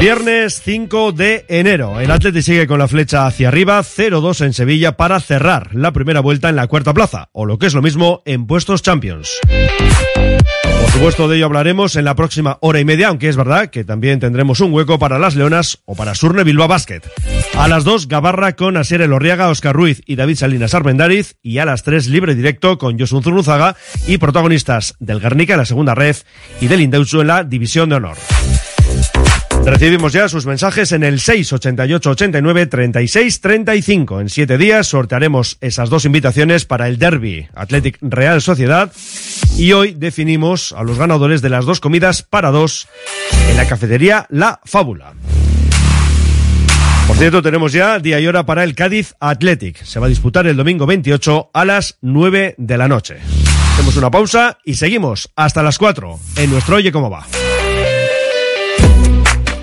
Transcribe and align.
Viernes 0.00 0.60
5 0.62 1.12
de 1.12 1.46
enero. 1.48 2.00
El 2.00 2.10
Atleti 2.10 2.42
sigue 2.42 2.66
con 2.66 2.78
la 2.78 2.88
flecha 2.88 3.26
hacia 3.26 3.48
arriba, 3.48 3.80
0-2 3.80 4.44
en 4.44 4.52
Sevilla 4.52 4.96
para 4.96 5.18
cerrar 5.20 5.74
la 5.74 5.92
primera 5.92 6.20
vuelta 6.20 6.48
en 6.48 6.56
la 6.56 6.66
cuarta 6.66 6.92
plaza, 6.92 7.30
o 7.32 7.46
lo 7.46 7.58
que 7.58 7.66
es 7.66 7.74
lo 7.74 7.82
mismo, 7.82 8.22
en 8.26 8.46
puestos 8.46 8.82
Champions. 8.82 9.30
Por 10.62 10.90
supuesto, 10.90 11.28
de 11.28 11.36
ello 11.36 11.46
hablaremos 11.46 11.96
en 11.96 12.04
la 12.04 12.14
próxima 12.14 12.58
hora 12.60 12.80
y 12.80 12.84
media, 12.84 13.08
aunque 13.08 13.28
es 13.28 13.36
verdad 13.36 13.70
que 13.70 13.82
también 13.82 14.20
tendremos 14.20 14.60
un 14.60 14.72
hueco 14.72 14.98
para 14.98 15.18
las 15.18 15.34
Leonas 15.34 15.82
o 15.86 15.96
para 15.96 16.14
Surne 16.14 16.44
Bilbao 16.44 16.68
Basket. 16.68 17.00
A 17.56 17.66
las 17.66 17.84
2, 17.84 18.06
Gabarra 18.06 18.56
con 18.56 18.76
Asier 18.76 19.00
Elorriaga, 19.00 19.48
Oscar 19.48 19.74
Ruiz 19.74 20.02
y 20.06 20.16
David 20.16 20.36
Salinas 20.36 20.74
Armendariz. 20.74 21.36
Y 21.42 21.58
a 21.58 21.64
las 21.64 21.82
3, 21.82 22.08
libre 22.08 22.34
directo 22.34 22.78
con 22.78 22.98
Josun 22.98 23.22
Zurruzaga 23.22 23.76
y 24.06 24.18
protagonistas 24.18 24.94
del 24.98 25.20
Guernica 25.20 25.54
en 25.54 25.60
la 25.60 25.66
segunda 25.66 25.94
red 25.94 26.16
y 26.60 26.66
del 26.68 26.80
Indauchu 26.80 27.22
en 27.22 27.28
la 27.28 27.44
división 27.44 27.88
de 27.88 27.96
honor. 27.96 28.16
Recibimos 29.66 30.12
ya 30.12 30.28
sus 30.28 30.44
mensajes 30.44 30.92
en 30.92 31.02
el 31.02 31.18
688 31.18 32.10
89 32.10 32.66
36 32.66 33.40
35. 33.40 34.20
En 34.20 34.28
siete 34.28 34.58
días 34.58 34.86
sortearemos 34.86 35.56
esas 35.60 35.88
dos 35.88 36.04
invitaciones 36.04 36.66
para 36.66 36.86
el 36.86 36.98
Derby 36.98 37.48
Athletic 37.54 37.98
Real 38.02 38.42
Sociedad 38.42 38.92
y 39.56 39.72
hoy 39.72 39.94
definimos 39.94 40.72
a 40.72 40.82
los 40.82 40.98
ganadores 40.98 41.40
de 41.40 41.48
las 41.48 41.64
dos 41.64 41.80
comidas 41.80 42.22
para 42.22 42.50
dos 42.50 42.88
en 43.48 43.56
la 43.56 43.66
cafetería 43.66 44.26
La 44.28 44.60
Fábula. 44.64 45.14
Por 47.06 47.16
cierto, 47.16 47.42
tenemos 47.42 47.72
ya 47.72 47.98
día 47.98 48.20
y 48.20 48.26
hora 48.26 48.44
para 48.44 48.64
el 48.64 48.74
Cádiz 48.74 49.14
Athletic. 49.18 49.82
Se 49.82 49.98
va 49.98 50.06
a 50.06 50.08
disputar 50.08 50.46
el 50.46 50.56
domingo 50.56 50.86
28 50.86 51.50
a 51.52 51.64
las 51.64 51.98
9 52.02 52.54
de 52.58 52.78
la 52.78 52.88
noche. 52.88 53.18
Hacemos 53.72 53.96
una 53.96 54.10
pausa 54.10 54.58
y 54.64 54.74
seguimos 54.74 55.30
hasta 55.36 55.62
las 55.62 55.78
4 55.78 56.18
en 56.36 56.50
nuestro 56.50 56.76
Oye 56.76 56.92
Cómo 56.92 57.10
Va. 57.10 57.26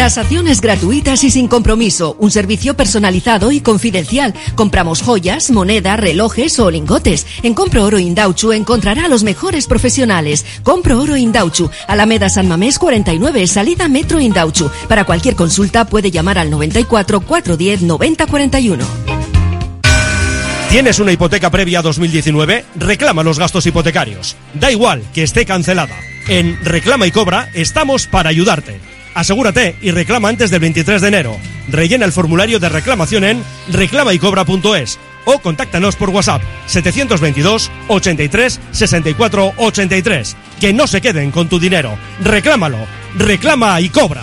Tasaciones 0.00 0.62
gratuitas 0.62 1.24
y 1.24 1.30
sin 1.30 1.46
compromiso. 1.46 2.16
Un 2.18 2.30
servicio 2.30 2.74
personalizado 2.74 3.52
y 3.52 3.60
confidencial. 3.60 4.32
Compramos 4.54 5.02
joyas, 5.02 5.50
moneda, 5.50 5.94
relojes 5.98 6.58
o 6.58 6.70
lingotes. 6.70 7.26
En 7.42 7.52
Compro 7.52 7.84
Oro 7.84 7.98
Indauchu 7.98 8.52
encontrará 8.52 9.04
a 9.04 9.08
los 9.08 9.24
mejores 9.24 9.66
profesionales. 9.66 10.46
Compro 10.62 11.02
Oro 11.02 11.18
Indauchu. 11.18 11.70
Alameda 11.86 12.30
San 12.30 12.48
Mamés 12.48 12.78
49, 12.78 13.46
salida 13.46 13.88
Metro 13.88 14.18
Indauchu. 14.18 14.70
Para 14.88 15.04
cualquier 15.04 15.36
consulta 15.36 15.84
puede 15.84 16.10
llamar 16.10 16.38
al 16.38 16.48
94 16.48 17.20
410 17.20 17.82
9041. 17.82 18.86
¿Tienes 20.70 20.98
una 20.98 21.12
hipoteca 21.12 21.50
previa 21.50 21.80
a 21.80 21.82
2019? 21.82 22.64
Reclama 22.76 23.22
los 23.22 23.38
gastos 23.38 23.66
hipotecarios. 23.66 24.34
Da 24.54 24.70
igual 24.70 25.02
que 25.12 25.24
esté 25.24 25.44
cancelada. 25.44 25.96
En 26.26 26.58
Reclama 26.64 27.06
y 27.06 27.10
Cobra 27.10 27.50
estamos 27.52 28.06
para 28.06 28.30
ayudarte. 28.30 28.80
Asegúrate 29.20 29.76
y 29.82 29.90
reclama 29.90 30.30
antes 30.30 30.50
del 30.50 30.60
23 30.60 31.02
de 31.02 31.08
enero. 31.08 31.36
Rellena 31.68 32.06
el 32.06 32.12
formulario 32.12 32.58
de 32.58 32.70
reclamación 32.70 33.24
en 33.24 33.44
reclamaycobra.es 33.68 34.98
o 35.26 35.38
contáctanos 35.40 35.94
por 35.94 36.08
WhatsApp 36.08 36.40
722 36.64 37.70
83 37.88 38.60
64 38.70 39.52
83. 39.58 40.36
Que 40.58 40.72
no 40.72 40.86
se 40.86 41.02
queden 41.02 41.32
con 41.32 41.50
tu 41.50 41.60
dinero. 41.60 41.98
Reclámalo. 42.24 42.78
Reclama 43.18 43.78
y 43.82 43.90
cobra. 43.90 44.22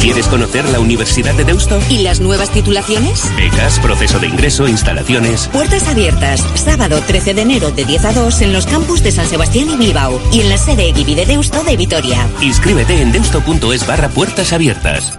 ¿Quieres 0.00 0.28
conocer 0.28 0.64
la 0.68 0.78
Universidad 0.78 1.34
de 1.34 1.44
Deusto? 1.44 1.80
¿Y 1.90 1.98
las 1.98 2.20
nuevas 2.20 2.50
titulaciones? 2.50 3.24
Becas, 3.36 3.80
proceso 3.80 4.20
de 4.20 4.28
ingreso, 4.28 4.68
instalaciones. 4.68 5.48
Puertas 5.48 5.88
abiertas. 5.88 6.40
Sábado 6.54 7.02
13 7.04 7.34
de 7.34 7.42
enero 7.42 7.70
de 7.72 7.84
10 7.84 8.04
a 8.04 8.12
2 8.12 8.40
en 8.42 8.52
los 8.52 8.66
campus 8.66 9.02
de 9.02 9.10
San 9.10 9.26
Sebastián 9.26 9.68
y 9.70 9.76
Bilbao. 9.76 10.20
Y 10.32 10.40
en 10.40 10.50
la 10.50 10.56
sede 10.56 10.88
Equivi 10.88 11.16
de 11.16 11.26
Deusto 11.26 11.64
de 11.64 11.76
Vitoria. 11.76 12.28
Inscríbete 12.40 13.02
en 13.02 13.10
deusto.es 13.10 13.86
barra 13.86 14.08
puertas 14.08 14.52
abiertas. 14.52 15.18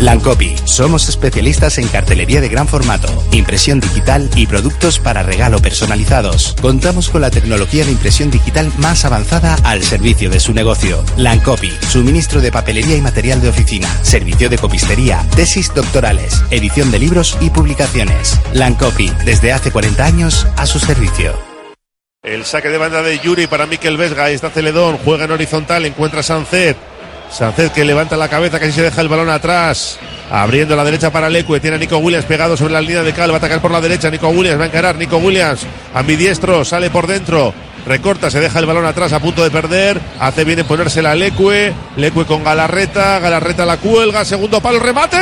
Lancopy. 0.00 0.54
Somos 0.64 1.08
especialistas 1.08 1.78
en 1.78 1.88
cartelería 1.88 2.40
de 2.40 2.48
gran 2.48 2.66
formato, 2.66 3.08
impresión 3.32 3.80
digital 3.80 4.28
y 4.34 4.46
productos 4.46 4.98
para 4.98 5.22
regalo 5.22 5.60
personalizados. 5.60 6.56
Contamos 6.60 7.08
con 7.08 7.20
la 7.20 7.30
tecnología 7.30 7.84
de 7.84 7.92
impresión 7.92 8.30
digital 8.30 8.72
más 8.78 9.04
avanzada 9.04 9.56
al 9.64 9.82
servicio 9.82 10.30
de 10.30 10.40
su 10.40 10.52
negocio. 10.52 11.04
Lancopy. 11.16 11.72
Suministro 11.88 12.40
de 12.40 12.52
papelería 12.52 12.96
y 12.96 13.00
material 13.00 13.40
de 13.40 13.48
oficina. 13.48 13.88
Servicio 14.02 14.48
de 14.48 14.58
copistería. 14.58 15.24
Tesis 15.36 15.72
doctorales. 15.74 16.42
Edición 16.50 16.90
de 16.90 16.98
libros 16.98 17.36
y 17.40 17.50
publicaciones. 17.50 18.40
Lancopy. 18.52 19.10
Desde 19.24 19.52
hace 19.52 19.70
40 19.70 20.04
años 20.04 20.46
a 20.56 20.66
su 20.66 20.80
servicio. 20.80 21.32
El 22.22 22.44
saque 22.44 22.70
de 22.70 22.78
banda 22.78 23.02
de 23.02 23.18
Yuri 23.18 23.46
para 23.46 23.66
Miquel 23.66 23.96
Vesga. 23.96 24.30
Está 24.30 24.50
Celedón. 24.50 24.98
Juega 25.04 25.24
en 25.24 25.32
horizontal. 25.32 25.84
Encuentra 25.84 26.22
Sancet. 26.22 26.93
Sánchez 27.30 27.72
que 27.72 27.84
levanta 27.84 28.16
la 28.16 28.28
cabeza, 28.28 28.60
casi 28.60 28.72
se 28.72 28.82
deja 28.82 29.00
el 29.00 29.08
balón 29.08 29.28
atrás. 29.28 29.98
Abriendo 30.30 30.76
la 30.76 30.84
derecha 30.84 31.10
para 31.10 31.28
Leque. 31.28 31.60
Tiene 31.60 31.76
a 31.76 31.78
Nico 31.78 31.98
Williams 31.98 32.24
pegado 32.26 32.56
sobre 32.56 32.72
la 32.72 32.80
línea 32.80 33.02
de 33.02 33.12
cal. 33.12 33.30
Va 33.30 33.34
a 33.34 33.38
atacar 33.38 33.60
por 33.60 33.70
la 33.70 33.80
derecha. 33.80 34.10
Nico 34.10 34.28
Williams 34.28 34.58
va 34.58 34.64
a 34.64 34.68
encarar. 34.68 34.96
Nico 34.96 35.18
Williams, 35.18 35.66
ambidiestro, 35.92 36.64
sale 36.64 36.90
por 36.90 37.06
dentro. 37.06 37.52
Recorta, 37.86 38.30
se 38.30 38.40
deja 38.40 38.58
el 38.58 38.66
balón 38.66 38.86
atrás 38.86 39.12
a 39.12 39.20
punto 39.20 39.42
de 39.42 39.50
perder. 39.50 40.00
Hace 40.18 40.44
bien 40.44 40.58
en 40.58 40.66
ponérsela 40.66 41.10
a 41.12 41.14
Leque. 41.14 41.74
Leque 41.96 42.24
con 42.24 42.42
Galarreta. 42.42 43.18
Galarreta 43.18 43.66
la 43.66 43.76
cuelga. 43.76 44.24
Segundo 44.24 44.60
palo, 44.60 44.78
remate. 44.78 45.18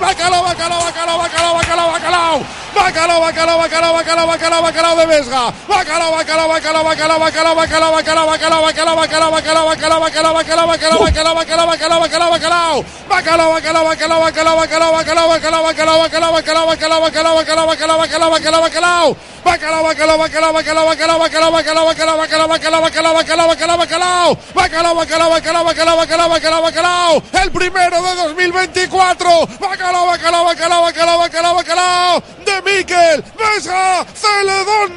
Bacalao, 0.00 0.42
bacalao, 0.44 0.84
bacalao, 0.84 1.18
bacalao, 1.18 1.54
bacalao, 1.54 1.92
bacalao. 1.92 2.42
Bacalao, 2.74 3.20
bacalao, 3.20 3.58
bacalao, 3.58 3.92
bacalao, 3.94 4.26
bacalao, 4.26 4.62
bacalao 4.62 4.96
de 4.96 5.06
Vesga. 5.06 5.52
Bacalao, 5.68 6.12
bacalao, 6.12 6.48
bacalao, 6.48 6.84
bacalao, 6.84 7.18
bacalao, 7.18 7.54
bacalao, 7.54 7.86
bacalao, 7.86 8.26
bacalao, 8.26 8.62
bacalao, 8.62 8.96
bacalao, 8.96 9.66
bacalao, 9.66 9.66
bacalao, 9.66 10.34
bacalao, 10.34 10.68
bacalao, 10.68 10.68
bacalao, 10.68 11.34
bacalao, 11.34 11.66
bacalao, 11.66 12.00
bacalao, 12.00 12.00
bacalao, 12.00 12.30
bacalao. 12.30 12.84
Bacalao, 13.08 13.52
bacalao, 13.52 13.84
bacalao, 13.84 14.20
bacalao, 14.20 14.56
bacalao, 14.56 14.92
bacalao, 14.92 15.28
bacalao, 15.28 15.62
bacalao, 15.64 16.02
bacalao, 16.02 16.66
bacalao, 16.66 16.66
bacalao, 16.66 17.02
bacalao, 17.02 17.66
bacalao, 17.66 17.66
bacalao, 17.66 17.98
bacalao, 17.98 17.98
bacalao, 17.98 18.30
bacalao. 18.30 18.68
Bacalao, 18.68 19.16
bacalao, 19.48 19.82
bacalao, 19.82 20.18
bacalao, 20.18 20.52
bacalao, 20.52 20.86
bacalao, 20.86 21.18
bacalao, 21.18 21.52
bacalao, 21.52 21.86
bacalao, 21.86 22.18
bacalao, 22.18 22.82
bacalao, 22.82 23.14
bacalao, 23.14 23.48
bacalao, 23.48 23.78
bacalao. 23.78 24.38
Bacalao, 24.54 24.94
bacalao, 24.94 25.30
bacalao, 25.30 25.64
bacalao, 25.64 25.96
bacalao, 25.96 26.28
bacalao, 26.28 26.62
bacalao. 26.62 27.22
El 27.32 27.50
primero 27.50 28.02
de 28.02 28.14
2024. 28.14 29.46
Bacalao, 29.60 30.06
bacalao, 30.06 30.44
bacalao, 30.44 30.82
bacalao, 30.82 31.18
bacalao, 31.18 31.54
bacalao. 31.54 32.22
De 32.44 32.62
Miquel 32.62 33.24
Vesga 33.38 34.06
Celedón. 34.14 34.92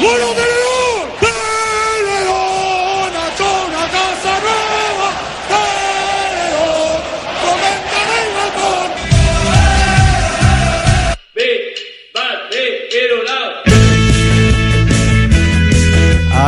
¡Bueno, 0.00 0.26
Celedón! 0.34 1.08
¡Celedón! 1.20 2.47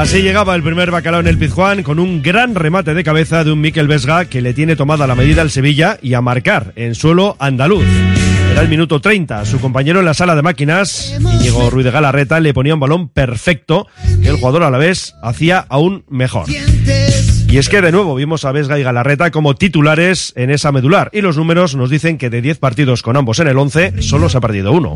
Así 0.00 0.22
llegaba 0.22 0.54
el 0.54 0.62
primer 0.62 0.90
bacalao 0.90 1.20
en 1.20 1.26
el 1.26 1.36
Pizjuán 1.36 1.82
con 1.82 1.98
un 1.98 2.22
gran 2.22 2.54
remate 2.54 2.94
de 2.94 3.04
cabeza 3.04 3.44
de 3.44 3.52
un 3.52 3.60
Miquel 3.60 3.86
Vesga 3.86 4.24
que 4.24 4.40
le 4.40 4.54
tiene 4.54 4.74
tomada 4.74 5.06
la 5.06 5.14
medida 5.14 5.42
al 5.42 5.50
Sevilla 5.50 5.98
y 6.00 6.14
a 6.14 6.22
marcar 6.22 6.72
en 6.76 6.94
suelo 6.94 7.36
andaluz. 7.38 7.84
Era 8.50 8.62
el 8.62 8.70
minuto 8.70 9.02
30. 9.02 9.44
Su 9.44 9.60
compañero 9.60 9.98
en 10.00 10.06
la 10.06 10.14
sala 10.14 10.34
de 10.34 10.40
máquinas, 10.40 11.14
Íñigo 11.20 11.68
Ruiz 11.68 11.84
de 11.84 11.90
Galarreta, 11.90 12.40
le 12.40 12.54
ponía 12.54 12.72
un 12.72 12.80
balón 12.80 13.10
perfecto 13.10 13.88
que 14.22 14.30
el 14.30 14.36
jugador 14.36 14.62
a 14.62 14.70
la 14.70 14.78
vez 14.78 15.16
hacía 15.22 15.66
aún 15.68 16.06
mejor. 16.08 16.46
Y 17.50 17.58
es 17.58 17.68
que 17.68 17.80
de 17.80 17.90
nuevo 17.90 18.14
vimos 18.14 18.44
a 18.44 18.52
Vesga 18.52 18.78
y 18.78 18.84
Galarreta 18.84 19.32
como 19.32 19.56
titulares 19.56 20.32
en 20.36 20.50
esa 20.50 20.70
medular 20.70 21.10
y 21.12 21.20
los 21.20 21.36
números 21.36 21.74
nos 21.74 21.90
dicen 21.90 22.16
que 22.16 22.30
de 22.30 22.42
10 22.42 22.58
partidos 22.58 23.02
con 23.02 23.16
ambos 23.16 23.40
en 23.40 23.48
el 23.48 23.58
11 23.58 24.00
solo 24.02 24.28
se 24.28 24.38
ha 24.38 24.40
perdido 24.40 24.70
uno. 24.70 24.94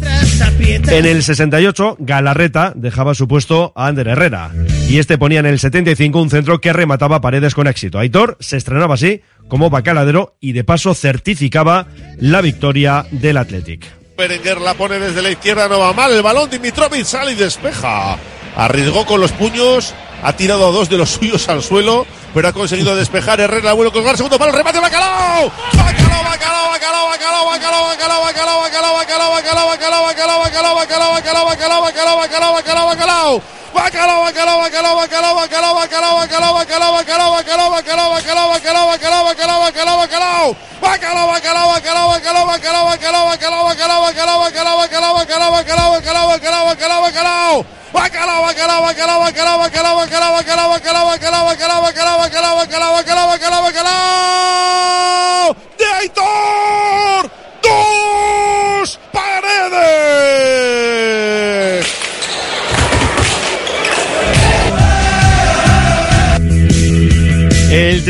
En 0.61 1.05
el 1.05 1.25
68 1.25 1.97
Galarreta 1.99 2.73
dejaba 2.77 3.17
su 3.17 3.27
puesto 3.27 3.73
a 3.75 3.89
Ander 3.89 4.07
Herrera 4.07 4.53
y 4.89 4.99
este 4.99 5.19
ponía 5.19 5.41
en 5.41 5.47
el 5.47 5.59
75 5.59 6.23
un 6.23 6.31
centro 6.31 6.61
que 6.61 6.73
remataba 6.73 7.21
paredes 7.21 7.57
con 7.57 7.67
éxito. 7.67 7.99
Aitor 7.99 8.37
se 8.39 8.57
estrenaba 8.57 8.95
así 8.95 9.23
como 9.49 9.69
bacaladero 9.69 10.37
y 10.39 10.53
de 10.53 10.63
paso 10.63 10.95
certificaba 10.95 11.89
la 12.21 12.41
victoria 12.41 13.05
del 13.11 13.37
Athletic. 13.37 13.85
Berenguer 14.17 14.61
la 14.61 14.75
pone 14.75 15.01
desde 15.01 15.23
la 15.23 15.31
izquierda, 15.31 15.69
no 15.69 15.81
va 15.81 15.93
mal. 15.93 16.13
El 16.13 16.23
balón 16.23 16.49
Dimitrovic 16.49 17.05
sale 17.05 17.33
y 17.33 17.35
despeja. 17.35 18.17
Arriesgó 18.57 19.05
con 19.05 19.21
los 19.21 19.33
puños, 19.33 19.95
ha 20.23 20.33
tirado 20.35 20.69
a 20.69 20.71
dos 20.71 20.89
de 20.89 20.97
los 20.97 21.11
suyos 21.11 21.49
al 21.49 21.63
suelo, 21.63 22.07
pero 22.33 22.49
ha 22.49 22.53
conseguido 22.53 22.95
despejar. 22.97 23.41
Herrera 23.41 23.73
a 23.73 23.75
colgar, 23.75 24.17
segundo 24.17 24.39
palo, 24.39 24.53
remate 24.53 24.81
Bacalao. 24.81 25.51
Bacalao, 25.51 26.25
Bacalao, 26.25 26.71
Bacalao, 26.71 27.09
Bacalao, 27.09 27.47
Bacalao, 27.47 27.85
Bacalao, 27.87 28.23
Bacalao, 28.23 28.61
Bacalao, 28.61 28.93
Bacalao, 28.93 29.33
Bacalao, 29.33 29.65
Bacalao, 29.67 30.05
Bacalao, 30.07 30.75
Bacalao, 30.75 30.75
Bacalao, 30.77 31.45
Bacalao, 31.47 31.83
Bacalao, 31.83 32.17
Bacalao, 32.17 32.55
Bacalao, 32.55 32.87
Bacalao. 32.87 33.43
Bacalao, 33.75 34.23
bacalao, 34.23 34.61
bacalao, 34.61 34.97
bacalao, 34.97 35.35
bacalao, 35.35 35.75
bacalao, 35.75 36.15
bacalao, 36.15 36.55
bacalao, 36.55 36.93
bacalao, 36.93 36.93
bacalao, 36.95 37.71
bacalao, 37.75 38.11
bacalao, 38.15 38.49
bacalao, 38.53 38.87
bacalao, 38.87 39.25
bacalao, 39.27 39.61
bacalao, 39.67 39.99
bacalao. 39.99 40.57
Bacalao, 40.81 41.27
bacalao, 41.27 41.69
bacalao, 41.75 42.09
bacalao, 42.09 42.47
bacalao, 42.47 42.87
bacalao, 42.87 43.27
bacalao, 43.27 43.65
bacalao, 43.67 44.01
bacalao, 44.05 44.39
bacalao, 44.39 45.15
bacalao, 45.15 45.51
bacalao, 45.51 45.51
bacalao, 45.51 45.91
bacalao, 45.91 46.29
bacalao, 46.31 46.67
bacalao, 46.67 47.03
bacalao. 47.03 47.65
Bacalao, 47.93 48.43
bacalao, 48.47 48.83
bacalao, 48.83 49.21
bacalao, 49.21 49.59
bacalao, 49.59 49.97
bacalao, 49.99 50.35
bacalao, 50.37 50.69
bacalao, 50.71 51.07
bacalao, 51.11 51.83
bacalao, 51.83 51.83
bacalao, 51.83 52.19
bacalao, 52.19 52.57
bacalao, 52.57 52.95
bacalao, 52.95 53.29
bacalao, 53.29 53.63
bacalao. 53.63 54.74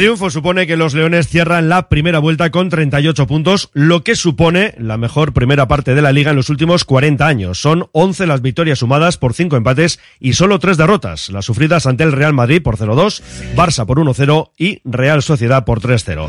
Triunfo 0.04 0.28
supone 0.28 0.66
que 0.66 0.76
los 0.76 0.92
Leones 0.92 1.28
cierran 1.28 1.70
la 1.70 1.88
primera 1.88 2.18
vuelta 2.18 2.50
con 2.50 2.68
38 2.68 3.26
puntos, 3.26 3.70
lo 3.73 4.04
que 4.04 4.16
supone 4.16 4.75
la 4.76 4.99
mejor 4.99 5.32
primera 5.32 5.66
parte 5.66 5.94
de 5.94 6.02
la 6.02 6.12
liga 6.12 6.32
en 6.32 6.37
los 6.37 6.50
últimos 6.50 6.84
40 6.84 7.26
años. 7.26 7.58
Son 7.58 7.88
11 7.92 8.26
las 8.26 8.42
victorias 8.42 8.80
sumadas 8.80 9.16
por 9.16 9.32
5 9.32 9.56
empates 9.56 10.00
y 10.20 10.34
solo 10.34 10.58
3 10.58 10.76
derrotas, 10.76 11.30
las 11.30 11.46
sufridas 11.46 11.87
ante 11.87 12.04
el 12.04 12.12
Real 12.12 12.34
Madrid 12.34 12.61
por 12.61 12.76
0-2, 12.76 13.23
Barça 13.56 13.87
por 13.87 13.99
1-0 13.99 14.50
y 14.58 14.82
Real 14.84 15.23
Sociedad 15.23 15.64
por 15.64 15.80
3-0. 15.80 16.28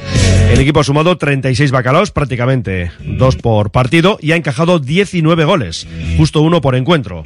El 0.52 0.60
equipo 0.62 0.80
ha 0.80 0.86
sumado 0.86 1.18
36 1.18 1.72
bacalaos, 1.72 2.12
prácticamente 2.12 2.94
2 3.04 3.36
por 3.36 3.72
partido, 3.72 4.18
y 4.22 4.32
ha 4.32 4.38
encajado 4.38 4.80
19 4.80 5.44
goles, 5.44 5.86
justo 6.16 6.40
uno 6.40 6.62
por 6.62 6.76
encuentro. 6.76 7.26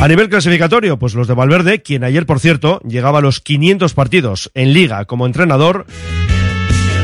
A 0.00 0.08
nivel 0.08 0.30
clasificatorio, 0.30 0.98
pues 0.98 1.14
los 1.14 1.28
de 1.28 1.34
Valverde, 1.34 1.82
quien 1.82 2.04
ayer, 2.04 2.24
por 2.24 2.40
cierto, 2.40 2.80
llegaba 2.88 3.18
a 3.18 3.20
los 3.22 3.40
500 3.40 3.92
partidos 3.92 4.50
en 4.54 4.72
liga 4.72 5.04
como 5.04 5.26
entrenador, 5.26 5.59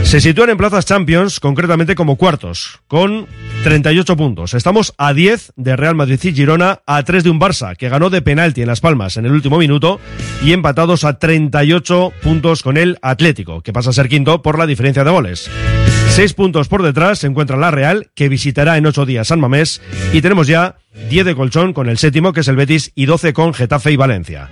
se 0.04 0.20
sitúan 0.20 0.48
en 0.48 0.56
plazas 0.56 0.86
Champions, 0.86 1.40
concretamente 1.40 1.94
como 1.94 2.16
cuartos, 2.16 2.80
con 2.88 3.26
38 3.64 4.16
puntos. 4.16 4.54
Estamos 4.54 4.94
a 4.96 5.12
10 5.12 5.52
de 5.56 5.76
Real 5.76 5.94
Madrid 5.94 6.18
y 6.22 6.32
Girona, 6.32 6.80
a 6.86 7.02
3 7.02 7.24
de 7.24 7.30
un 7.30 7.38
Barça, 7.38 7.76
que 7.76 7.90
ganó 7.90 8.08
de 8.08 8.22
penalti 8.22 8.62
en 8.62 8.68
Las 8.68 8.80
Palmas 8.80 9.18
en 9.18 9.26
el 9.26 9.32
último 9.32 9.58
minuto, 9.58 10.00
y 10.42 10.52
empatados 10.52 11.04
a 11.04 11.18
38 11.18 12.12
puntos 12.22 12.62
con 12.62 12.78
el 12.78 12.96
Atlético, 13.02 13.60
que 13.60 13.74
pasa 13.74 13.90
a 13.90 13.92
ser 13.92 14.08
quinto 14.08 14.40
por 14.40 14.58
la 14.58 14.66
diferencia 14.66 15.04
de 15.04 15.10
goles. 15.10 15.50
Seis 16.08 16.32
puntos 16.32 16.68
por 16.68 16.82
detrás 16.82 17.18
se 17.18 17.26
encuentra 17.26 17.58
la 17.58 17.70
Real, 17.70 18.08
que 18.14 18.30
visitará 18.30 18.78
en 18.78 18.86
ocho 18.86 19.04
días 19.04 19.28
San 19.28 19.40
Mamés, 19.40 19.82
y 20.14 20.22
tenemos 20.22 20.46
ya 20.46 20.76
10 21.10 21.26
de 21.26 21.34
colchón 21.34 21.74
con 21.74 21.90
el 21.90 21.98
séptimo, 21.98 22.32
que 22.32 22.40
es 22.40 22.48
el 22.48 22.56
Betis, 22.56 22.90
y 22.94 23.04
12 23.04 23.34
con 23.34 23.52
Getafe 23.52 23.92
y 23.92 23.96
Valencia. 23.96 24.48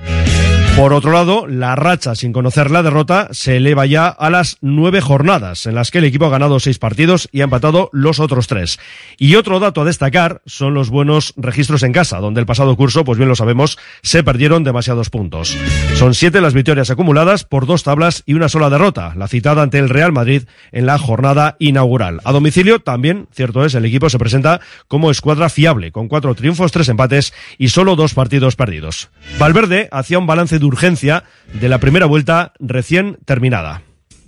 Por 0.76 0.92
otro 0.92 1.12
lado, 1.12 1.46
la 1.46 1.76
racha 1.76 2.16
sin 2.16 2.32
conocer 2.32 2.72
la 2.72 2.82
derrota 2.82 3.28
se 3.30 3.58
eleva 3.58 3.86
ya 3.86 4.08
a 4.08 4.28
las 4.28 4.58
nueve 4.60 5.00
jornadas, 5.00 5.66
en 5.66 5.76
las 5.76 5.92
que 5.92 5.98
el 5.98 6.04
equipo 6.04 6.26
ha 6.26 6.30
ganado 6.30 6.58
seis 6.58 6.80
partidos 6.80 7.28
y 7.30 7.42
ha 7.42 7.44
empatado 7.44 7.90
los 7.92 8.18
otros 8.18 8.48
tres. 8.48 8.80
Y 9.16 9.36
otro 9.36 9.60
dato 9.60 9.82
a 9.82 9.84
destacar 9.84 10.42
son 10.46 10.74
los 10.74 10.90
buenos 10.90 11.32
registros 11.36 11.84
en 11.84 11.92
casa, 11.92 12.18
donde 12.18 12.40
el 12.40 12.46
pasado 12.46 12.76
curso, 12.76 13.04
pues 13.04 13.18
bien 13.18 13.28
lo 13.28 13.36
sabemos, 13.36 13.78
se 14.02 14.24
perdieron 14.24 14.64
demasiados 14.64 15.10
puntos. 15.10 15.56
Son 15.94 16.12
siete 16.12 16.40
las 16.40 16.54
victorias 16.54 16.90
acumuladas 16.90 17.44
por 17.44 17.66
dos 17.66 17.84
tablas 17.84 18.24
y 18.26 18.34
una 18.34 18.48
sola 18.48 18.68
derrota, 18.68 19.14
la 19.16 19.28
citada 19.28 19.62
ante 19.62 19.78
el 19.78 19.88
Real 19.88 20.12
Madrid 20.12 20.42
en 20.72 20.86
la 20.86 20.98
jornada 20.98 21.54
inaugural. 21.60 22.20
A 22.24 22.32
domicilio 22.32 22.80
también, 22.80 23.28
cierto 23.30 23.64
es, 23.64 23.76
el 23.76 23.84
equipo 23.84 24.10
se 24.10 24.18
presenta 24.18 24.60
como 24.88 25.12
escuadra 25.12 25.50
fiable, 25.50 25.92
con 25.92 26.08
cuatro 26.08 26.34
triunfos, 26.34 26.72
tres 26.72 26.88
empates 26.88 27.32
y 27.58 27.68
solo 27.68 27.94
dos 27.94 28.12
partidos 28.12 28.56
perdidos. 28.56 29.08
Valverde 29.38 29.88
hacía 29.92 30.18
un 30.18 30.26
balance 30.26 30.63
urgencia 30.64 31.24
de 31.52 31.68
la 31.68 31.78
primera 31.78 32.06
vuelta 32.06 32.52
recién 32.58 33.18
terminada. 33.24 33.82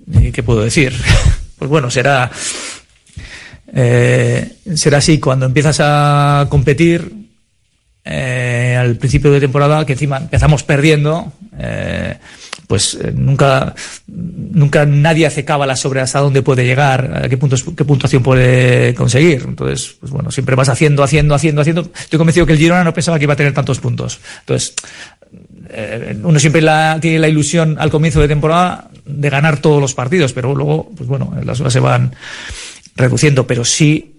¿Y 0.07 0.33
qué 0.33 0.43
puedo 0.43 0.63
decir? 0.63 0.93
Pues 1.59 1.71
bueno, 1.71 1.91
será, 1.91 2.31
eh, 3.73 4.57
será 4.75 4.99
así 4.99 5.19
cuando 5.19 5.47
empiezas 5.47 5.79
a 5.81 6.47
competir 6.51 7.11
eh, 8.05 8.77
al 8.79 8.97
principio 8.97 9.33
de 9.33 9.41
temporada, 9.41 9.85
que 9.85 9.95
encima 9.95 10.19
empezamos 10.19 10.63
perdiendo, 10.63 11.33
eh, 11.59 12.17
pues 12.69 12.99
nunca, 13.15 13.75
nunca 14.07 14.87
nadie 14.87 15.27
hace 15.27 15.45
cábalas 15.45 15.81
sobre 15.81 16.01
hasta 16.01 16.21
dónde 16.21 16.43
puede 16.43 16.65
llegar, 16.65 17.23
a 17.25 17.29
qué, 17.29 17.37
puntos, 17.37 17.65
qué 17.77 17.85
puntuación 17.85 18.23
puede 18.23 18.95
conseguir. 18.95 19.43
Entonces, 19.47 19.97
pues 19.99 20.13
bueno, 20.13 20.31
siempre 20.31 20.55
vas 20.55 20.69
haciendo, 20.69 21.03
haciendo, 21.03 21.35
haciendo, 21.35 21.63
haciendo. 21.63 21.91
Estoy 21.99 22.19
convencido 22.19 22.47
que 22.47 22.53
el 22.53 22.59
Girona 22.59 22.85
no 22.85 22.95
pensaba 22.95 23.19
que 23.19 23.25
iba 23.25 23.33
a 23.33 23.37
tener 23.37 23.55
tantos 23.55 23.81
puntos. 23.81 24.21
Entonces, 24.41 24.75
eh, 25.71 26.17
uno 26.23 26.39
siempre 26.39 26.63
tiene 27.01 27.19
la 27.19 27.29
ilusión 27.29 27.77
al 27.79 27.91
comienzo 27.91 28.21
de 28.21 28.29
temporada 28.29 28.91
de 29.05 29.31
ganar 29.31 29.59
todos 29.59 29.81
los 29.81 29.95
partidos, 29.95 30.33
pero 30.33 30.55
luego, 30.55 30.91
pues 30.97 31.09
bueno, 31.09 31.35
las 31.45 31.61
horas 31.61 31.73
se 31.73 31.81
van 31.81 32.15
reduciendo, 32.97 33.47
pero 33.47 33.65
sí, 33.65 34.15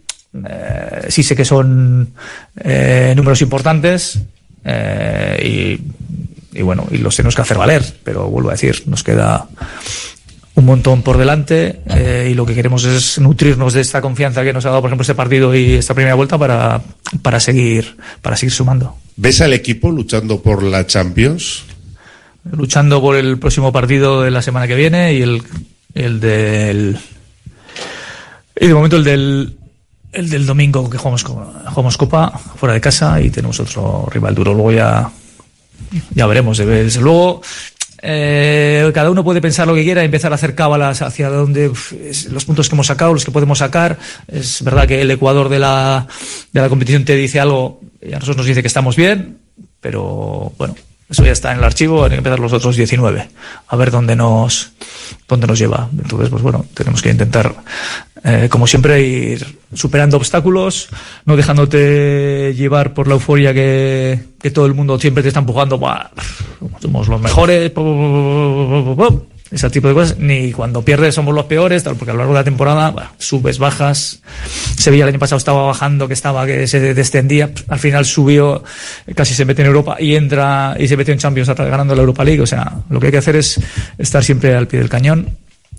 eh, 0.47 1.07
sí 1.09 1.23
sé 1.23 1.35
que 1.35 1.45
son 1.45 2.13
eh, 2.57 3.13
números 3.15 3.41
importantes 3.41 4.19
y 5.43 5.79
bueno, 6.61 6.87
y 6.91 6.97
los 6.97 7.15
tenemos 7.15 7.35
que 7.35 7.41
hacer 7.41 7.57
valer, 7.57 7.83
pero 8.03 8.27
vuelvo 8.27 8.49
a 8.49 8.53
decir, 8.53 8.83
nos 8.87 9.03
queda 9.03 9.47
un 10.57 10.65
montón 10.65 11.03
por 11.03 11.19
delante 11.19 11.81
eh, 11.85 12.29
y 12.31 12.33
lo 12.33 12.43
que 12.43 12.55
queremos 12.55 12.83
es 12.83 13.19
nutrirnos 13.19 13.73
de 13.73 13.81
esta 13.81 14.01
confianza 14.01 14.43
que 14.43 14.51
nos 14.51 14.65
ha 14.65 14.69
dado, 14.69 14.81
por 14.81 14.89
ejemplo, 14.89 15.03
este 15.03 15.13
partido 15.13 15.53
y 15.53 15.73
esta 15.73 15.93
primera 15.93 16.15
vuelta 16.15 16.35
para, 16.39 16.81
para 17.21 17.39
seguir 17.39 17.95
para 18.23 18.35
seguir 18.35 18.51
sumando. 18.51 18.97
¿Ves 19.17 19.39
al 19.41 19.53
equipo 19.53 19.91
luchando 19.91 20.41
por 20.41 20.63
la 20.63 20.87
Champions? 20.87 21.63
Luchando 22.51 22.99
por 22.99 23.15
el 23.15 23.37
próximo 23.37 23.71
partido 23.71 24.23
de 24.23 24.31
la 24.31 24.41
semana 24.41 24.67
que 24.67 24.73
viene 24.73 25.13
y 25.13 25.21
el, 25.21 25.43
el 25.93 26.19
del 26.19 26.97
y 28.59 28.67
de 28.67 28.73
momento 28.73 28.97
el 28.97 29.03
del 29.03 29.57
el 30.11 30.29
del 30.31 30.47
domingo 30.47 30.89
que 30.89 30.97
jugamos, 30.97 31.23
jugamos 31.23 31.97
Copa 31.97 32.31
fuera 32.31 32.73
de 32.73 32.81
casa 32.81 33.21
y 33.21 33.29
tenemos 33.29 33.59
otro 33.59 34.07
rival 34.11 34.33
duro. 34.33 34.55
Luego 34.55 34.71
ya 34.71 35.11
ya 36.15 36.25
veremos. 36.25 36.57
Desde 36.57 36.99
luego, 36.99 37.41
eh, 38.01 38.89
cada 38.93 39.09
uno 39.11 39.23
puede 39.23 39.41
pensar 39.41 39.67
lo 39.67 39.73
que 39.75 39.83
quiera 39.83 40.01
y 40.01 40.05
empezar 40.05 40.31
a 40.31 40.35
hacer 40.35 40.55
cábalas 40.55 41.01
hacia 41.01 41.29
donde 41.29 41.69
uf, 41.69 41.93
es- 41.93 42.25
los 42.31 42.45
puntos 42.45 42.69
que 42.69 42.75
hemos 42.75 42.87
sacado, 42.87 43.13
los 43.13 43.25
que 43.25 43.31
podemos 43.31 43.57
sacar. 43.59 43.97
Es 44.27 44.61
verdad 44.63 44.87
que 44.87 45.01
el 45.01 45.11
Ecuador 45.11 45.49
de 45.49 45.59
la, 45.59 46.07
de 46.51 46.61
la 46.61 46.69
competición 46.69 47.05
te 47.05 47.15
dice 47.15 47.39
algo 47.39 47.81
y 48.01 48.09
a 48.11 48.15
nosotros 48.15 48.37
nos 48.37 48.45
dice 48.45 48.61
que 48.61 48.67
estamos 48.67 48.95
bien, 48.95 49.37
pero 49.81 50.51
bueno, 50.57 50.75
eso 51.09 51.23
ya 51.25 51.31
está 51.31 51.51
en 51.51 51.59
el 51.59 51.63
archivo, 51.63 52.03
hay 52.03 52.09
que 52.11 52.15
empezar 52.17 52.39
los 52.39 52.53
otros 52.53 52.75
19, 52.75 53.29
a 53.67 53.75
ver 53.75 53.91
dónde 53.91 54.15
nos, 54.15 54.71
dónde 55.27 55.47
nos 55.47 55.57
lleva. 55.57 55.89
Entonces, 55.91 56.29
pues 56.29 56.41
bueno, 56.43 56.65
tenemos 56.73 57.01
que 57.01 57.09
intentar, 57.09 57.55
eh, 58.23 58.47
como 58.49 58.67
siempre, 58.67 59.01
ir 59.01 59.56
superando 59.73 60.17
obstáculos, 60.17 60.89
no 61.25 61.35
dejándote 61.35 62.53
llevar 62.55 62.93
por 62.93 63.07
la 63.07 63.15
euforia 63.15 63.53
que, 63.53 64.19
que 64.39 64.51
todo 64.51 64.65
el 64.65 64.73
mundo 64.73 64.99
siempre 64.99 65.23
te 65.23 65.29
está 65.29 65.39
empujando, 65.39 65.77
"Buah, 65.77 66.09
somos 66.79 67.07
los 67.07 67.21
mejores, 67.21 67.69
po, 67.71 67.83
po, 67.83 67.93
po, 67.93 68.85
po, 68.85 68.95
po, 68.95 69.09
po", 69.09 69.27
ese 69.51 69.69
tipo 69.69 69.87
de 69.87 69.93
cosas, 69.93 70.17
ni 70.19 70.51
cuando 70.51 70.81
pierdes 70.81 71.15
somos 71.15 71.33
los 71.33 71.45
peores, 71.45 71.83
porque 71.83 72.11
a 72.11 72.13
lo 72.13 72.19
largo 72.19 72.33
de 72.33 72.39
la 72.39 72.43
temporada 72.43 73.13
subes, 73.17 73.59
bajas. 73.59 74.21
Sevilla 74.77 75.03
el 75.03 75.09
año 75.09 75.19
pasado 75.19 75.37
estaba 75.37 75.63
bajando, 75.63 76.07
que 76.07 76.13
estaba, 76.13 76.45
que 76.45 76.67
se 76.67 76.93
descendía, 76.93 77.51
al 77.67 77.79
final 77.79 78.05
subió, 78.05 78.63
casi 79.15 79.33
se 79.33 79.45
mete 79.45 79.61
en 79.61 79.67
Europa 79.67 79.97
y 79.99 80.15
entra 80.15 80.75
y 80.77 80.87
se 80.87 80.97
mete 80.97 81.13
en 81.13 81.19
Champions 81.19 81.49
ganando 81.49 81.95
la 81.95 82.01
Europa 82.01 82.23
League. 82.23 82.41
O 82.41 82.47
sea, 82.47 82.73
lo 82.89 82.99
que 82.99 83.07
hay 83.07 83.11
que 83.11 83.19
hacer 83.19 83.35
es 83.35 83.59
estar 83.97 84.23
siempre 84.23 84.53
al 84.53 84.67
pie 84.67 84.79
del 84.79 84.89
cañón, 84.89 85.29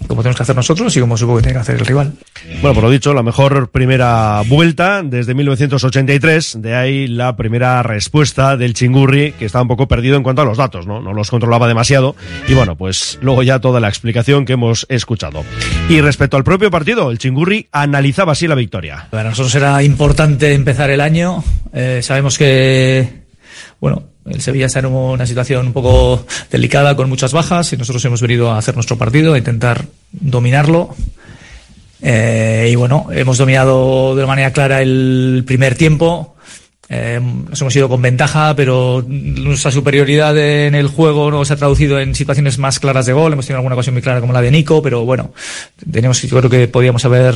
como 0.07 0.23
tenemos 0.23 0.37
que 0.37 0.43
hacer 0.43 0.57
nosotros 0.57 0.97
y 0.97 1.01
como 1.01 1.17
supongo 1.17 1.39
que 1.39 1.43
tiene 1.45 1.55
que 1.55 1.61
hacer 1.61 1.77
el 1.77 1.87
rival. 1.87 2.13
Bueno, 2.61 2.75
por 2.75 2.85
lo 2.85 2.91
dicho, 2.91 3.13
la 3.15 3.23
mejor 3.23 3.71
primera 3.71 4.43
vuelta 4.47 5.03
desde 5.03 5.35
1983, 5.35 6.59
de 6.61 6.75
ahí 6.75 7.07
la 7.07 7.37
primera 7.37 7.83
respuesta 7.83 8.57
del 8.57 8.75
Chingurri, 8.75 9.33
que 9.33 9.45
estaba 9.45 9.63
un 9.63 9.69
poco 9.69 9.89
perdido 9.89 10.17
en 10.17 10.23
cuanto 10.23 10.43
a 10.43 10.45
los 10.45 10.57
datos, 10.57 10.87
¿no? 10.87 11.01
No 11.01 11.13
los 11.13 11.31
controlaba 11.31 11.69
demasiado. 11.69 12.17
Y 12.47 12.55
bueno, 12.55 12.77
pues 12.77 13.19
luego 13.21 13.43
ya 13.43 13.59
toda 13.61 13.81
la 13.81 13.89
explicación 13.89 14.45
que 14.45 14.55
hemos 14.55 14.87
escuchado. 14.89 15.45
Y 15.89 16.01
respecto 16.01 16.37
al 16.37 16.45
propio 16.45 16.71
partido, 16.71 17.11
el 17.11 17.19
Chingurri 17.19 17.69
analizaba 17.73 18.33
así 18.33 18.47
la 18.47 18.55
victoria. 18.55 19.09
Para 19.11 19.31
nosotros 19.31 19.55
era 19.55 19.83
importante 19.83 20.55
empezar 20.55 20.91
el 20.91 21.01
año. 21.01 21.43
Eh, 21.73 22.01
sabemos 22.03 22.39
que, 22.39 23.25
bueno, 23.81 24.05
el 24.31 24.41
Sevilla 24.41 24.67
está 24.67 24.81
en 24.81 24.87
una 24.87 25.27
situación 25.27 25.67
un 25.67 25.73
poco 25.73 26.27
delicada 26.51 26.97
con 26.97 27.09
muchas 27.09 27.33
bajas 27.33 27.73
y 27.73 27.77
nosotros 27.77 28.05
hemos 28.05 28.21
venido 28.21 28.51
a 28.51 28.59
hacer 28.59 28.75
nuestro 28.75 28.97
partido, 28.99 29.35
a 29.35 29.39
intentar 29.39 29.85
dominarlo. 30.13 30.95
Eh, 32.01 32.69
y 32.71 32.75
bueno, 32.77 33.09
hemos 33.11 33.39
dominado 33.39 34.15
de 34.15 34.27
manera 34.27 34.53
clara 34.53 34.83
el 34.83 35.43
primer 35.47 35.75
tiempo. 35.75 36.37
Eh, 36.91 37.21
nos 37.21 37.61
hemos 37.61 37.77
ido 37.77 37.89
con 37.89 38.01
ventaja, 38.01 38.55
pero 38.57 39.05
nuestra 39.07 39.71
superioridad 39.71 40.37
en 40.39 40.75
el 40.75 40.89
juego 40.89 41.31
no 41.31 41.45
se 41.45 41.53
ha 41.53 41.57
traducido 41.57 42.01
en 42.01 42.15
situaciones 42.15 42.59
más 42.59 42.79
claras 42.79 43.07
de 43.07 43.13
gol. 43.13 43.33
Hemos 43.33 43.47
tenido 43.47 43.59
alguna 43.59 43.75
ocasión 43.75 43.95
muy 43.95 44.03
clara 44.03 44.21
como 44.21 44.33
la 44.33 44.41
de 44.41 44.51
Nico, 44.51 44.83
pero 44.83 45.05
bueno, 45.05 45.33
tenemos, 45.91 46.23
yo 46.23 46.39
creo 46.39 46.51
que 46.51 46.69
podíamos 46.69 47.05
haber 47.05 47.35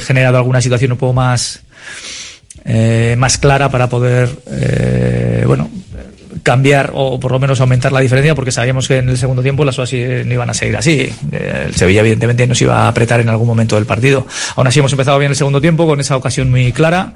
generado 0.00 0.38
alguna 0.38 0.60
situación 0.60 0.92
un 0.92 0.98
poco 0.98 1.12
más, 1.12 1.62
eh, 2.64 3.16
más 3.18 3.36
clara 3.36 3.68
para 3.68 3.88
poder, 3.88 4.30
bueno, 5.46 5.68
cambiar 6.42 6.90
o 6.94 7.18
por 7.20 7.32
lo 7.32 7.38
menos 7.38 7.60
aumentar 7.60 7.92
la 7.92 8.00
diferencia 8.00 8.34
porque 8.34 8.52
sabíamos 8.52 8.88
que 8.88 8.98
en 8.98 9.08
el 9.08 9.16
segundo 9.16 9.42
tiempo 9.42 9.64
las 9.64 9.76
cosas 9.76 9.92
eh, 9.94 10.22
no 10.26 10.34
iban 10.34 10.50
a 10.50 10.54
seguir 10.54 10.76
así. 10.76 11.12
Eh, 11.32 11.64
El 11.66 11.74
Sevilla 11.74 12.00
evidentemente 12.00 12.46
nos 12.46 12.60
iba 12.60 12.84
a 12.84 12.88
apretar 12.88 13.20
en 13.20 13.28
algún 13.28 13.46
momento 13.46 13.76
del 13.76 13.86
partido. 13.86 14.26
Aún 14.56 14.66
así 14.66 14.80
hemos 14.80 14.92
empezado 14.92 15.18
bien 15.18 15.30
el 15.30 15.36
segundo 15.36 15.60
tiempo 15.60 15.86
con 15.86 16.00
esa 16.00 16.16
ocasión 16.16 16.50
muy 16.50 16.72
clara. 16.72 17.14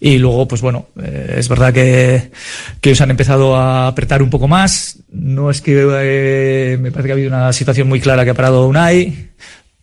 Y 0.00 0.18
luego, 0.18 0.46
pues 0.46 0.60
bueno, 0.60 0.86
eh, 1.02 1.34
es 1.38 1.48
verdad 1.48 1.72
que, 1.72 2.30
que 2.80 2.90
ellos 2.90 3.00
han 3.00 3.10
empezado 3.10 3.56
a 3.56 3.88
apretar 3.88 4.22
un 4.22 4.30
poco 4.30 4.46
más. 4.46 4.98
No 5.10 5.50
es 5.50 5.60
que 5.60 5.74
eh, 5.76 6.78
me 6.78 6.92
parece 6.92 7.08
que 7.08 7.12
ha 7.12 7.14
habido 7.14 7.28
una 7.28 7.52
situación 7.52 7.88
muy 7.88 8.00
clara 8.00 8.24
que 8.24 8.30
ha 8.30 8.34
parado 8.34 8.68
Unai, 8.68 9.30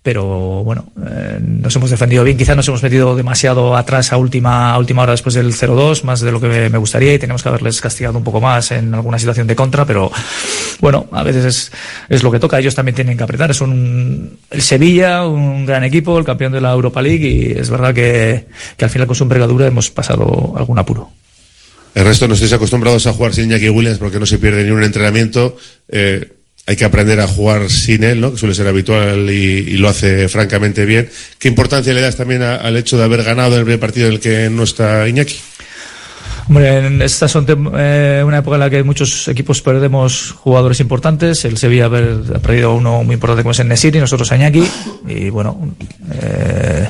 pero 0.05 0.63
bueno, 0.63 0.85
eh, 1.03 1.39
nos 1.41 1.75
hemos 1.75 1.89
defendido 1.89 2.23
bien. 2.23 2.37
Quizás 2.37 2.55
nos 2.55 2.67
hemos 2.67 2.83
metido 2.83 3.15
demasiado 3.15 3.75
atrás 3.75 4.13
a 4.13 4.17
última, 4.17 4.77
última 4.77 5.01
hora 5.01 5.13
después 5.13 5.33
del 5.33 5.51
0-2, 5.51 6.03
más 6.03 6.19
de 6.19 6.31
lo 6.31 6.39
que 6.39 6.69
me, 6.69 6.77
gustaría, 6.77 7.15
y 7.15 7.17
tenemos 7.17 7.41
que 7.41 7.49
haberles 7.49 7.81
castigado 7.81 8.15
un 8.15 8.23
poco 8.23 8.39
más 8.39 8.69
en 8.69 8.93
alguna 8.93 9.17
situación 9.17 9.47
de 9.47 9.55
contra, 9.55 9.83
pero 9.83 10.11
bueno, 10.79 11.07
a 11.11 11.23
veces 11.23 11.45
es, 11.45 11.71
es 12.07 12.21
lo 12.21 12.31
que 12.31 12.37
toca. 12.37 12.59
Ellos 12.59 12.75
también 12.75 12.93
tienen 12.93 13.17
que 13.17 13.23
apretar. 13.23 13.49
Es 13.49 13.61
un, 13.61 14.37
el 14.51 14.61
Sevilla, 14.61 15.25
un 15.25 15.65
gran 15.65 15.83
equipo, 15.83 16.19
el 16.19 16.23
campeón 16.23 16.51
de 16.51 16.61
la 16.61 16.71
Europa 16.71 17.01
League, 17.01 17.27
y 17.27 17.59
es 17.59 17.71
verdad 17.71 17.91
que, 17.91 18.45
que 18.77 18.85
al 18.85 18.91
final 18.91 19.07
con 19.07 19.15
su 19.15 19.23
envergadura 19.23 19.65
hemos 19.65 19.89
pasado 19.89 20.53
algún 20.55 20.77
apuro. 20.77 21.09
El 21.95 22.05
resto 22.05 22.27
no 22.27 22.35
estáis 22.35 22.53
acostumbrados 22.53 23.07
a 23.07 23.13
jugar 23.13 23.33
sin 23.33 23.45
Iñaki 23.45 23.69
Williams 23.69 23.97
porque 23.97 24.19
no 24.19 24.27
se 24.27 24.37
pierde 24.37 24.65
ni 24.65 24.69
un 24.69 24.83
entrenamiento. 24.83 25.57
Eh, 25.87 26.34
hay 26.67 26.75
que 26.75 26.85
aprender 26.85 27.19
a 27.19 27.27
jugar 27.27 27.69
sin 27.69 28.03
él, 28.03 28.21
¿no? 28.21 28.31
Que 28.31 28.37
suele 28.39 28.55
ser 28.55 28.67
habitual 28.67 29.29
y, 29.29 29.77
lo 29.77 29.87
hace 29.89 30.27
francamente 30.29 30.85
bien. 30.85 31.09
¿Qué 31.37 31.47
importancia 31.47 31.93
le 31.93 32.01
das 32.01 32.15
también 32.15 32.41
a- 32.41 32.55
al 32.55 32.75
hecho 32.77 32.97
de 32.97 33.03
haber 33.03 33.23
ganado 33.23 33.55
el 33.57 33.63
primer 33.63 33.79
partido 33.79 34.07
en 34.07 34.13
el 34.13 34.19
que 34.19 34.49
no 34.49 34.63
está 34.63 35.07
Iñaki? 35.07 35.35
Hombre, 36.47 36.77
en 36.85 37.01
estas 37.01 37.31
son 37.31 37.45
eh, 37.75 38.21
una 38.23 38.37
época 38.37 38.55
en 38.55 38.59
la 38.59 38.69
que 38.69 38.83
muchos 38.83 39.27
equipos 39.27 39.63
perdemos 39.63 40.31
jugadores 40.31 40.79
importantes. 40.79 41.43
El 41.45 41.57
Sevilla 41.57 41.87
ha 41.87 41.89
per- 41.89 42.21
ha 42.35 42.39
perdido 42.39 42.75
uno 42.75 43.03
muy 43.03 43.15
importante 43.15 43.41
como 43.41 43.51
es 43.51 43.59
el 43.59 43.67
Nesiri, 43.67 43.99
nosotros 43.99 44.31
a 44.31 44.35
Iñaki. 44.35 44.63
Y 45.07 45.29
bueno, 45.31 45.75
eh, 46.13 46.87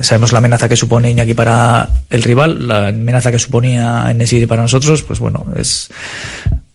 sabemos 0.00 0.32
la 0.32 0.38
amenaza 0.38 0.68
que 0.68 0.74
supone 0.76 1.10
Iñaki 1.10 1.34
para 1.34 1.88
el 2.10 2.22
rival, 2.24 2.66
la 2.66 2.88
amenaza 2.88 3.30
que 3.30 3.38
suponía 3.38 4.12
Nesiri 4.12 4.46
para 4.46 4.62
nosotros. 4.62 5.02
Pues 5.04 5.20
bueno, 5.20 5.46
es 5.56 5.88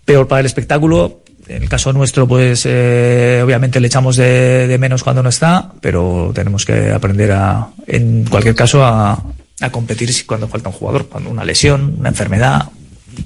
peor 0.06 0.26
para 0.28 0.40
el 0.40 0.46
espectáculo. 0.46 1.22
En 1.48 1.64
el 1.64 1.70
caso 1.70 1.94
nuestro, 1.94 2.28
pues 2.28 2.66
eh, 2.66 3.42
obviamente 3.44 3.80
le 3.80 3.88
echamos 3.88 4.16
de, 4.16 4.76
menos 4.80 5.04
cuando 5.04 5.22
no 5.22 5.30
está, 5.30 5.72
pero 5.80 6.32
tenemos 6.34 6.66
que 6.66 6.92
aprender 6.92 7.32
a, 7.32 7.68
en 7.86 8.26
cualquier 8.26 8.56
caso, 8.56 8.84
a, 8.84 9.24
a 9.62 9.70
competir 9.70 10.10
cuando 10.26 10.48
falta 10.48 10.70
un 10.70 10.76
jugador, 10.76 11.08
cuando 11.08 11.30
una 11.30 11.46
lesión, 11.46 11.96
una 12.00 12.10
enfermedad, 12.10 12.70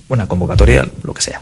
una 0.09 0.27
convocatoria, 0.27 0.87
lo 1.03 1.13
que 1.13 1.21
sea. 1.21 1.41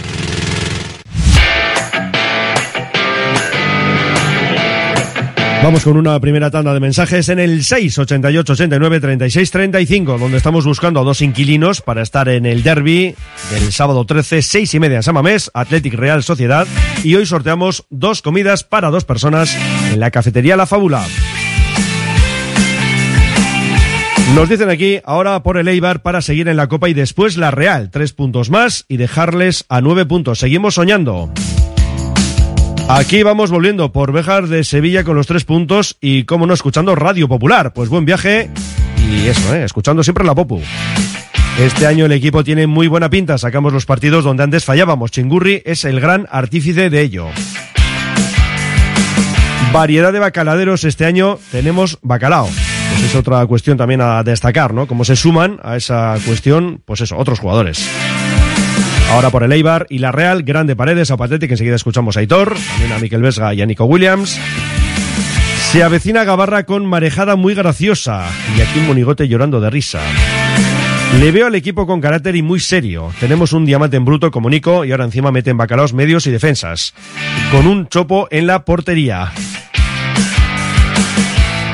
Vamos 5.63 5.83
con 5.83 5.95
una 5.95 6.19
primera 6.19 6.49
tanda 6.49 6.73
de 6.73 6.79
mensajes 6.79 7.29
en 7.29 7.37
el 7.37 7.63
688 7.63 8.53
89 8.53 8.99
36 8.99 9.51
35, 9.51 10.17
donde 10.17 10.37
estamos 10.37 10.65
buscando 10.65 10.99
a 10.99 11.03
dos 11.03 11.21
inquilinos 11.21 11.81
para 11.81 12.01
estar 12.01 12.29
en 12.29 12.47
el 12.47 12.63
derby 12.63 13.15
del 13.51 13.71
sábado 13.71 14.03
13, 14.03 14.41
6 14.41 14.73
y 14.73 14.79
media 14.79 14.97
en 14.97 15.03
Samamés, 15.03 15.51
Athletic 15.53 15.93
Real 15.93 16.23
Sociedad. 16.23 16.67
Y 17.03 17.13
hoy 17.13 17.27
sorteamos 17.27 17.85
dos 17.91 18.23
comidas 18.23 18.63
para 18.63 18.89
dos 18.89 19.05
personas 19.05 19.55
en 19.91 19.99
la 19.99 20.09
cafetería 20.09 20.57
La 20.57 20.65
Fábula. 20.65 21.05
Nos 24.33 24.49
dicen 24.49 24.69
aquí, 24.69 24.99
ahora 25.05 25.43
por 25.43 25.57
el 25.57 25.67
Eibar 25.67 26.01
para 26.01 26.21
seguir 26.21 26.47
en 26.47 26.57
la 26.57 26.67
Copa 26.67 26.89
y 26.89 26.95
después 26.95 27.37
la 27.37 27.51
Real. 27.51 27.91
Tres 27.91 28.13
puntos 28.13 28.49
más 28.49 28.85
y 28.87 28.97
dejarles 28.97 29.65
a 29.69 29.81
nueve 29.81 30.07
puntos. 30.07 30.39
Seguimos 30.39 30.73
soñando. 30.73 31.31
Aquí 32.93 33.23
vamos 33.23 33.51
volviendo 33.51 33.93
por 33.93 34.11
Bejar 34.11 34.49
de 34.49 34.65
Sevilla 34.65 35.05
con 35.05 35.15
los 35.15 35.25
tres 35.25 35.45
puntos 35.45 35.95
y, 36.01 36.25
como 36.25 36.45
no, 36.45 36.53
escuchando 36.53 36.93
Radio 36.93 37.29
Popular. 37.29 37.71
Pues 37.71 37.87
buen 37.87 38.03
viaje 38.03 38.49
y 39.09 39.27
eso, 39.27 39.55
¿eh? 39.55 39.63
escuchando 39.63 40.03
siempre 40.03 40.25
la 40.25 40.35
Popu. 40.35 40.61
Este 41.57 41.87
año 41.87 42.05
el 42.05 42.11
equipo 42.11 42.43
tiene 42.43 42.67
muy 42.67 42.87
buena 42.87 43.09
pinta, 43.09 43.37
sacamos 43.37 43.71
los 43.71 43.85
partidos 43.85 44.25
donde 44.25 44.43
antes 44.43 44.65
fallábamos. 44.65 45.09
Chingurri 45.09 45.61
es 45.63 45.85
el 45.85 46.01
gran 46.01 46.27
artífice 46.29 46.89
de 46.89 47.01
ello. 47.01 47.27
Variedad 49.71 50.11
de 50.11 50.19
bacaladeros 50.19 50.83
este 50.83 51.05
año 51.05 51.39
tenemos 51.49 51.97
bacalao. 52.01 52.45
Pues 52.47 53.03
es 53.05 53.15
otra 53.15 53.45
cuestión 53.45 53.77
también 53.77 54.01
a 54.01 54.21
destacar, 54.23 54.73
¿no? 54.73 54.85
Cómo 54.85 55.05
se 55.05 55.15
suman 55.15 55.61
a 55.63 55.77
esa 55.77 56.17
cuestión, 56.25 56.81
pues 56.83 56.99
eso, 56.99 57.17
otros 57.17 57.39
jugadores. 57.39 57.87
Ahora 59.11 59.29
por 59.29 59.43
el 59.43 59.51
Eibar 59.51 59.87
y 59.89 59.99
la 59.99 60.13
Real, 60.13 60.41
grande 60.41 60.75
paredes 60.75 61.11
a 61.11 61.17
Patete, 61.17 61.47
que 61.47 61.55
enseguida 61.55 61.75
escuchamos 61.75 62.15
a 62.15 62.21
Aitor, 62.21 62.55
también 62.55 62.93
a 62.93 62.97
Miquel 62.97 63.21
Vesga 63.21 63.53
y 63.53 63.61
a 63.61 63.65
Nico 63.65 63.83
Williams. 63.83 64.39
Se 65.71 65.83
avecina 65.83 66.23
Gabarra 66.23 66.65
con 66.65 66.85
marejada 66.85 67.35
muy 67.35 67.53
graciosa 67.53 68.25
y 68.57 68.61
aquí 68.61 68.79
un 68.79 68.87
monigote 68.87 69.27
llorando 69.27 69.59
de 69.59 69.69
risa. 69.69 69.99
Le 71.19 71.31
veo 71.33 71.47
al 71.47 71.55
equipo 71.55 71.85
con 71.85 71.99
carácter 71.99 72.37
y 72.37 72.41
muy 72.41 72.61
serio. 72.61 73.11
Tenemos 73.19 73.51
un 73.51 73.65
diamante 73.65 73.97
en 73.97 74.05
bruto 74.05 74.31
como 74.31 74.49
Nico 74.49 74.85
y 74.85 74.91
ahora 74.91 75.03
encima 75.03 75.29
meten 75.29 75.57
bacalaos 75.57 75.93
medios 75.93 76.25
y 76.25 76.31
defensas. 76.31 76.93
Con 77.51 77.67
un 77.67 77.87
chopo 77.87 78.29
en 78.31 78.47
la 78.47 78.63
portería. 78.63 79.33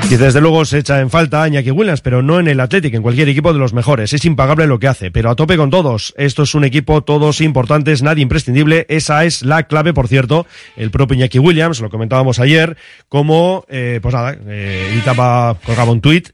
Y 0.10 0.15
desde 0.15 0.39
luego 0.39 0.63
se 0.63 0.78
echa 0.78 1.02
en 1.02 1.10
falta 1.10 1.43
a 1.43 1.50
Iñaki 1.50 1.70
Williams, 1.70 2.00
pero 2.00 2.22
no 2.22 2.39
en 2.39 2.48
el 2.48 2.62
Athletic, 2.62 2.93
en 2.93 3.02
cualquier 3.02 3.28
equipo 3.28 3.52
de 3.52 3.60
los 3.60 3.74
mejores. 3.74 4.13
Es 4.13 4.24
impagable 4.24 4.65
lo 4.65 4.80
que 4.80 4.88
hace, 4.88 5.12
pero 5.12 5.30
a 5.30 5.36
tope 5.36 5.58
con 5.58 5.70
todos. 5.70 6.13
Esto 6.15 6.43
es 6.43 6.56
un 6.56 6.63
equipo, 6.63 7.04
todos 7.04 7.41
importantes, 7.41 8.02
nadie 8.04 8.24
imprescindible. 8.24 8.86
Esa 8.88 9.26
es 9.26 9.43
la 9.43 9.63
clave, 9.63 9.93
por 9.93 10.08
cierto. 10.08 10.48
El 10.78 10.91
propio 10.91 11.15
Iñaki 11.15 11.39
Williams, 11.39 11.82
lo 11.82 11.89
comentábamos 11.89 12.39
ayer, 12.39 12.78
como, 13.10 13.65
eh, 13.67 14.00
pues 14.02 14.15
nada, 14.15 14.38
eh, 14.48 14.96
Itapa 14.98 15.58
colgaba 15.65 15.91
un 15.91 16.00
tuit 16.00 16.30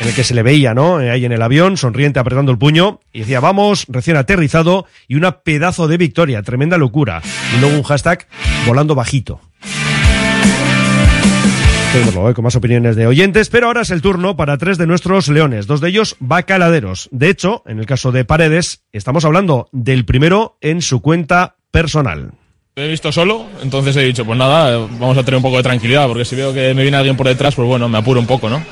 en 0.00 0.08
el 0.08 0.14
que 0.14 0.24
se 0.24 0.34
le 0.34 0.42
veía, 0.42 0.72
¿no? 0.72 0.98
Eh, 0.98 1.10
ahí 1.10 1.26
en 1.26 1.32
el 1.32 1.42
avión, 1.42 1.76
sonriente, 1.76 2.18
apretando 2.18 2.50
el 2.50 2.56
puño, 2.56 3.00
y 3.12 3.20
decía, 3.20 3.40
vamos, 3.40 3.84
recién 3.88 4.16
aterrizado, 4.16 4.86
y 5.06 5.16
una 5.16 5.40
pedazo 5.40 5.86
de 5.86 5.98
victoria, 5.98 6.42
tremenda 6.42 6.78
locura. 6.78 7.20
Y 7.54 7.60
luego 7.60 7.76
un 7.76 7.82
hashtag, 7.82 8.26
volando 8.66 8.94
bajito. 8.94 9.38
Tenemos 11.92 12.34
con 12.34 12.44
más 12.44 12.54
opiniones 12.54 12.96
de 12.96 13.06
oyentes, 13.06 13.48
pero 13.48 13.66
ahora 13.66 13.80
es 13.80 13.90
el 13.90 14.02
turno 14.02 14.36
para 14.36 14.58
tres 14.58 14.76
de 14.76 14.86
nuestros 14.86 15.28
leones, 15.28 15.66
dos 15.66 15.80
de 15.80 15.88
ellos 15.88 16.16
bacaladeros. 16.20 17.08
De 17.12 17.30
hecho, 17.30 17.62
en 17.66 17.78
el 17.78 17.86
caso 17.86 18.12
de 18.12 18.26
Paredes, 18.26 18.82
estamos 18.92 19.24
hablando 19.24 19.68
del 19.72 20.04
primero 20.04 20.58
en 20.60 20.82
su 20.82 21.00
cuenta 21.00 21.56
personal. 21.70 22.32
He 22.76 22.88
visto 22.88 23.10
solo, 23.10 23.46
entonces 23.62 23.96
he 23.96 24.02
dicho, 24.02 24.24
pues 24.26 24.38
nada, 24.38 24.76
vamos 24.76 25.16
a 25.16 25.22
tener 25.22 25.36
un 25.36 25.42
poco 25.42 25.56
de 25.56 25.62
tranquilidad, 25.62 26.06
porque 26.06 26.26
si 26.26 26.36
veo 26.36 26.52
que 26.52 26.74
me 26.74 26.82
viene 26.82 26.98
alguien 26.98 27.16
por 27.16 27.26
detrás, 27.26 27.54
pues 27.54 27.66
bueno, 27.66 27.88
me 27.88 27.98
apuro 27.98 28.20
un 28.20 28.26
poco, 28.26 28.50
¿no? 28.50 28.62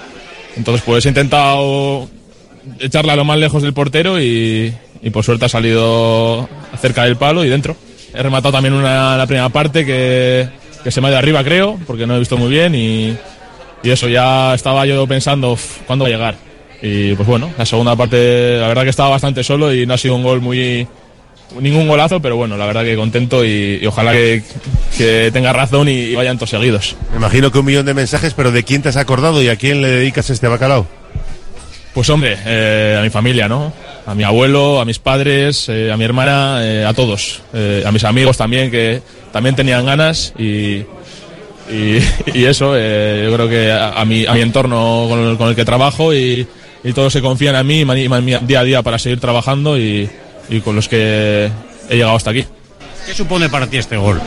Entonces, 0.57 0.83
pues 0.85 1.07
he 1.07 1.09
intentado 1.09 2.09
echarla 2.79 3.17
lo 3.17 3.25
más 3.25 3.39
lejos 3.39 3.63
del 3.63 3.73
portero 3.73 4.21
y, 4.21 4.75
y 5.03 5.11
por 5.11 5.25
suerte 5.25 5.47
ha 5.47 5.49
salido 5.49 6.49
cerca 6.81 7.05
del 7.05 7.17
palo 7.17 7.45
y 7.45 7.49
dentro. 7.49 7.77
He 8.13 8.23
rematado 8.23 8.53
también 8.53 8.75
una 8.75 9.17
la 9.17 9.27
primera 9.27 9.49
parte 9.49 9.85
que, 9.87 10.49
que 10.87 10.93
se 10.93 11.01
me 11.01 11.09
ha 11.09 11.11
ido 11.11 11.19
arriba, 11.19 11.43
creo, 11.43 11.81
porque 11.85 12.07
no 12.07 12.15
he 12.15 12.21
visto 12.21 12.37
muy 12.37 12.49
bien 12.49 12.73
y, 12.77 13.17
y 13.83 13.91
eso, 13.91 14.07
ya 14.09 14.55
estaba 14.55 14.87
yo 14.87 15.05
pensando, 15.09 15.55
"Uf, 15.55 15.79
¿cuándo 15.85 16.05
va 16.05 16.09
a 16.09 16.13
llegar? 16.13 16.35
Y 16.81 17.13
pues 17.17 17.27
bueno, 17.27 17.51
la 17.59 17.67
segunda 17.67 17.97
parte, 17.97 18.57
la 18.61 18.69
verdad 18.69 18.85
que 18.85 18.91
estaba 18.91 19.09
bastante 19.09 19.43
solo 19.43 19.75
y 19.75 19.85
no 19.85 19.95
ha 19.95 19.99
sido 19.99 20.15
un 20.15 20.23
gol 20.23 20.41
muy. 20.41 20.87
ningún 21.61 21.89
golazo, 21.89 22.21
pero 22.23 22.37
bueno, 22.37 22.57
la 22.57 22.67
verdad 22.67 22.85
que 22.85 22.95
contento 22.95 23.45
y, 23.45 23.81
y 23.83 23.87
ojalá 23.87 24.13
que, 24.13 24.45
que 24.97 25.31
tenga 25.33 25.53
razón 25.53 25.89
y 25.89 26.15
vayan 26.15 26.37
todos 26.37 26.51
seguidos. 26.51 26.95
Me 27.11 27.17
imagino 27.17 27.51
que 27.51 27.59
un 27.59 27.65
millón 27.67 27.85
de 27.87 27.95
mensajes, 27.95 28.33
pero 28.35 28.53
¿de 28.53 28.63
quién 28.63 28.81
te 28.83 28.91
has 28.91 28.97
acordado 28.97 29.43
y 29.43 29.49
a 29.49 29.57
quién 29.57 29.83
le 29.83 29.89
dedicas 29.89 30.31
este 30.31 30.47
bacalao? 30.47 30.87
Pues 31.95 32.09
hombre, 32.11 32.37
eh, 32.47 32.97
a 32.97 33.03
mi 33.03 33.11
familia, 33.11 33.49
¿no? 33.49 33.73
A 34.07 34.15
mi 34.15 34.23
abuelo, 34.23 34.81
a 34.81 34.85
mis 34.85 34.99
padres, 34.99 35.69
eh, 35.69 35.91
a 35.93 35.97
mi 35.97 36.05
hermana, 36.05 36.59
eh, 36.63 36.85
a 36.85 36.95
todos, 36.95 37.43
eh, 37.53 37.83
a 37.85 37.91
mis 37.93 38.05
amigos 38.05 38.37
también 38.37 38.71
que 38.71 39.03
también 39.33 39.57
tenían 39.57 39.85
ganas 39.85 40.33
y, 40.39 40.85
y, 41.71 41.99
y 42.33 42.45
eso, 42.45 42.75
yo 42.75 43.35
creo 43.35 43.49
que 43.49 43.73
a, 43.73 43.91
a 44.01 44.05
mi, 44.05 44.25
a 44.27 44.33
mi 44.33 44.41
entorno 44.41 45.07
con 45.09 45.19
el, 45.19 45.37
con 45.37 45.49
el 45.49 45.57
que 45.57 45.65
trabajo 45.65 46.15
y, 46.15 46.47
y 46.85 46.93
todos 46.93 47.13
se 47.13 47.21
confían 47.21 47.57
en 47.57 47.67
mí, 47.67 47.81
en 47.81 48.25
mí 48.25 48.35
día 48.43 48.61
a 48.61 48.65
día 48.65 48.83
para 48.83 48.99
seguir 48.99 49.19
trabajando 49.19 49.77
y, 49.79 50.09
y 50.49 50.61
con 50.61 50.77
los 50.77 50.89
que 50.89 51.51
he 51.91 51.95
llegado 51.97 52.15
hasta 52.17 52.31
aquí. 52.31 52.45
¿Qué 53.07 53.13
supone 53.15 53.49
para 53.49 53.67
ti 53.67 53.77
este 53.79 53.97
gol? 53.97 54.21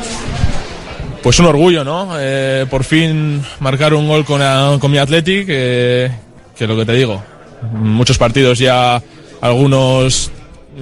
Pues 1.23 1.37
un 1.39 1.45
orgullo, 1.47 1.83
¿no? 1.83 2.09
Eh, 2.17 2.65
por 2.69 2.83
fin 2.83 3.41
marcar 3.59 3.93
un 3.93 4.07
gol 4.07 4.23
con, 4.25 4.41
a- 4.41 4.77
con 4.79 4.89
mi 4.91 4.97
Athletic, 4.97 5.45
eh, 5.49 6.11
que 6.57 6.65
lo 6.67 6.77
que 6.77 6.85
te 6.85 6.93
digo, 6.93 7.21
muchos 7.73 8.17
partidos 8.17 8.57
ya, 8.59 9.01
algunos 9.41 10.31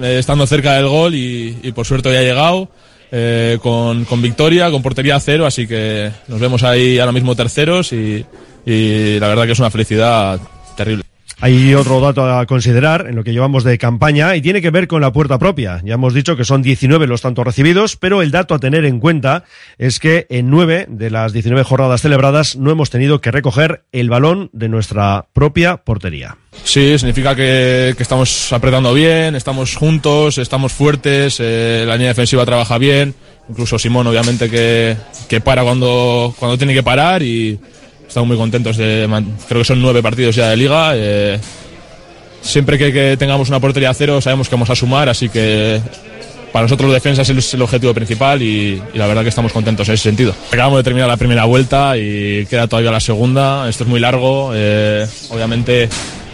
eh, 0.00 0.18
estando 0.18 0.46
cerca 0.46 0.74
del 0.74 0.88
gol 0.88 1.14
y, 1.14 1.72
por 1.74 1.86
suerte 1.86 2.12
ya 2.12 2.22
he 2.22 2.24
llegado. 2.24 2.68
eh, 3.10 3.58
con, 3.62 4.04
con 4.04 4.20
victoria, 4.20 4.70
con 4.70 4.82
portería 4.82 5.18
cero, 5.18 5.46
así 5.46 5.66
que 5.66 6.10
nos 6.28 6.38
vemos 6.40 6.62
ahí 6.62 6.98
ahora 6.98 7.12
mismo 7.12 7.34
terceros 7.34 7.92
y 7.92 8.24
la 8.66 9.28
verdad 9.28 9.46
que 9.46 9.52
es 9.52 9.58
una 9.58 9.70
felicidad 9.70 10.38
terrible. 10.76 11.07
Hay 11.40 11.72
otro 11.74 12.00
dato 12.00 12.28
a 12.28 12.46
considerar 12.46 13.06
en 13.08 13.14
lo 13.14 13.22
que 13.22 13.32
llevamos 13.32 13.62
de 13.62 13.78
campaña 13.78 14.34
y 14.34 14.42
tiene 14.42 14.60
que 14.60 14.70
ver 14.70 14.88
con 14.88 15.00
la 15.00 15.12
puerta 15.12 15.38
propia. 15.38 15.80
Ya 15.84 15.94
hemos 15.94 16.12
dicho 16.12 16.36
que 16.36 16.44
son 16.44 16.62
19 16.62 17.06
los 17.06 17.22
tantos 17.22 17.44
recibidos, 17.44 17.96
pero 17.96 18.22
el 18.22 18.32
dato 18.32 18.54
a 18.54 18.58
tener 18.58 18.84
en 18.84 18.98
cuenta 18.98 19.44
es 19.78 20.00
que 20.00 20.26
en 20.30 20.50
9 20.50 20.86
de 20.88 21.10
las 21.10 21.32
19 21.32 21.62
jornadas 21.62 22.02
celebradas 22.02 22.56
no 22.56 22.72
hemos 22.72 22.90
tenido 22.90 23.20
que 23.20 23.30
recoger 23.30 23.84
el 23.92 24.10
balón 24.10 24.50
de 24.52 24.68
nuestra 24.68 25.26
propia 25.32 25.76
portería. 25.76 26.38
Sí, 26.64 26.98
significa 26.98 27.36
que, 27.36 27.94
que 27.96 28.02
estamos 28.02 28.52
apretando 28.52 28.92
bien, 28.92 29.36
estamos 29.36 29.76
juntos, 29.76 30.38
estamos 30.38 30.72
fuertes, 30.72 31.38
eh, 31.38 31.84
la 31.86 31.94
línea 31.94 32.08
defensiva 32.08 32.44
trabaja 32.44 32.78
bien, 32.78 33.14
incluso 33.48 33.78
Simón 33.78 34.08
obviamente 34.08 34.50
que, 34.50 34.96
que 35.28 35.40
para 35.40 35.62
cuando, 35.62 36.34
cuando 36.36 36.58
tiene 36.58 36.74
que 36.74 36.82
parar 36.82 37.22
y 37.22 37.60
estamos 38.18 38.28
muy 38.28 38.36
contentos 38.36 38.76
de, 38.76 39.08
creo 39.46 39.60
que 39.60 39.64
son 39.64 39.80
nueve 39.80 40.02
partidos 40.02 40.34
ya 40.34 40.48
de 40.48 40.56
liga. 40.56 40.92
eh, 40.94 41.38
siempre 42.42 42.76
que, 42.76 42.92
que 42.92 43.16
tengamos 43.16 43.48
una 43.48 43.60
portería 43.60 43.90
a 43.90 43.94
cero 43.94 44.20
sabemos 44.20 44.48
que 44.48 44.56
vamos 44.56 44.70
a 44.70 44.74
sumar, 44.74 45.08
así 45.08 45.28
que 45.28 45.80
para 46.52 46.64
nosotros 46.64 46.92
defensa 46.92 47.22
es 47.22 47.28
el, 47.28 47.38
el 47.52 47.62
objetivo 47.62 47.94
principal 47.94 48.42
y, 48.42 48.82
y 48.92 48.98
la 48.98 49.06
verdad 49.06 49.22
que 49.22 49.28
estamos 49.28 49.52
contentos 49.52 49.86
en 49.88 49.94
ese 49.94 50.02
sentido. 50.04 50.34
Acabamos 50.50 50.78
de 50.78 50.82
terminar 50.82 51.08
la 51.08 51.16
primera 51.16 51.44
vuelta 51.44 51.96
y 51.96 52.44
queda 52.46 52.66
todavía 52.66 52.90
la 52.90 53.00
segunda. 53.00 53.68
Esto 53.68 53.84
es 53.84 53.88
muy 53.88 54.00
largo. 54.00 54.50
eh, 54.54 55.06
obviamente, 55.30 55.88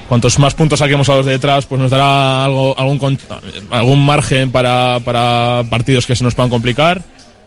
cuantos 0.09 0.39
más 0.39 0.55
puntos 0.55 0.79
saquemos 0.79 1.09
a 1.11 1.17
los 1.17 1.27
de 1.27 1.33
detrás, 1.33 1.67
pues 1.67 1.79
nos 1.81 1.91
dará 1.91 2.45
algo, 2.47 2.79
algún, 2.79 3.19
algún 3.71 4.07
margen 4.07 4.51
para, 4.51 5.01
para 5.05 5.65
partidos 5.69 6.07
que 6.07 6.17
se 6.17 6.25
nos 6.25 6.35
puedan 6.35 6.49
complicar. 6.49 7.03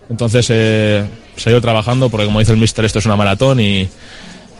Entonces, 0.10 0.48
eh, 0.50 1.06
seguir 1.38 1.62
trabajando 1.62 2.10
porque, 2.10 2.26
como 2.26 2.40
dice 2.40 2.52
el 2.52 2.58
mister, 2.58 2.86
esto 2.86 3.00
es 3.00 3.06
una 3.06 3.16
maratón 3.16 3.60
y, 3.60 3.88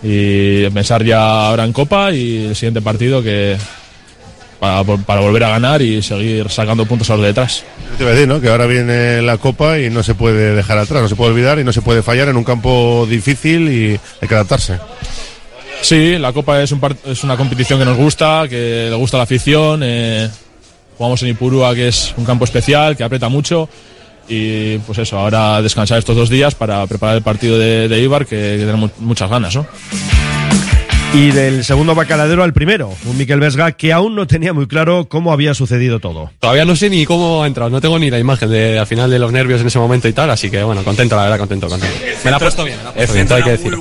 y 0.04 0.70
pensar 0.70 1.04
ya 1.04 1.48
ahora 1.48 1.64
en 1.66 1.74
Copa 1.74 2.12
y 2.12 2.46
el 2.48 2.56
siguiente 2.56 2.82
partido 2.82 3.22
que 3.24 3.58
para, 4.60 4.84
para 4.84 5.22
volver 5.22 5.44
a 5.44 5.50
ganar 5.50 5.82
y 5.82 6.02
seguir 6.02 6.50
sacando 6.50 6.86
puntos 6.86 7.10
a 7.10 7.14
los 7.14 7.22
de 7.22 7.28
detrás. 7.28 7.64
Te 7.98 8.04
iba 8.04 8.12
a 8.12 8.14
decir, 8.14 8.28
¿no? 8.28 8.42
Que 8.42 8.50
ahora 8.50 8.66
viene 8.66 9.22
la 9.22 9.38
Copa 9.38 9.80
y 9.80 9.90
no 9.90 10.04
se 10.04 10.16
puede 10.16 10.56
dejar 10.56 10.78
atrás, 10.78 11.02
no 11.04 11.10
se 11.10 11.16
puede 11.16 11.32
olvidar 11.32 11.60
y 11.60 11.64
no 11.64 11.74
se 11.74 11.82
puede 11.82 12.02
fallar 12.04 12.28
en 12.30 12.38
un 12.38 12.44
campo 12.44 13.06
difícil 13.10 13.70
y 13.72 14.00
hay 14.22 14.28
que 14.28 14.34
adaptarse. 14.36 14.80
Sí, 15.82 16.18
la 16.18 16.34
Copa 16.34 16.62
es, 16.62 16.72
un 16.72 16.80
par- 16.80 16.96
es 17.06 17.24
una 17.24 17.38
competición 17.38 17.78
que 17.80 17.86
nos 17.86 17.98
gusta, 17.98 18.46
que 18.50 18.88
le 18.90 18.96
gusta 18.96 19.18
a 19.18 19.20
la 19.20 19.24
afición. 19.26 19.82
eh, 19.84 20.28
jugamos 20.98 21.22
en 21.22 21.30
Ipurúa, 21.30 21.76
que 21.76 21.90
es 21.90 22.14
un 22.18 22.26
campo 22.26 22.46
especial, 22.46 22.98
que 22.98 23.04
aprieta 23.04 23.30
mucho. 23.30 23.70
Y 24.28 24.78
pues 24.80 25.00
eso, 25.00 25.18
ahora 25.18 25.62
descansar 25.62 26.00
estos 26.00 26.16
dos 26.16 26.30
días 26.30 26.56
para 26.56 26.86
preparar 26.88 27.16
el 27.18 27.24
partido 27.24 27.58
de, 27.58 27.88
de 27.88 28.02
Ibar, 28.02 28.26
que, 28.26 28.36
que 28.60 28.66
tenemos 28.66 28.92
muchas 29.00 29.30
ganas, 29.30 29.56
¿no? 29.56 29.66
Y 31.14 31.32
del 31.32 31.64
segundo 31.64 31.96
bacaladero 31.96 32.44
al 32.44 32.52
primero, 32.54 32.94
un 33.06 33.18
Miquel 33.18 33.40
Vesga 33.40 33.72
que 33.72 33.94
aún 33.94 34.14
no 34.14 34.28
tenía 34.28 34.52
muy 34.54 34.68
claro 34.68 35.08
cómo 35.08 35.32
había 35.32 35.54
sucedido 35.54 36.00
todo. 36.00 36.32
Todavía 36.40 36.66
no 36.66 36.76
sé 36.76 36.90
ni 36.90 37.06
cómo 37.06 37.44
ha 37.44 37.48
entrado, 37.48 37.70
no 37.70 37.80
tengo 37.80 37.98
ni 37.98 38.10
la 38.12 38.20
imagen 38.20 38.50
de 38.50 38.78
al 38.78 38.86
final 38.86 39.10
de 39.10 39.18
los 39.18 39.32
nervios 39.32 39.62
en 39.62 39.68
ese 39.68 39.80
momento 39.80 40.08
y 40.10 40.14
tal, 40.14 40.30
así 40.30 40.52
que 40.52 40.62
bueno, 40.64 40.84
contento, 40.84 41.16
la 41.16 41.24
verdad, 41.24 41.40
contento, 41.40 41.70
contento. 41.70 41.96
Me 42.24 42.30
la 42.30 42.38
ha 42.38 42.40
puesto 42.40 42.66
bien, 42.66 42.78
me 42.78 42.84
la 42.84 42.90
ha 42.90 42.94
puesto 42.94 43.14
bien, 43.14 43.26
todo 43.26 43.38
hay 43.38 43.44
que 43.44 43.52
decir. 43.52 43.78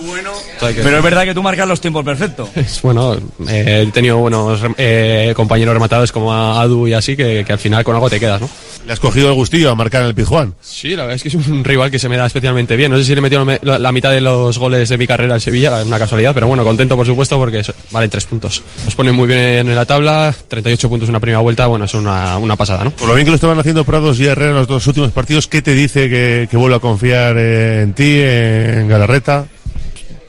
Pero 0.60 0.96
es 0.96 1.02
verdad 1.02 1.24
que 1.24 1.34
tú 1.34 1.42
marcas 1.42 1.68
los 1.68 1.80
tiempos 1.80 2.04
perfectos. 2.04 2.48
Bueno, 2.82 3.14
eh, 3.48 3.84
he 3.86 3.90
tenido 3.90 4.18
buenos 4.18 4.60
eh, 4.78 5.32
compañeros 5.34 5.74
rematadores 5.74 6.12
como 6.12 6.32
a 6.32 6.60
Adu 6.62 6.86
y 6.86 6.92
así, 6.92 7.16
que, 7.16 7.44
que 7.44 7.52
al 7.52 7.58
final 7.58 7.82
con 7.82 7.96
algo 7.96 8.08
te 8.08 8.20
quedas, 8.20 8.40
¿no? 8.40 8.48
Le 8.86 8.92
has 8.92 9.00
cogido 9.00 9.28
el 9.28 9.34
gustillo 9.34 9.70
a 9.70 9.74
marcar 9.74 10.02
en 10.02 10.08
el 10.08 10.14
Pizjuán. 10.14 10.54
Sí, 10.60 10.90
la 10.90 11.02
verdad 11.02 11.16
es 11.16 11.22
que 11.22 11.28
es 11.28 11.34
un 11.34 11.64
rival 11.64 11.90
que 11.90 11.98
se 11.98 12.08
me 12.08 12.16
da 12.16 12.24
especialmente 12.26 12.76
bien. 12.76 12.92
No 12.92 12.98
sé 12.98 13.04
si 13.04 13.14
le 13.14 13.18
he 13.18 13.20
metido 13.22 13.44
me- 13.44 13.58
la, 13.62 13.80
la 13.80 13.90
mitad 13.90 14.12
de 14.12 14.20
los 14.20 14.58
goles 14.58 14.88
de 14.88 14.96
mi 14.96 15.08
carrera 15.08 15.34
en 15.34 15.40
Sevilla, 15.40 15.82
una 15.82 15.98
casualidad, 15.98 16.32
pero 16.32 16.46
bueno, 16.46 16.62
contento 16.62 16.94
por 16.96 17.04
supuesto 17.04 17.36
porque 17.36 17.62
valen 17.90 18.10
tres 18.10 18.26
puntos. 18.26 18.62
Nos 18.84 18.94
ponen 18.94 19.12
muy 19.16 19.26
bien 19.26 19.68
en 19.68 19.74
la 19.74 19.86
tabla, 19.86 20.32
38 20.46 20.88
puntos 20.88 21.08
en 21.08 21.12
una 21.16 21.20
primera 21.20 21.40
vuelta, 21.40 21.66
bueno, 21.66 21.84
es 21.86 21.94
una, 21.94 22.38
una 22.38 22.54
pasada, 22.54 22.84
¿no? 22.84 22.92
Por 22.92 23.08
lo 23.08 23.14
bien 23.16 23.24
que 23.24 23.30
lo 23.32 23.34
estaban 23.34 23.58
haciendo 23.58 23.84
Prados 23.84 24.20
y 24.20 24.26
Herrera 24.26 24.50
en 24.50 24.56
los 24.58 24.68
dos 24.68 24.86
últimos 24.86 25.10
partidos, 25.10 25.48
¿qué 25.48 25.62
te 25.62 25.74
dice 25.74 26.08
que, 26.08 26.46
que 26.48 26.56
vuelva 26.56 26.76
a 26.76 26.80
confiar 26.80 27.36
en 27.38 27.92
ti, 27.92 28.20
en 28.20 28.86
Galarreta? 28.86 29.46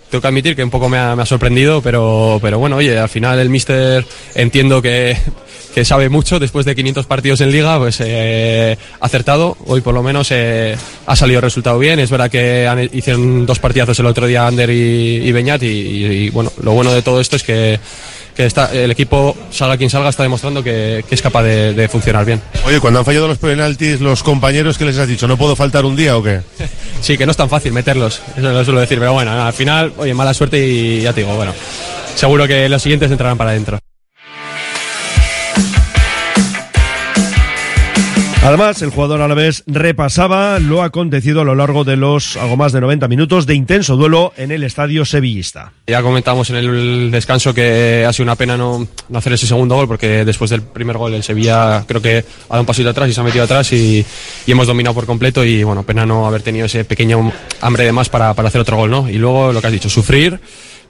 Tengo 0.10 0.22
que 0.22 0.28
admitir 0.30 0.56
que 0.56 0.64
un 0.64 0.70
poco 0.72 0.88
me 0.90 0.98
ha, 0.98 1.16
me 1.16 1.24
ha 1.24 1.26
sorprendido, 1.26 1.82
pero, 1.82 2.40
pero 2.42 2.58
bueno, 2.58 2.78
oye, 2.78 2.98
al 2.98 3.10
final 3.10 3.38
el 3.40 3.50
míster 3.50 4.06
entiendo 4.36 4.82
que, 4.82 5.16
que 5.78 5.86
sabe 5.86 6.10
mucho 6.10 6.40
después 6.40 6.66
de 6.66 6.74
500 6.74 7.06
partidos 7.06 7.40
en 7.42 7.52
liga, 7.52 7.78
pues 7.78 8.00
eh, 8.04 8.76
acertado. 9.00 9.56
Hoy 9.68 9.82
por 9.82 9.94
lo 9.94 10.02
menos 10.02 10.30
eh, 10.32 10.76
ha 11.06 11.16
salido 11.16 11.38
el 11.38 11.44
resultado 11.44 11.78
bien. 11.78 12.00
Es 12.00 12.10
verdad 12.10 12.32
que 12.32 12.66
han- 12.68 12.90
hicieron 12.94 13.46
dos 13.46 13.60
partidazos 13.60 14.00
el 14.00 14.08
otro 14.08 14.26
día 14.26 14.48
Ander 14.48 14.72
y, 14.72 15.18
y 15.24 15.32
Beñat 15.32 15.62
y, 15.62 15.68
y- 15.68 16.06
y, 16.06 16.30
bueno, 16.32 16.52
lo 16.64 16.72
bueno 16.72 16.92
de 16.92 17.04
todo 17.04 17.22
esto 17.22 17.36
es 17.36 17.44
que, 17.44 17.80
que 18.36 18.48
está, 18.48 18.74
el 18.74 18.90
equipo, 18.90 19.38
salga 19.52 19.78
quien 19.78 19.92
salga, 19.92 20.10
está 20.10 20.24
demostrando 20.24 20.64
que, 20.64 21.06
que 21.08 21.14
es 21.14 21.22
capaz 21.22 21.44
de, 21.44 21.76
de 21.76 21.88
funcionar 21.88 22.26
bien. 22.26 22.42
Oye, 22.66 22.80
cuando 22.80 22.98
han 22.98 23.06
fallado 23.06 23.28
los 23.28 23.38
penaltis, 23.38 24.02
los 24.02 24.24
compañeros, 24.24 24.80
¿qué 24.80 24.86
les 24.86 24.98
has 24.98 25.08
dicho? 25.08 25.28
¿No 25.28 25.38
puedo 25.38 25.56
faltar 25.56 25.86
un 25.86 25.96
día 25.96 26.18
o 26.18 26.24
qué? 26.24 26.40
Sí, 27.02 27.20
que 27.20 27.28
no 27.28 27.32
es 27.32 27.38
tan 27.38 27.50
fácil 27.50 27.72
meterlos, 27.72 28.20
eso 28.36 28.50
lo 28.52 28.66
suelo 28.66 28.80
decir, 28.80 28.98
pero 28.98 29.14
bueno, 29.14 29.30
al 29.46 29.54
final, 29.54 29.94
oye, 29.98 30.16
mala 30.16 30.34
suerte 30.34 30.58
y 30.68 31.02
ya 31.02 31.14
te 31.14 31.22
digo, 31.22 31.36
bueno, 31.36 31.54
seguro 32.16 32.48
que 32.48 32.68
los 32.68 32.82
siguientes 32.82 33.12
entrarán 33.12 33.38
para 33.38 33.52
adentro. 33.52 33.78
Además, 38.44 38.82
el 38.82 38.92
jugador 38.92 39.22
a 39.22 39.28
la 39.28 39.34
vez 39.34 39.64
repasaba 39.68 40.60
lo 40.60 40.82
acontecido 40.82 41.42
a 41.42 41.44
lo 41.44 41.54
largo 41.54 41.84
de 41.84 41.98
los 41.98 42.38
algo 42.38 42.56
más 42.56 42.72
de 42.72 42.80
90 42.80 43.08
minutos 43.10 43.46
de 43.46 43.56
intenso 43.56 43.98
duelo 43.98 44.32
en 44.38 44.52
el 44.52 44.64
estadio 44.64 45.04
sevillista. 45.04 45.74
Ya 45.86 46.02
comentamos 46.02 46.50
en 46.52 46.56
el 46.56 47.12
descanso 47.12 47.54
que 47.54 48.06
ha 48.08 48.14
sido 48.14 48.24
una 48.24 48.36
pena 48.36 48.56
no, 48.56 48.88
no 49.10 49.18
hacer 49.18 49.34
ese 49.34 49.48
segundo 49.48 49.76
gol 49.76 49.88
porque 49.88 50.24
después 50.24 50.50
del 50.50 50.62
primer 50.62 50.98
gol 50.98 51.14
el 51.14 51.24
Sevilla 51.24 51.84
creo 51.88 52.02
que 52.02 52.20
ha 52.20 52.50
dado 52.50 52.62
un 52.62 52.66
pasito 52.66 52.90
atrás 52.90 53.10
y 53.10 53.14
se 53.14 53.20
ha 53.20 53.24
metido 53.24 53.44
atrás 53.44 53.74
y, 53.74 54.06
y 54.46 54.52
hemos 54.52 54.68
dominado 54.68 54.94
por 54.94 55.06
completo 55.06 55.44
y 55.44 55.64
bueno, 55.64 55.84
pena 55.84 56.06
no 56.06 56.26
haber 56.26 56.42
tenido 56.42 56.68
ese 56.68 56.86
pequeño 56.86 57.32
hambre 57.60 57.84
de 57.84 57.92
más 57.92 58.08
para, 58.08 58.34
para 58.34 58.48
hacer 58.48 58.62
otro 58.62 58.78
gol, 58.78 58.92
¿no? 58.92 59.10
Y 59.10 59.18
luego 59.18 59.52
lo 59.52 59.60
que 59.60 59.68
has 59.68 59.74
dicho, 59.74 59.90
sufrir, 59.90 60.40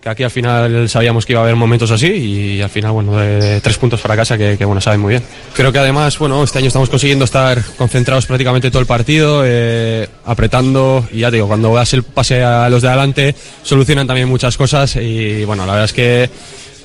aquí 0.07 0.23
al 0.23 0.31
final 0.31 0.89
sabíamos 0.89 1.25
que 1.25 1.33
iba 1.33 1.41
a 1.41 1.43
haber 1.43 1.55
momentos 1.55 1.91
así 1.91 2.07
y 2.07 2.61
al 2.61 2.69
final, 2.69 2.91
bueno, 2.91 3.17
de, 3.17 3.61
tres 3.61 3.77
puntos 3.77 4.01
para 4.01 4.15
casa 4.15 4.37
que, 4.37 4.63
bueno, 4.65 4.81
saben 4.81 4.99
muy 4.99 5.11
bien. 5.11 5.23
Creo 5.53 5.71
que 5.71 5.79
además, 5.79 6.17
bueno, 6.17 6.43
este 6.43 6.59
año 6.59 6.67
estamos 6.67 6.89
consiguiendo 6.89 7.25
estar 7.25 7.61
concentrados 7.77 8.25
prácticamente 8.25 8.71
todo 8.71 8.81
el 8.81 8.87
partido, 8.87 9.43
eh, 9.45 10.07
apretando 10.25 11.07
y 11.11 11.19
ya 11.19 11.31
digo, 11.31 11.47
cuando 11.47 11.73
das 11.73 11.93
el 11.93 12.03
pase 12.03 12.43
a 12.43 12.69
los 12.69 12.81
de 12.81 12.87
adelante 12.87 13.35
solucionan 13.63 14.07
también 14.07 14.27
muchas 14.27 14.57
cosas 14.57 14.95
y 14.95 15.45
bueno, 15.45 15.65
la 15.65 15.73
verdad 15.73 15.85
es 15.85 15.93
que 15.93 16.29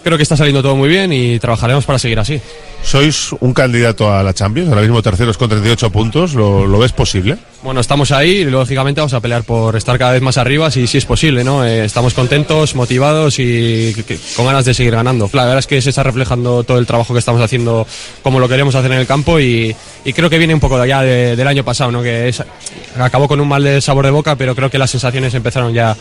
creo 0.02 0.16
que 0.16 0.22
está 0.22 0.36
saliendo 0.36 0.62
todo 0.62 0.76
muy 0.76 0.88
bien 0.88 1.12
y 1.12 1.38
trabajaremos 1.38 1.84
para 1.84 1.98
seguir 1.98 2.18
así. 2.18 2.40
Sois 2.82 3.32
un 3.40 3.54
candidato 3.54 4.12
a 4.12 4.22
la 4.22 4.34
Champions, 4.34 4.68
ahora 4.68 4.82
mismo 4.82 5.02
terceros 5.02 5.38
con 5.38 5.48
38 5.48 5.90
puntos, 5.90 6.34
¿lo, 6.34 6.66
lo 6.66 6.78
ves 6.78 6.92
posible? 6.92 7.38
Bueno, 7.62 7.80
estamos 7.80 8.10
ahí 8.10 8.38
y 8.38 8.44
lógicamente 8.46 9.00
vamos 9.00 9.14
a 9.14 9.20
pelear 9.20 9.44
por 9.44 9.76
estar 9.76 9.96
cada 9.96 10.10
vez 10.10 10.20
más 10.20 10.36
arriba 10.36 10.68
si, 10.68 10.88
si 10.88 10.98
es 10.98 11.04
posible, 11.04 11.44
¿no? 11.44 11.64
Eh, 11.64 11.84
estamos 11.84 12.12
contentos, 12.12 12.74
motivados 12.74 13.38
y 13.38 13.94
con 14.34 14.46
ganas 14.46 14.64
de 14.64 14.74
seguir 14.74 14.92
ganando. 14.96 15.30
La 15.32 15.44
verdad 15.44 15.60
es 15.60 15.68
que 15.68 15.80
se 15.80 15.90
está 15.90 16.02
reflejando 16.02 16.64
todo 16.64 16.78
el 16.78 16.86
trabajo 16.86 17.12
que 17.12 17.20
estamos 17.20 17.40
haciendo 17.40 17.86
como 18.22 18.40
lo 18.40 18.48
queremos 18.48 18.74
hacer 18.74 18.90
en 18.90 18.98
el 18.98 19.06
campo 19.06 19.38
y, 19.38 19.76
y 20.04 20.12
creo 20.12 20.28
que 20.28 20.38
viene 20.38 20.54
un 20.54 20.60
poco 20.60 20.76
de 20.76 20.82
allá 20.82 21.02
de- 21.02 21.36
del 21.36 21.46
año 21.46 21.62
pasado, 21.62 21.92
¿no? 21.92 22.02
Que 22.02 22.30
es- 22.30 22.42
acabó 22.98 23.28
con 23.28 23.40
un 23.40 23.46
mal 23.46 23.62
de 23.62 23.80
sabor 23.80 24.06
de 24.06 24.10
boca, 24.10 24.34
pero 24.34 24.56
creo 24.56 24.68
que 24.68 24.78
las 24.78 24.90
sensaciones 24.90 25.32
empezaron 25.34 25.72
ya 25.72 25.96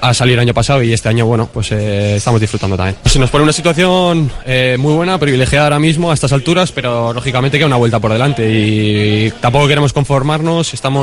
a 0.00 0.12
salir 0.12 0.34
el 0.34 0.40
año 0.40 0.52
pasado 0.54 0.82
y 0.82 0.92
este 0.92 1.08
año, 1.08 1.24
bueno, 1.24 1.48
pues 1.50 1.70
eh, 1.72 2.16
estamos 2.16 2.40
disfrutando 2.40 2.76
también. 2.76 2.96
Se 3.06 3.18
nos 3.20 3.30
pone 3.30 3.44
una 3.44 3.52
situación 3.52 4.30
eh, 4.44 4.76
muy 4.78 4.92
buena, 4.92 5.18
privilegiada 5.18 5.66
ahora 5.66 5.78
mismo 5.78 6.10
a 6.10 6.14
estas 6.14 6.32
alturas, 6.32 6.72
pero 6.72 7.12
lógicamente 7.14 7.56
queda 7.58 7.68
una 7.68 7.76
vuelta 7.76 8.00
por 8.00 8.12
delante 8.12 8.46
y 8.50 9.30
tampoco 9.40 9.68
queremos 9.68 9.92
conformarnos, 9.94 10.74
estamos 10.74 10.95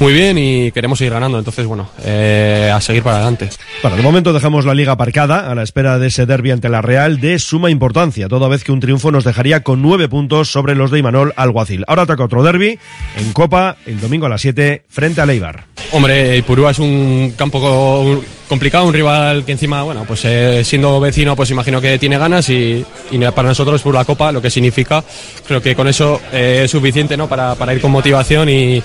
muy 0.00 0.12
bien 0.12 0.36
y 0.38 0.72
queremos 0.72 0.98
seguir 0.98 1.12
ganando, 1.12 1.38
entonces, 1.38 1.66
bueno, 1.66 1.88
eh, 2.04 2.70
a 2.74 2.80
seguir 2.80 3.02
para 3.02 3.16
adelante. 3.16 3.48
Bueno, 3.82 3.96
de 3.96 4.02
momento 4.02 4.32
dejamos 4.32 4.64
la 4.64 4.74
liga 4.74 4.92
aparcada 4.92 5.50
a 5.50 5.54
la 5.54 5.62
espera 5.62 5.98
de 5.98 6.08
ese 6.08 6.26
derbi 6.26 6.50
ante 6.50 6.68
la 6.68 6.82
Real 6.82 7.20
de 7.20 7.38
suma 7.38 7.70
importancia, 7.70 8.28
toda 8.28 8.48
vez 8.48 8.64
que 8.64 8.72
un 8.72 8.80
triunfo 8.80 9.10
nos 9.10 9.24
dejaría 9.24 9.62
con 9.62 9.82
nueve 9.82 10.08
puntos 10.08 10.50
sobre 10.50 10.74
los 10.74 10.90
de 10.90 10.98
Imanol 10.98 11.32
Alguacil. 11.36 11.84
Ahora 11.86 12.02
ataca 12.02 12.24
otro 12.24 12.42
derbi 12.42 12.78
en 13.18 13.32
Copa 13.32 13.76
el 13.86 14.00
domingo 14.00 14.26
a 14.26 14.28
las 14.28 14.40
7 14.40 14.84
frente 14.88 15.20
a 15.20 15.26
Leibar. 15.26 15.64
Hombre, 15.92 16.36
Ipurúa 16.36 16.70
es 16.70 16.78
un 16.78 17.34
campo 17.36 17.60
co- 17.60 18.22
complicado, 18.48 18.86
un 18.86 18.94
rival 18.94 19.44
que 19.44 19.52
encima, 19.52 19.82
bueno, 19.82 20.04
pues 20.06 20.24
eh, 20.24 20.62
siendo 20.64 20.98
vecino, 21.00 21.34
pues 21.36 21.50
imagino 21.50 21.80
que 21.80 21.98
tiene 21.98 22.18
ganas 22.18 22.48
y, 22.48 22.84
y 23.10 23.18
para 23.34 23.48
nosotros 23.48 23.82
por 23.82 23.94
la 23.94 24.04
Copa, 24.04 24.30
lo 24.32 24.40
que 24.42 24.50
significa, 24.50 25.02
creo 25.46 25.60
que 25.60 25.74
con 25.74 25.88
eso 25.88 26.20
eh, 26.32 26.62
es 26.64 26.70
suficiente, 26.70 27.16
¿no? 27.16 27.28
Para, 27.28 27.54
para 27.54 27.74
ir 27.74 27.80
con 27.80 27.90
motivación 27.90 28.48
y, 28.48 28.82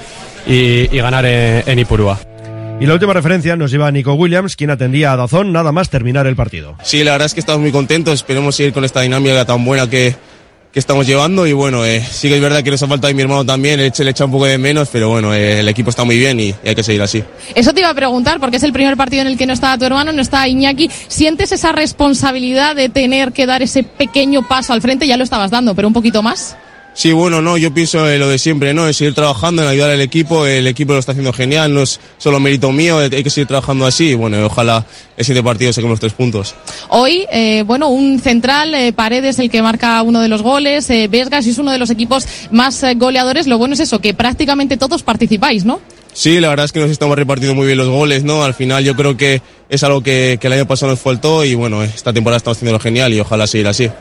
y- 0.48 0.96
y 0.96 0.98
ganar 1.00 1.26
en, 1.26 1.64
en 1.68 1.80
Ipurúa. 1.80 2.20
Y 2.80 2.86
la 2.86 2.94
última 2.94 3.14
referencia 3.14 3.56
nos 3.56 3.72
lleva 3.72 3.88
a 3.88 3.92
Nico 3.92 4.14
Williams, 4.16 4.56
quien 4.58 4.70
atendía 4.70 5.14
a 5.14 5.16
Dazón 5.16 5.54
nada 5.54 5.72
más 5.72 5.90
terminar 5.90 6.28
el 6.28 6.36
partido. 6.36 6.76
Sí, 6.84 7.04
la 7.06 7.12
verdad 7.14 7.28
es 7.28 7.34
que 7.34 7.40
estamos 7.40 7.62
muy 7.62 7.72
contentos. 7.72 8.14
Esperemos 8.16 8.54
seguir 8.56 8.74
con 8.74 8.84
esta 8.84 9.00
dinámica 9.00 9.46
tan 9.46 9.64
buena 9.64 9.90
que, 9.90 10.14
que 10.74 10.80
estamos 10.80 11.08
llevando. 11.08 11.48
Y 11.48 11.54
bueno, 11.54 11.86
eh, 11.86 12.02
sí 12.02 12.28
que 12.28 12.36
es 12.36 12.42
verdad 12.42 12.64
que 12.64 12.72
nos 12.72 12.84
ha 12.84 12.88
faltado 12.88 13.14
mi 13.14 13.22
hermano 13.22 13.46
también. 13.46 13.80
Él 13.80 13.94
le 13.98 14.10
echa 14.12 14.26
un 14.26 14.32
poco 14.32 14.44
de 14.44 14.58
menos, 14.58 14.90
pero 14.92 15.08
bueno, 15.08 15.34
eh, 15.34 15.62
el 15.62 15.70
equipo 15.70 15.90
está 15.90 16.04
muy 16.04 16.18
bien 16.18 16.38
y, 16.38 16.48
y 16.50 16.56
hay 16.68 16.76
que 16.76 16.84
seguir 16.84 17.02
así. 17.02 17.24
Eso 17.56 17.74
te 17.74 17.80
iba 17.80 17.90
a 17.90 17.94
preguntar, 17.94 18.42
porque 18.42 18.58
es 18.58 18.64
el 18.64 18.74
primer 18.74 18.98
partido 18.98 19.22
en 19.22 19.28
el 19.30 19.38
que 19.38 19.46
no 19.46 19.54
estaba 19.54 19.78
tu 19.78 19.86
hermano, 19.86 20.12
no 20.12 20.22
estaba 20.22 20.46
Iñaki. 20.46 20.92
¿Sientes 21.08 21.54
esa 21.54 21.72
responsabilidad 21.72 22.76
de 22.76 22.90
tener 22.90 23.32
que 23.32 23.46
dar 23.46 23.62
ese 23.62 23.84
pequeño 23.84 24.46
paso 24.46 24.74
al 24.74 24.82
frente? 24.82 25.08
Ya 25.08 25.16
lo 25.16 25.24
estabas 25.24 25.50
dando, 25.50 25.76
pero 25.76 25.88
un 25.88 25.94
poquito 25.94 26.22
más. 26.22 26.58
Sí, 26.96 27.12
bueno, 27.12 27.42
no, 27.42 27.58
yo 27.58 27.74
pienso 27.74 28.10
eh, 28.10 28.18
lo 28.18 28.30
de 28.30 28.40
siempre, 28.40 28.74
¿no? 28.74 28.88
Es 28.88 28.96
seguir 28.96 29.14
trabajando, 29.14 29.62
en 29.62 29.68
ayudar 29.68 29.92
al 29.92 30.00
equipo. 30.00 30.46
El 30.46 30.66
equipo 30.66 30.94
lo 30.94 31.00
está 31.00 31.12
haciendo 31.12 31.34
genial, 31.34 31.74
no 31.74 31.82
es 31.82 32.00
solo 32.18 32.40
mérito 32.40 32.72
mío, 32.72 33.00
hay 33.00 33.10
que 33.22 33.30
seguir 33.30 33.48
trabajando 33.48 33.86
así. 33.86 34.16
Bueno, 34.16 34.46
ojalá 34.46 34.86
el 35.18 35.26
siguiente 35.26 35.46
partido 35.46 35.72
los 35.88 36.00
tres 36.00 36.14
puntos. 36.14 36.56
Hoy, 36.90 37.26
eh, 37.32 37.64
bueno, 37.64 37.90
un 37.90 38.20
central, 38.20 38.74
eh, 38.74 38.94
Paredes 38.94 39.40
el 39.40 39.50
que 39.50 39.62
marca 39.62 40.02
uno 40.04 40.22
de 40.22 40.30
los 40.30 40.42
goles, 40.42 40.90
eh, 40.90 41.08
Vesgas 41.10 41.46
es 41.46 41.58
uno 41.58 41.72
de 41.72 41.78
los 41.78 41.90
equipos 41.90 42.26
más 42.52 42.82
eh, 42.84 42.96
goleadores. 42.96 43.48
Lo 43.48 43.58
bueno 43.58 43.74
es 43.74 43.82
eso, 43.82 44.00
que 44.00 44.14
prácticamente 44.14 44.78
todos 44.78 45.04
participáis, 45.04 45.66
¿no? 45.66 45.82
Sí, 46.16 46.40
la 46.40 46.48
verdad 46.48 46.64
es 46.64 46.72
que 46.72 46.80
nos 46.80 46.90
estamos 46.90 47.18
repartiendo 47.18 47.56
muy 47.56 47.66
bien 47.66 47.78
los 47.78 47.90
goles, 47.90 48.24
¿no? 48.24 48.42
Al 48.42 48.54
final 48.54 48.86
yo 48.86 48.96
creo 48.96 49.18
que 49.18 49.42
es 49.68 49.84
algo 49.84 50.02
que, 50.02 50.38
que 50.40 50.48
el 50.48 50.54
año 50.54 50.66
pasado 50.66 50.94
nos 50.94 51.02
faltó 51.02 51.44
y 51.44 51.56
bueno, 51.56 51.84
esta 51.84 52.14
temporada 52.14 52.38
estamos 52.38 52.58
haciendo 52.58 52.80
genial 52.80 53.14
y 53.14 53.20
ojalá 53.20 53.48
seguir 53.48 53.68
así. 53.68 53.92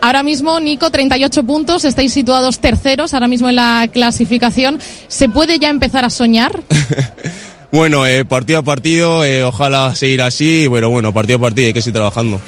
Ahora 0.00 0.24
mismo, 0.24 0.58
Nico, 0.58 0.90
38 0.90 1.44
puntos, 1.44 1.84
estáis 1.84 2.12
situados 2.12 2.58
terceros 2.58 3.14
ahora 3.14 3.28
mismo 3.28 3.48
en 3.48 3.54
la 3.54 3.88
clasificación. 3.92 4.80
¿Se 5.06 5.28
puede 5.28 5.60
ya 5.60 5.70
empezar 5.70 6.04
a 6.04 6.10
soñar? 6.10 6.60
Bueno, 7.72 8.04
eh, 8.04 8.24
partido 8.24 8.58
a 8.58 8.62
partido, 8.62 9.24
eh, 9.24 9.44
ojalá 9.44 9.94
seguir 9.94 10.22
así, 10.22 10.66
pero 10.72 10.90
bueno, 10.90 11.14
partido 11.14 11.38
a 11.38 11.42
partido 11.42 11.68
hay 11.68 11.72
que 11.72 11.80
seguir 11.80 11.94
trabajando. 11.94 12.40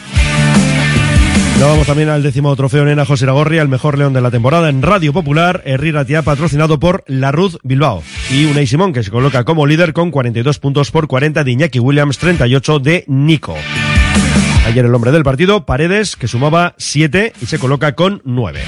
Vamos 1.60 1.86
también 1.86 2.08
al 2.08 2.22
décimo 2.22 2.54
trofeo 2.56 2.84
Nena 2.84 3.06
José 3.06 3.24
Iragorri, 3.24 3.58
el 3.58 3.68
mejor 3.68 3.96
león 3.96 4.12
de 4.12 4.20
la 4.20 4.30
temporada 4.30 4.68
en 4.68 4.82
Radio 4.82 5.12
Popular, 5.12 5.62
Herri 5.64 5.92
Ratia, 5.92 6.22
patrocinado 6.22 6.78
por 6.78 7.04
La 7.06 7.32
Ruz 7.32 7.58
Bilbao. 7.62 8.02
Y 8.30 8.46
Unai 8.46 8.66
Simón, 8.66 8.92
que 8.92 9.02
se 9.02 9.10
coloca 9.10 9.44
como 9.44 9.66
líder 9.66 9.92
con 9.92 10.10
42 10.10 10.58
puntos 10.58 10.90
por 10.90 11.06
40 11.06 11.44
de 11.44 11.50
Iñaki 11.50 11.78
Williams, 11.78 12.18
38 12.18 12.78
de 12.80 13.04
Nico. 13.06 13.54
Ayer 14.66 14.84
el 14.84 14.94
hombre 14.94 15.12
del 15.12 15.24
partido, 15.24 15.64
Paredes, 15.64 16.16
que 16.16 16.28
sumaba 16.28 16.74
7 16.78 17.32
y 17.40 17.46
se 17.46 17.58
coloca 17.58 17.94
con 17.94 18.22
9. 18.24 18.60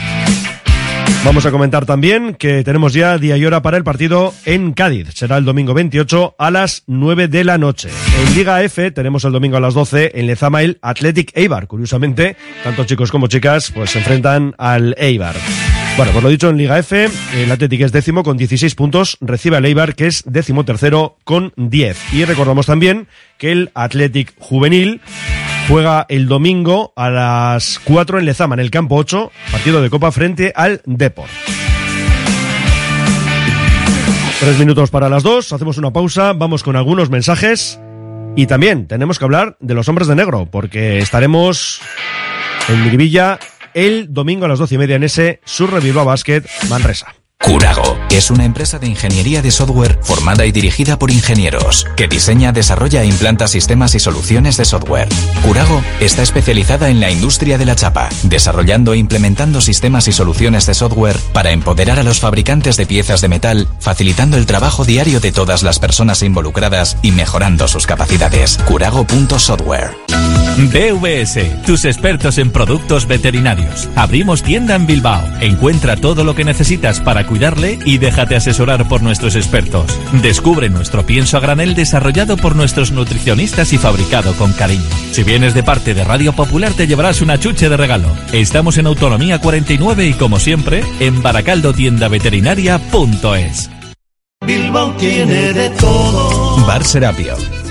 Vamos 1.25 1.47
a 1.47 1.51
comentar 1.51 1.87
también 1.87 2.35
que 2.35 2.63
tenemos 2.63 2.93
ya 2.93 3.19
día 3.19 3.37
y 3.37 3.45
hora 3.45 3.63
para 3.63 3.77
el 3.77 3.85
partido 3.85 4.35
en 4.45 4.73
Cádiz. 4.73 5.09
Será 5.15 5.39
el 5.39 5.45
domingo 5.45 5.75
28 5.75 6.37
a 6.39 6.51
las 6.51 6.83
9 6.87 7.29
de 7.29 7.45
la 7.45 7.59
noche. 7.59 7.89
En 8.21 8.35
Liga 8.35 8.63
F 8.63 8.91
tenemos 8.91 9.25
el 9.25 9.33
domingo 9.33 9.57
a 9.57 9.61
las 9.61 9.75
12 9.75 10.13
en 10.15 10.27
Lezama 10.27 10.63
el 10.63 10.79
Athletic 10.83 11.31
Eibar. 11.35 11.67
Curiosamente, 11.67 12.37
tanto 12.63 12.85
chicos 12.85 13.11
como 13.11 13.27
chicas 13.27 13.71
pues 13.71 13.91
se 13.91 13.99
enfrentan 13.99 14.55
al 14.59 14.95
Eibar. 14.99 15.35
Bueno, 15.97 16.11
pues 16.11 16.25
lo 16.25 16.31
dicho, 16.31 16.51
en 16.51 16.57
Liga 16.57 16.77
F, 16.79 17.09
el 17.37 17.53
Athletic 17.53 17.83
es 17.83 17.93
décimo 17.93 18.25
con 18.25 18.37
16 18.37 18.75
puntos, 18.75 19.17
recibe 19.21 19.57
al 19.57 19.65
Eibar, 19.65 19.95
que 19.95 20.09
es 20.09 20.25
décimo 20.27 20.65
tercero 20.65 21.19
con 21.23 21.53
10. 21.57 22.15
Y 22.15 22.25
recordamos 22.25 22.67
también 22.67 23.07
que 23.39 23.53
el 23.53 23.71
Athletic 23.75 24.35
Juvenil 24.39 25.01
juega 25.69 26.07
el 26.09 26.29
domingo 26.29 26.93
a 26.97 27.11
las 27.11 27.81
4 27.85 28.19
en 28.19 28.27
Lezama, 28.27 28.55
en 28.55 28.61
el 28.61 28.71
campo 28.71 28.97
8, 28.97 29.31
partido 29.51 29.83
de 29.83 29.91
Copa 29.91 30.13
frente 30.13 30.53
al 30.55 30.83
Depor. 30.85 31.29
Tres 34.41 34.59
minutos 34.59 34.91
para 34.91 35.09
las 35.09 35.23
dos, 35.23 35.53
hacemos 35.53 35.79
una 35.79 35.93
pausa, 35.93 36.33
vamos 36.35 36.63
con 36.63 36.77
algunos 36.77 37.09
mensajes 37.09 37.81
y 38.37 38.47
también 38.47 38.87
tenemos 38.87 39.19
que 39.19 39.25
hablar 39.25 39.57
de 39.61 39.75
los 39.75 39.89
hombres 39.89 40.09
de 40.09 40.17
negro, 40.17 40.47
porque 40.51 40.99
estaremos 40.99 41.81
en 42.69 42.85
Miribilla 42.85 43.39
el 43.73 44.13
domingo 44.13 44.45
a 44.45 44.49
las 44.49 44.59
doce 44.59 44.75
y 44.75 44.79
media 44.79 44.97
en 44.97 45.05
ese 45.05 45.41
Surre 45.45 45.81
Bilbao 45.81 46.05
Basket 46.05 46.43
Manresa. 46.69 47.15
Curago 47.45 47.99
es 48.11 48.31
una 48.31 48.47
empresa 48.47 48.79
de 48.79 48.87
ingeniería 48.87 49.43
de 49.43 49.51
software 49.51 49.99
formada 50.03 50.47
y 50.47 50.53
dirigida 50.53 50.99
por 50.99 51.11
ingenieros 51.11 51.87
que 51.95 52.09
diseña, 52.09 52.53
desarrolla 52.53 53.03
e 53.03 53.07
implanta 53.07 53.49
sistemas 53.49 53.95
y 53.95 54.01
soluciones 54.01 54.57
de 54.57 54.65
software. 54.65 55.09
Curago 55.43 55.83
está 56.01 56.23
especializada 56.23 56.89
en 56.89 57.01
la 57.01 57.11
industria 57.11 57.59
de 57.59 57.67
la 57.67 57.77
chapa, 57.77 58.09
desarrollando 58.23 58.95
e 58.95 58.99
implementando 58.99 59.61
sistemas 59.61 60.09
y 60.09 60.13
soluciones 60.13 60.65
de 60.65 60.73
software 60.73 61.19
para 61.35 61.51
empoderar 61.51 61.99
a 61.99 62.03
los 62.03 62.19
fabricantes 62.19 62.79
de 62.79 62.87
piezas 62.87 63.21
de 63.21 63.29
metal, 63.29 63.69
facilitando 63.79 64.39
el 64.39 64.47
trabajo 64.47 64.87
diario 64.87 65.21
de 65.21 65.33
todas 65.33 65.63
las 65.63 65.79
personas 65.79 66.23
involucradas 66.23 66.97
y 67.03 67.13
mejorando 67.13 67.69
sus 67.69 67.87
capacidades. 67.87 68.59
Curago.software. 68.65 69.95
BVS, 70.57 71.63
tus 71.67 71.85
expertos 71.85 72.39
en 72.39 72.51
productos 72.53 73.07
veterinarios. 73.07 73.89
Abrimos 73.97 74.43
tienda 74.43 74.77
en 74.77 74.87
Bilbao. 74.87 75.23
Encuentra 75.41 75.97
todo 75.97 76.23
lo 76.23 76.37
que 76.37 76.45
necesitas 76.45 77.01
para 77.01 77.27
cuidarle 77.35 77.81
y 77.85 77.99
déjate 77.99 78.37
asesorar 78.37 78.87
por 78.87 79.03
nuestros 79.03 79.35
expertos. 79.35 79.87
Descubre 80.23 80.71
nuestro 80.71 81.05
pienso 81.05 81.37
a 81.37 81.41
granel 81.41 81.75
desarrollado 81.75 82.37
por 82.37 82.55
nuestros 82.55 82.93
nutricionistas 82.93 83.73
y 83.73 83.79
fabricado 83.79 84.35
con 84.35 84.53
cariño. 84.53 84.89
Si 85.11 85.25
vienes 85.25 85.53
de 85.53 85.65
parte 85.65 85.95
de 85.95 86.05
Radio 86.05 86.33
Popular 86.33 86.73
te 86.75 86.87
llevarás 86.87 87.23
una 87.23 87.41
chuche 87.41 87.69
de 87.69 87.77
regalo. 87.77 88.07
Estamos 88.33 88.79
en 88.79 88.87
Autonomía 88.87 89.41
49 89.41 90.07
y 90.07 90.13
como 90.13 90.39
siempre, 90.39 90.85
en 91.01 91.25
baracaldotiendaveterinaria.es. 91.25 93.71
Bilbao 94.47 94.93
tiene 94.93 95.53
de 95.55 95.71
todo. 95.71 96.65
Bar 96.69 96.85
Serapio. 96.85 97.35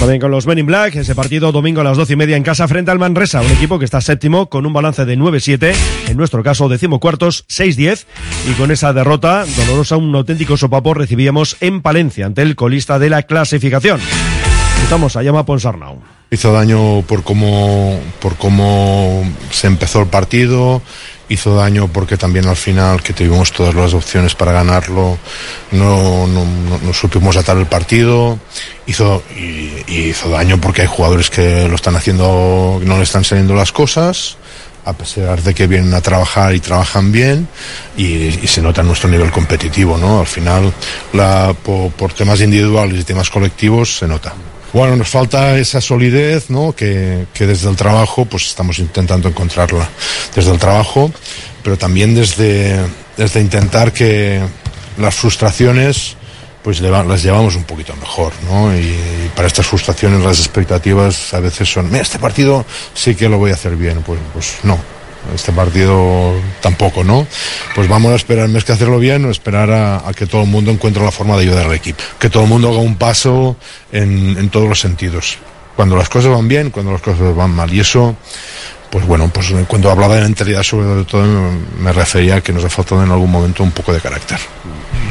También 0.00 0.18
con 0.18 0.30
los 0.30 0.46
Men 0.46 0.58
in 0.58 0.64
Black, 0.64 0.96
ese 0.96 1.14
partido 1.14 1.52
domingo 1.52 1.82
a 1.82 1.84
las 1.84 1.98
doce 1.98 2.14
y 2.14 2.16
media 2.16 2.34
en 2.34 2.42
casa 2.42 2.66
frente 2.66 2.90
al 2.90 2.98
Manresa, 2.98 3.42
un 3.42 3.50
equipo 3.50 3.78
que 3.78 3.84
está 3.84 4.00
séptimo 4.00 4.48
con 4.48 4.64
un 4.64 4.72
balance 4.72 5.04
de 5.04 5.18
9-7, 5.18 5.74
en 6.08 6.16
nuestro 6.16 6.42
caso 6.42 6.70
decimocuartos 6.70 7.44
6-10, 7.48 8.06
y 8.50 8.54
con 8.54 8.70
esa 8.70 8.94
derrota 8.94 9.44
dolorosa, 9.58 9.98
un 9.98 10.14
auténtico 10.16 10.56
sopapo 10.56 10.94
recibíamos 10.94 11.58
en 11.60 11.82
Palencia 11.82 12.24
ante 12.24 12.40
el 12.40 12.56
colista 12.56 12.98
de 12.98 13.10
la 13.10 13.24
clasificación. 13.24 14.00
Estamos 14.82 15.16
a 15.16 15.22
llama 15.22 15.44
Ponsarnau. 15.44 16.00
Hizo 16.30 16.50
daño 16.50 17.02
por 17.02 17.22
cómo, 17.22 18.00
por 18.20 18.36
cómo 18.36 19.22
se 19.50 19.66
empezó 19.66 20.00
el 20.00 20.06
partido, 20.06 20.80
hizo 21.30 21.54
daño 21.54 21.88
porque 21.88 22.16
también 22.16 22.46
al 22.46 22.56
final 22.56 23.02
que 23.02 23.12
tuvimos 23.12 23.52
todas 23.52 23.74
las 23.74 23.94
opciones 23.94 24.34
para 24.34 24.52
ganarlo 24.52 25.16
no, 25.70 26.26
no, 26.26 26.44
no, 26.82 26.92
supimos 26.92 27.36
atar 27.36 27.56
el 27.56 27.66
partido. 27.66 28.38
Hizo 28.86 29.22
y, 29.36 29.84
hizo 29.88 30.28
daño 30.28 30.60
porque 30.60 30.82
hay 30.82 30.88
jugadores 30.88 31.30
que 31.30 31.68
lo 31.68 31.76
están 31.76 31.96
haciendo 31.96 32.80
no 32.84 32.96
le 32.96 33.04
están 33.04 33.24
saliendo 33.24 33.54
las 33.54 33.72
cosas 33.72 34.36
a 34.84 34.92
pesar 34.94 35.42
de 35.42 35.54
que 35.54 35.66
vienen 35.66 35.94
a 35.94 36.00
trabajar 36.00 36.54
y 36.54 36.60
trabajan 36.60 37.12
bien 37.12 37.48
y, 37.96 38.30
se 38.46 38.60
nota 38.60 38.82
nuestro 38.82 39.08
nivel 39.08 39.30
competitivo 39.30 39.96
no 39.96 40.20
al 40.20 40.26
final 40.26 40.72
la, 41.12 41.54
por 41.62 42.12
temas 42.12 42.40
individuales 42.40 43.00
y 43.00 43.04
temas 43.04 43.30
colectivos 43.30 43.98
se 43.98 44.08
nota 44.08 44.32
bueno, 44.72 44.96
nos 44.96 45.08
falta 45.08 45.58
esa 45.58 45.80
solidez, 45.80 46.50
¿no? 46.50 46.72
Que, 46.72 47.26
que, 47.34 47.46
desde 47.46 47.68
el 47.68 47.76
trabajo, 47.76 48.24
pues 48.24 48.46
estamos 48.46 48.78
intentando 48.78 49.28
encontrarla. 49.28 49.88
Desde 50.34 50.52
el 50.52 50.58
trabajo, 50.58 51.10
pero 51.62 51.76
también 51.76 52.14
desde, 52.14 52.78
desde 53.16 53.40
intentar 53.40 53.92
que 53.92 54.40
las 54.98 55.14
frustraciones, 55.14 56.16
pues 56.62 56.80
las 56.80 57.22
llevamos 57.22 57.56
un 57.56 57.64
poquito 57.64 57.94
mejor, 57.96 58.32
¿no? 58.48 58.76
Y, 58.76 58.96
para 59.34 59.48
estas 59.48 59.66
frustraciones 59.66 60.20
las 60.24 60.38
expectativas 60.38 61.32
a 61.34 61.40
veces 61.40 61.72
son, 61.72 61.90
mira, 61.90 62.02
este 62.02 62.18
partido 62.18 62.64
sí 62.94 63.14
que 63.14 63.28
lo 63.28 63.38
voy 63.38 63.50
a 63.50 63.54
hacer 63.54 63.76
bien. 63.76 64.02
Pues, 64.02 64.20
pues 64.32 64.56
no, 64.62 64.78
este 65.34 65.52
partido 65.52 66.32
tampoco, 66.60 67.04
¿no? 67.04 67.26
Pues 67.74 67.88
vamos 67.88 68.12
a 68.12 68.16
esperar 68.16 68.48
más 68.48 68.64
que 68.64 68.72
hacerlo 68.72 68.98
bien, 68.98 69.28
esperar 69.30 69.70
a, 69.70 70.08
a, 70.08 70.12
que 70.12 70.26
todo 70.26 70.42
el 70.42 70.48
mundo 70.48 70.70
encuentre 70.70 71.02
la 71.02 71.10
forma 71.10 71.36
de 71.36 71.42
ayudar 71.42 71.66
al 71.66 71.74
equipo. 71.74 72.02
Que 72.18 72.30
todo 72.30 72.44
el 72.44 72.48
mundo 72.48 72.68
haga 72.68 72.78
un 72.78 72.96
paso 72.96 73.56
en, 73.92 74.36
en, 74.38 74.48
todos 74.50 74.68
los 74.68 74.80
sentidos. 74.80 75.38
Cuando 75.76 75.96
las 75.96 76.08
cosas 76.08 76.30
van 76.32 76.48
bien, 76.48 76.70
cuando 76.70 76.92
las 76.92 77.02
cosas 77.02 77.34
van 77.34 77.50
mal. 77.50 77.72
Y 77.72 77.80
eso, 77.80 78.16
pues 78.90 79.06
bueno, 79.06 79.30
pues 79.32 79.52
cuando 79.68 79.90
hablaba 79.90 80.16
de 80.16 80.22
mentalidad 80.22 80.62
sobre 80.62 81.04
todo 81.04 81.24
me 81.78 81.92
refería 81.92 82.36
a 82.36 82.40
que 82.40 82.52
nos 82.52 82.64
ha 82.64 82.68
faltado 82.68 83.02
en 83.04 83.10
algún 83.10 83.30
momento 83.30 83.62
un 83.62 83.70
poco 83.70 83.92
de 83.92 84.00
carácter. 84.00 84.38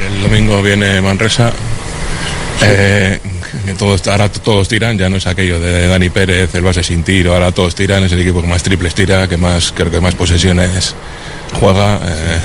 El 0.06 0.22
domingo 0.22 0.62
viene 0.62 1.02
Manresa. 1.02 1.52
Eh, 2.62 3.20
que 3.66 3.74
todos, 3.74 4.06
ahora 4.08 4.30
todos 4.30 4.68
tiran, 4.68 4.98
ya 4.98 5.10
no 5.10 5.18
es 5.18 5.28
aquello 5.28 5.60
de 5.60 5.88
Dani 5.88 6.10
Pérez, 6.10 6.54
el 6.56 6.62
base 6.62 6.84
sin 6.84 7.04
tiro, 7.04 7.34
ahora 7.34 7.52
todos 7.52 7.74
tiran, 7.74 8.04
es 8.04 8.12
el 8.12 8.20
equipo 8.20 8.42
que 8.42 8.48
más 8.48 8.64
triples 8.64 8.94
tira, 8.94 9.28
que 9.28 9.38
más, 9.38 9.72
creo 9.72 9.90
que 9.90 10.02
más 10.02 10.16
posesiones 10.16 10.96
juega, 11.60 12.00
eh, 12.04 12.40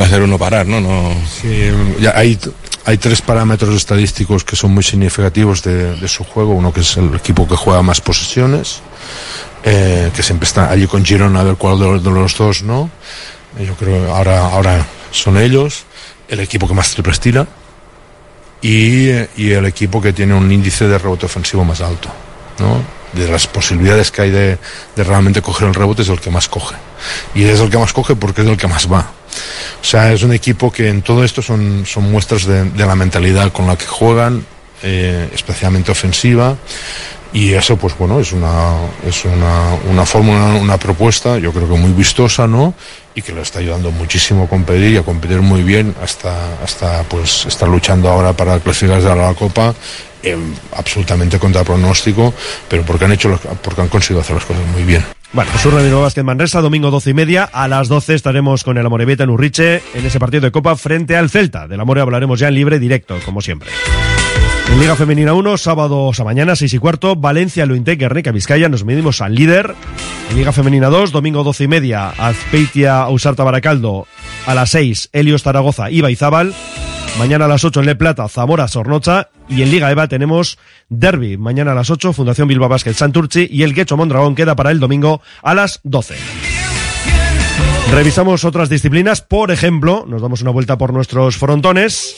va 0.00 0.04
a 0.04 0.08
ser 0.08 0.22
uno 0.22 0.38
parar, 0.38 0.66
¿no? 0.66 0.80
no... 0.80 1.14
Sí, 1.40 1.70
ya 2.00 2.12
hay, 2.14 2.38
hay 2.84 2.98
tres 2.98 3.22
parámetros 3.22 3.74
estadísticos 3.74 4.44
que 4.44 4.56
son 4.56 4.72
muy 4.72 4.82
significativos 4.82 5.62
de, 5.62 6.08
su 6.08 6.24
juego, 6.24 6.52
uno 6.52 6.72
que 6.72 6.80
es 6.80 6.96
el 6.96 7.14
equipo 7.14 7.48
que 7.48 7.56
juega 7.56 7.82
más 7.82 8.00
posesiones, 8.00 8.80
eh, 9.64 10.10
que 10.14 10.22
siempre 10.22 10.46
está 10.46 10.70
allí 10.70 10.86
con 10.86 11.04
Girona 11.04 11.40
a 11.40 11.44
ver 11.44 11.56
cuál 11.56 11.78
de 11.78 12.10
los, 12.10 12.36
dos, 12.36 12.62
¿no? 12.62 12.90
Yo 13.58 13.74
creo 13.74 14.14
ahora, 14.14 14.46
ahora 14.46 14.86
son 15.10 15.38
ellos, 15.38 15.84
el 16.28 16.40
equipo 16.40 16.68
que 16.68 16.74
más 16.74 16.90
triples 16.90 17.18
tira, 17.18 17.46
y, 18.60 19.10
y, 19.36 19.52
el 19.52 19.66
equipo 19.66 20.00
que 20.00 20.12
tiene 20.12 20.34
un 20.34 20.50
índice 20.50 20.88
de 20.88 20.98
rebote 20.98 21.26
ofensivo 21.26 21.64
más 21.64 21.80
alto. 21.80 22.10
¿no? 22.58 22.82
De 23.12 23.28
las 23.28 23.46
posibilidades 23.46 24.10
que 24.10 24.22
hay 24.22 24.30
de, 24.30 24.58
realmente 24.96 25.40
coger 25.42 25.68
el 25.68 25.74
rebote 25.74 26.02
es 26.02 26.08
el 26.08 26.20
que 26.20 26.30
más 26.30 26.48
coge. 26.48 26.76
Y 27.34 27.44
es 27.44 27.60
el 27.60 27.70
que 27.70 27.78
más 27.78 27.92
coge 27.92 28.16
porque 28.16 28.42
es 28.42 28.48
el 28.48 28.56
que 28.56 28.66
más 28.66 28.90
va. 28.90 29.12
O 29.80 29.84
sea, 29.84 30.12
es 30.12 30.22
un 30.22 30.32
equipo 30.32 30.72
que 30.72 30.88
en 30.88 31.02
todo 31.02 31.24
esto 31.24 31.40
son, 31.40 31.84
son 31.86 32.10
muestras 32.10 32.44
de, 32.44 32.64
de 32.64 32.86
la 32.86 32.96
mentalidad 32.96 33.52
con 33.52 33.66
la 33.66 33.76
que 33.76 33.86
juegan, 33.86 34.44
eh, 34.82 35.28
especialmente 35.32 35.90
ofensiva. 35.92 36.56
Y 37.32 37.52
eso, 37.52 37.76
pues 37.76 37.96
bueno, 37.98 38.20
es 38.20 38.32
una, 38.32 38.74
es 39.06 39.24
una, 39.24 39.74
una 39.90 40.06
fórmula, 40.06 40.54
una 40.54 40.78
propuesta, 40.78 41.38
yo 41.38 41.52
creo 41.52 41.68
que 41.68 41.76
muy 41.76 41.92
vistosa, 41.92 42.46
¿no? 42.46 42.74
Y 43.18 43.22
que 43.22 43.32
le 43.32 43.40
está 43.40 43.58
ayudando 43.58 43.90
muchísimo 43.90 44.44
a 44.44 44.46
competir 44.46 44.92
y 44.92 44.96
a 44.96 45.02
competir 45.02 45.40
muy 45.40 45.64
bien 45.64 45.92
hasta, 46.00 46.62
hasta 46.62 47.02
pues, 47.02 47.46
estar 47.46 47.68
luchando 47.68 48.08
ahora 48.08 48.32
para 48.32 48.60
clasificarse 48.60 49.08
a 49.08 49.16
la 49.16 49.34
Copa, 49.34 49.74
absolutamente 50.76 51.36
contra 51.40 51.64
pronóstico, 51.64 52.32
pero 52.68 52.84
porque 52.84 53.06
han, 53.06 53.12
hecho, 53.12 53.36
porque 53.60 53.80
han 53.80 53.88
conseguido 53.88 54.20
hacer 54.20 54.36
las 54.36 54.44
cosas 54.44 54.64
muy 54.68 54.84
bien. 54.84 55.04
Bueno, 55.32 55.50
Jesús 55.50 55.74
Ramiro 55.74 56.00
Vázquez 56.00 56.22
Manresa, 56.22 56.60
domingo 56.60 56.92
12 56.92 57.10
y 57.10 57.14
media. 57.14 57.42
A 57.42 57.66
las 57.66 57.88
12 57.88 58.14
estaremos 58.14 58.62
con 58.62 58.78
el 58.78 58.86
Amorebieta 58.86 59.24
en 59.24 59.30
Urriche 59.30 59.82
en 59.94 60.06
ese 60.06 60.20
partido 60.20 60.42
de 60.42 60.52
Copa 60.52 60.76
frente 60.76 61.16
al 61.16 61.28
Celta. 61.28 61.66
Del 61.66 61.80
Amore 61.80 62.00
hablaremos 62.00 62.38
ya 62.38 62.46
en 62.46 62.54
libre 62.54 62.78
directo, 62.78 63.18
como 63.24 63.40
siempre. 63.40 63.68
En 64.70 64.78
Liga 64.78 64.94
Femenina 64.94 65.34
1, 65.34 65.56
sábado 65.56 66.12
a 66.16 66.24
mañana, 66.24 66.54
6 66.54 66.72
y 66.72 66.78
cuarto, 66.78 67.16
Valencia, 67.16 67.66
Luintec, 67.66 67.98
Guernica, 67.98 68.30
Vizcaya, 68.30 68.68
nos 68.68 68.84
medimos 68.84 69.20
al 69.20 69.34
líder. 69.34 69.74
Liga 70.34 70.52
Femenina 70.52 70.88
2, 70.88 71.10
domingo 71.10 71.42
12 71.42 71.64
y 71.64 71.68
media, 71.68 72.10
Azpeitia, 72.10 73.08
Usarta, 73.08 73.44
Baracaldo, 73.44 74.06
a 74.46 74.54
las 74.54 74.70
6, 74.70 75.10
Helios, 75.12 75.42
Zaragoza, 75.42 75.90
Iba 75.90 76.10
y 76.10 76.16
Zabal. 76.16 76.54
Mañana 77.18 77.46
a 77.46 77.48
las 77.48 77.64
8 77.64 77.80
en 77.80 77.86
Le 77.86 77.96
Plata, 77.96 78.28
Zamora, 78.28 78.68
Sornocha. 78.68 79.30
Y 79.48 79.62
en 79.62 79.70
Liga 79.70 79.90
EVA 79.90 80.06
tenemos 80.06 80.58
Derby, 80.88 81.36
mañana 81.36 81.72
a 81.72 81.74
las 81.74 81.90
8, 81.90 82.12
Fundación 82.12 82.46
Bilbao 82.46 82.68
Basket, 82.68 82.92
Santurchi. 82.92 83.48
Y 83.50 83.62
el 83.62 83.74
Quecho 83.74 83.96
Mondragón 83.96 84.34
queda 84.34 84.54
para 84.54 84.70
el 84.70 84.78
domingo 84.78 85.22
a 85.42 85.54
las 85.54 85.80
12. 85.82 86.14
Revisamos 87.92 88.44
otras 88.44 88.68
disciplinas, 88.68 89.22
por 89.22 89.50
ejemplo, 89.50 90.04
nos 90.06 90.20
damos 90.20 90.42
una 90.42 90.50
vuelta 90.50 90.76
por 90.76 90.92
nuestros 90.92 91.38
frontones. 91.38 92.14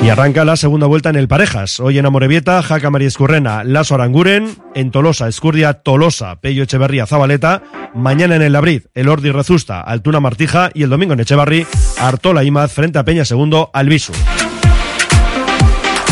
Y 0.00 0.08
arranca 0.08 0.44
la 0.44 0.56
segunda 0.56 0.86
vuelta 0.86 1.10
en 1.10 1.16
el 1.16 1.28
Parejas. 1.28 1.78
Hoy 1.80 1.98
en 1.98 2.06
Amorebieta, 2.06 2.62
Jaca 2.62 2.90
María 2.90 3.08
Escurrena, 3.08 3.64
Lazo 3.64 3.94
Aranguren. 3.94 4.56
En 4.74 4.90
Tolosa, 4.90 5.28
Escurdia, 5.28 5.74
Tolosa, 5.74 6.40
Pello 6.40 6.62
Echeverría, 6.62 7.06
Zabaleta. 7.06 7.62
Mañana 7.94 8.36
en 8.36 8.42
el 8.42 8.52
Labrid, 8.52 8.82
el 8.94 9.08
Ordi 9.08 9.30
Rezusta, 9.30 9.80
Altuna 9.80 10.20
Martija. 10.20 10.70
Y 10.74 10.82
el 10.82 10.90
domingo 10.90 11.12
en 11.12 11.20
Echevarri, 11.20 11.66
Artola 12.00 12.44
Imaz 12.44 12.72
frente 12.72 12.98
a 12.98 13.04
Peña 13.04 13.24
Segundo, 13.24 13.70
Albisu. 13.72 14.12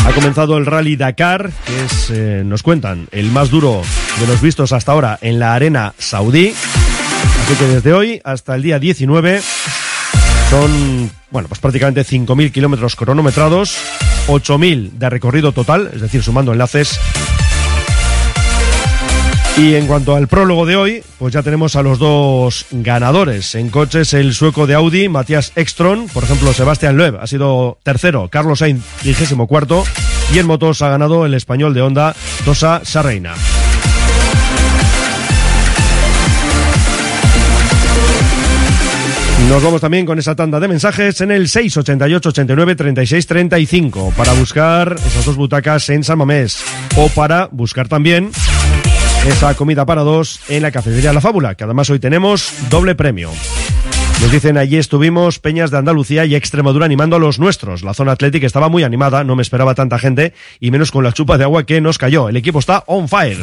Ha 0.05 0.11
comenzado 0.13 0.57
el 0.57 0.65
Rally 0.65 0.95
Dakar, 0.95 1.51
que 1.65 1.83
es, 1.83 2.09
eh, 2.09 2.43
nos 2.45 2.63
cuentan, 2.63 3.07
el 3.11 3.29
más 3.31 3.49
duro 3.49 3.81
de 4.19 4.27
los 4.27 4.41
vistos 4.41 4.71
hasta 4.71 4.91
ahora 4.91 5.19
en 5.21 5.39
la 5.39 5.53
arena 5.53 5.93
saudí. 5.97 6.53
Así 7.43 7.55
que 7.59 7.65
desde 7.65 7.93
hoy 7.93 8.21
hasta 8.23 8.55
el 8.55 8.63
día 8.63 8.79
19 8.79 9.41
son, 10.51 11.09
bueno, 11.29 11.47
pues 11.47 11.61
prácticamente 11.61 12.03
5.000 12.03 12.51
kilómetros 12.51 12.97
cronometrados, 12.97 13.77
8.000 14.27 14.91
de 14.91 15.09
recorrido 15.09 15.53
total, 15.53 15.89
es 15.93 16.01
decir, 16.01 16.21
sumando 16.21 16.51
enlaces. 16.51 16.99
Y 19.57 19.75
en 19.75 19.87
cuanto 19.87 20.13
al 20.13 20.27
prólogo 20.27 20.65
de 20.65 20.75
hoy, 20.75 21.03
pues 21.19 21.33
ya 21.33 21.41
tenemos 21.41 21.77
a 21.77 21.83
los 21.83 21.99
dos 21.99 22.65
ganadores. 22.71 23.55
En 23.55 23.69
coches, 23.69 24.13
el 24.13 24.33
sueco 24.33 24.67
de 24.67 24.73
Audi, 24.73 25.07
Matías 25.07 25.53
Ekstrom, 25.55 26.09
por 26.09 26.25
ejemplo, 26.25 26.51
Sebastián 26.51 26.97
Loeb 26.97 27.17
ha 27.21 27.27
sido 27.27 27.77
tercero, 27.81 28.27
Carlos 28.29 28.59
Sainz, 28.59 28.83
vigésimo 29.05 29.47
cuarto, 29.47 29.85
y 30.33 30.39
en 30.39 30.47
motos 30.47 30.81
ha 30.81 30.89
ganado 30.89 31.25
el 31.25 31.33
español 31.33 31.73
de 31.73 31.81
Honda, 31.81 32.13
Tosa 32.43 32.81
Sarreina. 32.83 33.35
Nos 39.49 39.63
vamos 39.63 39.81
también 39.81 40.05
con 40.05 40.17
esa 40.17 40.35
tanda 40.35 40.59
de 40.59 40.67
mensajes 40.67 41.19
en 41.21 41.31
el 41.31 41.47
688 41.49 42.29
89 42.29 42.75
36 42.75 43.27
35 43.27 44.13
para 44.15 44.33
buscar 44.33 44.95
esas 45.05 45.25
dos 45.25 45.35
butacas 45.35 45.89
en 45.89 46.03
San 46.03 46.17
Mamés 46.17 46.63
o 46.95 47.09
para 47.09 47.49
buscar 47.51 47.87
también 47.87 48.31
esa 49.27 49.53
comida 49.55 49.85
para 49.85 50.01
dos 50.01 50.39
en 50.49 50.61
la 50.61 50.71
cafetería 50.71 51.13
La 51.13 51.21
Fábula, 51.21 51.55
que 51.55 51.63
además 51.63 51.89
hoy 51.89 51.99
tenemos 51.99 52.53
doble 52.69 52.95
premio. 52.95 53.29
Nos 54.21 54.31
dicen 54.31 54.57
allí 54.57 54.77
estuvimos 54.77 55.39
Peñas 55.39 55.71
de 55.71 55.79
Andalucía 55.79 56.25
y 56.25 56.35
Extremadura 56.35 56.85
animando 56.85 57.15
a 57.15 57.19
los 57.19 57.39
nuestros. 57.39 57.81
La 57.81 57.95
zona 57.95 58.11
atlética 58.11 58.45
estaba 58.45 58.69
muy 58.69 58.83
animada, 58.83 59.23
no 59.23 59.35
me 59.35 59.41
esperaba 59.41 59.73
tanta 59.73 59.97
gente 59.97 60.33
y 60.59 60.69
menos 60.69 60.91
con 60.91 61.03
la 61.03 61.11
chupa 61.11 61.37
de 61.39 61.43
agua 61.43 61.65
que 61.65 61.81
nos 61.81 61.97
cayó. 61.97 62.29
El 62.29 62.37
equipo 62.37 62.59
está 62.59 62.83
on 62.85 63.09
fire. 63.09 63.39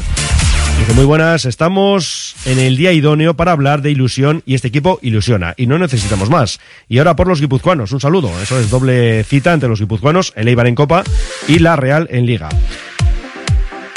Dice, 0.79 0.95
muy 0.95 1.05
buenas, 1.05 1.45
estamos 1.45 2.37
en 2.47 2.59
el 2.59 2.77
día 2.77 2.93
idóneo 2.93 3.35
para 3.35 3.53
hablar 3.53 3.83
de 3.83 3.91
ilusión 3.91 4.43
y 4.47 4.55
este 4.55 4.69
equipo 4.69 4.99
ilusiona 5.03 5.55
y 5.57 5.67
no 5.67 5.79
necesitamos 5.79 6.31
más. 6.31 6.61
Y 6.89 6.99
ahora 6.99 7.17
por 7.17 7.27
los 7.27 7.41
guipuzcoanos, 7.41 7.93
un 7.93 8.01
saludo. 8.01 8.31
Eso 8.41 8.59
es 8.59 8.71
doble 8.71 9.25
cita 9.25 9.53
entre 9.53 9.69
los 9.69 9.81
guipuzcoanos, 9.81 10.33
el 10.37 10.49
Eibar 10.49 10.67
en 10.67 10.75
Copa 10.75 11.05
y 11.47 11.59
la 11.59 11.77
Real 11.77 12.07
en 12.11 12.27
Liga. 12.27 12.49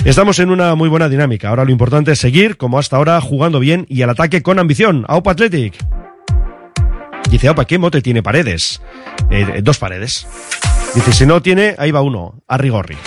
Estamos 0.04 0.40
en 0.40 0.50
una 0.50 0.74
muy 0.74 0.90
buena 0.90 1.10
dinámica. 1.10 1.50
Ahora 1.50 1.64
lo 1.64 1.72
importante 1.72 2.14
es 2.14 2.20
seguir, 2.20 2.58
como 2.58 2.80
hasta 2.80 2.98
ahora, 2.98 3.22
jugando 3.22 3.60
bien 3.60 3.86
y 3.88 4.02
al 4.02 4.10
ataque 4.10 4.42
con 4.42 4.58
ambición. 4.58 5.06
Aupa 5.08 5.32
Athletic. 5.32 5.76
Dice, 7.30 7.48
Aupa, 7.48 7.66
¿qué 7.66 7.78
mote 7.78 8.02
tiene 8.02 8.24
paredes? 8.24 8.82
Eh, 9.30 9.62
dos 9.62 9.78
paredes. 9.78 10.28
Dice, 10.96 11.14
si 11.14 11.26
no 11.28 11.42
tiene, 11.44 11.76
ahí 11.78 11.92
va 11.92 12.02
uno, 12.02 12.42
a 12.48 12.58
rigorri. 12.58 12.98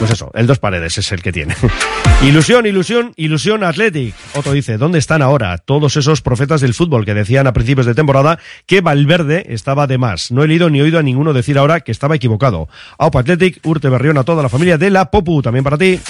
Pues 0.00 0.12
eso, 0.12 0.30
el 0.32 0.46
dos 0.46 0.58
paredes 0.58 0.96
es 0.96 1.12
el 1.12 1.20
que 1.22 1.30
tiene. 1.30 1.54
ilusión, 2.22 2.64
ilusión, 2.64 3.12
ilusión 3.16 3.62
Athletic. 3.62 4.14
Otro 4.34 4.52
dice, 4.52 4.78
¿dónde 4.78 4.98
están 4.98 5.20
ahora 5.20 5.58
todos 5.58 5.94
esos 5.98 6.22
profetas 6.22 6.62
del 6.62 6.72
fútbol 6.72 7.04
que 7.04 7.12
decían 7.12 7.46
a 7.46 7.52
principios 7.52 7.84
de 7.84 7.94
temporada 7.94 8.38
que 8.64 8.80
Valverde 8.80 9.44
estaba 9.50 9.86
de 9.86 9.98
más? 9.98 10.30
No 10.30 10.42
he 10.42 10.48
leído 10.48 10.70
ni 10.70 10.80
oído 10.80 10.98
a 10.98 11.02
ninguno 11.02 11.34
decir 11.34 11.58
ahora 11.58 11.80
que 11.80 11.92
estaba 11.92 12.16
equivocado. 12.16 12.66
Aupa 12.98 13.20
Athletic, 13.20 13.60
Urte 13.62 13.90
Berrión 13.90 14.16
a 14.16 14.24
toda 14.24 14.42
la 14.42 14.48
familia 14.48 14.78
de 14.78 14.88
la 14.88 15.10
Popu, 15.10 15.42
también 15.42 15.64
para 15.64 15.76
ti. 15.76 16.00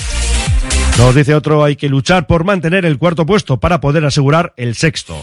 Nos 0.97 1.13
dice 1.13 1.35
otro, 1.35 1.65
hay 1.65 1.75
que 1.75 1.89
luchar 1.89 2.29
por 2.29 2.45
mantener 2.45 2.85
el 2.85 2.97
cuarto 2.97 3.27
puesto 3.27 3.59
para 3.59 3.81
poder 3.81 4.05
asegurar 4.05 4.53
el 4.57 4.77
sexto. 4.77 5.17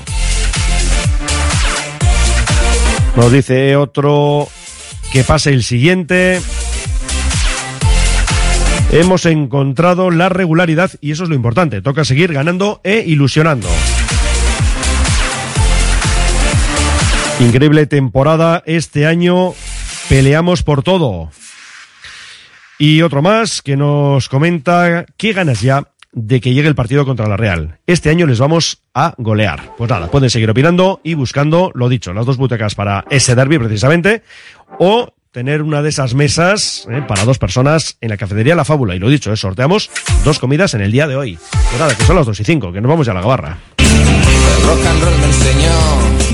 Nos 3.16 3.32
dice 3.32 3.78
otro, 3.78 4.50
que 5.14 5.24
pase 5.24 5.52
el 5.52 5.64
siguiente. 5.64 6.42
Hemos 8.92 9.26
encontrado 9.26 10.12
la 10.12 10.30
regularidad 10.30 10.92
y 11.02 11.12
eso 11.12 11.24
es 11.24 11.30
lo 11.30 11.36
importante. 11.36 11.82
Toca 11.82 12.06
seguir 12.06 12.32
ganando 12.32 12.80
e 12.86 13.04
ilusionando. 13.06 13.68
Increíble 17.42 17.86
temporada 17.86 18.64
este 18.66 19.06
año. 19.06 19.54
Peleamos 20.08 20.64
por 20.64 20.84
todo. 20.84 21.30
Y 22.80 23.02
otro 23.02 23.22
más 23.22 23.62
que 23.62 23.76
nos 23.76 24.30
comenta 24.30 25.06
qué 25.18 25.34
ganas 25.34 25.62
ya 25.62 25.84
de 26.14 26.40
que 26.40 26.54
llegue 26.54 26.70
el 26.70 26.76
partido 26.76 27.06
contra 27.06 27.28
la 27.28 27.36
Real. 27.36 27.80
Este 27.88 28.10
año 28.10 28.26
les 28.26 28.40
vamos 28.40 28.84
a 28.94 29.14
golear. 29.18 29.76
Pues 29.78 29.90
nada, 29.90 30.10
pueden 30.10 30.30
seguir 30.30 30.50
opinando 30.50 31.02
y 31.04 31.14
buscando, 31.14 31.72
lo 31.76 31.90
dicho, 31.90 32.14
las 32.14 32.26
dos 32.26 32.38
butacas 32.38 32.74
para 32.74 33.04
ese 33.10 33.36
derby 33.36 33.60
precisamente, 33.60 34.24
o 34.80 35.14
tener 35.32 35.62
una 35.62 35.82
de 35.82 35.90
esas 35.90 36.14
mesas 36.14 36.88
eh, 36.90 37.04
para 37.08 37.26
dos 37.26 37.40
personas 37.40 37.98
en 38.02 38.10
la 38.10 38.18
cafetería 38.18 38.56
La 38.56 38.66
Fábula. 38.66 38.96
Y 38.96 39.00
lo 39.00 39.10
dicho, 39.10 39.32
eh, 39.32 39.38
sorteamos 39.38 39.90
dos 40.24 40.40
comidas 40.40 40.74
en 40.74 40.82
el 40.82 40.92
día 40.92 41.08
de 41.08 41.16
hoy. 41.16 41.38
Pues 41.52 41.80
nada, 41.80 41.96
que 41.96 42.04
son 42.04 42.16
las 42.16 42.26
dos 42.26 42.40
y 42.40 42.44
cinco, 42.44 42.72
que 42.72 42.82
nos 42.82 42.90
vamos 42.90 43.06
ya 43.06 43.12
a 43.12 43.16
la 43.16 43.22
gabarra. 43.22 43.58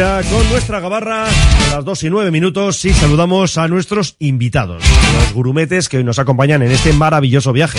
Con 0.00 0.48
nuestra 0.48 0.80
gabarra 0.80 1.26
a 1.26 1.74
las 1.74 1.84
2 1.84 2.04
y 2.04 2.10
9 2.10 2.30
minutos 2.30 2.82
y 2.86 2.92
saludamos 2.94 3.58
a 3.58 3.68
nuestros 3.68 4.16
invitados, 4.18 4.82
los 5.12 5.34
gurumetes 5.34 5.90
que 5.90 5.98
hoy 5.98 6.04
nos 6.04 6.18
acompañan 6.18 6.62
en 6.62 6.70
este 6.70 6.94
maravilloso 6.94 7.52
viaje. 7.52 7.78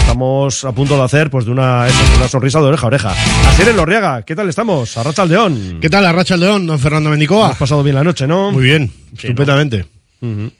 Estamos 0.00 0.66
a 0.66 0.72
punto 0.72 0.98
de 0.98 1.02
hacer 1.02 1.30
pues 1.30 1.46
de 1.46 1.50
una, 1.50 1.88
eso, 1.88 2.10
de 2.10 2.16
una 2.18 2.28
sonrisa 2.28 2.60
de 2.60 2.66
oreja 2.66 2.82
a 2.82 2.86
oreja. 2.88 3.14
Asier 3.48 3.68
el 3.68 3.76
Lorriaga, 3.76 4.20
¿qué 4.20 4.36
tal 4.36 4.50
estamos? 4.50 4.98
Arracha 4.98 5.24
León. 5.24 5.78
¿Qué 5.80 5.88
tal, 5.88 6.04
Arracha 6.04 6.36
León, 6.36 6.66
don 6.66 6.78
Fernando 6.78 7.08
Mendicoa? 7.08 7.52
Has 7.52 7.56
pasado 7.56 7.82
bien 7.82 7.96
la 7.96 8.04
noche, 8.04 8.26
¿no? 8.26 8.52
Muy 8.52 8.64
bien, 8.64 8.92
Sí, 9.16 9.28
estupendamente. 9.28 9.86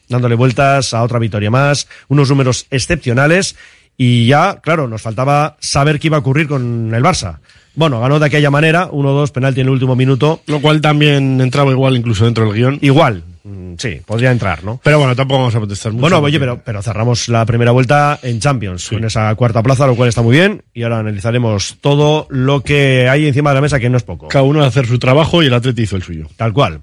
Dándole 0.08 0.34
vueltas 0.34 0.94
a 0.94 1.02
otra 1.02 1.18
victoria 1.18 1.50
más, 1.50 1.88
unos 2.08 2.30
números 2.30 2.66
excepcionales 2.70 3.54
y 3.98 4.28
ya, 4.28 4.60
claro, 4.62 4.88
nos 4.88 5.02
faltaba 5.02 5.58
saber 5.60 6.00
qué 6.00 6.06
iba 6.06 6.16
a 6.16 6.20
ocurrir 6.20 6.48
con 6.48 6.94
el 6.94 7.02
Barça. 7.02 7.40
Bueno, 7.74 8.00
ganó 8.00 8.18
de 8.18 8.26
aquella 8.26 8.50
manera, 8.50 8.90
1-2, 8.90 9.32
penalti 9.32 9.60
en 9.60 9.66
el 9.66 9.72
último 9.72 9.96
minuto. 9.96 10.42
Lo 10.46 10.60
cual 10.60 10.80
también 10.80 11.40
entraba 11.40 11.70
igual 11.70 11.96
incluso 11.96 12.26
dentro 12.26 12.44
del 12.44 12.54
guion. 12.54 12.78
Igual, 12.82 13.24
mm, 13.44 13.74
sí, 13.78 14.00
podría 14.04 14.30
entrar, 14.30 14.62
¿no? 14.62 14.78
Pero 14.84 14.98
bueno, 14.98 15.16
tampoco 15.16 15.38
vamos 15.38 15.54
a 15.54 15.58
protestar 15.58 15.92
mucho. 15.92 16.02
Bueno, 16.02 16.16
porque 16.16 16.36
oye, 16.36 16.40
pero, 16.40 16.62
pero 16.62 16.82
cerramos 16.82 17.28
la 17.28 17.46
primera 17.46 17.70
vuelta 17.70 18.18
en 18.22 18.40
Champions, 18.40 18.88
con 18.90 19.04
esa 19.04 19.34
cuarta 19.36 19.62
plaza, 19.62 19.86
lo 19.86 19.96
cual 19.96 20.10
está 20.10 20.20
muy 20.20 20.36
bien. 20.36 20.62
Y 20.74 20.82
ahora 20.82 20.98
analizaremos 20.98 21.78
todo 21.80 22.26
lo 22.28 22.60
que 22.60 23.08
hay 23.08 23.26
encima 23.26 23.50
de 23.50 23.54
la 23.54 23.60
mesa, 23.62 23.80
que 23.80 23.88
no 23.88 23.96
es 23.96 24.02
poco. 24.02 24.28
Cada 24.28 24.44
uno 24.44 24.62
a 24.62 24.66
hacer 24.66 24.86
su 24.86 24.98
trabajo 24.98 25.42
y 25.42 25.46
el 25.46 25.54
Atleti 25.54 25.82
hizo 25.82 25.96
el 25.96 26.02
suyo. 26.02 26.28
Tal 26.36 26.52
cual. 26.52 26.82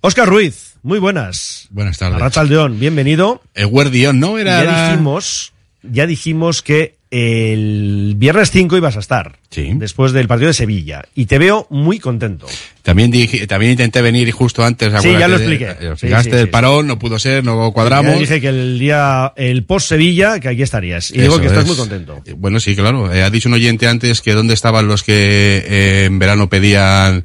Óscar 0.00 0.28
Ruiz, 0.28 0.76
muy 0.82 0.98
buenas. 0.98 1.68
Buenas 1.70 1.98
tardes. 1.98 2.16
Arracha 2.16 2.40
Aldeón, 2.40 2.80
bienvenido. 2.80 3.42
El 3.54 3.66
Guardián, 3.66 4.18
¿no? 4.18 4.38
Era 4.38 4.64
ya 4.64 4.90
dijimos, 4.90 5.52
ya 5.82 6.06
dijimos 6.06 6.62
que 6.62 6.96
el 7.12 8.14
viernes 8.16 8.50
5 8.50 8.76
ibas 8.76 8.96
a 8.96 9.00
estar. 9.00 9.36
Sí. 9.50 9.70
Después 9.74 10.12
del 10.12 10.26
partido 10.26 10.48
de 10.48 10.54
Sevilla. 10.54 11.02
Y 11.14 11.26
te 11.26 11.38
veo 11.38 11.66
muy 11.70 11.98
contento. 11.98 12.46
También 12.82 13.10
dije, 13.10 13.46
también 13.46 13.72
intenté 13.72 14.00
venir 14.02 14.30
justo 14.32 14.64
antes. 14.64 14.92
Sí, 15.02 15.12
ya 15.12 15.28
lo 15.28 15.38
de- 15.38 15.44
expliqué. 15.44 15.70
eh, 15.78 15.88
Lo 15.90 15.96
Sí, 15.96 16.08
sí, 16.24 16.30
del 16.30 16.46
sí. 16.46 16.50
parón, 16.50 16.86
no 16.86 16.98
pudo 16.98 17.18
ser, 17.18 17.44
no 17.44 17.70
cuadramos. 17.72 18.14
Ya 18.14 18.18
dije 18.20 18.40
que 18.40 18.48
el 18.48 18.78
día, 18.78 19.32
el 19.36 19.62
post 19.64 19.88
Sevilla, 19.90 20.40
que 20.40 20.48
aquí 20.48 20.62
estarías. 20.62 21.10
Y 21.10 21.20
digo 21.20 21.38
que 21.38 21.46
estás 21.46 21.62
es. 21.62 21.66
muy 21.68 21.76
contento. 21.76 22.20
Eh, 22.24 22.34
Bueno, 22.36 22.58
sí, 22.60 22.74
claro. 22.74 23.12
Eh, 23.12 23.22
ha 23.22 23.30
dicho 23.30 23.48
un 23.48 23.54
oyente 23.54 23.86
antes 23.86 24.20
que 24.22 24.32
dónde 24.32 24.54
estaban 24.54 24.88
los 24.88 25.02
que 25.02 25.64
eh, 25.66 26.04
en 26.06 26.18
verano 26.18 26.48
pedían, 26.48 27.24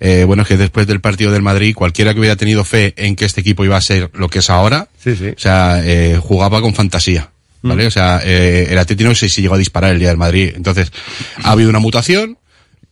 eh, 0.00 0.24
bueno, 0.26 0.44
que 0.44 0.56
después 0.56 0.86
del 0.86 1.00
partido 1.00 1.30
del 1.30 1.42
Madrid, 1.42 1.74
cualquiera 1.74 2.14
que 2.14 2.20
hubiera 2.20 2.36
tenido 2.36 2.64
fe 2.64 2.94
en 2.96 3.16
que 3.16 3.26
este 3.26 3.42
equipo 3.42 3.64
iba 3.64 3.76
a 3.76 3.80
ser 3.82 4.10
lo 4.14 4.28
que 4.28 4.38
es 4.40 4.48
ahora, 4.50 4.88
o 5.04 5.38
sea, 5.38 5.82
eh, 5.84 6.18
jugaba 6.20 6.60
con 6.62 6.74
fantasía. 6.74 7.30
¿Vale? 7.68 7.84
Mm. 7.84 7.88
O 7.88 7.90
sea, 7.90 8.20
eh, 8.24 8.68
el 8.70 8.78
Atleti 8.78 9.04
no 9.04 9.14
sé 9.14 9.28
si 9.28 9.42
llegó 9.42 9.54
a 9.54 9.58
disparar 9.58 9.92
el 9.92 9.98
día 9.98 10.08
del 10.08 10.16
Madrid. 10.16 10.52
Entonces, 10.54 10.92
ha 11.42 11.52
habido 11.52 11.70
una 11.70 11.78
mutación. 11.78 12.38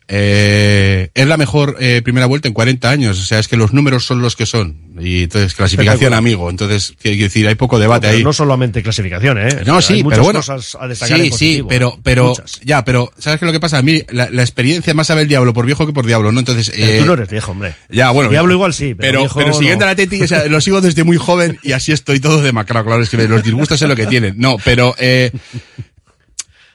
Eh, 0.07 1.09
es 1.14 1.26
la 1.26 1.36
mejor 1.38 1.76
eh, 1.80 2.02
primera 2.02 2.26
vuelta 2.26 2.46
en 2.46 2.55
40 2.55 2.90
años. 2.90 3.18
O 3.18 3.24
sea, 3.24 3.38
es 3.38 3.48
que 3.48 3.57
los 3.57 3.72
números 3.72 4.05
son 4.05 4.20
los 4.20 4.36
que 4.36 4.44
son. 4.44 4.76
Y 5.00 5.24
entonces, 5.24 5.55
clasificación 5.55 6.12
amigo. 6.12 6.50
Entonces, 6.50 6.94
quiero 7.00 7.22
decir, 7.22 7.48
hay 7.48 7.55
poco 7.55 7.78
debate 7.78 8.09
Pero 8.09 8.18
ahí. 8.18 8.24
no 8.24 8.32
solamente 8.32 8.82
clasificación, 8.82 9.38
¿eh? 9.38 9.62
No, 9.66 9.80
sí, 9.80 10.02
muchas 10.02 10.18
pero 10.18 10.24
bueno. 10.24 10.38
cosas 10.40 10.76
a 10.78 10.86
destacar 10.86 11.18
sí, 11.18 11.26
en 11.26 11.32
sí, 11.32 11.64
pero, 11.68 11.94
¿eh? 11.96 12.00
pero, 12.02 12.28
Muchas. 12.28 12.61
ya, 12.62 12.84
pero, 12.84 13.11
¿sabes 13.18 13.40
qué 13.40 13.46
es 13.46 13.48
lo 13.48 13.52
que 13.52 13.61
pasa? 13.61 13.78
A 13.78 13.82
mí, 13.82 14.02
la, 14.11 14.28
la 14.30 14.42
experiencia 14.42 14.92
más 14.94 15.07
sabe 15.07 15.22
el 15.22 15.28
diablo 15.28 15.55
por 15.55 15.64
viejo 15.66 15.86
que 15.86 15.92
por 15.92 16.07
diablo, 16.07 16.32
¿no? 16.32 16.38
Entonces, 16.38 16.72
eh, 16.76 16.98
tú 17.00 17.07
no 17.07 17.14
eres 17.14 17.28
viejo, 17.30 17.52
hombre. 17.52 17.74
ya, 17.88 18.11
bueno. 18.11 18.30
Diablo 18.30 18.52
igual 18.52 18.74
sí, 18.74 18.94
pero 18.94 19.09
pero, 19.09 19.20
viejo 19.20 19.38
pero 19.38 19.55
siguiendo 19.55 19.84
no. 19.84 19.90
la 19.90 19.96
Teti, 19.96 20.22
o 20.22 20.28
sea, 20.28 20.46
lo 20.46 20.61
sigo 20.61 20.80
desde 20.80 21.02
muy 21.02 21.16
joven 21.16 21.59
y 21.62 21.72
así 21.72 21.92
estoy 21.92 22.20
todo 22.20 22.42
demacrado. 22.42 22.84
Claro, 22.84 23.02
es 23.02 23.09
que 23.09 23.16
los 23.26 23.42
disgustos 23.42 23.80
es 23.80 23.88
lo 23.88 23.96
que 23.96 24.07
tienen. 24.07 24.34
No, 24.36 24.57
pero, 24.64 24.94
eh, 24.98 25.32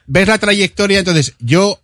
ves 0.06 0.28
la 0.28 0.38
trayectoria, 0.38 0.98
entonces, 0.98 1.34
yo, 1.38 1.80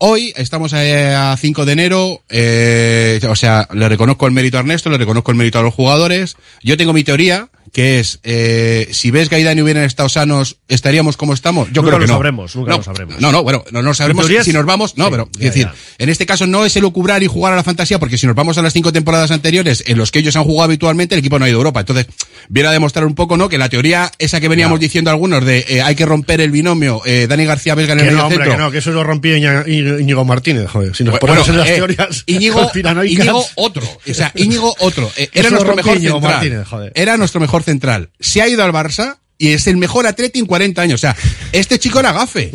Hoy 0.00 0.32
estamos 0.36 0.72
eh, 0.74 1.12
a 1.12 1.36
5 1.36 1.64
de 1.66 1.72
enero, 1.72 2.22
eh, 2.28 3.18
o 3.28 3.34
sea, 3.34 3.66
le 3.72 3.88
reconozco 3.88 4.26
el 4.26 4.32
mérito 4.32 4.56
a 4.56 4.60
Ernesto, 4.60 4.90
le 4.90 4.98
reconozco 4.98 5.32
el 5.32 5.36
mérito 5.36 5.58
a 5.58 5.62
los 5.62 5.74
jugadores. 5.74 6.36
Yo 6.62 6.76
tengo 6.76 6.92
mi 6.92 7.02
teoría, 7.02 7.48
que 7.72 7.98
es, 7.98 8.20
eh, 8.22 8.88
si 8.92 9.10
ves 9.10 9.28
Gaidán 9.28 9.58
y 9.58 9.62
hubieran 9.62 9.82
estado 9.82 10.08
sanos, 10.08 10.58
¿estaríamos 10.68 11.16
como 11.16 11.34
estamos? 11.34 11.66
Yo 11.72 11.82
Nunca 11.82 11.88
creo 11.96 11.98
que 11.98 12.06
lo 12.06 12.06
no. 12.06 12.14
sabremos, 12.14 12.54
nunca 12.54 12.70
no, 12.70 12.76
lo 12.76 12.82
sabremos. 12.84 13.20
No, 13.20 13.32
no, 13.32 13.42
bueno, 13.42 13.64
no, 13.72 13.82
no 13.82 13.92
sabremos 13.92 14.22
¿Tu 14.22 14.28
teoría 14.28 14.44
si 14.44 14.52
nos 14.52 14.64
vamos, 14.64 14.96
no, 14.96 15.06
Sí, 15.06 15.10
pero, 15.10 15.28
ya, 15.32 15.38
es 15.48 15.54
decir, 15.54 15.66
ya. 15.66 15.74
en 15.98 16.08
este 16.08 16.26
caso 16.26 16.46
no 16.46 16.64
es 16.64 16.76
elucubrar 16.76 17.22
y 17.24 17.26
jugar 17.26 17.52
a 17.52 17.56
la 17.56 17.64
fantasía, 17.64 17.98
porque 17.98 18.16
si 18.18 18.26
nos 18.28 18.36
vamos 18.36 18.56
a 18.56 18.62
las 18.62 18.72
cinco 18.72 18.92
temporadas 18.92 19.32
anteriores 19.32 19.82
en 19.88 19.98
los 19.98 20.12
que 20.12 20.20
ellos 20.20 20.36
han 20.36 20.44
jugado 20.44 20.62
habitualmente, 20.66 21.16
el 21.16 21.18
equipo 21.18 21.40
no 21.40 21.44
ha 21.44 21.48
ido 21.48 21.58
a 21.58 21.60
Europa. 21.60 21.80
Entonces, 21.80 22.06
viene 22.48 22.68
a 22.68 22.72
demostrar 22.72 23.04
un 23.04 23.16
poco, 23.16 23.36
¿no? 23.36 23.48
Que 23.48 23.58
la 23.58 23.68
teoría 23.68 24.12
esa 24.20 24.40
que 24.40 24.46
veníamos 24.48 24.78
diciendo 24.78 25.10
algunos 25.10 25.44
de 25.44 25.66
eh, 25.68 25.82
hay 25.82 25.96
que 25.96 26.06
romper 26.06 26.40
el 26.40 26.52
binomio, 26.52 27.02
eh, 27.04 27.26
Dani 27.28 27.44
García 27.44 27.74
Vesga 27.74 27.94
en 27.94 27.98
el 28.00 28.04
Que 28.06 28.12
medio 28.12 28.28
centro. 28.30 28.50
que 28.52 28.56
no, 28.56 28.70
que 28.70 28.78
eso 28.78 28.92
lo 28.92 29.02
rompía 29.04 29.36
Iña- 29.36 29.64
Í- 29.66 29.87
Íñigo 30.00 30.24
Martínez, 30.24 30.68
joder. 30.70 30.94
Si 30.94 31.04
nos 31.04 31.12
Bueno, 31.12 31.20
ponemos 31.20 31.48
en 31.48 31.56
las 31.58 31.68
eh, 31.68 31.74
teorías 31.76 32.22
Íñigo. 32.26 32.70
Íñigo 33.04 33.44
otro. 33.56 33.82
O 34.08 34.14
sea, 34.14 34.32
Íñigo 34.34 34.74
otro. 34.80 35.10
Eh, 35.16 35.28
era 35.32 35.50
nuestro 35.50 35.74
mejor 35.76 35.96
Íñigo 35.96 36.14
central. 36.14 36.34
Martínez, 36.34 36.66
joder. 36.68 36.92
Era 36.94 37.16
nuestro 37.16 37.40
mejor 37.40 37.62
central. 37.62 38.10
Se 38.20 38.42
ha 38.42 38.48
ido 38.48 38.62
al 38.64 38.72
Barça 38.72 39.16
y 39.38 39.48
es 39.52 39.66
el 39.66 39.76
mejor 39.76 40.06
atleta 40.06 40.38
en 40.38 40.46
40 40.46 40.82
años. 40.82 40.94
O 40.94 41.02
sea, 41.02 41.16
este 41.52 41.78
chico 41.78 42.00
era 42.00 42.12
gafe. 42.12 42.50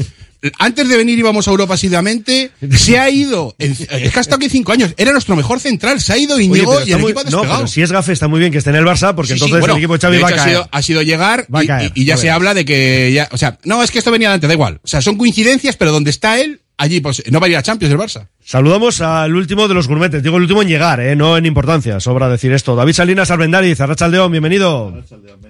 Antes 0.59 0.89
de 0.89 0.97
venir 0.97 1.17
íbamos 1.17 1.47
a 1.47 1.51
Europa 1.51 1.75
asiduamente, 1.75 2.51
se 2.77 2.99
ha 2.99 3.09
ido, 3.09 3.55
en- 3.59 3.71
es 3.71 3.87
que 3.87 4.11
ha 4.13 4.19
estado 4.19 4.35
aquí 4.35 4.49
cinco 4.49 4.73
años, 4.73 4.93
era 4.97 5.13
nuestro 5.13 5.37
mejor 5.37 5.61
central, 5.61 6.01
se 6.01 6.11
ha 6.11 6.17
ido 6.17 6.37
Íñigo 6.37 6.81
y 6.85 6.91
el 6.91 6.99
muy- 6.99 7.11
equipo 7.13 7.21
ha 7.21 7.23
no, 7.23 7.29
despegado. 7.37 7.57
pero 7.59 7.67
si 7.69 7.81
es 7.81 7.93
gafe 7.93 8.11
está 8.11 8.27
muy 8.27 8.41
bien 8.41 8.51
que 8.51 8.57
esté 8.57 8.71
en 8.71 8.75
el 8.75 8.83
Barça, 8.83 9.15
porque 9.15 9.31
Sí, 9.35 9.39
sí, 9.39 9.45
entonces 9.45 9.61
bueno, 9.61 9.75
el 9.75 9.79
equipo 9.79 9.93
de 9.93 9.99
Xavi 10.01 10.17
de 10.17 10.21
va 10.21 10.27
a 10.27 10.31
hecho, 10.31 10.41
ha 10.41 10.43
caer. 10.43 10.55
sido, 10.57 10.69
ha 10.69 10.81
sido 10.81 11.01
llegar 11.01 11.47
Va 11.55 11.59
a 11.59 11.63
y, 11.63 11.67
caer, 11.67 11.91
y- 11.95 12.01
y 12.01 12.05
ya 12.05 12.17
se 12.17 12.29
habla 12.29 12.53
de 12.53 12.65
que 12.65 13.13
ya, 13.13 13.29
o 13.31 13.37
sea, 13.37 13.57
no, 13.63 13.81
es 13.83 13.89
que 13.91 13.99
esto 13.99 14.11
venía 14.11 14.27
de 14.27 14.33
antes, 14.35 14.49
da 14.49 14.53
igual. 14.53 14.81
O 14.83 14.87
sea, 14.89 15.01
son 15.01 15.15
coincidencias, 15.15 15.77
pero 15.77 15.93
donde 15.93 16.09
está 16.09 16.37
él, 16.37 16.59
allí 16.83 16.99
pues 16.99 17.23
no 17.31 17.39
va 17.39 17.47
a 17.47 17.49
ir 17.49 17.57
a 17.57 17.63
Champions 17.63 17.93
el 17.93 17.99
Barça. 17.99 18.27
Saludamos 18.43 19.01
al 19.01 19.33
último 19.35 19.67
de 19.67 19.73
los 19.73 19.87
gourmetes. 19.87 20.21
Digo 20.21 20.37
el 20.37 20.43
último 20.43 20.61
en 20.61 20.67
llegar, 20.67 20.99
¿eh? 20.99 21.15
no 21.15 21.37
en 21.37 21.45
importancia. 21.45 21.99
Sobra 21.99 22.29
decir 22.29 22.51
esto. 22.51 22.75
David 22.75 22.93
Salinas 22.93 23.31
Albendariz, 23.31 23.79
Arrachaldeón, 23.79 24.31
bienvenido. 24.31 24.93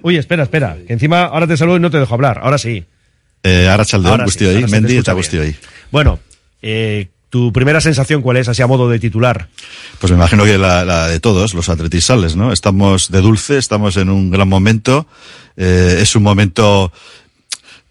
Uy, 0.02 0.16
espera, 0.16 0.44
espera. 0.44 0.76
Que 0.86 0.92
encima 0.92 1.24
ahora 1.24 1.46
te 1.46 1.56
saludo 1.56 1.76
y 1.76 1.80
no 1.80 1.90
te 1.90 1.98
dejo 1.98 2.14
hablar. 2.14 2.40
Ahora 2.42 2.58
sí. 2.58 2.84
Eh, 3.42 3.68
Arratsaldeon, 3.68 4.12
Ahora 4.20 4.26
sí, 4.28 4.44
escucha 4.44 4.76
eta 4.76 5.12
bien. 5.12 5.16
guztioi. 5.16 5.56
Bueno, 5.90 6.18
eh, 6.62 7.08
tu 7.28 7.52
primera 7.52 7.80
sensación, 7.80 8.22
¿cuál 8.22 8.38
es? 8.38 8.48
Así 8.48 8.62
a 8.62 8.66
modo 8.66 8.88
de 8.88 8.98
titular. 8.98 9.48
Pues 9.98 10.10
me 10.12 10.16
imagino 10.16 10.44
que 10.44 10.56
la, 10.56 10.84
la 10.84 11.08
de 11.08 11.20
todos, 11.20 11.52
los 11.52 11.68
atletisales, 11.68 12.36
¿no? 12.36 12.52
Estamos 12.52 13.10
de 13.10 13.20
dulce, 13.20 13.58
estamos 13.58 13.96
en 13.96 14.08
un 14.08 14.30
gran 14.30 14.48
momento. 14.48 15.06
Eh, 15.56 15.98
es 16.00 16.16
un 16.16 16.22
momento 16.22 16.90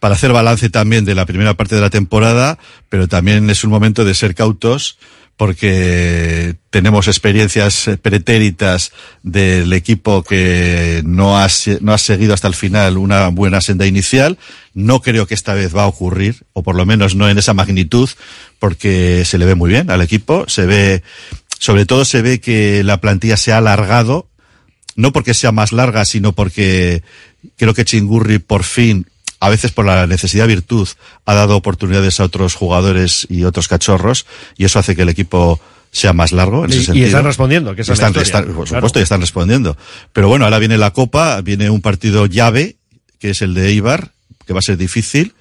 para 0.03 0.15
hacer 0.15 0.33
balance 0.33 0.69
también 0.69 1.05
de 1.05 1.15
la 1.15 1.25
primera 1.25 1.53
parte 1.53 1.75
de 1.75 1.81
la 1.81 1.89
temporada, 1.89 2.59
pero 2.89 3.07
también 3.07 3.49
es 3.49 3.63
un 3.63 3.69
momento 3.69 4.03
de 4.03 4.13
ser 4.13 4.35
cautos 4.35 4.97
porque 5.37 6.57
tenemos 6.71 7.07
experiencias 7.07 7.87
eh, 7.87 7.95
pretéritas 7.95 8.91
del 9.21 9.71
equipo 9.71 10.21
que 10.21 11.01
no 11.05 11.39
ha, 11.39 11.47
no 11.79 11.93
ha 11.93 11.97
seguido 11.97 12.33
hasta 12.33 12.49
el 12.49 12.53
final 12.53 12.97
una 12.97 13.29
buena 13.29 13.61
senda 13.61 13.85
inicial. 13.85 14.37
No 14.73 15.01
creo 15.01 15.25
que 15.25 15.35
esta 15.35 15.53
vez 15.53 15.73
va 15.73 15.83
a 15.83 15.87
ocurrir, 15.87 16.43
o 16.51 16.63
por 16.63 16.75
lo 16.75 16.85
menos 16.85 17.15
no 17.15 17.29
en 17.29 17.37
esa 17.37 17.53
magnitud, 17.53 18.09
porque 18.59 19.23
se 19.23 19.37
le 19.37 19.45
ve 19.45 19.55
muy 19.55 19.69
bien 19.69 19.89
al 19.89 20.01
equipo, 20.01 20.43
se 20.49 20.65
ve, 20.65 21.01
sobre 21.59 21.85
todo 21.85 22.03
se 22.03 22.21
ve 22.21 22.41
que 22.41 22.83
la 22.83 22.99
plantilla 22.99 23.37
se 23.37 23.53
ha 23.53 23.59
alargado, 23.59 24.27
no 24.97 25.13
porque 25.13 25.33
sea 25.33 25.53
más 25.53 25.71
larga, 25.71 26.03
sino 26.03 26.33
porque 26.33 27.03
creo 27.55 27.73
que 27.73 27.85
Chingurri 27.85 28.39
por 28.39 28.65
fin, 28.65 29.07
a 29.45 29.49
veces 29.49 29.71
por 29.71 29.85
la 29.85 30.07
necesidad 30.07 30.47
virtud, 30.47 30.87
ha 31.25 31.33
dado 31.33 31.57
oportunidades 31.57 32.19
a 32.19 32.23
otros 32.23 32.55
jugadores 32.55 33.27
y 33.29 33.43
otros 33.43 33.67
cachorros, 33.67 34.25
y 34.57 34.63
eso 34.65 34.79
hace 34.79 34.95
que 34.95 35.01
el 35.01 35.09
equipo 35.09 35.59
sea 35.91 36.13
más 36.13 36.31
largo 36.31 36.63
en 36.65 36.71
Y- 36.71 36.73
ese 36.75 36.81
y 36.81 36.85
sentido. 36.85 37.05
están 37.07 37.25
respondiendo, 37.25 37.75
que 37.75 37.81
esa 37.81 37.93
es 37.93 37.99
la 37.99 38.07
Están- 38.07 38.45
por 38.45 38.53
claro. 38.53 38.65
supuesto, 38.65 38.99
y 38.99 39.03
están 39.03 39.21
respondiendo. 39.21 39.77
Pero 40.13 40.27
bueno, 40.29 40.45
ahora 40.45 40.59
viene 40.59 40.77
la 40.77 40.91
Copa, 40.91 41.41
viene 41.41 41.69
un 41.69 41.81
partido 41.81 42.25
llave, 42.25 42.77
que 43.19 43.31
es 43.31 43.41
el 43.41 43.53
de 43.53 43.67
Eibar, 43.67 44.11
que 44.47 44.53
va 44.53 44.59
a 44.59 44.63
ser 44.63 44.77
difícil, 44.77 45.33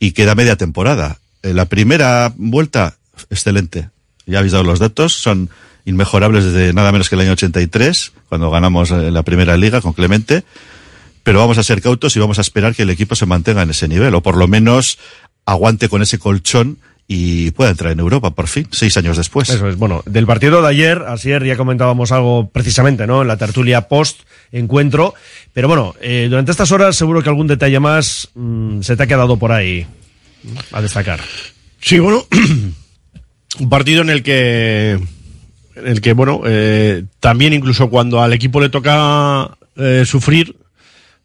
y 0.00 0.12
queda 0.12 0.34
media 0.34 0.56
temporada. 0.56 1.18
Eh, 1.42 1.54
La 1.54 1.66
primera 1.66 2.32
vuelta, 2.36 2.96
excelente. 3.30 3.88
Ya 4.26 4.38
habéis 4.38 4.52
dado 4.52 4.64
los 4.64 4.78
datos, 4.80 5.12
son 5.14 5.48
inmejorables 5.86 6.44
desde 6.44 6.72
nada 6.72 6.90
menos 6.92 7.08
que 7.08 7.14
el 7.14 7.20
año 7.20 7.32
83, 7.32 8.12
cuando 8.28 8.50
ganamos 8.50 8.90
eh, 8.90 9.10
la 9.10 9.22
primera 9.22 9.56
liga 9.56 9.80
con 9.80 9.92
Clemente. 9.92 10.42
Pero 11.24 11.40
vamos 11.40 11.58
a 11.58 11.64
ser 11.64 11.82
cautos 11.82 12.14
y 12.14 12.20
vamos 12.20 12.38
a 12.38 12.42
esperar 12.42 12.74
que 12.74 12.82
el 12.82 12.90
equipo 12.90 13.16
se 13.16 13.26
mantenga 13.26 13.62
en 13.62 13.70
ese 13.70 13.88
nivel, 13.88 14.14
o 14.14 14.22
por 14.22 14.36
lo 14.36 14.46
menos 14.46 14.98
aguante 15.44 15.88
con 15.88 16.02
ese 16.02 16.18
colchón 16.18 16.78
y 17.06 17.50
pueda 17.50 17.70
entrar 17.70 17.92
en 17.92 18.00
Europa 18.00 18.30
por 18.30 18.46
fin, 18.46 18.66
seis 18.70 18.96
años 18.96 19.16
después. 19.16 19.50
Eso 19.50 19.68
es, 19.68 19.76
bueno, 19.76 20.02
del 20.06 20.26
partido 20.26 20.62
de 20.62 20.68
ayer, 20.68 21.02
ayer 21.06 21.44
ya 21.44 21.56
comentábamos 21.56 22.12
algo 22.12 22.48
precisamente, 22.48 23.06
¿no? 23.06 23.22
En 23.22 23.28
la 23.28 23.36
tertulia 23.36 23.88
post 23.88 24.20
encuentro, 24.52 25.14
pero 25.52 25.68
bueno, 25.68 25.94
eh, 26.00 26.28
durante 26.30 26.50
estas 26.50 26.72
horas 26.72 26.96
seguro 26.96 27.22
que 27.22 27.28
algún 27.28 27.46
detalle 27.46 27.80
más 27.80 28.28
mm, 28.34 28.80
se 28.80 28.96
te 28.96 29.02
ha 29.02 29.06
quedado 29.06 29.36
por 29.36 29.52
ahí 29.52 29.86
a 30.72 30.80
destacar. 30.80 31.20
Sí, 31.80 31.98
bueno, 31.98 32.26
un 33.60 33.68
partido 33.68 34.00
en 34.00 34.10
el 34.10 34.22
que, 34.22 34.98
en 35.76 35.86
el 35.86 36.00
que 36.00 36.14
bueno, 36.14 36.42
eh, 36.46 37.04
también 37.20 37.52
incluso 37.52 37.90
cuando 37.90 38.22
al 38.22 38.32
equipo 38.32 38.60
le 38.60 38.70
toca 38.70 39.58
eh, 39.76 40.04
sufrir, 40.06 40.56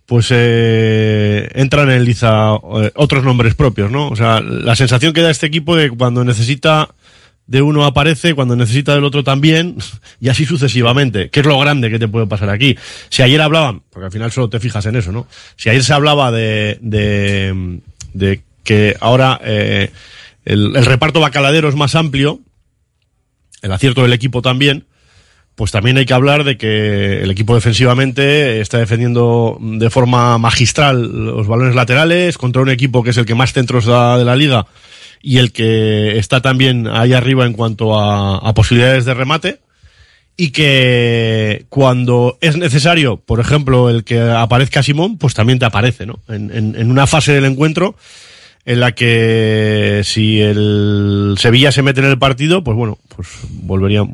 pues 0.09 0.29
eh, 0.31 1.47
entran 1.53 1.91
en 1.91 2.03
liza 2.03 2.55
eh, 2.55 2.91
otros 2.95 3.23
nombres 3.23 3.53
propios, 3.53 3.91
¿no? 3.91 4.07
O 4.07 4.15
sea, 4.15 4.41
la 4.41 4.75
sensación 4.75 5.13
que 5.13 5.21
da 5.21 5.29
este 5.29 5.45
equipo 5.45 5.75
de 5.75 5.91
cuando 5.91 6.25
necesita 6.25 6.89
de 7.45 7.61
uno 7.61 7.85
aparece, 7.85 8.33
cuando 8.33 8.55
necesita 8.55 8.95
del 8.95 9.03
otro 9.03 9.23
también, 9.23 9.77
y 10.19 10.29
así 10.29 10.47
sucesivamente. 10.47 11.29
¿Qué 11.29 11.41
es 11.41 11.45
lo 11.45 11.59
grande 11.59 11.91
que 11.91 11.99
te 11.99 12.07
puede 12.07 12.25
pasar 12.25 12.49
aquí? 12.49 12.75
Si 13.09 13.21
ayer 13.21 13.39
hablaban, 13.39 13.83
porque 13.91 14.07
al 14.07 14.11
final 14.11 14.31
solo 14.31 14.49
te 14.49 14.59
fijas 14.59 14.83
en 14.87 14.95
eso, 14.95 15.11
¿no? 15.11 15.27
Si 15.55 15.69
ayer 15.69 15.83
se 15.83 15.93
hablaba 15.93 16.31
de, 16.31 16.79
de, 16.81 17.79
de 18.13 18.41
que 18.63 18.97
ahora 19.01 19.39
eh, 19.43 19.91
el, 20.43 20.75
el 20.75 20.85
reparto 20.87 21.19
bacaladero 21.19 21.69
es 21.69 21.75
más 21.75 21.93
amplio, 21.93 22.39
el 23.61 23.71
acierto 23.71 24.01
del 24.01 24.13
equipo 24.13 24.41
también, 24.41 24.85
pues 25.55 25.71
también 25.71 25.97
hay 25.97 26.05
que 26.05 26.13
hablar 26.13 26.43
de 26.43 26.57
que 26.57 27.21
el 27.21 27.31
equipo 27.31 27.53
defensivamente 27.53 28.61
está 28.61 28.77
defendiendo 28.77 29.57
de 29.59 29.89
forma 29.89 30.37
magistral 30.37 31.25
los 31.25 31.47
balones 31.47 31.75
laterales 31.75 32.37
contra 32.37 32.61
un 32.61 32.69
equipo 32.69 33.03
que 33.03 33.09
es 33.09 33.17
el 33.17 33.25
que 33.25 33.35
más 33.35 33.51
centros 33.53 33.85
da 33.85 34.17
de 34.17 34.25
la 34.25 34.35
liga 34.35 34.67
y 35.21 35.37
el 35.37 35.51
que 35.51 36.17
está 36.17 36.41
también 36.41 36.87
ahí 36.87 37.13
arriba 37.13 37.45
en 37.45 37.53
cuanto 37.53 37.99
a, 37.99 38.37
a 38.37 38.53
posibilidades 38.53 39.05
de 39.05 39.13
remate 39.13 39.59
y 40.37 40.51
que 40.51 41.65
cuando 41.67 42.37
es 42.39 42.55
necesario, 42.55 43.17
por 43.17 43.41
ejemplo, 43.41 43.89
el 43.89 44.05
que 44.05 44.21
aparezca 44.21 44.81
Simón, 44.81 45.17
pues 45.17 45.33
también 45.33 45.59
te 45.59 45.65
aparece, 45.65 46.05
¿no? 46.05 46.21
En, 46.29 46.49
en, 46.55 46.77
en 46.77 46.89
una 46.89 47.07
fase 47.07 47.33
del 47.33 47.43
encuentro 47.43 47.97
en 48.63 48.79
la 48.79 48.93
que 48.93 50.01
si 50.05 50.39
el 50.39 51.35
Sevilla 51.37 51.73
se 51.73 51.81
mete 51.81 51.99
en 51.99 52.07
el 52.07 52.17
partido, 52.17 52.63
pues 52.63 52.77
bueno, 52.77 52.97
pues 53.13 53.27
volvería 53.49 54.07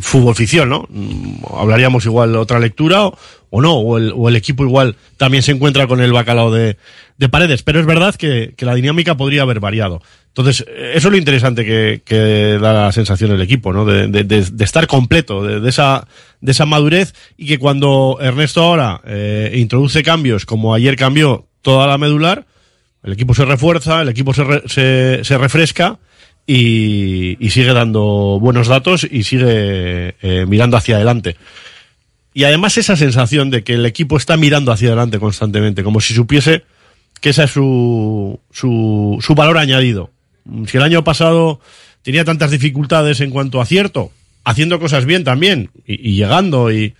fútbol 0.00 0.34
ficción, 0.34 0.68
¿no? 0.68 0.86
Mm, 0.90 1.44
Hablaríamos 1.56 2.04
igual 2.06 2.36
otra 2.36 2.58
lectura 2.58 3.10
o, 3.52 3.60
no, 3.62 3.74
o 3.74 4.28
el, 4.28 4.36
equipo 4.36 4.64
igual 4.64 4.96
también 5.16 5.42
se 5.42 5.52
encuentra 5.52 5.86
con 5.86 6.00
el 6.00 6.12
bacalao 6.12 6.52
de, 6.52 6.76
de 7.16 7.28
paredes, 7.28 7.62
pero 7.62 7.80
es 7.80 7.86
verdad 7.86 8.14
que, 8.14 8.54
que 8.56 8.64
la 8.64 8.74
dinámica 8.74 9.16
podría 9.16 9.42
haber 9.42 9.58
variado. 9.60 10.02
Entonces, 10.28 10.64
eh, 10.68 10.92
eso 10.94 11.08
es 11.08 11.12
lo 11.12 11.18
interesante 11.18 11.64
que, 11.64 12.02
que 12.04 12.58
da 12.60 12.72
la 12.72 12.92
sensación 12.92 13.32
el 13.32 13.40
equipo, 13.40 13.72
¿no? 13.72 13.84
De, 13.84 14.06
de, 14.06 14.22
de, 14.24 14.64
estar 14.64 14.86
completo, 14.86 15.42
de, 15.42 15.60
de 15.60 15.68
esa, 15.70 16.06
de 16.40 16.52
esa 16.52 16.66
madurez 16.66 17.14
y 17.36 17.46
que 17.46 17.58
cuando 17.58 18.18
Ernesto 18.20 18.62
ahora 18.62 19.00
eh, 19.06 19.52
introduce 19.56 20.02
cambios, 20.02 20.46
como 20.46 20.74
ayer 20.74 20.94
cambió 20.96 21.46
toda 21.62 21.86
la 21.88 21.98
medular, 21.98 22.46
el 23.02 23.14
equipo 23.14 23.34
se 23.34 23.44
refuerza, 23.46 24.02
el 24.02 24.10
equipo 24.10 24.32
se, 24.34 24.44
re- 24.44 24.62
se, 24.66 25.20
se 25.24 25.38
refresca 25.38 25.98
y, 26.46 27.36
sigue 27.50 27.72
dando 27.72 28.38
buenos 28.40 28.68
datos 28.68 29.06
y 29.08 29.22
sigue 29.22 30.14
eh, 30.20 30.46
mirando 30.48 30.76
hacia 30.76 30.96
adelante. 30.96 31.36
Y 32.32 32.44
además 32.44 32.78
esa 32.78 32.96
sensación 32.96 33.50
de 33.50 33.64
que 33.64 33.74
el 33.74 33.86
equipo 33.86 34.16
está 34.16 34.36
mirando 34.36 34.72
hacia 34.72 34.88
adelante 34.88 35.18
constantemente, 35.18 35.82
como 35.82 36.00
si 36.00 36.14
supiese 36.14 36.64
que 37.20 37.30
ese 37.30 37.44
es 37.44 37.50
su, 37.50 38.40
su, 38.50 39.34
valor 39.34 39.58
añadido. 39.58 40.10
Si 40.66 40.76
el 40.76 40.82
año 40.82 41.04
pasado 41.04 41.60
tenía 42.02 42.24
tantas 42.24 42.50
dificultades 42.50 43.20
en 43.20 43.30
cuanto 43.30 43.60
a 43.60 43.64
acierto, 43.64 44.10
haciendo 44.44 44.80
cosas 44.80 45.04
bien 45.04 45.22
también 45.22 45.70
y, 45.86 46.14
llegando 46.14 46.72
y, 46.72 46.94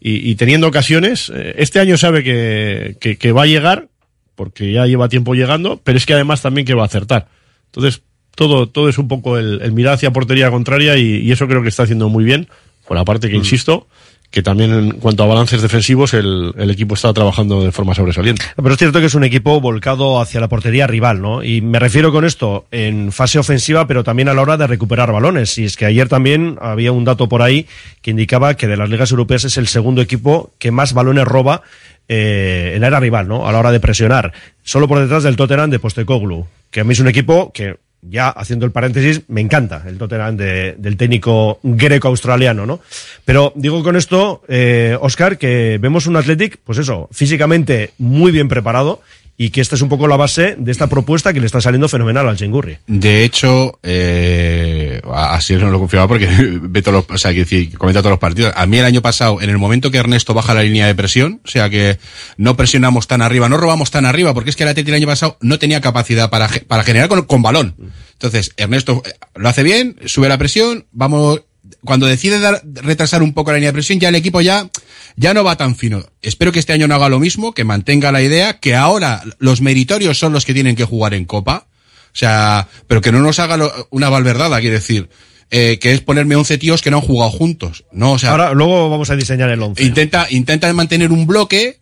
y, 0.00 0.30
y 0.30 0.34
teniendo 0.34 0.66
ocasiones, 0.66 1.30
eh, 1.34 1.54
este 1.58 1.78
año 1.78 1.96
sabe 1.96 2.24
que, 2.24 2.96
que, 3.00 3.16
que 3.16 3.32
va 3.32 3.44
a 3.44 3.46
llegar 3.46 3.88
porque 4.34 4.72
ya 4.72 4.86
lleva 4.86 5.10
tiempo 5.10 5.34
llegando, 5.34 5.80
pero 5.84 5.98
es 5.98 6.06
que 6.06 6.14
además 6.14 6.40
también 6.40 6.66
que 6.66 6.74
va 6.74 6.82
a 6.82 6.86
acertar. 6.86 7.28
Entonces, 7.66 8.02
todo, 8.34 8.68
todo 8.68 8.88
es 8.88 8.98
un 8.98 9.08
poco 9.08 9.38
el, 9.38 9.60
el 9.62 9.72
mirar 9.72 9.94
hacia 9.94 10.12
portería 10.12 10.50
contraria 10.50 10.96
y, 10.96 11.16
y 11.16 11.32
eso 11.32 11.46
creo 11.48 11.62
que 11.62 11.68
está 11.68 11.82
haciendo 11.84 12.08
muy 12.08 12.24
bien, 12.24 12.48
por 12.86 12.96
la 12.96 13.04
parte 13.04 13.28
que 13.28 13.36
insisto, 13.36 13.86
que 14.30 14.42
también 14.42 14.72
en 14.72 14.90
cuanto 14.92 15.24
a 15.24 15.26
balances 15.26 15.60
defensivos 15.60 16.14
el, 16.14 16.52
el 16.56 16.70
equipo 16.70 16.94
está 16.94 17.12
trabajando 17.12 17.64
de 17.64 17.72
forma 17.72 17.94
sobresaliente. 17.96 18.44
Pero 18.54 18.70
es 18.70 18.78
cierto 18.78 19.00
que 19.00 19.06
es 19.06 19.14
un 19.16 19.24
equipo 19.24 19.60
volcado 19.60 20.20
hacia 20.20 20.40
la 20.40 20.48
portería 20.48 20.86
rival, 20.86 21.20
¿no? 21.20 21.42
Y 21.42 21.60
me 21.62 21.80
refiero 21.80 22.12
con 22.12 22.24
esto 22.24 22.66
en 22.70 23.10
fase 23.10 23.40
ofensiva, 23.40 23.88
pero 23.88 24.04
también 24.04 24.28
a 24.28 24.34
la 24.34 24.42
hora 24.42 24.56
de 24.56 24.68
recuperar 24.68 25.10
balones. 25.10 25.58
Y 25.58 25.64
es 25.64 25.76
que 25.76 25.84
ayer 25.84 26.08
también 26.08 26.58
había 26.60 26.92
un 26.92 27.04
dato 27.04 27.28
por 27.28 27.42
ahí 27.42 27.66
que 28.02 28.12
indicaba 28.12 28.54
que 28.54 28.68
de 28.68 28.76
las 28.76 28.88
ligas 28.88 29.10
europeas 29.10 29.44
es 29.44 29.56
el 29.56 29.66
segundo 29.66 30.00
equipo 30.00 30.52
que 30.58 30.70
más 30.70 30.92
balones 30.92 31.24
roba 31.24 31.62
eh, 32.08 32.72
en 32.76 32.82
la 32.82 32.86
era 32.86 33.00
rival, 33.00 33.26
¿no? 33.26 33.48
A 33.48 33.52
la 33.52 33.58
hora 33.58 33.72
de 33.72 33.80
presionar. 33.80 34.32
Solo 34.62 34.86
por 34.86 35.00
detrás 35.00 35.24
del 35.24 35.34
Tottenham 35.34 35.70
de 35.70 35.80
Postecoglou, 35.80 36.46
que 36.70 36.80
a 36.80 36.84
mí 36.84 36.92
es 36.92 37.00
un 37.00 37.08
equipo 37.08 37.52
que 37.52 37.78
ya 38.02 38.28
haciendo 38.30 38.64
el 38.66 38.72
paréntesis, 38.72 39.22
me 39.28 39.40
encanta 39.40 39.82
el 39.86 39.98
Tottenham 39.98 40.36
de- 40.36 40.74
del 40.78 40.96
técnico 40.96 41.58
greco-australiano, 41.62 42.64
¿no? 42.66 42.80
Pero 43.24 43.52
digo 43.56 43.82
con 43.82 43.96
esto, 43.96 44.42
eh, 44.48 44.96
Oscar, 45.00 45.36
que 45.38 45.78
vemos 45.80 46.06
un 46.06 46.16
Athletic, 46.16 46.58
pues 46.64 46.78
eso, 46.78 47.08
físicamente 47.12 47.90
muy 47.98 48.32
bien 48.32 48.48
preparado 48.48 49.02
y 49.42 49.48
que 49.48 49.62
esta 49.62 49.74
es 49.74 49.80
un 49.80 49.88
poco 49.88 50.06
la 50.06 50.18
base 50.18 50.54
de 50.58 50.70
esta 50.70 50.86
propuesta 50.86 51.32
que 51.32 51.40
le 51.40 51.46
está 51.46 51.62
saliendo 51.62 51.88
fenomenal 51.88 52.28
al 52.28 52.36
Chengurri. 52.36 52.76
De 52.86 53.24
hecho, 53.24 53.78
eh, 53.82 55.00
así 55.14 55.54
no 55.54 55.70
lo 55.70 55.78
confirmaba 55.78 56.08
porque 56.08 56.26
ve 56.60 56.82
todos 56.82 57.06
los, 57.08 57.16
o 57.16 57.16
sea, 57.16 57.32
que 57.32 57.70
comenta 57.78 58.02
todos 58.02 58.10
los 58.10 58.18
partidos. 58.18 58.52
A 58.54 58.66
mí 58.66 58.76
el 58.76 58.84
año 58.84 59.00
pasado, 59.00 59.40
en 59.40 59.48
el 59.48 59.56
momento 59.56 59.90
que 59.90 59.96
Ernesto 59.96 60.34
baja 60.34 60.52
la 60.52 60.62
línea 60.62 60.86
de 60.86 60.94
presión, 60.94 61.40
o 61.42 61.48
sea 61.48 61.70
que 61.70 61.98
no 62.36 62.54
presionamos 62.54 63.06
tan 63.06 63.22
arriba, 63.22 63.48
no 63.48 63.56
robamos 63.56 63.90
tan 63.90 64.04
arriba, 64.04 64.34
porque 64.34 64.50
es 64.50 64.56
que 64.56 64.64
el 64.64 64.68
Atleti 64.68 64.90
el 64.90 64.96
año 64.96 65.06
pasado 65.06 65.38
no 65.40 65.58
tenía 65.58 65.80
capacidad 65.80 66.28
para, 66.28 66.50
para 66.68 66.84
generar 66.84 67.08
con, 67.08 67.22
con 67.22 67.40
balón. 67.40 67.76
Entonces, 68.12 68.52
Ernesto 68.58 69.02
eh, 69.06 69.14
lo 69.36 69.48
hace 69.48 69.62
bien, 69.62 69.96
sube 70.04 70.28
la 70.28 70.36
presión, 70.36 70.84
vamos, 70.92 71.40
cuando 71.84 72.06
decide 72.06 72.40
dar, 72.40 72.62
retrasar 72.64 73.22
un 73.22 73.32
poco 73.34 73.50
la 73.52 73.56
línea 73.58 73.70
de 73.70 73.74
presión, 73.74 73.98
ya 74.00 74.08
el 74.10 74.14
equipo 74.14 74.40
ya, 74.40 74.68
ya 75.16 75.34
no 75.34 75.44
va 75.44 75.56
tan 75.56 75.76
fino. 75.76 76.04
Espero 76.22 76.52
que 76.52 76.58
este 76.58 76.72
año 76.72 76.86
no 76.88 76.94
haga 76.94 77.08
lo 77.08 77.18
mismo, 77.20 77.52
que 77.52 77.64
mantenga 77.64 78.12
la 78.12 78.22
idea, 78.22 78.58
que 78.60 78.74
ahora 78.74 79.22
los 79.38 79.60
meritorios 79.60 80.18
son 80.18 80.32
los 80.32 80.44
que 80.44 80.54
tienen 80.54 80.76
que 80.76 80.84
jugar 80.84 81.14
en 81.14 81.24
Copa. 81.24 81.66
O 82.12 82.16
sea, 82.16 82.68
pero 82.86 83.00
que 83.00 83.12
no 83.12 83.20
nos 83.20 83.38
haga 83.38 83.56
lo- 83.56 83.88
una 83.90 84.08
valverdada, 84.08 84.58
quiere 84.60 84.76
decir, 84.76 85.08
eh, 85.52 85.78
que 85.80 85.92
es 85.92 86.00
ponerme 86.00 86.36
11 86.36 86.58
tíos 86.58 86.80
que 86.82 86.90
no 86.90 86.98
han 86.98 87.02
jugado 87.02 87.30
juntos. 87.30 87.84
No, 87.92 88.12
o 88.12 88.18
sea. 88.18 88.30
Ahora, 88.30 88.52
luego 88.52 88.88
vamos 88.90 89.10
a 89.10 89.16
diseñar 89.16 89.48
el 89.50 89.60
11. 89.62 89.82
Intenta, 89.82 90.26
intenta 90.30 90.72
mantener 90.72 91.10
un 91.12 91.26
bloque 91.26 91.80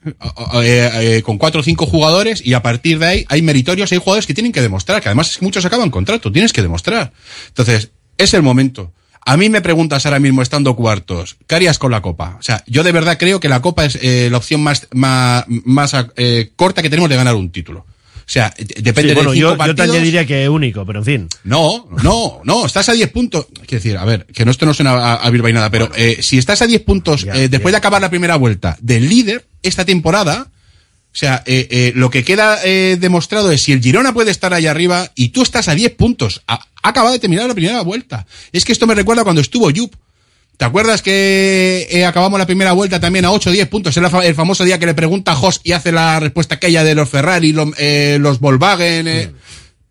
eh, 0.63 0.91
eh, 0.95 1.23
con 1.23 1.39
cuatro 1.39 1.61
o 1.61 1.65
cinco 1.65 1.87
jugadores 1.87 2.45
y 2.45 2.55
a 2.55 2.63
partir 2.63 2.99
de 2.99 3.07
ahí 3.07 3.25
hay 3.29 3.43
meritorios, 3.43 3.91
hay 3.93 3.99
jugadores 3.99 4.27
que 4.27 4.35
tienen 4.35 4.53
que 4.53 4.63
demostrar, 4.63 5.01
que 5.03 5.09
además 5.09 5.31
es 5.31 5.39
que 5.39 5.45
muchos 5.45 5.65
acaban 5.65 5.91
contrato, 5.91 6.31
tienes 6.33 6.53
que 6.53 6.63
demostrar. 6.63 7.13
Entonces, 7.49 7.91
es 8.17 8.35
el 8.35 8.43
momento. 8.43 8.93
A 9.25 9.37
mí 9.37 9.49
me 9.51 9.61
preguntas 9.61 10.07
ahora 10.07 10.19
mismo 10.21 10.41
estando 10.43 10.75
cuartos, 10.75 11.37
¿qué 11.47 11.55
harías 11.57 11.79
con 11.79 11.91
la 11.91 12.01
copa? 12.03 12.37
O 12.39 12.43
sea, 12.43 12.63
yo 12.67 12.83
de 12.83 12.93
verdad 12.93 13.19
creo 13.19 13.41
que 13.41 13.49
la 13.49 13.61
copa 13.61 13.85
es 13.85 13.99
eh, 14.01 14.29
la 14.31 14.39
opción 14.39 14.63
más, 14.63 14.87
más, 14.95 15.45
más 15.49 15.95
eh, 16.17 16.51
corta 16.57 16.83
que 16.83 16.91
tenemos 16.91 17.11
de 17.11 17.17
ganar 17.17 17.35
un 17.35 17.51
título. 17.51 17.81
O 17.81 18.31
sea, 18.31 18.53
d- 18.59 18.67
depende 18.83 19.11
Sí, 19.11 19.15
bueno, 19.15 19.31
de 19.31 19.37
cinco 19.37 19.41
yo, 19.41 19.49
yo 19.51 19.53
te 19.53 19.57
partidos. 19.59 19.91
añadiría 19.97 20.27
que 20.27 20.49
único, 20.49 20.85
pero 20.85 20.99
en 20.99 21.05
fin. 21.05 21.29
No, 21.45 21.89
no, 22.03 22.41
no, 22.45 22.67
estás 22.67 22.89
a 22.91 22.93
10 22.93 23.11
puntos. 23.11 23.47
Quiero 23.67 23.83
decir, 23.83 23.97
a 23.97 24.05
ver, 24.05 24.27
que 24.27 24.45
no 24.45 24.51
esto 24.51 24.67
no 24.67 24.75
suena 24.75 24.93
a, 24.93 25.15
a 25.15 25.31
bilbainada, 25.31 25.71
pero 25.71 25.91
eh, 25.97 26.19
si 26.21 26.37
estás 26.37 26.61
a 26.63 26.67
10 26.67 26.83
puntos 26.83 27.27
eh, 27.33 27.49
después 27.49 27.73
de 27.73 27.79
acabar 27.79 28.01
la 28.03 28.11
primera 28.11 28.37
vuelta 28.37 28.77
del 28.83 29.09
líder 29.09 29.47
esta 29.63 29.85
temporada, 29.87 30.49
o 31.13 31.17
sea, 31.19 31.43
eh, 31.47 31.67
eh, 31.71 31.93
lo 31.97 32.11
que 32.11 32.23
queda 32.23 32.59
eh, 32.65 32.97
demostrado 33.01 33.51
es 33.51 33.63
si 33.63 33.73
el 33.73 33.83
Girona 33.83 34.13
puede 34.13 34.31
estar 34.31 34.55
ahí 34.55 34.67
arriba 34.67 35.11
y 35.15 35.31
tú 35.31 35.43
estás 35.43 35.67
a 35.69 35.75
10 35.75 35.95
puntos, 35.97 36.43
ha, 36.47 36.55
ha 36.83 36.89
acabado 36.89 37.13
de 37.13 37.19
terminar 37.19 37.47
la 37.49 37.55
primera 37.55 37.81
vuelta. 37.83 38.27
Es 38.53 38.65
que 38.65 38.73
esto 38.73 38.87
me 38.87 38.95
recuerda 38.95 39.25
cuando 39.25 39.41
estuvo 39.41 39.71
Yup. 39.71 39.95
¿Te 40.57 40.65
acuerdas 40.65 41.03
que 41.03 41.87
eh, 41.91 42.05
acabamos 42.05 42.39
la 42.39 42.47
primera 42.47 42.73
vuelta 42.73 42.99
también 42.99 43.25
a 43.25 43.31
8 43.31 43.51
o 43.51 43.53
10 43.53 43.69
puntos? 43.69 43.97
Era 43.97 44.09
el 44.25 44.35
famoso 44.35 44.65
día 44.65 44.79
que 44.79 44.87
le 44.87 44.95
pregunta 44.95 45.33
a 45.33 45.37
Jos 45.37 45.61
y 45.65 45.71
hace 45.73 45.93
la 45.93 46.19
respuesta 46.21 46.57
aquella 46.57 46.83
de 46.85 46.95
los 46.97 47.09
Ferrari, 47.09 47.53
lo- 47.53 47.73
eh, 47.79 48.19
los 48.21 48.41
Volkswagen. 48.41 49.07
eh. 49.09 49.31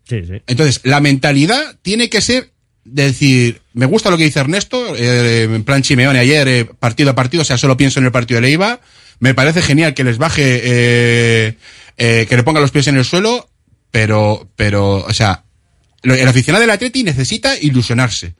Sí, 0.08 0.20
sí. 0.26 0.34
Entonces, 0.46 0.80
la 0.84 1.00
mentalidad 1.00 1.76
tiene 1.82 2.08
que 2.10 2.20
ser 2.20 2.50
de 2.84 3.04
decir, 3.04 3.60
me 3.74 3.84
gusta 3.86 4.10
lo 4.10 4.16
que 4.18 4.24
dice 4.24 4.40
Ernesto, 4.40 4.94
eh, 4.96 5.44
en 5.44 5.64
plan 5.64 5.82
Chimeone 5.82 6.18
ayer, 6.18 6.70
partido 6.78 7.10
a 7.10 7.14
partido, 7.14 7.42
o 7.42 7.44
sea, 7.44 7.58
solo 7.58 7.76
pienso 7.76 7.98
en 8.00 8.06
el 8.06 8.12
partido 8.12 8.40
de 8.40 8.46
Leiva. 8.48 8.80
Me 9.20 9.34
parece 9.34 9.62
genial 9.62 9.94
que 9.94 10.04
les 10.04 10.18
baje, 10.18 10.60
eh, 10.62 11.58
eh, 11.96 12.26
que 12.28 12.36
le 12.36 12.42
ponga 12.42 12.60
los 12.60 12.70
pies 12.70 12.86
en 12.86 12.96
el 12.96 13.04
suelo, 13.04 13.48
pero, 13.90 14.48
pero, 14.56 15.04
o 15.04 15.12
sea, 15.12 15.44
el 16.02 16.28
aficionado 16.28 16.60
del 16.60 16.70
Atleti 16.70 17.02
necesita 17.02 17.56
ilusionarse. 17.58 18.34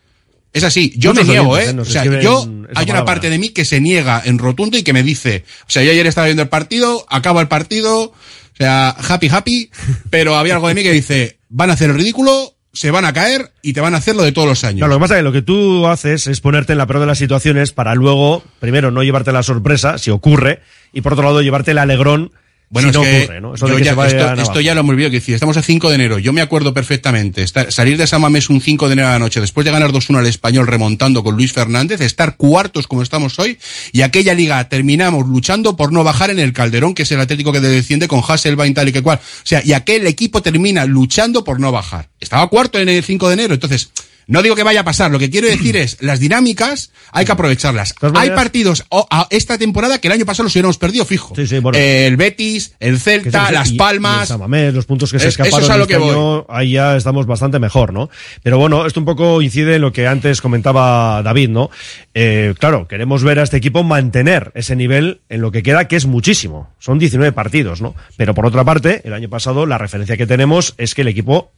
Es 0.53 0.65
así, 0.65 0.95
yo 0.97 1.13
me 1.13 1.25
niego, 1.25 1.51
oyentes, 1.51 1.75
¿eh? 1.75 1.79
¿eh? 1.79 1.81
O 1.81 1.85
sea, 1.85 2.05
yo, 2.05 2.41
hay 2.41 2.49
una 2.49 2.67
palabra. 2.73 3.05
parte 3.05 3.31
de 3.31 3.39
mí 3.39 3.51
que 3.51 3.65
se 3.65 3.81
niega 3.81 4.23
en 4.25 4.39
rotundo 4.39 4.79
y 4.79 4.83
que 4.83 4.93
me 4.93 5.03
dice, 5.03 5.45
o 5.63 5.71
sea, 5.71 5.83
yo 5.83 5.91
ayer 5.91 6.07
estaba 6.07 6.27
viendo 6.27 6.43
el 6.43 6.49
partido, 6.49 7.05
acaba 7.09 7.41
el 7.41 7.49
partido, 7.49 8.05
o 8.05 8.15
sea, 8.57 8.91
happy, 8.91 9.29
happy, 9.29 9.71
pero 10.11 10.37
había 10.37 10.55
algo 10.55 10.69
de 10.69 10.75
mí 10.75 10.83
que 10.83 10.93
dice, 10.93 11.39
van 11.49 11.71
a 11.71 11.75
hacer 11.75 11.91
el 11.91 11.97
ridículo, 11.97 12.57
se 12.79 12.93
van 12.93 13.05
a 13.05 13.13
caer 13.13 13.51
y 13.61 13.73
te 13.73 13.81
van 13.81 13.95
a 13.95 13.97
hacer 13.97 14.15
lo 14.15 14.23
de 14.23 14.31
todos 14.31 14.47
los 14.47 14.63
años. 14.63 14.83
No, 14.83 14.87
lo 14.87 14.95
que 14.95 15.01
pasa 15.01 15.15
es 15.15 15.19
que 15.19 15.25
lo 15.25 15.33
que 15.33 15.43
tú 15.43 15.89
haces 15.89 16.29
es 16.29 16.41
ponerte 16.41 16.75
en 16.75 16.79
la 16.79 16.87
peor 16.87 17.01
de 17.01 17.07
las 17.07 17.19
situaciones 17.19 17.73
para 17.73 17.97
luego, 17.97 18.45
primero, 18.61 18.93
no 18.93 19.03
llevarte 19.03 19.33
la 19.33 19.43
sorpresa, 19.43 19.99
si 19.99 20.13
ocurre, 20.13 20.61
y 20.93 21.01
por 21.01 21.15
otro 21.15 21.25
lado, 21.25 21.43
llevarte 21.43 21.73
el 21.73 21.79
alegrón 21.79 22.31
Bueno, 22.71 22.89
si 22.93 22.99
no 22.99 23.03
es 23.05 23.09
que 23.11 23.23
ocurre, 23.25 23.41
¿no? 23.41 23.55
Eso 23.55 23.65
de 23.67 23.73
yo 23.73 23.79
que 23.79 23.85
ya- 23.85 23.91
se 23.93 23.97
vaya 23.97 24.35
esto, 24.43 24.61
ya 24.61 24.75
lo 24.75 24.81
hemos 24.81 24.95
vivido, 24.95 25.11
que 25.11 25.17
decir, 25.17 25.35
estamos 25.35 25.57
a 25.57 25.63
5 25.63 25.89
de 25.89 25.95
enero, 25.95 26.19
yo 26.19 26.35
me 26.35 26.43
acuerdo 26.43 26.75
perfectamente, 26.75 27.43
estar- 27.43 27.73
salir 27.73 27.97
de 27.97 28.07
San 28.07 28.21
Mamés 28.21 28.51
un 28.51 28.61
5 28.61 28.89
de 28.89 28.93
enero 28.93 29.09
a 29.09 29.13
la 29.13 29.19
noche, 29.19 29.41
después 29.41 29.65
de 29.65 29.71
ganar 29.71 29.91
2-1 29.91 30.19
al 30.19 30.27
español 30.27 30.67
remontando 30.67 31.25
con 31.25 31.35
Luis 31.35 31.53
Fernández, 31.55 32.01
estar 32.03 32.37
cuartos 32.37 32.87
como 32.87 33.03
estamos 33.03 33.39
hoy, 33.39 33.59
y 33.93 34.03
aquella 34.03 34.35
liga 34.35 34.69
terminamos 34.69 35.27
luchando 35.27 35.77
por 35.77 35.93
no 35.93 36.05
bajar 36.05 36.29
en 36.31 36.39
el 36.41 36.53
Calderón, 36.53 36.95
que 36.95 37.05
es 37.05 37.13
el 37.13 37.21
Atlético 37.21 37.53
que 37.53 37.61
desciende 37.61 38.07
con 38.07 38.21
Hasselbein 38.27 38.75
tal 38.75 38.89
y 38.89 38.93
que 38.93 39.03
cual. 39.03 39.19
O 39.19 39.47
sea, 39.47 39.63
y 39.65 39.73
aquel 39.73 40.07
equipo 40.07 40.43
termina 40.43 40.85
luchando 40.85 41.45
por 41.45 41.61
no 41.61 41.73
bajar. 41.73 42.09
Estaba 42.21 42.49
cuarto 42.49 42.79
en 42.79 42.91
el 42.91 43.03
5 43.03 43.29
de 43.29 43.35
enero, 43.35 43.55
entonces, 43.55 43.91
No 44.29 44.43
digo 44.43 44.55
que 44.55 44.63
vaya 44.63 44.81
a 44.81 44.85
pasar, 44.85 45.11
lo 45.11 45.19
que 45.19 45.31
quiero 45.31 45.49
decir 45.49 45.75
es, 45.77 45.97
las 46.01 46.21
dinámicas 46.21 46.93
hay 47.13 47.25
que 47.25 47.33
aprovecharlas. 47.33 47.95
Hay 48.15 48.29
partidos 48.37 48.85
o- 48.91 49.07
a 49.11 49.27
esta 49.31 49.57
temporada 49.57 49.99
que 50.01 50.09
el 50.09 50.13
año 50.13 50.27
pasado 50.27 50.45
los 50.45 50.55
hubiéramos 50.55 50.77
perdido 50.79 51.05
fijo. 51.07 51.33
el 51.79 52.17
Betis, 52.19 52.75
el 52.79 53.01
Celta, 53.01 53.51
Las 53.51 53.71
el 53.71 53.77
Palmas. 53.79 54.29
Los 54.75 54.85
puntos 54.87 55.11
que 55.11 55.19
se 55.19 55.29
Es- 55.29 55.35
eso 55.35 55.43
escaparon 55.45 55.65
es 55.65 55.71
a 55.71 55.77
lo 55.79 55.83
este 55.85 55.95
que 55.95 55.99
voy. 55.99 56.11
año, 56.11 56.47
ahí 56.51 56.73
ya 56.73 56.97
estamos 56.97 57.25
bastante 57.27 57.59
mejor, 57.59 57.95
¿no? 57.95 58.11
Pero 58.43 58.59
bueno, 58.59 58.85
esto 58.87 59.01
un 59.01 59.07
poco 59.07 59.41
incide 59.41 59.77
en 59.77 59.81
lo 59.81 59.93
que 59.95 60.07
antes 60.07 60.43
comentaba 60.43 61.23
David, 61.23 61.49
¿no? 61.49 61.71
Eh, 62.13 62.53
claro, 62.59 62.87
queremos 62.87 63.25
ver 63.25 63.39
a 63.39 63.45
este 63.45 63.57
equipo 63.57 63.83
mantener 63.83 64.53
ese 64.55 64.77
nivel 64.77 65.23
en 65.31 65.41
lo 65.41 65.51
que 65.53 65.63
queda, 65.63 65.89
que 65.89 65.97
es 65.97 66.05
muchísimo. 66.05 66.71
Son 66.79 66.99
19 66.99 67.33
partidos, 67.33 67.81
¿no? 67.81 67.95
Pero 68.19 68.35
por 68.35 68.45
otra 68.45 68.63
parte, 68.63 69.01
el 69.05 69.15
año 69.15 69.31
pasado 69.31 69.65
la 69.65 69.79
referencia 69.79 70.19
que 70.19 70.27
tenemos 70.27 70.75
es 70.77 70.95
que 70.95 71.01
el 71.01 71.09
equipo 71.09 71.51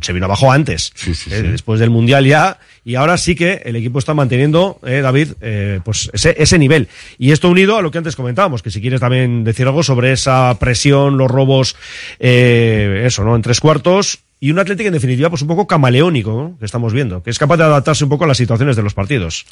se 0.00 0.12
vino 0.12 0.24
abajo 0.24 0.50
antes, 0.50 0.92
eh, 1.30 1.42
después 1.42 1.78
del 1.78 1.90
Mundial 1.90 2.24
ya, 2.24 2.58
y 2.84 2.94
ahora 2.94 3.18
sí 3.18 3.34
que 3.34 3.62
el 3.64 3.76
equipo 3.76 3.98
está 3.98 4.14
manteniendo, 4.14 4.78
eh, 4.86 5.00
David, 5.02 5.32
eh, 5.40 5.80
pues 5.84 6.10
ese, 6.12 6.34
ese 6.38 6.58
nivel. 6.58 6.88
Y 7.18 7.32
esto 7.32 7.50
unido 7.50 7.76
a 7.76 7.82
lo 7.82 7.90
que 7.90 7.98
antes 7.98 8.16
comentábamos, 8.16 8.62
que 8.62 8.70
si 8.70 8.80
quieres 8.80 9.00
también 9.00 9.44
decir 9.44 9.66
algo 9.66 9.82
sobre 9.82 10.12
esa 10.12 10.56
presión, 10.58 11.18
los 11.18 11.30
robos, 11.30 11.76
eh, 12.18 13.02
eso, 13.06 13.24
¿no? 13.24 13.36
En 13.36 13.42
tres 13.42 13.60
cuartos, 13.60 14.20
y 14.40 14.50
un 14.50 14.58
Atlético 14.58 14.88
en 14.88 14.94
definitiva, 14.94 15.30
pues 15.30 15.42
un 15.42 15.48
poco 15.48 15.66
camaleónico, 15.66 16.30
¿no? 16.30 16.58
que 16.58 16.64
estamos 16.66 16.92
viendo, 16.92 17.22
que 17.22 17.30
es 17.30 17.38
capaz 17.38 17.56
de 17.56 17.64
adaptarse 17.64 18.04
un 18.04 18.10
poco 18.10 18.24
a 18.24 18.26
las 18.26 18.36
situaciones 18.36 18.76
de 18.76 18.82
los 18.82 18.94
partidos. 18.94 19.46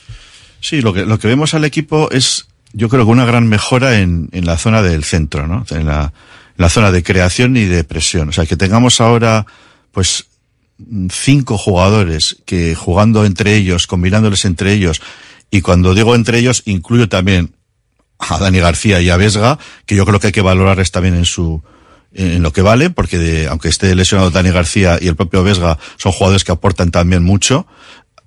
Sí, 0.60 0.80
lo 0.80 0.92
que, 0.92 1.06
lo 1.06 1.18
que 1.18 1.28
vemos 1.28 1.54
al 1.54 1.64
equipo 1.64 2.10
es, 2.10 2.46
yo 2.72 2.88
creo 2.88 3.04
que 3.04 3.10
una 3.10 3.24
gran 3.24 3.46
mejora 3.46 4.00
en, 4.00 4.28
en 4.32 4.44
la 4.44 4.56
zona 4.56 4.82
del 4.82 5.04
centro, 5.04 5.46
¿no? 5.46 5.64
En 5.70 5.86
la, 5.86 6.12
en 6.56 6.62
la 6.62 6.68
zona 6.68 6.90
de 6.90 7.02
creación 7.02 7.56
y 7.56 7.64
de 7.64 7.84
presión. 7.84 8.28
O 8.28 8.32
sea, 8.32 8.46
que 8.46 8.56
tengamos 8.56 9.00
ahora, 9.00 9.46
pues, 9.94 10.26
mm, 10.78 11.06
cinco 11.10 11.56
jugadores 11.56 12.36
que 12.44 12.74
jugando 12.74 13.24
entre 13.24 13.56
ellos, 13.56 13.86
combinándoles 13.86 14.44
entre 14.44 14.74
ellos, 14.74 15.00
y 15.50 15.62
cuando 15.62 15.94
digo 15.94 16.14
entre 16.14 16.38
ellos, 16.38 16.62
incluyo 16.66 17.08
también 17.08 17.54
a 18.18 18.38
Dani 18.38 18.58
García 18.58 19.00
y 19.00 19.08
a 19.08 19.16
Vesga, 19.16 19.58
que 19.86 19.94
yo 19.96 20.04
creo 20.04 20.20
que 20.20 20.26
hay 20.28 20.32
que 20.32 20.40
valorarles 20.42 20.90
también 20.90 21.14
en 21.14 21.24
su, 21.24 21.62
en 22.12 22.42
lo 22.42 22.52
que 22.52 22.62
vale, 22.62 22.90
porque 22.90 23.18
de- 23.18 23.48
aunque 23.48 23.68
esté 23.68 23.94
lesionado 23.94 24.30
Dani 24.30 24.50
García 24.50 24.98
y 25.00 25.08
el 25.08 25.16
propio 25.16 25.42
Vesga, 25.42 25.78
son 25.96 26.12
jugadores 26.12 26.44
que 26.44 26.52
aportan 26.52 26.90
también 26.90 27.22
mucho. 27.22 27.66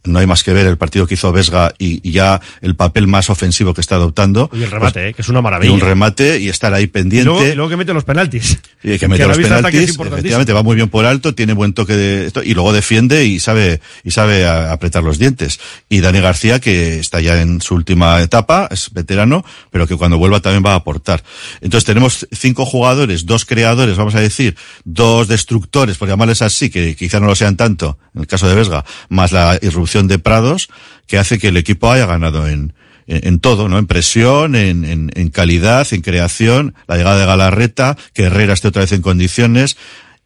No 0.08 0.20
hay 0.20 0.28
más 0.28 0.44
que 0.44 0.54
ver 0.54 0.66
el 0.68 0.78
partido 0.78 1.06
que 1.08 1.14
hizo 1.16 1.32
Vesga 1.32 1.74
y, 1.78 2.08
y 2.08 2.12
ya 2.12 2.42
el 2.62 2.76
papel 2.76 3.08
más 3.08 3.30
ofensivo 3.30 3.74
que 3.74 3.82
está 3.82 3.96
adoptando. 3.96 4.50
Y 4.54 4.64
el 4.64 4.72
remate, 4.72 4.94
Pues, 4.94 5.10
¿eh? 5.10 5.14
que 5.14 5.22
es 5.22 5.30
una 5.30 5.40
y 5.40 5.42
maravilla. 5.44 5.74
un 5.74 5.80
remate 5.82 6.40
y 6.40 6.50
estar 6.50 6.74
ahí 6.74 6.84
Y 6.84 6.88
pendiente. 6.88 7.26
luego, 7.30 7.46
y 7.46 7.56
luego 7.56 7.70
que 7.70 7.78
mete 7.78 7.94
los 7.94 8.04
penaltis. 8.04 8.60
Y 8.84 8.98
que 8.98 9.08
mete 9.08 9.28
los 9.28 9.38
penaltis, 9.38 9.98
efectivamente 10.00 10.54
va 10.54 10.64
muy 10.64 10.76
bien 10.76 10.90
por 10.90 11.06
alto, 11.06 11.36
tiene 11.36 11.54
buen 11.54 11.74
toque 11.74 11.96
de 11.96 12.28
esto, 12.28 12.42
y 12.44 12.54
luego 12.54 12.72
defiende 12.74 13.26
y 13.26 13.40
sabe, 13.40 13.82
y 14.04 14.12
sabe 14.12 14.48
apretar 14.48 15.04
los 15.04 15.18
dientes. 15.20 15.60
Y 15.90 16.00
Dani 16.00 16.20
García, 16.22 16.60
que 16.60 17.00
está 17.00 17.20
ya 17.20 17.42
en 17.42 17.60
su 17.62 17.76
última 17.76 18.22
etapa, 18.22 18.68
es 18.72 18.92
veterano, 18.94 19.44
pero 19.72 19.88
que 19.88 19.96
cuando 19.98 20.18
vuelva 20.18 20.40
también 20.40 20.64
va 20.66 20.74
a 20.74 20.76
aportar. 20.76 21.24
Entonces 21.62 21.86
tenemos 21.86 22.28
cinco 22.32 22.66
jugadores, 22.66 23.26
dos 23.26 23.46
creadores, 23.46 23.98
vamos 23.98 24.16
a 24.16 24.22
decir, 24.22 24.56
dos 24.86 25.28
destructores, 25.28 25.98
por 25.98 26.08
llamarles 26.08 26.42
así, 26.42 26.70
que 26.70 26.96
quizá 26.96 27.20
no 27.20 27.26
lo 27.28 27.36
sean 27.36 27.58
tanto, 27.58 27.98
en 28.14 28.22
el 28.22 28.28
caso 28.28 28.48
de 28.48 28.56
Vesga, 28.56 28.86
más 29.10 29.32
la 29.32 29.58
irrupción 29.62 29.97
de 30.06 30.20
Prados, 30.20 30.70
que 31.08 31.18
hace 31.18 31.40
que 31.40 31.48
el 31.48 31.58
equipo 31.58 31.92
haya 31.92 32.06
ganado 32.06 32.48
en, 32.48 32.74
en, 33.08 33.28
en 33.28 33.40
todo, 33.40 33.68
¿no? 33.70 33.80
En 33.80 33.88
presión, 33.88 34.56
en, 34.56 34.86
en, 34.86 35.10
en 35.16 35.30
calidad, 35.30 35.88
en 35.92 36.02
creación, 36.02 36.76
la 36.88 36.98
llegada 36.98 37.18
de 37.18 37.26
Galarreta, 37.26 37.98
que 38.14 38.26
Herrera 38.26 38.54
esté 38.54 38.68
otra 38.68 38.84
vez 38.84 38.92
en 38.92 39.02
condiciones, 39.02 39.78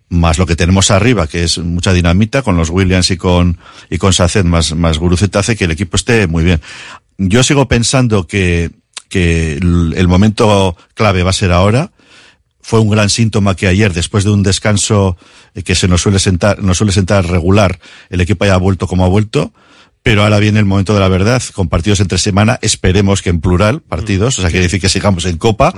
más 0.09 0.37
lo 0.37 0.45
que 0.45 0.57
tenemos 0.57 0.91
arriba, 0.91 1.27
que 1.27 1.45
es 1.45 1.57
mucha 1.57 1.93
dinamita, 1.93 2.41
con 2.41 2.57
los 2.57 2.69
Williams 2.69 3.09
y 3.11 3.17
con, 3.17 3.57
y 3.89 3.97
con 3.97 4.11
Saced, 4.11 4.43
más, 4.43 4.75
más 4.75 4.97
Guruceta, 4.97 5.39
hace 5.39 5.55
que 5.55 5.63
el 5.63 5.71
equipo 5.71 5.95
esté 5.95 6.27
muy 6.27 6.43
bien. 6.43 6.59
Yo 7.17 7.43
sigo 7.43 7.69
pensando 7.69 8.27
que, 8.27 8.71
que 9.07 9.53
el 9.53 9.93
el 9.95 10.07
momento 10.09 10.75
clave 10.95 11.23
va 11.23 11.29
a 11.29 11.33
ser 11.33 11.53
ahora. 11.53 11.91
Fue 12.61 12.79
un 12.79 12.89
gran 12.89 13.09
síntoma 13.09 13.55
que 13.55 13.67
ayer, 13.67 13.93
después 13.93 14.23
de 14.23 14.31
un 14.31 14.43
descanso 14.43 15.17
eh, 15.55 15.63
que 15.63 15.75
se 15.75 15.87
nos 15.87 16.01
suele 16.01 16.19
sentar, 16.19 16.61
nos 16.61 16.77
suele 16.77 16.91
sentar 16.91 17.25
regular, 17.25 17.79
el 18.09 18.21
equipo 18.21 18.43
haya 18.43 18.57
vuelto 18.57 18.87
como 18.87 19.05
ha 19.05 19.07
vuelto. 19.07 19.53
Pero 20.03 20.23
ahora 20.23 20.39
viene 20.39 20.59
el 20.59 20.65
momento 20.65 20.93
de 20.95 20.99
la 20.99 21.07
verdad, 21.07 21.43
con 21.53 21.69
partidos 21.69 21.99
entre 21.99 22.17
semana, 22.17 22.57
esperemos 22.61 23.21
que 23.21 23.29
en 23.29 23.39
plural, 23.39 23.81
partidos, 23.81 24.39
o 24.39 24.41
sea, 24.41 24.49
quiere 24.49 24.63
decir 24.63 24.81
que 24.81 24.89
sigamos 24.89 25.25
en 25.25 25.37
Copa, 25.37 25.73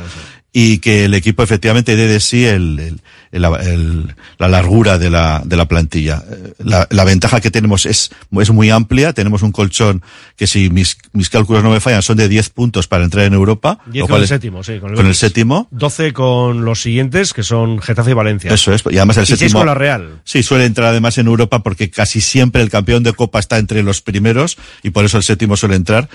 y 0.56 0.78
que 0.78 1.06
el 1.06 1.16
equipo 1.16 1.42
efectivamente 1.42 1.96
dé 1.96 2.08
de 2.08 2.20
sí 2.20 2.46
el, 2.46 2.80
el- 2.80 3.00
el- 3.44 4.16
la 4.38 4.48
largura 4.48 5.00
de 5.00 5.10
la, 5.10 5.42
de 5.44 5.58
la 5.58 5.66
plantilla. 5.68 6.24
Eh, 6.30 6.54
La, 6.60 6.88
la 6.92 7.04
ventaja 7.04 7.42
que 7.42 7.50
tenemos 7.50 7.88
es, 7.88 8.12
es 8.40 8.52
muy 8.52 8.70
amplia, 8.70 9.14
tenemos 9.14 9.42
un 9.42 9.52
colchón 9.52 10.04
que 10.38 10.46
si 10.46 10.70
mis, 10.70 10.98
mis 11.14 11.30
cálculos 11.32 11.64
no 11.64 11.72
me 11.72 11.80
fallan 11.80 12.04
son 12.04 12.18
de 12.18 12.28
10 12.28 12.50
puntos 12.52 12.88
para 12.88 13.04
entrar 13.04 13.26
en 13.26 13.34
Europa. 13.34 13.80
10 13.88 14.02
lo 14.04 14.08
con 14.08 14.22
el 14.22 14.28
séptimo, 14.28 14.64
sí. 14.64 14.80
Con 14.80 15.08
el, 15.08 15.16
séptimo. 15.16 15.68
12 15.72 16.14
con 16.14 16.64
los 16.66 16.82
siguientes, 16.82 17.34
que 17.34 17.42
son 17.42 17.80
Getafe 17.82 18.12
y 18.12 18.14
Valencia. 18.14 18.54
Eso 18.54 18.72
es, 18.74 18.84
y 18.92 18.98
además 18.98 19.18
el 19.18 19.24
Y 19.24 19.28
séptimo. 19.28 19.60
con 19.62 19.66
la 19.68 19.74
Real. 19.74 20.22
Sí, 20.24 20.44
suele 20.44 20.66
entrar 20.66 20.90
además 20.90 21.18
en 21.18 21.26
Europa 21.26 21.64
porque 21.64 21.90
casi 21.90 22.22
siempre 22.22 22.62
el 22.62 22.70
campeón 22.70 23.02
de 23.02 23.14
Copa 23.14 23.40
está 23.40 23.58
entre 23.58 23.82
los 23.82 24.02
primeros 24.02 24.58
y 24.84 24.92
por 24.92 25.04
eso 25.06 25.18
el 25.18 25.24
séptimo 25.24 25.58
suele 25.58 25.76
entrar. 25.78 26.10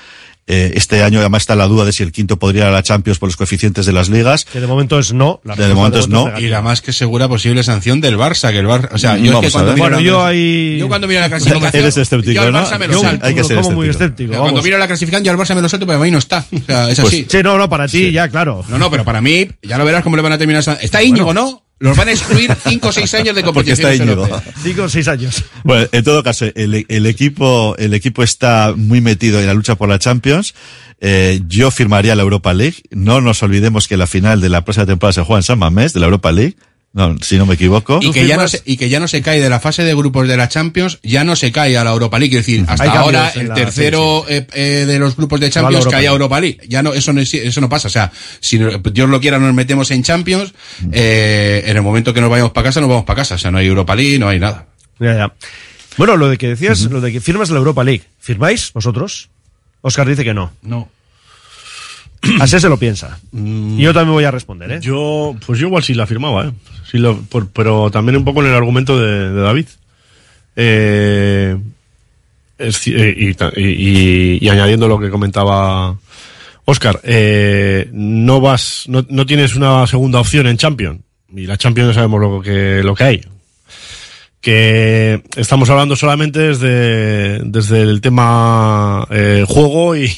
Eh, 0.51 0.73
este 0.77 1.03
año 1.03 1.21
además 1.21 1.43
está 1.43 1.55
la 1.55 1.67
duda 1.67 1.85
de 1.85 1.93
si 1.93 2.03
el 2.03 2.11
quinto 2.11 2.39
podría 2.39 2.63
ir 2.63 2.69
a 2.69 2.71
la 2.71 2.83
Champions 2.83 3.19
por 3.19 3.29
los 3.29 3.37
coeficientes 3.37 3.85
de 3.85 3.93
las 3.93 4.09
ligas. 4.09 4.47
Que 4.47 4.61
de 4.61 4.67
momento 4.67 4.99
es 4.99 5.13
no. 5.13 5.41
La 5.45 5.55
De 5.55 5.75
momento 5.75 5.99
es 5.99 6.09
no. 6.09 6.39
Y 6.39 6.49
la 6.49 6.63
más 6.63 6.81
que 6.81 6.93
segura 6.95 7.29
posible 7.29 7.63
sanción 7.63 8.01
del 8.01 8.17
Barça, 8.17 8.51
que 8.51 8.59
el 8.61 8.67
Barça, 8.67 8.89
o 8.93 8.97
sea, 8.99 9.15
Mm, 9.17 9.23
yo 9.25 9.41
es 9.41 9.47
que 9.47 9.51
cuando 9.53 9.73
miro 9.75 9.85
Bueno, 9.85 10.33
yo 10.33 10.89
cuando 10.89 11.07
miro 11.07 11.21
la 11.21 11.29
clasificación, 11.29 11.83
Eres 11.83 11.97
escéptico, 11.99 12.33
yo 12.33 12.43
al 12.43 12.53
¿no? 12.53 12.65
Barça 12.65 12.79
me 12.79 12.87
lo 12.87 12.95
Yo- 12.95 13.01
salto. 13.03 13.27
hay 13.27 13.35
que 13.35 13.45
ser 13.45 13.57
como 13.59 13.73
muy 13.73 13.89
escéptico. 13.89 14.23
escéptico. 14.33 14.41
Cuando 14.43 14.63
miro 14.63 14.79
la 14.79 14.87
clasificación, 14.87 15.25
yo 15.25 15.33
al 15.33 15.39
Barça 15.39 15.55
me 15.55 15.61
lo 15.61 15.69
salto, 15.69 15.87
pero 15.87 16.03
ahí 16.03 16.11
no 16.11 16.19
está. 16.19 16.45
O 16.51 16.59
sea, 16.67 16.89
es 16.91 16.99
Pues, 17.01 17.13
así. 17.13 17.27
Sí, 17.29 17.39
no, 17.43 17.59
no, 17.59 17.69
para 17.69 17.87
ti 17.87 18.11
ya, 18.11 18.29
claro. 18.31 18.65
No, 18.69 18.79
no, 18.79 18.91
pero 18.91 19.05
para 19.05 19.21
mí, 19.21 19.49
ya 19.63 19.77
lo 19.77 19.85
verás 19.85 20.03
cómo 20.03 20.17
le 20.17 20.23
van 20.23 20.33
a 20.33 20.39
terminar. 20.39 20.65
Está 20.81 21.03
Íñigo, 21.03 21.35
¿no? 21.35 21.63
Los 21.81 21.97
van 21.97 22.09
a 22.09 22.13
excluir 22.13 22.51
5 22.67 22.89
o 22.89 22.93
6 22.93 23.15
años 23.15 23.37
de 23.37 23.43
competición. 23.43 23.95
Íñigo. 23.95 24.29
Cinco 24.63 24.83
o 24.85 24.89
seis 24.89 25.07
años. 25.07 25.45
Bueno, 25.63 25.87
en 25.93 26.03
todo 26.03 26.23
caso, 26.23 26.47
el, 26.55 26.85
el 26.89 27.07
equipo, 27.07 27.77
el 27.79 27.95
equipo 27.95 28.23
está 28.23 28.75
muy 28.77 29.01
metido 29.01 29.39
en 29.41 29.47
la 29.47 29.55
lucha 29.55 29.77
por 29.77 29.89
la 29.89 29.99
Champions. 29.99 30.55
Eh, 31.01 31.41
yo 31.47 31.71
firmaría 31.71 32.17
la 32.17 32.23
Europa 32.23 32.53
League. 32.53 32.83
No 32.91 33.21
nos 33.21 33.43
olvidemos 33.43 33.87
que 33.87 33.97
la 33.97 34.07
final 34.07 34.41
de 34.41 34.49
la 34.49 34.65
próxima 34.65 34.87
temporada 34.87 35.13
se 35.13 35.23
juega 35.23 35.39
en 35.39 35.45
San 35.45 35.59
Mamés, 35.59 35.93
de 35.93 36.01
la 36.01 36.07
Europa 36.07 36.33
League. 36.33 36.57
No, 36.95 37.17
si 37.21 37.37
no 37.37 37.45
me 37.47 37.55
equivoco. 37.55 38.01
Y 38.03 38.11
que, 38.13 38.27
ya 38.27 38.37
no 38.37 38.49
se, 38.49 38.63
y 38.65 38.77
que 38.79 38.89
ya 38.89 38.99
no 38.99 39.07
se 39.09 39.21
cae 39.23 39.41
de 39.41 39.49
la 39.51 39.61
fase 39.61 39.85
de 39.85 39.95
grupos 39.95 40.27
de 40.27 40.37
la 40.37 40.49
Champions, 40.49 40.99
ya 41.03 41.23
no 41.23 41.37
se 41.37 41.53
cae 41.53 41.77
a 41.77 41.85
la 41.85 41.91
Europa 41.93 42.19
League. 42.19 42.37
Es 42.39 42.47
decir, 42.47 42.65
hasta 42.67 42.85
Hay 42.85 42.89
ahora 42.91 43.29
el 43.37 43.49
la- 43.49 43.55
tercero 43.55 44.25
eh, 44.29 44.47
eh, 44.55 44.85
de 44.87 44.99
los 44.99 45.15
grupos 45.15 45.39
de 45.39 45.51
Champions 45.51 45.87
cae 45.87 46.09
a. 46.09 46.11
Europa 46.11 46.41
League. 46.41 46.59
Ya 46.67 46.83
no, 46.83 46.95
eso 46.95 47.13
no, 47.13 47.21
es- 47.21 47.35
eso 47.35 47.61
no 47.61 47.69
pasa. 47.69 47.89
O 47.89 47.91
sea, 47.91 48.11
si 48.41 48.59
no- 48.59 48.79
Dios 48.79 49.09
lo 49.09 49.21
quiera 49.21 49.39
nos 49.39 49.53
metemos 49.55 49.91
en 49.91 50.03
Champions, 50.03 50.55
eh, 50.91 51.63
en 51.67 51.77
el 51.77 51.83
momento 51.83 52.13
que 52.15 52.21
nos 52.23 52.31
vayamos 52.31 52.53
para 52.53 52.65
casa, 52.69 52.81
nos 52.81 52.89
vamos 52.89 53.05
para 53.05 53.19
casa. 53.19 53.35
O 53.35 53.39
sea, 53.39 53.51
no 53.51 53.59
hay 53.59 53.67
Europa 53.67 53.95
League, 53.95 54.19
no 54.19 54.29
hay 54.29 54.41
nada. 54.41 54.67
Ya, 54.99 55.15
ya. 55.15 55.33
Bueno, 55.99 56.17
lo 56.17 56.29
de 56.29 56.39
que 56.39 56.49
decías, 56.49 56.81
lo 56.85 57.01
de 57.01 57.13
que 57.13 57.21
firmas 57.21 57.51
la 57.51 57.59
Europa 57.59 57.85
League. 57.85 58.05
¿Firmáis 58.19 58.73
vosotros? 58.73 59.29
Oscar 59.83 60.09
dice 60.09 60.25
que 60.25 60.33
no. 60.35 60.53
No. 60.63 60.89
Así 62.41 62.59
se 62.61 62.69
lo 62.69 62.77
piensa. 62.77 63.19
Y 63.33 63.83
yo 63.83 63.93
también 63.95 64.13
voy 64.15 64.25
a 64.25 64.31
responder, 64.31 64.71
¿eh? 64.73 64.79
Yo, 64.81 65.37
pues 65.47 65.59
yo 65.59 65.67
igual 65.69 65.83
sí 65.83 65.95
la 65.95 66.07
firmaba, 66.07 66.47
¿eh? 66.47 66.53
Sí 66.91 66.99
lo- 66.99 67.21
por- 67.23 67.49
pero 67.51 67.91
también 67.91 68.17
un 68.17 68.25
poco 68.25 68.41
en 68.43 68.49
el 68.49 68.55
argumento 68.55 68.99
de, 68.99 69.31
de 69.31 69.41
David. 69.41 69.67
Eh, 70.57 71.57
es 72.59 72.87
eh, 72.89 73.15
y, 73.17 73.35
ta- 73.35 73.53
y- 73.57 73.63
y- 73.63 74.39
y 74.41 74.49
añadiendo 74.49 74.89
lo 74.89 74.99
que 74.99 75.11
comentaba 75.11 75.97
Oscar, 76.65 77.01
eh, 77.05 77.89
no 77.93 78.41
vas, 78.41 78.85
no, 78.89 79.07
no 79.09 79.25
tienes 79.25 79.55
una 79.55 79.87
segunda 79.87 80.19
opción 80.21 80.47
en 80.49 80.57
Champions. 80.57 81.01
Y 81.35 81.47
la 81.47 81.57
Champions 81.57 81.91
ya 81.91 81.95
sabemos 81.95 82.21
lo 82.21 82.41
que, 82.43 82.83
lo 82.83 82.95
que 82.95 83.05
hay. 83.05 83.21
Que 84.41 85.23
estamos 85.37 85.69
hablando 85.69 85.97
solamente 85.97 86.39
desde, 86.41 87.41
desde 87.45 87.83
el 87.83 88.01
tema 88.01 89.07
eh, 89.11 89.45
juego 89.47 89.97
y, 89.97 90.09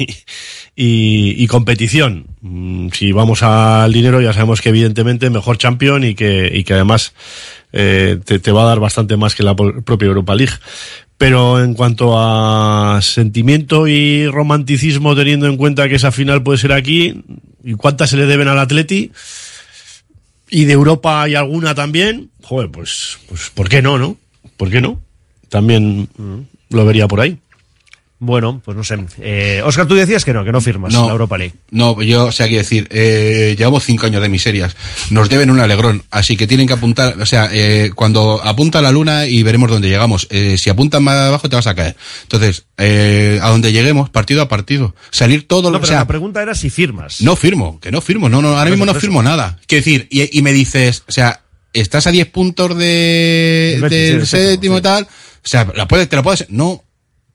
y, 0.82 1.46
competición. 1.46 2.26
Mm, 2.40 2.88
Si 2.92 3.12
vamos 3.12 3.42
al 3.42 3.92
dinero, 3.92 4.22
ya 4.22 4.32
sabemos 4.32 4.62
que 4.62 4.70
evidentemente 4.70 5.28
mejor 5.28 5.58
champion 5.58 6.04
y 6.04 6.14
que, 6.14 6.50
y 6.54 6.64
que 6.64 6.72
además 6.72 7.12
eh, 7.72 8.18
te, 8.24 8.52
va 8.52 8.62
a 8.62 8.66
dar 8.66 8.80
bastante 8.80 9.18
más 9.18 9.34
que 9.34 9.42
la 9.42 9.54
propia 9.54 10.06
Europa 10.06 10.34
League. 10.34 10.54
Pero 11.18 11.62
en 11.62 11.74
cuanto 11.74 12.14
a 12.18 12.98
sentimiento 13.02 13.86
y 13.86 14.26
romanticismo, 14.26 15.14
teniendo 15.14 15.46
en 15.48 15.58
cuenta 15.58 15.86
que 15.86 15.96
esa 15.96 16.12
final 16.12 16.42
puede 16.42 16.56
ser 16.56 16.72
aquí, 16.72 17.24
y 17.62 17.74
cuántas 17.74 18.08
se 18.08 18.16
le 18.16 18.24
deben 18.24 18.48
al 18.48 18.58
Atleti, 18.58 19.12
y 20.48 20.64
de 20.64 20.72
Europa 20.72 21.22
hay 21.22 21.34
alguna 21.34 21.74
también, 21.74 22.30
joder, 22.42 22.70
pues, 22.70 23.18
pues 23.28 23.50
¿por 23.50 23.68
qué 23.68 23.82
no, 23.82 23.98
no? 23.98 24.16
¿Por 24.56 24.70
qué 24.70 24.80
no? 24.80 24.98
También 25.50 26.08
mm, 26.16 26.74
lo 26.74 26.86
vería 26.86 27.06
por 27.06 27.20
ahí. 27.20 27.36
Bueno, 28.22 28.60
pues 28.62 28.76
no 28.76 28.84
sé. 28.84 28.98
Eh, 29.22 29.62
Oscar, 29.64 29.86
tú 29.86 29.94
decías 29.94 30.26
que 30.26 30.34
no, 30.34 30.44
que 30.44 30.52
no 30.52 30.60
firmas 30.60 30.92
No. 30.92 31.06
la 31.06 31.12
Europa 31.12 31.38
League. 31.38 31.54
No, 31.70 32.02
yo, 32.02 32.26
o 32.26 32.32
sea, 32.32 32.48
quiero 32.48 32.62
decir, 32.62 32.86
eh, 32.90 33.54
llevamos 33.56 33.82
cinco 33.84 34.04
años 34.04 34.20
de 34.20 34.28
miserias. 34.28 34.76
Nos 35.08 35.30
deben 35.30 35.50
un 35.50 35.58
alegrón, 35.58 36.02
así 36.10 36.36
que 36.36 36.46
tienen 36.46 36.66
que 36.66 36.74
apuntar, 36.74 37.18
o 37.18 37.24
sea, 37.24 37.48
eh, 37.50 37.90
cuando 37.94 38.38
apunta 38.44 38.82
la 38.82 38.92
luna 38.92 39.24
y 39.24 39.42
veremos 39.42 39.70
dónde 39.70 39.88
llegamos. 39.88 40.26
Eh, 40.30 40.58
si 40.58 40.68
apuntan 40.68 41.02
más 41.02 41.16
abajo 41.16 41.48
te 41.48 41.56
vas 41.56 41.66
a 41.66 41.74
caer. 41.74 41.96
Entonces, 42.24 42.66
eh, 42.76 43.38
a 43.42 43.48
donde 43.48 43.72
lleguemos, 43.72 44.10
partido 44.10 44.42
a 44.42 44.48
partido. 44.48 44.94
Salir 45.10 45.48
todo 45.48 45.62
No, 45.62 45.70
lo 45.70 45.78
pero 45.80 45.84
o 45.84 45.88
sea, 45.88 45.98
la 46.00 46.06
pregunta 46.06 46.42
era 46.42 46.54
si 46.54 46.68
firmas. 46.68 47.22
No 47.22 47.36
firmo, 47.36 47.80
que 47.80 47.90
no 47.90 48.02
firmo, 48.02 48.28
no, 48.28 48.42
no, 48.42 48.58
ahora 48.58 48.68
mismo 48.70 48.84
no 48.84 48.92
firmo 48.94 49.22
nada. 49.22 49.58
Quiero 49.66 49.82
decir, 49.82 50.08
y, 50.10 50.38
y 50.38 50.42
me 50.42 50.52
dices, 50.52 51.04
o 51.08 51.12
sea, 51.12 51.40
estás 51.72 52.06
a 52.06 52.10
10 52.10 52.28
puntos 52.28 52.76
de, 52.76 53.76
sí, 53.76 53.80
del 53.80 53.92
el 54.20 54.26
séptimo, 54.26 54.50
séptimo 54.50 54.78
y 54.78 54.82
tal, 54.82 55.04
o 55.04 55.48
sea, 55.48 55.66
la 55.74 55.88
puedes, 55.88 56.06
te 56.06 56.16
la 56.16 56.22
puedes, 56.22 56.44
no, 56.50 56.84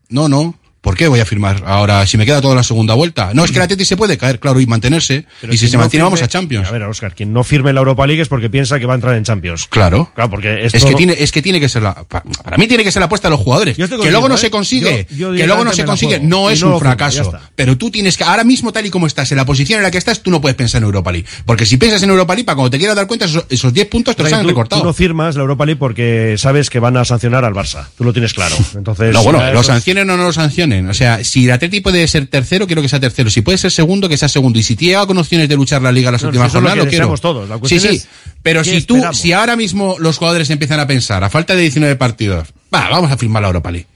no, 0.09 0.29
no. 0.29 0.59
¿Por 0.85 0.95
qué 0.95 1.07
voy 1.07 1.19
a 1.19 1.25
firmar 1.25 1.63
ahora 1.65 2.05
si 2.05 2.15
me 2.15 2.27
queda 2.27 2.41
toda 2.41 2.53
la 2.53 2.61
segunda 2.61 2.93
vuelta? 2.93 3.31
No, 3.33 3.43
es 3.43 3.49
que 3.51 3.57
el 3.57 3.63
Atleti 3.63 3.85
se 3.85 3.97
puede 3.97 4.19
caer, 4.19 4.39
claro, 4.39 4.59
y 4.59 4.67
mantenerse. 4.67 5.25
Pero 5.41 5.51
y 5.51 5.57
si 5.57 5.67
se 5.67 5.77
no 5.77 5.79
mantiene, 5.81 6.03
vamos 6.03 6.21
a 6.21 6.27
Champions. 6.27 6.67
A 6.67 6.71
ver, 6.71 6.83
Oscar, 6.83 7.15
quien 7.15 7.33
no 7.33 7.43
firme 7.43 7.73
la 7.73 7.79
Europa 7.79 8.05
League 8.05 8.21
es 8.21 8.27
porque 8.27 8.51
piensa 8.51 8.77
que 8.79 8.85
va 8.85 8.93
a 8.93 8.95
entrar 8.95 9.15
en 9.15 9.23
Champions. 9.23 9.65
Claro. 9.67 10.11
Claro, 10.13 10.29
porque 10.29 10.63
esto 10.63 10.77
Es 10.77 10.85
que 10.85 10.93
tiene, 10.93 11.15
es 11.17 11.31
que 11.31 11.41
tiene 11.41 11.59
que 11.59 11.69
ser 11.69 11.81
la, 11.81 11.95
pa- 12.03 12.23
para 12.43 12.57
mí 12.57 12.67
tiene 12.67 12.83
que 12.83 12.91
ser 12.91 12.99
la 12.99 13.07
apuesta 13.07 13.29
de 13.29 13.31
los 13.31 13.39
jugadores. 13.39 13.79
Estoy 13.79 13.99
Que 13.99 14.11
luego 14.11 14.29
no 14.29 14.35
¿eh? 14.35 14.37
se 14.37 14.51
consigue, 14.51 15.07
Yo- 15.09 15.33
yo 15.33 15.35
que 15.35 15.47
luego 15.47 15.63
no 15.65 15.73
se 15.73 15.85
consigue, 15.85 16.19
no 16.19 16.51
es 16.51 16.61
no 16.61 16.75
un 16.75 16.79
fracaso. 16.79 17.33
Pero 17.55 17.75
tú 17.79 17.89
tienes 17.89 18.15
que, 18.15 18.23
ahora 18.23 18.43
mismo 18.43 18.71
tal 18.71 18.85
y 18.85 18.91
como 18.91 19.07
estás, 19.07 19.31
en 19.31 19.37
la 19.37 19.45
posición 19.45 19.79
en 19.79 19.83
la 19.83 19.89
que 19.89 19.97
estás, 19.97 20.21
tú 20.21 20.29
no 20.29 20.39
puedes 20.39 20.55
pensar 20.55 20.79
en 20.81 20.85
Europa 20.85 21.11
League. 21.11 21.27
Porque 21.45 21.65
si 21.65 21.77
piensas 21.77 22.03
en 22.03 22.11
Europa 22.11 22.35
League, 22.35 22.45
para 22.45 22.57
cuando 22.57 22.69
te 22.69 22.77
quieras 22.77 22.95
dar 22.95 23.07
cuenta, 23.07 23.25
esos, 23.25 23.43
esos 23.49 23.73
10 23.73 23.87
puntos 23.87 24.15
te 24.15 24.21
O 24.21 24.25
los 24.25 24.33
han 24.33 24.43
tú, 24.43 24.49
recortado. 24.49 24.83
tú 24.83 24.87
no 24.87 24.93
firmas 24.93 25.35
la 25.35 25.41
Europa 25.41 25.65
League 25.65 25.79
porque 25.79 26.35
sabes 26.37 26.69
que 26.69 26.77
van 26.79 26.95
a 26.97 27.05
sancionar 27.05 27.43
al 27.43 27.53
Barça. 27.55 27.87
Tú 27.97 28.03
lo 28.03 28.13
tienes 28.13 28.35
claro. 28.35 28.55
Entonces, 28.75 29.11
No, 29.13 29.23
bueno, 29.23 29.41
lo 29.51 29.63
sancionen 29.63 30.07
o 30.11 30.15
no 30.17 30.23
lo 30.25 30.31
sancionen. 30.33 30.74
O 30.89 30.93
sea, 30.93 31.23
si 31.23 31.45
el 31.45 31.51
Atleti 31.51 31.79
puede 31.81 32.07
ser 32.07 32.27
tercero, 32.27 32.67
quiero 32.67 32.81
que 32.81 32.89
sea 32.89 32.99
tercero. 32.99 33.29
Si 33.29 33.41
puede 33.41 33.57
ser 33.57 33.71
segundo, 33.71 34.09
que 34.09 34.17
sea 34.17 34.29
segundo. 34.29 34.59
Y 34.59 34.63
si 34.63 34.75
llega 34.75 35.05
con 35.05 35.17
opciones 35.17 35.47
de 35.49 35.55
luchar 35.55 35.81
la 35.81 35.91
liga 35.91 36.11
las 36.11 36.21
No, 36.21 36.29
últimas 36.29 36.51
si 36.51 36.57
lo 36.57 36.61
jornadas, 36.61 36.79
que 36.79 36.97
lo 36.97 37.07
quiero. 37.07 37.17
todos. 37.17 37.49
La 37.49 37.59
sí, 37.67 37.79
sí. 37.79 38.01
Pero 38.43 38.61
¿qué 38.63 38.71
si 38.79 38.81
tú, 38.85 38.95
esperamos? 38.95 39.17
si 39.19 39.31
ahora 39.33 39.55
mismo 39.55 39.95
los 39.99 40.17
jugadores 40.17 40.49
empiezan 40.49 40.79
a 40.79 40.87
pensar, 40.87 41.23
a 41.23 41.29
falta 41.29 41.55
de 41.55 41.61
19 41.63 41.95
partidos, 41.95 42.49
va, 42.73 42.89
vamos 42.89 43.11
a 43.11 43.17
firmar 43.17 43.41
la 43.41 43.47
Europa 43.47 43.71
League. 43.71 43.87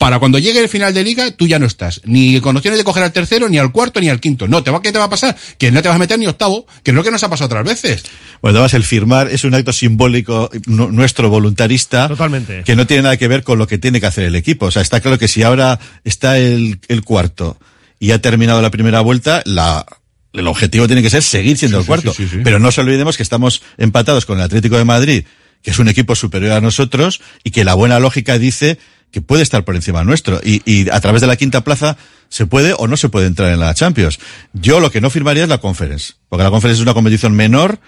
Para 0.00 0.18
cuando 0.18 0.38
llegue 0.38 0.60
el 0.60 0.70
final 0.70 0.94
de 0.94 1.04
liga, 1.04 1.30
tú 1.30 1.46
ya 1.46 1.58
no 1.58 1.66
estás. 1.66 2.00
Ni 2.04 2.40
con 2.40 2.56
opciones 2.56 2.78
de 2.78 2.84
coger 2.84 3.02
al 3.02 3.12
tercero, 3.12 3.50
ni 3.50 3.58
al 3.58 3.70
cuarto, 3.70 4.00
ni 4.00 4.08
al 4.08 4.18
quinto. 4.18 4.48
No, 4.48 4.62
¿te 4.62 4.70
va, 4.70 4.80
¿qué 4.80 4.92
te 4.92 4.98
va 4.98 5.04
a 5.04 5.10
pasar? 5.10 5.36
Que 5.58 5.70
no 5.70 5.82
te 5.82 5.88
vas 5.88 5.96
a 5.96 5.98
meter 5.98 6.18
ni 6.18 6.26
octavo, 6.26 6.66
que 6.82 6.92
es 6.92 6.94
lo 6.94 7.04
que 7.04 7.10
nos 7.10 7.22
ha 7.22 7.28
pasado 7.28 7.44
otras 7.48 7.66
veces. 7.66 8.04
Bueno, 8.40 8.56
además 8.56 8.72
el 8.72 8.82
firmar 8.82 9.28
es 9.30 9.44
un 9.44 9.52
acto 9.54 9.74
simbólico 9.74 10.48
nu- 10.64 10.90
nuestro 10.90 11.28
voluntarista. 11.28 12.08
Totalmente. 12.08 12.62
Que 12.64 12.76
no 12.76 12.86
tiene 12.86 13.02
nada 13.02 13.18
que 13.18 13.28
ver 13.28 13.42
con 13.42 13.58
lo 13.58 13.66
que 13.66 13.76
tiene 13.76 14.00
que 14.00 14.06
hacer 14.06 14.24
el 14.24 14.36
equipo. 14.36 14.64
O 14.66 14.70
sea, 14.70 14.80
está 14.80 15.00
claro 15.02 15.18
que 15.18 15.28
si 15.28 15.42
ahora 15.42 15.78
está 16.02 16.38
el, 16.38 16.80
el 16.88 17.02
cuarto 17.04 17.58
y 17.98 18.12
ha 18.12 18.22
terminado 18.22 18.62
la 18.62 18.70
primera 18.70 19.02
vuelta, 19.02 19.42
la, 19.44 19.84
el 20.32 20.46
objetivo 20.46 20.86
tiene 20.86 21.02
que 21.02 21.10
ser 21.10 21.22
seguir 21.22 21.58
siendo 21.58 21.78
el 21.78 21.84
cuarto. 21.84 22.14
sí, 22.14 22.24
sí, 22.26 22.36
sí. 22.36 22.40
Pero 22.42 22.58
no 22.58 22.72
se 22.72 22.80
olvidemos 22.80 23.18
que 23.18 23.22
estamos 23.22 23.60
empatados 23.76 24.24
con 24.24 24.38
el 24.38 24.44
Atlético 24.44 24.78
de 24.78 24.84
Madrid, 24.86 25.24
que 25.62 25.72
es 25.72 25.78
un 25.78 25.88
equipo 25.88 26.14
superior 26.16 26.52
a 26.52 26.62
nosotros 26.62 27.20
y 27.44 27.50
que 27.50 27.64
la 27.64 27.74
buena 27.74 28.00
lógica 28.00 28.38
dice 28.38 28.78
que 29.10 29.20
puede 29.20 29.42
estar 29.42 29.64
por 29.64 29.76
encima 29.76 30.04
nuestro. 30.04 30.40
Y, 30.42 30.62
y 30.64 30.88
a 30.90 31.00
través 31.00 31.20
de 31.20 31.26
la 31.26 31.36
quinta 31.36 31.62
plaza 31.62 31.96
se 32.28 32.46
puede 32.46 32.74
o 32.76 32.86
no 32.86 32.96
se 32.96 33.08
puede 33.08 33.26
entrar 33.26 33.52
en 33.52 33.60
la 33.60 33.74
Champions. 33.74 34.18
Yo 34.52 34.80
lo 34.80 34.90
que 34.90 35.00
no 35.00 35.10
firmaría 35.10 35.42
es 35.42 35.48
la 35.48 35.58
Conference, 35.58 36.14
porque 36.28 36.44
la 36.44 36.50
Conference 36.50 36.80
es 36.80 36.82
una 36.82 36.94
competición 36.94 37.34
menor, 37.34 37.80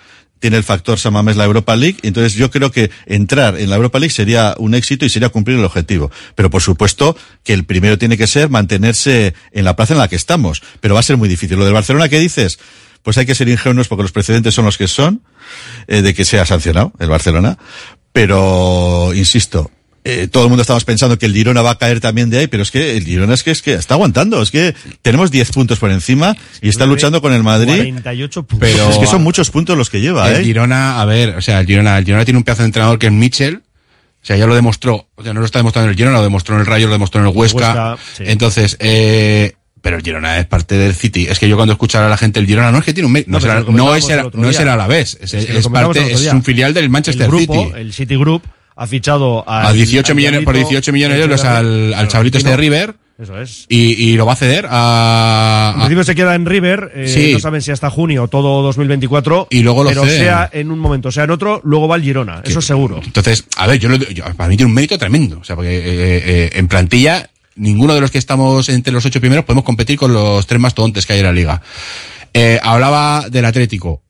tiene 0.42 0.56
el 0.56 0.64
factor 0.64 0.98
Samamés 0.98 1.36
la 1.36 1.44
Europa 1.44 1.76
League, 1.76 1.98
entonces 2.02 2.34
yo 2.34 2.50
creo 2.50 2.72
que 2.72 2.90
entrar 3.06 3.56
en 3.60 3.70
la 3.70 3.76
Europa 3.76 4.00
League 4.00 4.12
sería 4.12 4.56
un 4.58 4.74
éxito 4.74 5.04
y 5.06 5.08
sería 5.08 5.28
cumplir 5.28 5.56
el 5.56 5.64
objetivo. 5.64 6.10
Pero 6.34 6.50
por 6.50 6.60
supuesto 6.60 7.16
que 7.44 7.52
el 7.52 7.64
primero 7.64 7.96
tiene 7.96 8.18
que 8.18 8.26
ser 8.26 8.50
mantenerse 8.50 9.34
en 9.52 9.64
la 9.64 9.76
plaza 9.76 9.94
en 9.94 10.00
la 10.00 10.08
que 10.08 10.16
estamos, 10.16 10.60
pero 10.80 10.94
va 10.94 11.00
a 11.00 11.04
ser 11.04 11.16
muy 11.16 11.28
difícil. 11.28 11.58
Lo 11.58 11.64
del 11.64 11.74
Barcelona 11.74 12.08
que 12.08 12.18
dices, 12.18 12.58
pues 13.04 13.18
hay 13.18 13.26
que 13.26 13.36
ser 13.36 13.48
ingenuos 13.48 13.86
porque 13.86 14.02
los 14.02 14.10
precedentes 14.10 14.52
son 14.52 14.64
los 14.64 14.76
que 14.76 14.88
son, 14.88 15.22
eh, 15.86 16.02
de 16.02 16.12
que 16.12 16.24
sea 16.24 16.44
sancionado 16.44 16.92
el 16.98 17.08
Barcelona, 17.08 17.56
pero 18.12 19.12
insisto, 19.14 19.70
eh, 20.04 20.28
todo 20.28 20.44
el 20.44 20.48
mundo 20.48 20.62
estamos 20.62 20.84
pensando 20.84 21.18
que 21.18 21.26
el 21.26 21.32
Girona 21.34 21.62
va 21.62 21.70
a 21.72 21.78
caer 21.78 22.00
también 22.00 22.28
de 22.30 22.38
ahí, 22.38 22.46
pero 22.48 22.62
es 22.62 22.70
que 22.70 22.96
el 22.96 23.04
Girona 23.04 23.34
es 23.34 23.42
que, 23.42 23.50
es 23.52 23.62
que 23.62 23.74
está 23.74 23.94
aguantando, 23.94 24.42
es 24.42 24.50
que 24.50 24.74
tenemos 25.02 25.30
10 25.30 25.52
puntos 25.52 25.78
por 25.78 25.90
encima 25.90 26.36
y 26.60 26.68
está 26.68 26.86
luchando 26.86 27.20
con 27.22 27.32
el 27.32 27.42
Madrid. 27.42 27.76
48 27.76 28.42
puntos. 28.42 28.68
Pero- 28.68 28.90
es 28.90 28.98
que 28.98 29.06
son 29.06 29.22
muchos 29.22 29.50
puntos 29.50 29.76
los 29.78 29.90
que 29.90 30.00
lleva, 30.00 30.28
el 30.30 30.40
¿eh? 30.40 30.44
Girona, 30.44 31.00
a 31.00 31.04
ver, 31.04 31.36
o 31.36 31.40
sea, 31.42 31.60
el 31.60 31.66
Girona, 31.66 31.98
el 31.98 32.04
Girona 32.04 32.24
tiene 32.24 32.38
un 32.38 32.44
pedazo 32.44 32.62
de 32.62 32.66
entrenador 32.66 32.98
que 32.98 33.06
es 33.06 33.12
Mitchell. 33.12 33.62
O 34.22 34.24
sea, 34.24 34.36
ya 34.36 34.46
lo 34.46 34.54
demostró. 34.54 35.08
O 35.16 35.24
sea, 35.24 35.32
no 35.34 35.40
lo 35.40 35.46
está 35.46 35.58
demostrando 35.58 35.90
el 35.90 35.96
Girona, 35.96 36.18
lo 36.18 36.22
demostró 36.22 36.54
en 36.54 36.60
el 36.60 36.66
Rayo, 36.66 36.86
lo 36.86 36.92
demostró 36.92 37.20
en 37.20 37.26
el 37.26 37.36
Huesca. 37.36 37.56
Huesca, 37.94 37.98
sí. 38.16 38.22
Entonces, 38.26 38.76
eh, 38.78 39.54
pero 39.80 39.96
el 39.96 40.02
Girona 40.04 40.38
es 40.38 40.46
parte 40.46 40.76
del 40.78 40.94
City. 40.94 41.26
Es 41.28 41.40
que 41.40 41.48
yo 41.48 41.56
cuando 41.56 41.72
escuchaba 41.72 42.06
a 42.06 42.08
la 42.08 42.16
gente 42.16 42.38
el 42.38 42.46
Girona, 42.46 42.70
no 42.70 42.78
es 42.78 42.84
que 42.84 42.94
tiene 42.94 43.08
un 43.08 43.12
no, 43.14 43.20
No, 43.26 43.38
es 43.38 43.44
el- 43.44 43.50
no 43.74 43.94
es 43.96 44.08
el, 44.08 44.30
no 44.34 44.48
es 44.48 44.56
día. 44.56 44.62
el 44.62 44.68
Alavés, 44.68 45.18
es, 45.20 45.66
parte, 45.66 46.12
es 46.12 46.32
un 46.32 46.44
filial 46.44 46.72
del 46.72 46.88
Manchester 46.88 47.24
el 47.24 47.30
grupo, 47.32 47.64
City. 47.66 47.72
El 47.80 47.92
City 47.92 48.14
Group 48.16 48.42
ha 48.76 48.86
fichado 48.86 49.48
al- 49.48 49.66
A 49.66 49.72
18 49.72 50.12
al 50.12 50.16
millones, 50.16 50.44
por 50.44 50.54
diablito- 50.54 50.70
18 50.70 50.92
millones 50.92 51.16
de 51.18 51.22
euros 51.24 51.44
al, 51.44 51.94
al 51.94 52.08
chavalito 52.08 52.38
este 52.38 52.50
de 52.50 52.56
River. 52.56 52.94
Eso 53.18 53.40
es. 53.40 53.66
Y, 53.68 53.92
y 54.02 54.16
lo 54.16 54.26
va 54.26 54.32
a 54.32 54.36
ceder 54.36 54.66
a, 54.68 55.72
En 55.74 55.80
principio 55.80 56.02
se 56.02 56.14
queda 56.14 56.34
en 56.34 56.44
River, 56.46 56.90
eh, 56.94 57.06
Sí. 57.08 57.32
no 57.34 57.38
saben 57.38 57.62
si 57.62 57.70
hasta 57.70 57.88
junio 57.90 58.24
o 58.24 58.28
todo 58.28 58.62
2024. 58.62 59.46
Y 59.50 59.60
luego 59.60 59.84
lo 59.84 59.90
Pero 59.90 60.04
ceden. 60.04 60.18
sea 60.18 60.50
en 60.52 60.72
un 60.72 60.78
momento, 60.78 61.12
sea 61.12 61.24
en 61.24 61.30
otro, 61.30 61.60
luego 61.62 61.86
va 61.86 61.94
al 61.96 62.02
Girona, 62.02 62.40
eso 62.44 62.58
es 62.58 62.64
seguro. 62.64 63.00
Entonces, 63.04 63.44
a 63.56 63.66
ver, 63.68 63.78
yo, 63.78 63.88
lo- 63.90 63.96
yo- 63.96 64.24
para 64.36 64.48
mí 64.48 64.56
tiene 64.56 64.68
un 64.70 64.74
mérito 64.74 64.98
tremendo. 64.98 65.38
O 65.40 65.44
sea, 65.44 65.54
porque 65.54 65.76
eh, 65.76 65.82
eh, 65.84 66.50
en 66.54 66.66
plantilla, 66.66 67.30
ninguno 67.54 67.94
de 67.94 68.00
los 68.00 68.10
que 68.10 68.18
estamos 68.18 68.68
entre 68.70 68.92
los 68.92 69.04
ocho 69.04 69.20
primeros 69.20 69.44
podemos 69.44 69.64
competir 69.64 69.98
con 69.98 70.12
los 70.12 70.46
tres 70.46 70.60
más 70.60 70.74
tontes 70.74 71.06
que 71.06 71.12
hay 71.12 71.18
en 71.20 71.26
la 71.26 71.32
liga. 71.32 71.62
Eh, 72.34 72.58
hablaba 72.62 73.26
del 73.30 73.44
Atlético. 73.44 74.02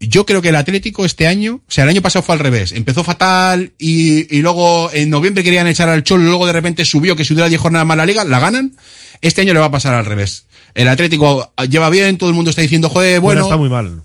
Yo 0.00 0.24
creo 0.26 0.40
que 0.40 0.50
el 0.50 0.56
Atlético 0.56 1.04
este 1.04 1.26
año, 1.26 1.56
o 1.56 1.70
sea, 1.70 1.82
el 1.84 1.90
año 1.90 2.02
pasado 2.02 2.22
fue 2.22 2.34
al 2.34 2.38
revés. 2.38 2.70
Empezó 2.72 3.02
fatal 3.02 3.72
y, 3.78 4.32
y 4.36 4.42
luego 4.42 4.90
en 4.92 5.10
noviembre 5.10 5.42
querían 5.42 5.66
echar 5.66 5.88
al 5.88 6.04
Cholo, 6.04 6.24
luego 6.24 6.46
de 6.46 6.52
repente 6.52 6.84
subió, 6.84 7.16
que 7.16 7.24
si 7.24 7.32
hubiera 7.34 7.48
10 7.48 7.60
jornadas 7.60 7.86
más 7.86 7.96
la 7.96 8.06
liga, 8.06 8.24
la 8.24 8.38
ganan. 8.38 8.76
Este 9.20 9.40
año 9.40 9.54
le 9.54 9.58
va 9.60 9.66
a 9.66 9.70
pasar 9.72 9.94
al 9.94 10.04
revés. 10.04 10.44
El 10.74 10.86
Atlético 10.86 11.52
lleva 11.68 11.90
bien, 11.90 12.16
todo 12.18 12.28
el 12.30 12.36
mundo 12.36 12.50
está 12.50 12.62
diciendo, 12.62 12.88
joder, 12.88 13.18
Bueno, 13.20 13.40
bueno. 13.42 13.46
está 13.46 13.56
muy 13.56 13.68
mal. 13.68 14.02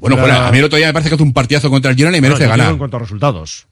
Bueno, 0.00 0.16
a 0.24 0.52
mí 0.52 0.58
el 0.58 0.64
otro 0.64 0.76
día 0.76 0.86
me 0.86 0.92
parece 0.92 1.08
que 1.08 1.16
hace 1.16 1.24
un 1.24 1.32
partidazo 1.32 1.70
contra 1.70 1.90
el 1.90 1.96
Girona 1.96 2.16
y 2.16 2.20
merece 2.20 2.44
yo 2.44 2.48
ganar. 2.50 2.70
En 2.70 2.78
cuanto 2.78 2.96
a 2.98 3.00
resultados. 3.00 3.66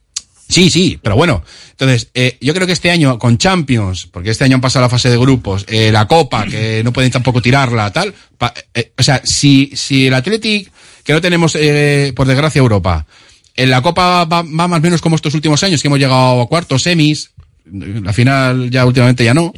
Sí, 0.49 0.71
sí, 0.71 0.99
pero 1.03 1.15
bueno. 1.17 1.43
Entonces, 1.73 2.09
eh, 2.15 2.37
yo 2.41 2.55
creo 2.55 2.67
que 2.67 2.73
este 2.73 2.91
año 2.91 3.19
con 3.19 3.39
Champions, 3.39 4.07
porque 4.11 4.31
este 4.31 4.45
año 4.45 4.57
han 4.57 4.61
pasado 4.61 4.85
la 4.85 4.89
fase 4.89 5.09
de 5.11 5.17
grupos, 5.19 5.65
eh, 5.69 5.91
la 5.93 6.07
Copa, 6.09 6.47
que 6.47 6.83
no 6.85 6.93
pueden 6.93 7.11
tampoco 7.13 7.41
tirarla, 7.43 7.93
tal. 7.93 8.13
pa- 8.39 8.55
eh, 8.75 8.93
o 8.99 9.03
sea, 9.03 9.21
si, 9.25 9.71
si 9.75 10.07
el 10.09 10.15
Athletic, 10.15 10.71
que 11.07 11.13
no 11.13 11.21
tenemos, 11.21 11.55
eh, 11.55 12.13
por 12.15 12.27
desgracia, 12.27 12.59
Europa, 12.59 13.07
en 13.55 13.71
la 13.71 13.81
Copa 13.81 14.25
va, 14.25 14.43
va 14.43 14.69
más 14.69 14.79
o 14.79 14.83
menos 14.83 15.01
como 15.01 15.17
estos 15.17 15.35
últimos 15.35 15.63
años, 15.63 15.81
que 15.81 15.89
hemos 15.89 16.01
llegado 16.01 16.43
a 16.43 16.49
cuartos, 16.49 16.83
semis, 16.83 17.31
la 17.73 18.13
final 18.13 18.71
ya 18.71 18.85
últimamente 18.85 19.25
ya 19.25 19.33
no. 19.33 19.53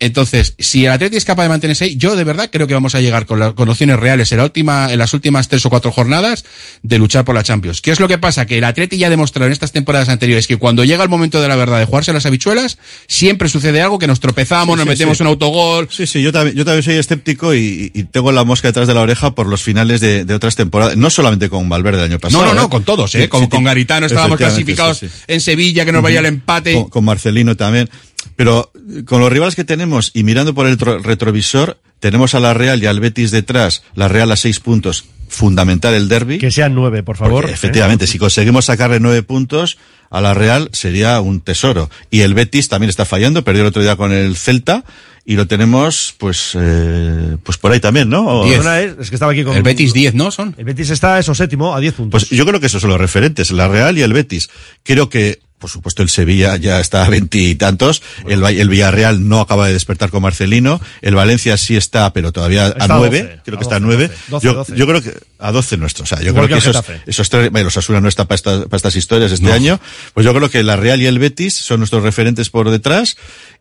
Entonces, 0.00 0.54
si 0.58 0.86
el 0.86 0.92
Atleti 0.92 1.16
es 1.16 1.24
capaz 1.24 1.42
de 1.44 1.50
mantenerse 1.50 1.84
ahí, 1.84 1.96
yo 1.96 2.16
de 2.16 2.24
verdad 2.24 2.48
creo 2.50 2.66
que 2.66 2.74
vamos 2.74 2.94
a 2.94 3.00
llegar 3.00 3.26
con, 3.26 3.38
la- 3.38 3.52
con 3.52 3.68
opciones 3.68 4.00
reales 4.00 4.32
en, 4.32 4.38
la 4.38 4.44
última, 4.44 4.92
en 4.92 4.98
las 4.98 5.12
últimas 5.14 5.48
tres 5.48 5.64
o 5.66 5.70
cuatro 5.70 5.92
jornadas 5.92 6.44
de 6.82 6.98
luchar 6.98 7.24
por 7.24 7.34
la 7.34 7.42
Champions. 7.42 7.80
¿Qué 7.82 7.90
es 7.90 8.00
lo 8.00 8.08
que 8.08 8.18
pasa? 8.18 8.46
Que 8.46 8.58
el 8.58 8.64
Atleti 8.64 8.96
ya 8.98 9.08
ha 9.08 9.10
demostrado 9.10 9.46
en 9.46 9.52
estas 9.52 9.72
temporadas 9.72 10.08
anteriores 10.08 10.46
que 10.46 10.56
cuando 10.56 10.84
llega 10.84 11.02
el 11.04 11.10
momento 11.10 11.40
de 11.42 11.48
la 11.48 11.56
verdad 11.56 11.78
de 11.78 11.84
jugarse 11.84 12.12
las 12.12 12.24
habichuelas, 12.26 12.78
siempre 13.08 13.48
sucede 13.48 13.82
algo 13.82 13.98
que 13.98 14.06
nos 14.06 14.20
tropezamos, 14.20 14.74
Sí, 14.74 14.76
nos 14.78 14.84
sí, 14.84 14.88
metemos 14.88 15.16
sí. 15.18 15.22
un 15.22 15.26
autogol. 15.28 15.88
Sí, 15.90 16.06
sí, 16.06 16.22
yo 16.22 16.32
también, 16.32 16.56
yo 16.56 16.64
también 16.64 16.82
soy 16.82 16.94
escéptico 16.96 17.54
y, 17.54 17.92
y 17.94 18.04
tengo 18.04 18.32
la 18.32 18.44
mosca 18.44 18.68
detrás 18.68 18.88
de 18.88 18.94
la 18.94 19.02
oreja 19.02 19.34
por 19.34 19.46
los 19.46 19.62
finales 19.62 20.00
de, 20.00 20.24
de 20.24 20.34
otras 20.34 20.56
temporadas, 20.56 20.96
no 20.96 21.10
solamente 21.10 21.48
con 21.50 21.68
Valverde 21.68 21.98
el 21.98 22.04
año 22.04 22.18
pasado. 22.18 22.42
No, 22.44 22.48
no, 22.54 22.60
no, 22.60 22.66
¿eh? 22.66 22.70
con 22.70 22.84
todos, 22.84 23.14
¿eh? 23.16 23.28
Con, 23.28 23.48
con 23.48 23.64
Garitano 23.64 24.06
estábamos 24.06 24.38
clasificados 24.38 25.04
en 25.26 25.40
Sevilla, 25.42 25.84
que 25.84 25.92
nos 25.92 26.02
vaya 26.02 26.20
el 26.20 26.26
empate. 26.26 26.72
Con, 26.74 26.88
con 26.88 27.04
Marcelino 27.04 27.54
también. 27.56 27.90
Pero 28.36 28.70
eh, 28.74 29.04
con 29.04 29.20
los 29.20 29.30
rivales 29.32 29.54
que 29.56 29.64
tenemos 29.64 30.10
y 30.14 30.24
mirando 30.24 30.54
por 30.54 30.66
el 30.66 30.76
tro- 30.78 31.02
retrovisor, 31.02 31.78
tenemos 32.00 32.34
a 32.34 32.40
la 32.40 32.54
Real 32.54 32.82
y 32.82 32.86
al 32.86 33.00
Betis 33.00 33.30
detrás, 33.30 33.82
la 33.94 34.08
Real 34.08 34.30
a 34.32 34.36
seis 34.36 34.60
puntos, 34.60 35.04
fundamental 35.28 35.94
el 35.94 36.08
derby. 36.08 36.38
Que 36.38 36.50
sean 36.50 36.74
nueve, 36.74 37.02
por 37.02 37.16
favor. 37.16 37.42
Porque, 37.42 37.54
efectivamente, 37.54 38.06
si 38.06 38.18
conseguimos 38.18 38.64
sacarle 38.66 39.00
nueve 39.00 39.22
puntos 39.22 39.78
a 40.10 40.20
la 40.20 40.34
Real 40.34 40.68
sería 40.72 41.20
un 41.20 41.40
tesoro. 41.40 41.88
Y 42.10 42.20
el 42.20 42.34
Betis 42.34 42.68
también 42.68 42.90
está 42.90 43.04
fallando, 43.04 43.44
perdió 43.44 43.62
el 43.62 43.68
otro 43.68 43.82
día 43.82 43.96
con 43.96 44.12
el 44.12 44.36
Celta 44.36 44.84
y 45.24 45.36
lo 45.36 45.46
tenemos 45.46 46.14
pues 46.18 46.52
eh, 46.58 47.36
pues 47.44 47.58
por 47.58 47.70
ahí 47.72 47.78
también, 47.78 48.08
¿no? 48.08 48.44
Es, 48.46 48.98
es 48.98 49.08
que 49.10 49.16
estaba 49.16 49.30
aquí 49.32 49.44
con 49.44 49.54
El 49.56 49.62
Betis 49.62 49.92
10, 49.92 50.14
¿no? 50.14 50.30
Son. 50.32 50.54
El 50.58 50.64
Betis 50.64 50.90
está 50.90 51.18
eso 51.18 51.34
séptimo 51.34 51.74
a 51.76 51.80
10 51.80 51.94
puntos. 51.94 52.24
Pues 52.26 52.36
yo 52.36 52.44
creo 52.46 52.58
que 52.58 52.66
esos 52.66 52.80
son 52.80 52.90
los 52.90 52.98
referentes, 53.00 53.50
la 53.52 53.68
Real 53.68 53.96
y 53.98 54.02
el 54.02 54.12
Betis. 54.12 54.50
Creo 54.82 55.08
que 55.10 55.38
por 55.60 55.70
supuesto 55.70 56.02
el 56.02 56.08
Sevilla 56.08 56.56
ya 56.56 56.80
está 56.80 57.04
a 57.04 57.08
veintitantos, 57.08 58.02
el, 58.26 58.42
el 58.44 58.68
Villarreal 58.68 59.28
no 59.28 59.40
acaba 59.40 59.66
de 59.68 59.74
despertar 59.74 60.10
con 60.10 60.22
Marcelino, 60.22 60.80
el 61.02 61.14
Valencia 61.14 61.56
sí 61.56 61.76
está, 61.76 62.12
pero 62.12 62.32
todavía 62.32 62.66
Está 62.68 62.84
a 62.84 62.98
nueve, 62.98 63.22
12, 63.22 63.40
creo 63.44 63.56
a 63.56 63.58
que 63.58 63.62
está 63.64 63.76
a 63.76 63.80
12, 63.80 63.86
nueve. 63.86 64.10
12, 64.28 64.44
yo, 64.46 64.54
12. 64.54 64.76
yo 64.76 64.86
creo 64.86 65.02
que 65.02 65.14
a 65.38 65.52
12 65.52 65.76
nuestro, 65.76 66.04
o 66.04 66.06
sea, 66.06 66.18
yo 66.20 66.30
Igual 66.30 66.46
creo 66.46 66.58
que, 66.58 66.64
que 66.64 66.70
esos, 66.70 66.84
esos 67.06 67.28
tres, 67.30 67.50
bueno, 67.50 67.68
Osasuna 67.68 68.00
no 68.00 68.08
está 68.08 68.24
para, 68.24 68.36
esta- 68.36 68.64
para 68.64 68.76
estas 68.76 68.96
historias 68.96 69.30
este 69.30 69.46
No. 69.46 69.52
año, 69.52 69.80
pues 70.14 70.24
yo 70.26 70.34
creo 70.34 70.50
que 70.50 70.62
la 70.62 70.76
Real 70.76 71.00
y 71.00 71.06
el 71.06 71.18
Betis 71.18 71.54
son 71.54 71.78
nuestros 71.80 72.02
referentes 72.02 72.50
por 72.50 72.70
detrás 72.70 73.16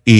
y, 0.05 0.13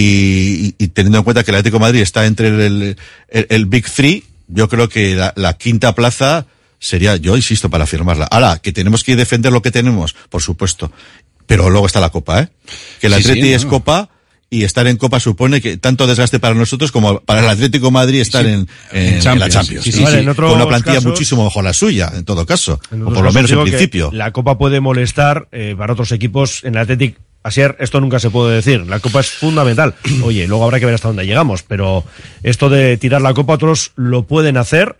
y- 0.78 0.84
y 0.84 0.88
teniendo 0.88 1.18
en 1.18 1.24
cuenta 1.24 1.42
que 1.44 1.50
el 1.50 1.56
Atlético 1.56 1.76
de 1.78 1.80
Madrid 1.86 2.00
está 2.02 2.26
entre 2.26 2.48
el, 2.48 2.96
el- 3.28 3.46
el 3.48 3.66
Big 3.66 3.90
Three, 3.90 4.24
yo 4.48 4.68
creo 4.68 4.88
que 4.88 5.14
la, 5.14 5.32
la 5.36 5.54
quinta 5.54 5.94
plaza 5.94 6.46
sería, 6.82 7.16
yo 7.16 7.36
insisto, 7.36 7.68
para 7.68 7.86
firmarla. 7.86 8.24
Ahora, 8.24 8.58
que 8.58 8.72
tenemos 8.72 9.04
que 9.04 9.14
defender 9.14 9.52
lo 9.52 9.60
que 9.60 9.70
tenemos, 9.70 10.14
por 10.30 10.40
supuesto. 10.42 10.90
Pero 11.50 11.68
luego 11.68 11.86
está 11.86 12.00
la 12.00 12.10
Copa, 12.10 12.40
¿eh? 12.40 12.48
Que 13.00 13.08
el 13.08 13.14
Sí, 13.14 13.22
sí, 13.24 13.30
Atleti 13.30 13.52
es 13.52 13.64
no. 13.64 13.70
Copa 13.70 14.08
y 14.48 14.64
estar 14.64 14.86
en 14.86 14.96
Copa 14.96 15.20
supone 15.20 15.60
que 15.60 15.76
tanto 15.76 16.06
desgaste 16.06 16.38
para 16.40 16.54
nosotros 16.54 16.90
como 16.92 17.20
para 17.20 17.40
el 17.40 17.48
Atlético 17.48 17.86
de 17.86 17.92
Madrid 17.92 18.20
estar 18.20 18.46
en, 18.46 18.68
en- 18.92 19.14
en 19.14 19.20
Champions, 19.20 19.38
la 19.40 19.48
Champions. 19.48 19.84
sí, 19.84 19.92
Sí, 19.92 19.98
sí, 19.98 20.06
sí, 20.06 20.12
sí. 20.22 20.28
Otros 20.28 20.50
con 20.50 20.60
una 20.60 20.68
plantilla 20.68 20.94
casos- 20.96 21.10
muchísimo 21.10 21.44
mejor 21.44 21.64
la 21.64 21.72
suya, 21.72 22.10
en 22.14 22.24
todo 22.24 22.46
caso. 22.46 22.80
En 22.92 23.02
O 23.02 23.12
por 23.12 23.22
lo 23.24 23.32
menos 23.32 23.50
en 23.50 23.62
principio. 23.62 24.10
La 24.12 24.32
Copa 24.32 24.56
puede 24.58 24.80
molestar 24.80 25.48
eh, 25.52 25.74
para 25.76 25.92
otros 25.92 26.12
equipos. 26.12 26.62
En 26.64 26.74
el 26.76 26.80
Athletic, 26.82 27.18
Asier, 27.42 27.76
esto 27.80 28.00
nunca 28.00 28.18
se 28.20 28.30
puede 28.30 28.54
decir. 28.56 28.86
La 28.86 29.00
Copa 29.00 29.20
es 29.20 29.30
fundamental. 29.30 29.94
Oye, 30.22 30.46
luego 30.46 30.64
habrá 30.64 30.78
que 30.78 30.86
ver 30.86 30.94
hasta 30.94 31.08
dónde 31.08 31.26
llegamos. 31.26 31.62
Pero 31.62 32.04
esto 32.42 32.68
de 32.68 32.96
tirar 32.96 33.22
la 33.22 33.34
Copa, 33.34 33.54
otros 33.54 33.92
lo 33.96 34.24
pueden 34.24 34.56
hacer. 34.56 34.96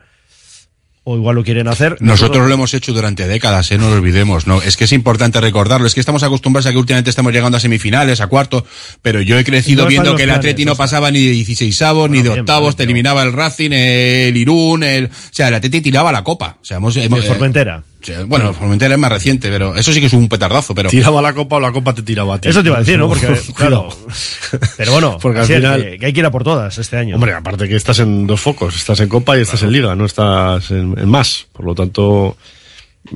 O 1.03 1.16
igual 1.16 1.34
lo 1.34 1.42
quieren 1.42 1.66
hacer. 1.66 1.96
Nosotros 2.01 2.46
lo 2.46 2.53
hemos 2.55 2.74
hecho 2.74 2.92
durante 2.92 3.26
décadas, 3.26 3.70
¿eh? 3.72 3.78
no 3.78 3.88
lo 3.88 3.96
olvidemos. 3.96 4.46
No, 4.46 4.61
es 4.61 4.76
que 4.76 4.84
es 4.84 4.92
importante 4.92 5.40
recordarlo. 5.40 5.86
Es 5.86 5.94
que 5.94 6.01
estamos 6.01 6.22
acostumbrados 6.22 6.66
a 6.66 6.72
que 6.72 6.78
últimamente 6.78 7.09
estamos 7.09 7.32
llegando 7.32 7.57
a 7.57 7.61
semifinales, 7.61 8.20
a 8.20 8.26
cuartos, 8.26 8.64
pero 9.01 9.22
yo 9.22 9.38
he 9.38 9.44
crecido 9.44 9.86
viendo 9.86 10.14
que 10.16 10.24
el 10.24 10.30
Atleti 10.30 10.64
no 10.66 10.76
pasaba 10.76 11.11
ni 11.11 11.24
de 11.24 11.30
16 11.32 11.82
avos, 11.82 12.11
ni 12.11 12.20
de 12.22 12.28
octavos, 12.40 12.76
te 12.76 12.82
eliminaba 12.84 13.22
el 13.22 13.32
Racing, 13.32 13.70
el 13.72 14.36
Irún, 14.36 14.82
el, 14.82 15.07
o 15.07 15.09
sea, 15.30 15.48
el 15.48 15.55
Atleti 15.55 15.80
tiraba 15.80 16.12
la 16.12 16.22
copa. 16.22 16.59
O 16.61 16.64
sea, 16.64 16.76
hemos, 16.76 16.94
hemos- 16.96 17.24
Formentera. 17.24 17.82
Bueno, 18.26 18.48
el 18.48 18.55
Formentera 18.55 18.94
es 18.94 19.01
más 19.01 19.12
reciente, 19.12 19.48
pero 19.51 19.76
eso 19.76 19.92
sí 19.92 20.01
que 20.01 20.07
es 20.07 20.12
un 20.12 20.28
petardazo, 20.28 20.74
pero. 20.74 20.88
¿Tiraba 20.90 21.20
la 21.22 21.32
copa 21.32 21.57
o 21.57 21.61
la 21.61 21.70
copa 21.72 21.94
te 21.94 22.03
tiraba 22.03 22.34
a 22.36 22.40
ti? 22.40 22.48
Eso 22.48 22.62
te 22.62 22.68
iba 22.68 22.76
a 22.76 22.80
decir, 22.80 22.98
¿no? 22.98 23.09
Porque, 23.09 23.28
claro. 23.55 23.88
Pero 24.76 24.92
bueno, 24.92 25.18
Porque 25.20 25.40
al 25.40 25.46
final- 25.46 25.82
que, 25.82 25.98
que 25.98 26.07
hay 26.07 26.12
que 26.12 26.20
ir 26.20 26.26
a 26.26 26.30
por 26.30 26.44
todas 26.44 26.76
este 26.78 26.96
año. 26.96 27.14
Hombre, 27.16 27.32
aparte 27.34 27.68
que 27.68 27.76
estás 27.76 27.98
en 28.01 28.26
dos 28.26 28.40
focos, 28.40 28.74
estás 28.76 29.01
en 29.01 29.09
Copa 29.09 29.36
y 29.38 29.42
estás 29.42 29.62
en 29.62 29.72
Liga, 29.72 29.94
no 29.94 30.05
estás 30.07 30.70
en, 30.70 30.94
en 30.98 31.09
más. 31.09 31.46
Por 31.53 31.64
lo 31.66 31.74
tanto, 31.74 32.36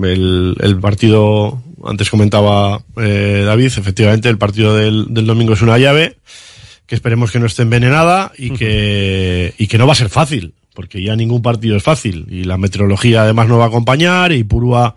el, 0.03 0.57
el 0.61 0.79
partido, 0.81 1.63
antes 1.85 2.11
comentaba 2.11 2.83
eh, 2.97 3.43
David, 3.47 3.67
efectivamente 3.77 4.29
el 4.29 4.39
partido 4.39 4.77
del, 4.77 5.07
del 5.11 5.27
domingo 5.27 5.55
es 5.55 5.63
una 5.63 5.79
llave, 5.79 6.17
que 6.87 6.95
esperemos 6.95 7.31
que 7.31 7.39
no 7.41 7.47
esté 7.47 7.63
envenenada 7.63 8.33
y 8.37 8.51
que, 8.51 9.55
y 9.59 9.67
que 9.67 9.79
no 9.79 9.87
va 9.87 9.93
a 9.93 9.97
ser 9.97 10.09
fácil, 10.11 10.55
porque 10.75 11.03
ya 11.03 11.17
ningún 11.17 11.41
partido 11.41 11.77
es 11.77 11.83
fácil. 11.83 12.27
Y 12.29 12.45
la 12.45 12.59
meteorología 12.59 13.23
además 13.23 13.49
no 13.49 13.59
va 13.59 13.65
a 13.65 13.69
acompañar 13.69 14.33
y 14.33 14.45
Purúa 14.45 14.97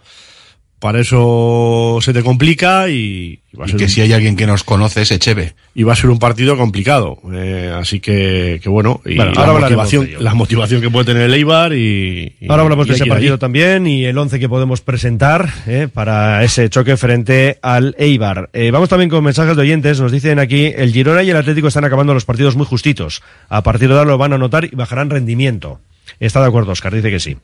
para 0.80 1.00
eso 1.02 1.98
se 2.02 2.14
te 2.14 2.22
complica 2.24 2.88
y, 2.90 3.40
y 3.52 3.58
va 3.58 3.66
a 3.66 3.68
Y 3.68 3.72
ser 3.72 3.78
que 3.80 3.84
un- 3.86 3.90
si 3.90 4.02
hay 4.02 4.14
alguien 4.14 4.36
que 4.36 4.46
nos 4.46 4.64
conoce 4.64 5.02
es 5.02 5.12
Echeve. 5.12 5.54
y 5.74 5.84
va 5.84 5.94
a 5.94 5.96
ser 5.96 6.10
un 6.12 6.20
partido 6.20 6.56
complicado. 6.58 7.18
Eh, 7.34 7.74
así 7.76 8.00
que, 8.00 8.60
que 8.62 8.70
bueno, 8.70 9.02
y 9.06 9.16
Bueno, 9.16 9.32
la, 9.34 9.40
ahora 9.42 9.54
hablaremos 9.54 9.86
motivación, 9.92 10.24
la 10.24 10.34
motivación 10.36 10.82
que 10.82 10.90
puede 10.92 11.06
tener 11.06 11.24
el 11.24 11.34
Eibar 11.34 11.74
y, 11.74 12.34
y- 12.40 12.48
Ahora 12.50 12.64
hablamos 12.64 12.86
y 12.86 12.90
de 12.90 12.96
ese 12.96 13.06
partido 13.08 13.34
allí. 13.34 13.40
también 13.40 13.88
y 13.88 14.06
el 14.06 14.18
11 14.18 14.40
que 14.40 14.48
podemos 14.50 14.82
presentar 14.82 15.50
eh, 15.66 15.88
para 15.92 16.44
ese 16.44 16.70
choque 16.70 16.96
frente 16.98 17.58
al 17.62 17.96
Eibar. 17.98 18.50
Eh, 18.54 18.70
vamos 18.72 18.90
también 18.90 19.10
con 19.10 19.24
mensajes 19.24 19.56
de 19.56 19.62
oyentes. 19.64 20.00
Nos 20.00 20.12
dicen 20.12 20.38
aquí, 20.40 20.66
el 20.76 20.94
Girona 20.94 21.24
y 21.24 21.30
el 21.32 21.38
Atlético 21.38 21.70
están 21.70 21.86
acabando 21.86 22.14
los 22.14 22.26
partidos 22.26 22.56
muy 22.56 22.66
justitos. 22.68 23.24
A 23.50 23.64
partir 23.64 23.88
de 23.90 23.96
ahora 23.98 24.12
lo 24.12 24.18
van 24.20 24.34
a 24.34 24.38
notar 24.38 24.66
y 24.66 24.70
bajarán 24.76 25.10
rendimiento. 25.10 25.80
Está 26.20 26.40
de 26.42 26.48
acuerdo, 26.48 26.72
Oscar, 26.72 26.94
dice 26.96 27.10
que 27.12 27.20
sí. 27.20 27.38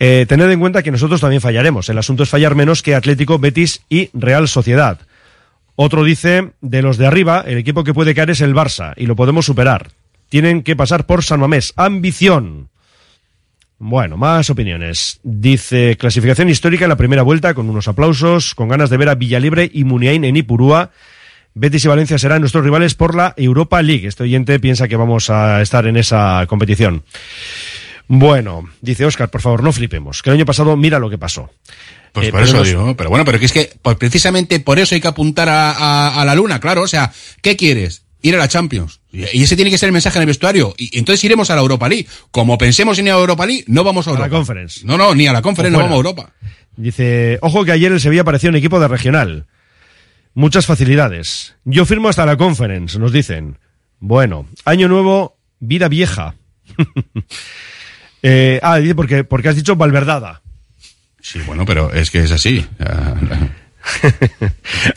Eh, 0.00 0.26
tened 0.28 0.50
en 0.50 0.60
cuenta 0.60 0.82
que 0.82 0.90
nosotros 0.90 1.20
también 1.20 1.42
fallaremos. 1.42 1.88
El 1.88 1.98
asunto 1.98 2.22
es 2.22 2.28
fallar 2.28 2.54
menos 2.54 2.82
que 2.82 2.94
Atlético, 2.94 3.38
Betis 3.38 3.82
y 3.88 4.10
Real 4.12 4.48
Sociedad. 4.48 5.00
Otro 5.74 6.04
dice, 6.04 6.50
de 6.60 6.82
los 6.82 6.98
de 6.98 7.06
arriba, 7.06 7.44
el 7.46 7.58
equipo 7.58 7.84
que 7.84 7.94
puede 7.94 8.14
caer 8.14 8.30
es 8.30 8.40
el 8.40 8.54
Barça 8.54 8.94
y 8.96 9.06
lo 9.06 9.16
podemos 9.16 9.46
superar. 9.46 9.90
Tienen 10.28 10.62
que 10.62 10.76
pasar 10.76 11.06
por 11.06 11.24
San 11.24 11.40
Mamés. 11.40 11.72
Ambición. 11.76 12.68
Bueno, 13.78 14.16
más 14.16 14.50
opiniones. 14.50 15.20
Dice, 15.22 15.96
clasificación 15.96 16.48
histórica 16.48 16.84
en 16.84 16.88
la 16.88 16.96
primera 16.96 17.22
vuelta, 17.22 17.54
con 17.54 17.70
unos 17.70 17.86
aplausos, 17.86 18.54
con 18.54 18.68
ganas 18.68 18.90
de 18.90 18.96
ver 18.96 19.08
a 19.08 19.14
Villalibre 19.14 19.70
y 19.72 19.84
Muniain 19.84 20.24
en 20.24 20.36
Ipurúa. 20.36 20.90
Betis 21.54 21.84
y 21.84 21.88
Valencia 21.88 22.18
serán 22.18 22.40
nuestros 22.40 22.64
rivales 22.64 22.94
por 22.94 23.14
la 23.14 23.34
Europa 23.36 23.80
League. 23.80 24.06
Este 24.06 24.24
oyente 24.24 24.58
piensa 24.58 24.88
que 24.88 24.96
vamos 24.96 25.30
a 25.30 25.62
estar 25.62 25.86
en 25.86 25.96
esa 25.96 26.44
competición. 26.48 27.04
Bueno, 28.08 28.68
dice 28.80 29.04
Oscar, 29.04 29.28
por 29.30 29.40
favor, 29.42 29.62
no 29.62 29.72
flipemos, 29.72 30.22
que 30.22 30.30
el 30.30 30.36
año 30.36 30.46
pasado 30.46 30.76
mira 30.76 30.98
lo 30.98 31.10
que 31.10 31.18
pasó. 31.18 31.50
Pues 32.12 32.28
Eh, 32.28 32.30
por 32.32 32.42
eso 32.42 32.56
nos- 32.56 32.66
digo, 32.66 32.96
pero 32.96 33.10
bueno, 33.10 33.24
pero 33.24 33.38
que 33.38 33.44
es 33.46 33.52
que 33.52 33.70
pues 33.82 33.96
precisamente 33.96 34.60
por 34.60 34.78
eso 34.78 34.94
hay 34.94 35.00
que 35.00 35.08
apuntar 35.08 35.48
a, 35.48 35.72
a- 35.72 36.20
a 36.20 36.24
la 36.24 36.34
luna, 36.34 36.58
claro, 36.58 36.82
o 36.82 36.88
sea, 36.88 37.12
¿qué 37.42 37.56
quieres? 37.56 38.04
Ir 38.22 38.34
a 38.34 38.38
la 38.38 38.48
Champions. 38.48 39.00
Y 39.12 39.42
ese 39.44 39.54
tiene 39.54 39.70
que 39.70 39.78
ser 39.78 39.86
el 39.88 39.92
mensaje 39.92 40.18
en 40.18 40.22
el 40.22 40.26
vestuario. 40.26 40.74
Y 40.76 40.98
entonces 40.98 41.22
iremos 41.22 41.50
a 41.50 41.54
la 41.54 41.60
Europa 41.60 41.88
League. 41.88 42.06
Como 42.32 42.58
pensemos 42.58 42.98
en 42.98 43.06
ir 43.06 43.12
a 43.12 43.16
Europa 43.16 43.46
League, 43.46 43.62
no 43.68 43.84
vamos 43.84 44.08
a 44.08 44.10
A 44.10 44.14
la 44.14 44.18
Europa. 44.20 44.36
Conference. 44.36 44.80
No, 44.84 44.98
no, 44.98 45.14
ni 45.14 45.28
a 45.28 45.32
la 45.32 45.40
Conference, 45.40 45.70
no 45.70 45.78
vamos 45.78 45.92
a 45.92 45.96
Europa. 45.96 46.32
Dice, 46.76 47.38
ojo 47.42 47.64
que 47.64 47.70
ayer 47.72 47.92
el 47.92 48.00
Sevilla 48.00 48.24
parecía 48.24 48.50
un 48.50 48.56
equipo 48.56 48.80
de 48.80 48.88
regional. 48.88 49.46
Muchas 50.34 50.66
facilidades. 50.66 51.54
Yo 51.64 51.84
firmo 51.86 52.08
hasta 52.08 52.26
la 52.26 52.36
conference, 52.36 52.98
nos 52.98 53.12
dicen. 53.12 53.58
Bueno, 54.00 54.46
año 54.64 54.88
nuevo, 54.88 55.36
vida 55.60 55.88
vieja. 55.88 56.34
eh, 58.30 58.60
ah, 58.62 58.78
porque, 58.94 59.24
porque 59.24 59.48
has 59.48 59.56
dicho 59.56 59.76
Valverdada. 59.76 60.42
Sí, 61.20 61.40
bueno, 61.46 61.64
pero 61.66 61.92
es 61.92 62.10
que 62.10 62.20
es 62.20 62.30
así. 62.30 62.64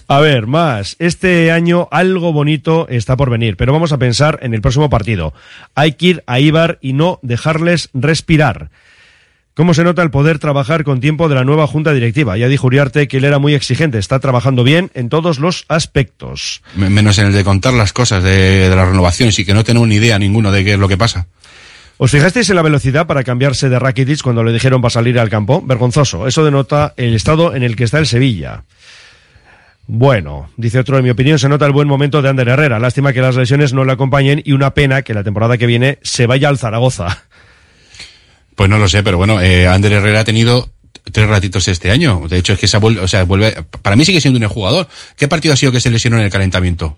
A 0.08 0.20
ver, 0.20 0.48
más. 0.48 0.96
Este 1.00 1.52
año 1.52 1.88
algo 1.92 2.34
bonito 2.34 2.88
está 2.90 3.16
por 3.16 3.30
venir, 3.30 3.56
pero 3.58 3.74
vamos 3.74 3.92
a 3.94 3.98
pensar 3.98 4.40
en 4.42 4.54
el 4.54 4.62
próximo 4.62 4.90
partido. 4.90 5.34
Hay 5.76 5.94
que 5.94 6.08
ir 6.08 6.24
a 6.28 6.40
Ibar 6.40 6.78
y 6.82 6.94
no 6.94 7.20
dejarles 7.22 7.90
respirar. 7.94 8.70
¿Cómo 9.54 9.74
se 9.74 9.84
nota 9.84 10.02
el 10.02 10.12
poder 10.12 10.40
trabajar 10.40 10.84
con 10.86 11.02
tiempo 11.02 11.28
de 11.28 11.36
la 11.36 11.44
nueva 11.44 11.68
junta 11.68 11.94
directiva? 11.94 12.38
Ya 12.38 12.48
dijo 12.48 12.68
Uriarte 12.68 13.08
que 13.08 13.18
él 13.18 13.26
era 13.26 13.38
muy 13.38 13.54
exigente, 13.54 13.98
está 13.98 14.20
trabajando 14.20 14.64
bien 14.64 14.90
en 14.94 15.10
todos 15.10 15.40
los 15.40 15.66
aspectos. 15.68 16.62
Me- 16.76 16.90
Menos 16.90 17.18
en 17.20 17.28
el 17.28 17.34
de 17.34 17.44
contar 17.44 17.74
las 17.74 17.92
cosas 17.94 18.24
de, 18.24 18.70
de 18.70 18.76
las 18.76 18.88
renovaciones 18.88 19.38
y 19.40 19.46
que 19.46 19.54
no 19.54 19.64
tenemos 19.66 19.88
ni 19.90 19.96
idea 19.96 20.18
ninguno 20.20 20.52
de 20.52 20.64
qué 20.64 20.74
es 20.74 20.80
lo 20.80 20.88
que 20.88 20.98
pasa. 20.98 21.28
¿Os 22.04 22.10
fijasteis 22.10 22.50
en 22.50 22.56
la 22.56 22.64
velocidad 22.64 23.06
para 23.06 23.24
cambiarse 23.24 23.70
de 23.70 23.78
Rakitic 23.78 24.24
cuando 24.24 24.44
le 24.44 24.52
dijeron 24.52 24.82
para 24.82 24.90
salir 24.90 25.20
al 25.20 25.30
campo? 25.30 25.62
Vergonzoso. 25.62 26.26
Eso 26.26 26.44
denota 26.44 26.96
el 26.98 27.14
estado 27.14 27.54
en 27.54 27.62
el 27.62 27.76
que 27.76 27.84
está 27.84 28.00
el 28.00 28.08
Sevilla. 28.08 28.64
Bueno, 29.86 30.50
dice 30.58 30.80
otro, 30.80 30.98
en 30.98 31.04
mi 31.04 31.12
opinión 31.12 31.38
se 31.38 31.48
nota 31.48 31.68
el 31.68 31.74
buen 31.74 31.88
momento 31.88 32.24
de 32.24 32.30
Ander 32.30 32.50
Herrera. 32.50 32.80
Lástima 32.80 33.14
que 33.14 33.22
las 33.22 33.36
lesiones 33.36 33.74
no 33.74 33.86
le 33.86 33.92
acompañen 33.92 34.42
y 34.44 34.54
una 34.54 34.74
pena 34.74 35.04
que 35.04 35.14
la 35.14 35.24
temporada 35.24 35.60
que 35.60 35.68
viene 35.68 36.00
se 36.02 36.26
vaya 36.26 36.50
al 36.50 36.58
Zaragoza. 36.58 37.26
Pues 38.56 38.68
no 38.68 38.80
lo 38.80 38.90
sé, 38.90 39.04
pero 39.04 39.18
bueno, 39.18 39.40
eh, 39.40 39.68
Ander 39.68 39.92
Herrera 39.92 40.22
ha 40.22 40.24
tenido 40.24 40.72
tres 41.12 41.28
ratitos 41.28 41.68
este 41.68 41.92
año. 41.92 42.28
De 42.28 42.40
hecho, 42.40 42.54
es 42.54 42.60
que 42.60 42.68
se 42.68 42.80
vuelve, 42.80 43.02
o 43.02 43.08
sea, 43.08 43.26
vuelve, 43.26 43.64
para 43.84 43.96
mí 43.96 44.06
sigue 44.06 44.22
siendo 44.22 44.40
un 44.40 44.48
jugador. 44.48 44.88
¿Qué 45.18 45.28
partido 45.28 45.54
ha 45.54 45.58
sido 45.58 45.72
que 45.72 45.80
se 45.80 45.92
lesionó 45.92 46.18
en 46.18 46.24
el 46.24 46.32
calentamiento? 46.32 46.98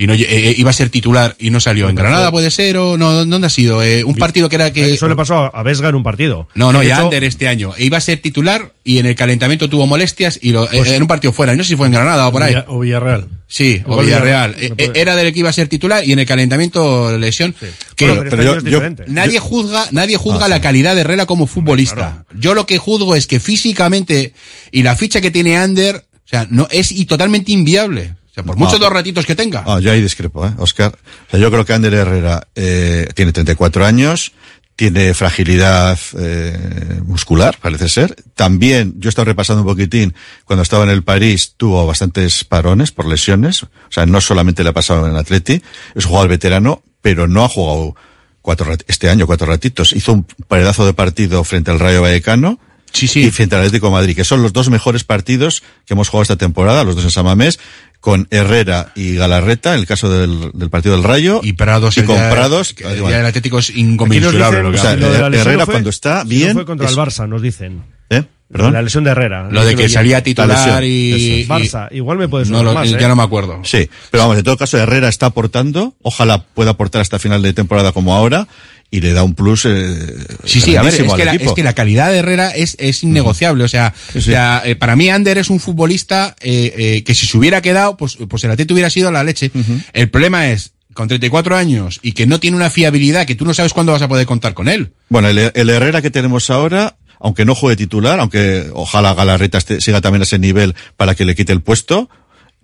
Y 0.00 0.06
no, 0.06 0.14
eh, 0.14 0.18
eh, 0.28 0.54
iba 0.56 0.70
a 0.70 0.72
ser 0.72 0.90
titular 0.90 1.34
y 1.40 1.50
no 1.50 1.58
salió. 1.58 1.88
¿En 1.88 1.96
Granada 1.96 2.30
puede 2.30 2.52
ser 2.52 2.76
o 2.76 2.96
no? 2.96 3.24
¿Dónde 3.26 3.48
ha 3.48 3.50
sido? 3.50 3.82
Eh, 3.82 4.04
un 4.04 4.14
partido 4.14 4.48
que 4.48 4.54
era 4.54 4.72
que... 4.72 4.94
Eso 4.94 5.08
le 5.08 5.16
pasó 5.16 5.54
a 5.54 5.62
Vesga 5.64 5.88
en 5.88 5.96
un 5.96 6.04
partido. 6.04 6.46
No, 6.54 6.72
no, 6.72 6.84
y 6.84 6.86
hecho, 6.86 7.02
Ander 7.06 7.24
este 7.24 7.48
año. 7.48 7.74
E 7.76 7.84
Iba 7.86 7.98
a 7.98 8.00
ser 8.00 8.20
titular 8.20 8.72
y 8.84 8.98
en 8.98 9.06
el 9.06 9.16
calentamiento 9.16 9.68
tuvo 9.68 9.88
molestias 9.88 10.38
y 10.40 10.52
lo, 10.52 10.66
eh, 10.66 10.68
Pues- 10.78 10.92
en 10.92 11.02
un 11.02 11.08
partido 11.08 11.32
fuera. 11.32 11.56
No 11.56 11.64
sé 11.64 11.70
si 11.70 11.76
fue 11.76 11.86
en 11.88 11.94
Granada 11.94 12.28
o 12.28 12.32
por 12.32 12.44
ahí. 12.44 12.54
O 12.68 12.78
Villarreal. 12.78 13.26
Sí, 13.48 13.82
o 13.86 14.00
Villarreal. 14.00 14.54
Villarreal. 14.54 14.78
Eh, 14.78 14.84
eh, 14.86 14.92
Era 14.94 15.16
del 15.16 15.32
que 15.32 15.40
iba 15.40 15.50
a 15.50 15.52
ser 15.52 15.66
titular 15.66 16.06
y 16.06 16.12
en 16.12 16.20
el 16.20 16.26
calentamiento 16.26 17.18
lesión. 17.18 17.56
Que 17.96 18.06
Bueno, 18.06 18.22
pero 18.30 18.42
este 18.42 18.58
es 18.58 18.64
diferente. 18.64 19.04
nadie 19.08 19.40
juzga, 19.40 19.86
nadie 19.90 20.16
juzga 20.16 20.44
Ah, 20.44 20.48
la 20.48 20.56
sí. 20.56 20.62
calidad 20.62 20.94
de 20.94 21.00
Herrera 21.00 21.26
como 21.26 21.48
futbolista. 21.48 22.24
Yo 22.38 22.54
lo 22.54 22.66
que 22.66 22.78
juzgo 22.78 23.16
es 23.16 23.26
que 23.26 23.40
físicamente 23.40 24.32
y 24.70 24.84
la 24.84 24.94
ficha 24.94 25.20
que 25.20 25.32
tiene 25.32 25.56
Ander, 25.56 25.96
o 25.96 26.28
sea, 26.28 26.46
no 26.50 26.68
es 26.70 26.92
y 26.92 27.04
totalmente 27.06 27.50
inviable. 27.50 28.14
Sea, 28.38 28.44
por 28.44 28.56
muchos 28.56 28.74
Ah. 28.76 28.78
dos 28.78 28.92
ratitos 28.92 29.26
que 29.26 29.34
tenga. 29.34 29.64
Ah, 29.66 29.80
yo 29.80 29.90
ahí 29.90 30.00
discrepo, 30.00 30.46
¿eh, 30.46 30.52
Oscar? 30.58 30.96
O 31.26 31.30
sea, 31.30 31.40
yo 31.40 31.50
creo 31.50 31.64
que 31.64 31.72
Ander 31.72 31.92
Herrera 31.92 32.46
eh, 32.54 33.08
tiene 33.14 33.32
34 33.32 33.84
años, 33.84 34.32
tiene 34.76 35.12
fragilidad 35.12 35.98
eh, 36.16 37.00
muscular, 37.04 37.58
parece 37.60 37.88
ser. 37.88 38.14
También, 38.36 38.94
yo 38.98 39.08
he 39.08 39.10
estado 39.10 39.24
repasando 39.26 39.62
un 39.62 39.68
poquitín, 39.68 40.14
cuando 40.44 40.62
estaba 40.62 40.84
en 40.84 40.90
el 40.90 41.02
París 41.02 41.54
tuvo 41.56 41.84
bastantes 41.84 42.44
parones 42.44 42.92
por 42.92 43.06
lesiones. 43.06 43.64
O 43.64 43.68
sea, 43.90 44.06
no 44.06 44.20
solamente 44.20 44.62
le 44.62 44.70
ha 44.70 44.72
pasado 44.74 45.04
en 45.06 45.12
el 45.12 45.18
Atleti, 45.18 45.60
es 45.96 46.04
un 46.04 46.10
jugador 46.10 46.28
veterano, 46.30 46.82
pero 47.02 47.26
no 47.26 47.44
ha 47.44 47.48
jugado 47.48 47.96
cuatro 48.40 48.72
este 48.86 49.10
año 49.10 49.26
cuatro 49.26 49.48
ratitos. 49.48 49.92
Hizo 49.92 50.12
un 50.12 50.24
pedazo 50.46 50.86
de 50.86 50.92
partido 50.94 51.42
frente 51.42 51.72
al 51.72 51.80
Rayo 51.80 52.02
Vallecano 52.02 52.60
y 53.02 53.30
frente 53.30 53.54
al 53.54 53.62
Atlético 53.62 53.88
de 53.88 53.92
Madrid, 53.92 54.16
que 54.16 54.24
son 54.24 54.42
los 54.42 54.52
dos 54.54 54.70
mejores 54.70 55.04
partidos 55.04 55.62
que 55.84 55.92
hemos 55.92 56.08
jugado 56.08 56.22
esta 56.22 56.36
temporada, 56.36 56.84
los 56.84 56.94
dos 56.96 57.04
en 57.04 57.10
Samamés, 57.10 57.58
con 58.00 58.28
Herrera 58.30 58.92
y 58.94 59.16
Galarreta, 59.16 59.74
en 59.74 59.80
el 59.80 59.86
caso 59.86 60.08
del, 60.10 60.50
del 60.54 60.70
partido 60.70 60.94
del 60.94 61.04
Rayo. 61.04 61.40
Y 61.42 61.54
Prados, 61.54 61.96
y 61.96 62.00
el 62.00 62.06
con 62.06 62.16
día- 62.16 62.30
Prados. 62.30 62.72
que 62.74 62.84
el 62.84 63.02
del 63.04 63.26
Atlético 63.26 63.58
es 63.58 63.70
inconmensurable 63.70 64.62
lo 64.62 64.70
que 64.70 64.78
O 64.78 64.80
sea, 64.80 64.90
hace. 64.92 65.00
Lo 65.00 65.12
de 65.12 65.18
la 65.18 65.28
lesión 65.30 65.48
Herrera 65.48 65.64
fue- 65.66 65.74
cuando 65.74 65.90
está 65.90 66.18
No 66.24 66.30
bien. 66.30 66.52
fue 66.54 66.64
contra 66.64 66.86
es- 66.86 66.92
el 66.92 66.98
Barça, 66.98 67.28
nos 67.28 67.42
dicen. 67.42 67.82
¿Eh? 68.10 68.22
¿Perdón? 68.50 68.72
La 68.72 68.80
lesión 68.80 69.04
de 69.04 69.10
Herrera. 69.10 69.48
Lo 69.50 69.62
de 69.62 69.74
que 69.76 69.88
salía 69.90 70.22
titular 70.22 70.82
y-. 70.82 71.44
Barça, 71.46 71.88
igual 71.90 72.16
me 72.16 72.28
puede 72.28 72.46
No 72.46 72.62
lo- 72.62 72.72
más, 72.72 72.88
ya 72.88 72.96
¿eh? 72.98 73.08
no 73.08 73.14
me 73.16 73.22
acuerdo. 73.22 73.60
Sí, 73.64 73.90
pero 74.10 74.22
vamos, 74.22 74.38
en 74.38 74.44
todo 74.44 74.56
caso 74.56 74.78
Herrera 74.78 75.08
está 75.08 75.26
aportando, 75.26 75.94
ojalá 76.00 76.44
pueda 76.54 76.70
aportar 76.70 77.02
hasta 77.02 77.18
final 77.18 77.42
de 77.42 77.52
temporada 77.52 77.92
como 77.92 78.14
ahora 78.14 78.48
y 78.90 79.00
le 79.00 79.12
da 79.12 79.22
un 79.22 79.34
plus 79.34 79.66
eh, 79.66 79.96
Sí, 80.44 80.60
sí, 80.60 80.76
a 80.76 80.82
ver, 80.82 80.94
es 80.94 81.12
que, 81.12 81.24
la, 81.24 81.34
es 81.34 81.52
que 81.52 81.62
la 81.62 81.74
calidad 81.74 82.10
de 82.10 82.18
Herrera 82.18 82.50
es, 82.50 82.76
es 82.78 83.02
innegociable. 83.02 83.64
O 83.64 83.68
sea, 83.68 83.94
o 84.16 84.20
sea, 84.20 84.62
eh, 84.64 84.76
para 84.76 84.96
mí 84.96 85.10
Ander 85.10 85.38
es 85.38 85.50
un 85.50 85.60
futbolista 85.60 86.34
eh, 86.40 86.74
eh, 86.76 87.04
que 87.04 87.14
si 87.14 87.26
se 87.26 87.36
hubiera 87.36 87.60
quedado, 87.60 87.96
pues, 87.96 88.16
pues 88.28 88.44
el 88.44 88.50
Atlético 88.50 88.74
hubiera 88.74 88.90
sido 88.90 89.10
la 89.10 89.22
leche. 89.22 89.50
El 89.92 90.08
problema 90.08 90.48
es, 90.50 90.72
con 90.94 91.06
34 91.06 91.56
años 91.56 92.00
y 92.02 92.12
que 92.12 92.26
no 92.26 92.40
tiene 92.40 92.56
una 92.56 92.70
fiabilidad, 92.70 93.26
que 93.26 93.34
tú 93.34 93.44
no 93.44 93.54
sabes 93.54 93.72
cuándo 93.72 93.92
vas 93.92 94.02
a 94.02 94.08
poder 94.08 94.26
contar 94.26 94.54
con 94.54 94.68
él. 94.68 94.92
Bueno, 95.08 95.28
el, 95.28 95.52
el 95.54 95.70
Herrera 95.70 96.00
que 96.00 96.10
tenemos 96.10 96.48
ahora, 96.48 96.96
aunque 97.20 97.44
no 97.44 97.54
juegue 97.54 97.76
titular, 97.76 98.18
aunque 98.20 98.70
ojalá 98.72 99.14
Galarreta 99.14 99.60
siga 99.60 100.00
también 100.00 100.22
a 100.22 100.24
ese 100.24 100.38
nivel 100.38 100.74
para 100.96 101.14
que 101.14 101.24
le 101.24 101.34
quite 101.34 101.52
el 101.52 101.60
puesto, 101.60 102.08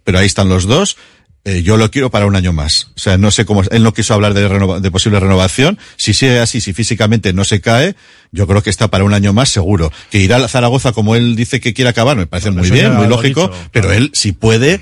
pero 0.04 0.18
ahí 0.18 0.26
están 0.26 0.48
los 0.48 0.64
dos. 0.64 0.96
Eh, 1.44 1.62
yo 1.62 1.76
lo 1.76 1.90
quiero 1.90 2.10
para 2.10 2.26
un 2.26 2.36
año 2.36 2.52
más. 2.52 2.88
O 2.96 2.98
sea, 2.98 3.18
no 3.18 3.30
sé 3.30 3.44
cómo, 3.44 3.62
él 3.70 3.82
no 3.82 3.92
quiso 3.92 4.14
hablar 4.14 4.32
de, 4.34 4.48
renova- 4.48 4.80
de 4.80 4.90
posible 4.90 5.20
renovación. 5.20 5.78
Si 5.96 6.14
sigue 6.14 6.38
así, 6.40 6.60
si 6.60 6.72
físicamente 6.72 7.32
no 7.32 7.44
se 7.44 7.60
cae, 7.60 7.96
yo 8.32 8.46
creo 8.46 8.62
que 8.62 8.70
está 8.70 8.88
para 8.88 9.04
un 9.04 9.12
año 9.14 9.32
más 9.32 9.48
seguro. 9.50 9.92
Que 10.10 10.18
irá 10.18 10.36
a 10.38 10.48
Zaragoza 10.48 10.92
como 10.92 11.16
él 11.16 11.36
dice 11.36 11.60
que 11.60 11.74
quiere 11.74 11.90
acabar, 11.90 12.16
me 12.16 12.26
parece 12.26 12.50
muy 12.50 12.70
bien, 12.70 12.94
muy 12.94 13.06
lógico, 13.08 13.48
dicho, 13.48 13.68
pero 13.72 13.92
él, 13.92 14.10
si 14.14 14.32
puede, 14.32 14.80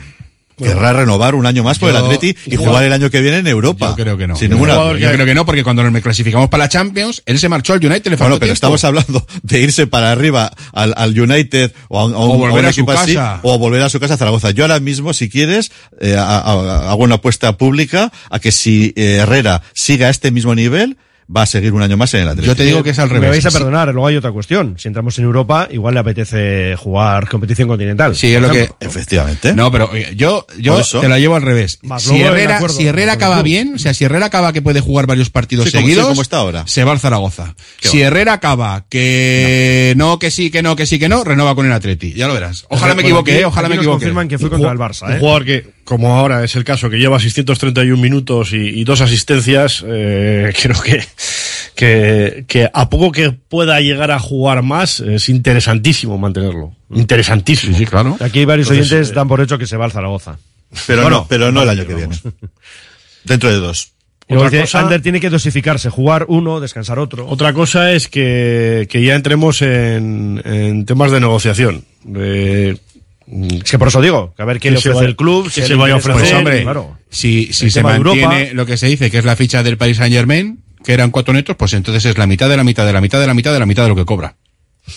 querrá 0.62 0.92
renovar 0.92 1.34
un 1.34 1.46
año 1.46 1.62
más 1.62 1.78
por 1.78 1.90
el 1.90 1.96
Atleti 1.96 2.34
y 2.46 2.56
jugar 2.56 2.84
el 2.84 2.92
año 2.92 3.10
que 3.10 3.20
viene 3.20 3.38
en 3.38 3.46
Europa. 3.46 3.88
Yo 3.90 4.02
creo 4.04 4.16
que 4.16 4.26
no. 4.26 4.36
Sin 4.36 4.48
Yo 4.48 4.54
ninguna 4.54 4.74
creo- 4.74 4.96
yo 4.98 5.12
creo 5.12 5.26
que 5.26 5.34
no, 5.34 5.44
porque 5.46 5.62
cuando 5.64 5.82
nos 5.88 6.02
clasificamos 6.02 6.48
para 6.48 6.64
la 6.64 6.68
Champions, 6.68 7.22
él 7.26 7.38
se 7.38 7.48
marchó 7.48 7.72
al 7.74 7.84
United, 7.84 8.10
le 8.10 8.16
faltó 8.16 8.24
Bueno, 8.30 8.36
pero 8.40 8.46
tiempo. 8.54 8.54
estamos 8.54 8.84
hablando 8.84 9.26
de 9.42 9.60
irse 9.60 9.86
para 9.86 10.12
arriba 10.12 10.52
al, 10.72 10.94
al 10.96 11.18
United 11.18 11.72
o 11.88 11.98
a, 12.00 12.04
un- 12.06 12.14
a 12.14 12.18
un, 12.18 12.30
O 12.30 12.38
volver 12.38 12.58
a 12.58 12.60
un 12.60 12.66
a 12.66 12.72
su 12.72 12.80
equipo 12.80 12.92
así, 12.92 13.14
casa. 13.14 13.40
o 13.42 13.58
volver 13.58 13.82
a 13.82 13.88
su 13.88 14.00
casa 14.00 14.14
a 14.14 14.16
Zaragoza. 14.16 14.50
Yo 14.52 14.64
ahora 14.64 14.80
mismo, 14.80 15.12
si 15.12 15.28
quieres, 15.28 15.72
eh, 16.00 16.16
a- 16.16 16.38
a- 16.38 16.90
hago 16.90 17.02
una 17.04 17.16
apuesta 17.16 17.56
pública 17.56 18.12
a 18.30 18.38
que 18.38 18.52
si 18.52 18.92
eh, 18.96 19.18
Herrera 19.22 19.62
siga 19.74 20.06
a 20.06 20.10
este 20.10 20.30
mismo 20.30 20.54
nivel, 20.54 20.96
va 21.34 21.42
a 21.42 21.46
seguir 21.46 21.72
un 21.72 21.82
año 21.82 21.96
más 21.96 22.12
en 22.14 22.22
el 22.22 22.28
Atlético. 22.28 22.82
Me 23.20 23.28
vais 23.28 23.46
a 23.46 23.50
perdonar, 23.50 23.88
luego 23.92 24.06
hay 24.06 24.16
otra 24.16 24.32
cuestión. 24.32 24.74
Si 24.78 24.88
entramos 24.88 25.18
en 25.18 25.24
Europa, 25.24 25.68
igual 25.70 25.94
le 25.94 26.00
apetece 26.00 26.76
jugar 26.76 27.28
competición 27.28 27.68
continental. 27.68 28.14
Sí, 28.16 28.34
es 28.34 28.40
lo 28.42 28.50
que. 28.50 28.68
Efectivamente. 28.80 29.54
No, 29.54 29.70
pero 29.70 29.90
yo, 30.14 30.46
yo 30.58 30.80
te 31.00 31.08
la 31.08 31.18
llevo 31.18 31.36
al 31.36 31.42
revés. 31.42 31.78
Más 31.82 32.02
Si 32.02 32.20
Herrera, 32.20 32.56
acuerdo 32.56 32.76
si 32.76 32.86
Herrera 32.86 33.12
acaba 33.14 33.42
bien, 33.42 33.74
o 33.74 33.78
sea, 33.78 33.94
si 33.94 34.04
Herrera 34.04 34.26
acaba 34.26 34.52
que 34.52 34.62
puede 34.62 34.80
jugar 34.80 35.06
varios 35.06 35.30
partidos 35.30 35.66
Sí, 35.66 35.72
como- 35.72 35.82
seguidos, 35.82 36.04
sí, 36.04 36.08
como 36.10 36.22
está 36.22 36.38
ahora. 36.38 36.64
se 36.66 36.84
va 36.84 36.92
al 36.92 36.98
Zaragoza. 37.00 37.54
Qué 37.80 37.88
si 37.88 38.00
va. 38.00 38.06
Herrera 38.06 38.32
acaba 38.34 38.84
que 38.88 39.94
no. 39.96 40.18
que 40.18 40.30
sí, 40.30 40.50
que 40.50 40.62
no, 40.62 40.76
que 40.76 40.86
sí, 40.86 40.98
que 40.98 41.08
no, 41.08 41.24
renova 41.24 41.54
con 41.54 41.66
el 41.66 41.72
Atleti. 41.72 42.12
Ya 42.12 42.26
lo 42.28 42.34
verás. 42.34 42.66
Ojalá 42.68 42.88
me 42.94 43.02
Bueno, 43.02 43.08
equivoque, 43.08 43.32
aquí- 43.32 43.40
eh, 43.42 43.44
ojalá 43.46 43.68
aquí 43.68 43.76
me 43.76 43.80
equivoque. 43.82 43.96
confirman 44.04 44.28
que 44.28 44.38
fue 44.38 44.50
contra 44.50 44.70
el 44.72 44.78
Barça, 44.78 45.06
Un 45.06 45.12
¿eh? 45.14 45.18
jugador 45.18 45.44
que, 45.44 45.66
como 45.84 46.14
ahora 46.16 46.44
es 46.44 46.54
el 46.56 46.64
caso, 46.64 46.88
que 46.90 46.96
lleva 46.98 47.18
631 47.20 48.00
minutos 48.00 48.52
y, 48.52 48.56
y 48.56 48.84
dos 48.84 49.00
asistencias, 49.00 49.84
eh, 49.86 50.52
creo 50.62 50.80
que, 50.80 51.02
que, 51.74 52.44
que 52.46 52.70
a 52.72 52.88
poco 52.88 53.12
que 53.12 53.30
pueda 53.32 53.80
llegar 53.80 54.10
a 54.10 54.18
jugar 54.18 54.62
más, 54.62 55.00
es 55.00 55.28
interesantísimo 55.28 56.18
mantenerlo. 56.18 56.72
Interesantísimo. 56.90 57.76
Sí, 57.76 57.86
claro. 57.86 58.16
Aquí 58.20 58.40
hay 58.40 58.44
varios 58.44 58.68
Entonces, 58.70 58.92
oyentes 58.92 59.10
eh, 59.10 59.14
dan 59.14 59.28
por 59.28 59.40
hecho 59.40 59.58
que 59.58 59.66
se 59.66 59.76
va 59.76 59.84
al 59.86 59.92
Zaragoza. 59.92 60.38
Pero 60.86 61.02
Bueno, 61.02 61.16
no, 61.18 61.26
pero 61.28 61.52
no 61.52 61.62
el 61.62 61.68
año 61.68 61.86
que 61.86 61.94
viene. 61.94 62.16
Dentro 63.24 63.50
de 63.50 63.56
dos. 63.56 63.92
Otra 64.28 64.48
dice, 64.48 64.62
cosa- 64.62 64.80
Ander 64.80 65.02
tiene 65.02 65.20
que 65.20 65.28
dosificarse, 65.28 65.90
jugar 65.90 66.24
uno, 66.28 66.60
descansar 66.60 66.98
otro. 66.98 67.26
Otra 67.28 67.52
cosa 67.52 67.92
es 67.92 68.08
que, 68.08 68.86
que 68.88 69.02
ya 69.02 69.14
entremos 69.14 69.60
en, 69.62 70.40
en 70.44 70.86
temas 70.86 71.10
de 71.10 71.20
negociación. 71.20 71.84
De, 72.04 72.78
Es 73.32 73.70
que 73.70 73.78
por 73.78 73.88
eso 73.88 74.00
digo, 74.00 74.34
que 74.36 74.42
a 74.42 74.44
ver 74.44 74.56
qué 74.56 74.68
Que 74.68 74.72
le 74.72 74.78
ofrece 74.78 75.04
el 75.04 75.16
club, 75.16 75.50
si 75.50 75.62
se 75.62 75.74
vaya 75.74 75.94
a 75.94 75.96
ofrecer, 75.96 76.20
Pues 76.20 76.32
hombre, 76.34 76.62
claro. 76.62 76.98
si, 77.08 77.52
si 77.52 77.70
se 77.70 77.82
mantiene 77.82 78.22
Europa. 78.22 78.54
lo 78.54 78.66
que 78.66 78.76
se 78.76 78.86
dice, 78.88 79.10
que 79.10 79.18
es 79.18 79.24
la 79.24 79.36
ficha 79.36 79.62
del 79.62 79.78
Paris 79.78 79.96
Saint 79.96 80.14
Germain, 80.14 80.62
que 80.84 80.92
eran 80.92 81.10
cuatro 81.10 81.32
netos, 81.32 81.56
pues 81.56 81.72
entonces 81.72 82.04
es 82.04 82.18
la 82.18 82.26
mitad 82.26 82.48
de 82.48 82.56
la 82.56 82.64
mitad 82.64 82.84
de 82.84 82.92
la 82.92 83.00
mitad 83.00 83.20
de 83.20 83.26
la 83.26 83.34
mitad 83.34 83.52
de 83.52 83.58
la 83.58 83.66
mitad 83.66 83.84
de 83.84 83.88
lo 83.88 83.96
que 83.96 84.04
cobra. 84.04 84.36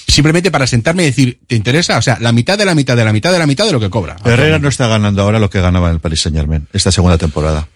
Simplemente 0.07 0.49
para 0.49 0.65
sentarme 0.65 1.03
y 1.03 1.05
decir, 1.07 1.39
¿te 1.47 1.55
interesa? 1.55 1.97
O 1.97 2.01
sea, 2.01 2.17
la 2.19 2.31
mitad 2.31 2.57
de 2.57 2.65
la 2.65 2.73
mitad 2.73 2.97
de 2.97 3.05
la 3.05 3.13
mitad 3.13 3.31
de 3.31 3.39
la 3.39 3.45
mitad 3.45 3.65
de 3.65 3.71
lo 3.71 3.79
que 3.79 3.89
cobra. 3.89 4.17
Herrera 4.25 4.57
no 4.59 4.67
está 4.67 4.87
ganando 4.87 5.21
ahora 5.21 5.39
lo 5.39 5.49
que 5.49 5.61
ganaba 5.61 5.89
en 5.89 5.93
el 5.95 5.99
Paris 5.99 6.21
Saint 6.21 6.35
Germain, 6.35 6.67
esta 6.73 6.91
segunda 6.91 7.17
temporada. 7.17 7.67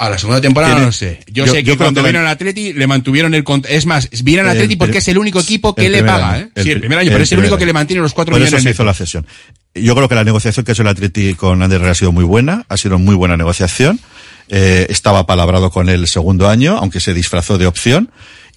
A 0.00 0.08
la 0.08 0.16
segunda 0.16 0.40
temporada 0.40 0.78
no 0.78 0.92
sé. 0.92 1.20
Yo, 1.26 1.44
yo- 1.44 1.52
sé 1.52 1.62
que 1.62 1.76
cuando 1.76 2.02
vino 2.02 2.20
al 2.20 2.26
Atleti 2.26 2.72
le 2.72 2.86
mantuvieron 2.86 3.34
el 3.34 3.44
es 3.68 3.84
más, 3.84 4.08
viene 4.24 4.40
al 4.40 4.48
Atleti 4.48 4.76
porque 4.76 4.96
es 4.96 5.08
el 5.08 5.18
único 5.18 5.40
equipo 5.40 5.74
que 5.74 5.90
le 5.90 6.02
paga, 6.02 6.32
año. 6.32 6.44
¿eh? 6.56 6.62
sí, 6.62 6.70
el 6.70 6.80
primer 6.80 7.00
año, 7.00 7.10
pero 7.12 7.22
es 7.22 7.32
el 7.32 7.38
único 7.38 7.56
año. 7.56 7.58
que 7.58 7.66
le 7.66 7.72
mantiene 7.74 8.00
los 8.00 8.14
cuatro 8.14 8.32
Por 8.32 8.40
millones 8.40 8.60
eso 8.60 8.64
se 8.64 8.70
hizo 8.70 8.82
la 8.82 8.94
cesión. 8.94 9.26
Yo 9.74 9.94
creo 9.94 10.08
que 10.08 10.14
la 10.14 10.24
negociación 10.24 10.64
que 10.64 10.70
ha 10.70 10.72
hecho 10.72 10.80
el 10.80 10.88
Atleti 10.88 11.34
con 11.34 11.62
Ander 11.62 11.84
ha 11.84 11.94
sido 11.94 12.12
muy 12.12 12.24
buena, 12.24 12.64
ha 12.70 12.78
sido 12.78 12.98
muy 12.98 13.14
buena 13.14 13.36
negociación. 13.36 14.00
Eh, 14.48 14.86
estaba 14.88 15.26
palabrado 15.26 15.70
con 15.70 15.90
él 15.90 16.00
el 16.00 16.08
segundo 16.08 16.48
año, 16.48 16.78
aunque 16.78 16.98
se 17.00 17.12
disfrazó 17.12 17.58
de 17.58 17.66
opción. 17.66 18.10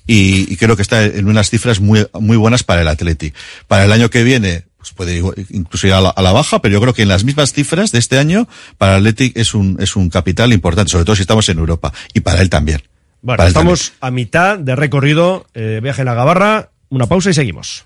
Y, 0.07 0.49
y 0.49 0.55
creo 0.55 0.77
que 0.77 0.81
está 0.81 1.03
en 1.03 1.27
unas 1.27 1.49
cifras 1.49 1.81
muy, 1.81 2.07
muy 2.21 2.37
buenas 2.37 2.63
para 2.63 2.83
el 2.83 2.87
Atleti. 2.87 3.33
Para 3.67 3.83
el 3.83 3.91
año 3.91 4.09
que 4.09 4.23
viene, 4.23 4.63
pues 4.83 4.93
puede 4.93 5.45
incluso 5.49 5.87
ir 5.87 5.93
a 5.93 6.01
la, 6.01 6.09
a 6.09 6.21
la 6.21 6.33
baja, 6.33 6.61
pero 6.61 6.73
yo 6.73 6.81
creo 6.81 6.93
que 6.93 7.03
en 7.03 7.07
las 7.07 7.23
mismas 7.23 7.53
cifras 7.53 7.91
de 7.91 7.99
este 7.99 8.17
año, 8.17 8.47
para 8.77 8.97
el 8.97 9.07
Atleti 9.07 9.31
es 9.35 9.53
un, 9.53 9.77
es 9.79 9.95
un 9.95 10.09
capital 10.09 10.51
importante, 10.51 10.91
sobre 10.91 11.05
todo 11.05 11.15
si 11.15 11.21
estamos 11.21 11.47
en 11.49 11.57
Europa. 11.57 11.93
Y 12.13 12.19
para 12.19 12.41
él 12.41 12.49
también. 12.49 12.81
Bueno, 13.21 13.37
Para 13.37 13.47
él 13.47 13.55
estamos 13.55 13.93
a 14.01 14.11
mitad 14.11 14.59
de 14.59 14.75
recorrido, 14.75 15.47
eh, 15.53 15.79
viaje 15.81 16.01
en 16.01 16.07
la 16.07 16.13
Gabarra, 16.13 16.71
una 16.89 17.07
pausa 17.07 17.29
y 17.29 17.33
seguimos. 17.33 17.85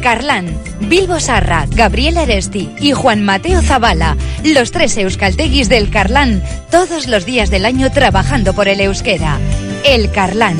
Carlán, 0.00 0.46
Bilbo 0.80 1.20
Sarra, 1.20 1.66
Gabriel 1.70 2.18
Aresti 2.18 2.70
y 2.80 2.92
Juan 2.92 3.22
Mateo 3.22 3.62
Zavala, 3.62 4.16
los 4.44 4.70
tres 4.70 4.96
euskalteguis 4.96 5.68
del 5.68 5.90
Carlán, 5.90 6.42
todos 6.70 7.06
los 7.06 7.26
días 7.26 7.50
del 7.50 7.64
año 7.64 7.90
trabajando 7.90 8.54
por 8.54 8.68
el 8.68 8.80
euskera. 8.80 9.38
El 9.84 10.10
Carlán. 10.10 10.56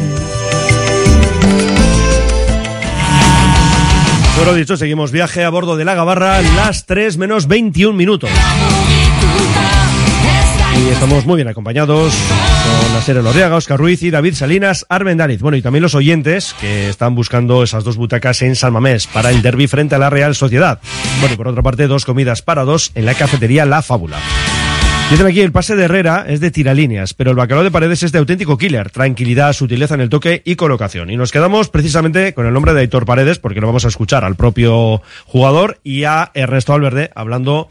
Bueno, 4.36 4.54
dicho, 4.54 4.76
seguimos 4.76 5.10
viaje 5.10 5.44
a 5.44 5.50
bordo 5.50 5.76
de 5.76 5.84
la 5.84 5.94
Gabarra, 5.94 6.40
las 6.40 6.86
3 6.86 7.18
menos 7.18 7.46
21 7.46 7.94
minutos. 7.94 8.30
Y 10.80 10.88
estamos 10.88 11.26
muy 11.26 11.36
bien 11.36 11.48
acompañados 11.48 12.14
con 12.14 12.94
la 12.94 13.02
serie 13.02 13.22
Lorriaga, 13.22 13.56
Oscar 13.56 13.78
Ruiz 13.78 14.02
y 14.02 14.10
David 14.10 14.34
Salinas 14.34 14.86
Armendáriz. 14.88 15.40
Bueno, 15.42 15.58
y 15.58 15.62
también 15.62 15.82
los 15.82 15.94
oyentes 15.94 16.54
que 16.58 16.88
están 16.88 17.14
buscando 17.14 17.62
esas 17.62 17.84
dos 17.84 17.96
butacas 17.96 18.40
en 18.40 18.56
San 18.56 18.72
Mamés 18.72 19.06
para 19.06 19.30
el 19.30 19.42
derby 19.42 19.66
frente 19.66 19.96
a 19.96 19.98
la 19.98 20.08
Real 20.08 20.34
Sociedad. 20.34 20.80
Bueno, 21.20 21.34
y 21.34 21.36
por 21.36 21.48
otra 21.48 21.62
parte, 21.62 21.86
dos 21.86 22.06
comidas 22.06 22.40
para 22.40 22.64
dos 22.64 22.92
en 22.94 23.04
la 23.04 23.14
cafetería 23.14 23.66
La 23.66 23.82
Fábula. 23.82 24.16
Dicen 25.10 25.26
aquí, 25.26 25.40
el 25.40 25.50
pase 25.50 25.74
de 25.74 25.84
Herrera 25.84 26.24
es 26.28 26.38
de 26.38 26.52
tiralíneas, 26.52 27.14
pero 27.14 27.30
el 27.32 27.36
bacalao 27.36 27.64
de 27.64 27.72
paredes 27.72 28.04
es 28.04 28.12
de 28.12 28.20
auténtico 28.20 28.56
killer. 28.56 28.90
Tranquilidad, 28.90 29.52
sutileza 29.52 29.96
en 29.96 30.02
el 30.02 30.08
toque 30.08 30.40
y 30.44 30.54
colocación. 30.54 31.10
Y 31.10 31.16
nos 31.16 31.32
quedamos 31.32 31.68
precisamente 31.68 32.32
con 32.32 32.46
el 32.46 32.52
nombre 32.54 32.74
de 32.74 32.80
Aitor 32.80 33.06
Paredes, 33.06 33.40
porque 33.40 33.60
lo 33.60 33.66
vamos 33.66 33.84
a 33.84 33.88
escuchar 33.88 34.24
al 34.24 34.36
propio 34.36 35.02
jugador 35.26 35.80
y 35.82 36.04
a 36.04 36.30
Ernesto 36.32 36.74
Alverde 36.74 37.10
hablando 37.16 37.68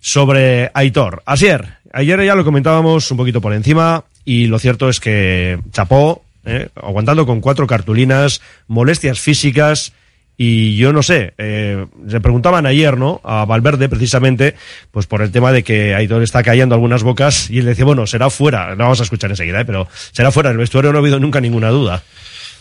sobre 0.00 0.70
Aitor. 0.74 1.22
Asier, 1.24 1.78
ayer 1.92 2.24
ya 2.24 2.34
lo 2.34 2.44
comentábamos 2.44 3.10
un 3.10 3.16
poquito 3.16 3.40
por 3.40 3.52
encima 3.52 4.04
y 4.24 4.46
lo 4.46 4.58
cierto 4.58 4.88
es 4.88 5.00
que 5.00 5.58
chapó, 5.72 6.22
eh, 6.44 6.68
aguantando 6.76 7.26
con 7.26 7.40
cuatro 7.40 7.66
cartulinas, 7.66 8.40
molestias 8.68 9.20
físicas 9.20 9.92
y 10.36 10.76
yo 10.76 10.92
no 10.92 11.02
sé, 11.02 11.34
eh, 11.38 11.86
le 12.06 12.20
preguntaban 12.20 12.66
ayer, 12.66 12.96
¿no? 12.96 13.20
A 13.22 13.44
Valverde, 13.44 13.88
precisamente, 13.88 14.54
pues 14.90 15.06
por 15.06 15.22
el 15.22 15.30
tema 15.30 15.52
de 15.52 15.62
que 15.62 15.94
Aitor 15.94 16.22
está 16.22 16.42
callando 16.42 16.74
algunas 16.74 17.02
bocas 17.02 17.50
y 17.50 17.58
él 17.58 17.66
decía, 17.66 17.84
bueno, 17.84 18.06
será 18.06 18.30
fuera, 18.30 18.70
lo 18.70 18.76
vamos 18.76 19.00
a 19.00 19.04
escuchar 19.04 19.30
enseguida, 19.30 19.60
¿eh? 19.60 19.64
pero 19.64 19.86
será 20.12 20.32
fuera, 20.32 20.48
en 20.50 20.54
el 20.54 20.58
vestuario 20.58 20.90
no 20.90 20.98
ha 20.98 21.00
habido 21.02 21.20
nunca 21.20 21.40
ninguna 21.40 21.68
duda. 21.68 22.02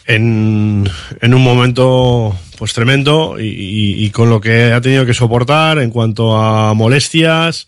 en, 0.05 0.89
en 1.21 1.33
un 1.33 1.41
momento 1.43 2.35
pues 2.57 2.73
tremendo 2.73 3.39
y- 3.39 4.03
y 4.05 4.09
con 4.09 4.29
lo 4.29 4.41
que 4.41 4.73
ha 4.73 4.81
tenido 4.81 5.05
que 5.05 5.13
soportar 5.13 5.77
en 5.79 5.89
cuanto 5.91 6.35
a 6.37 6.73
molestias 6.73 7.67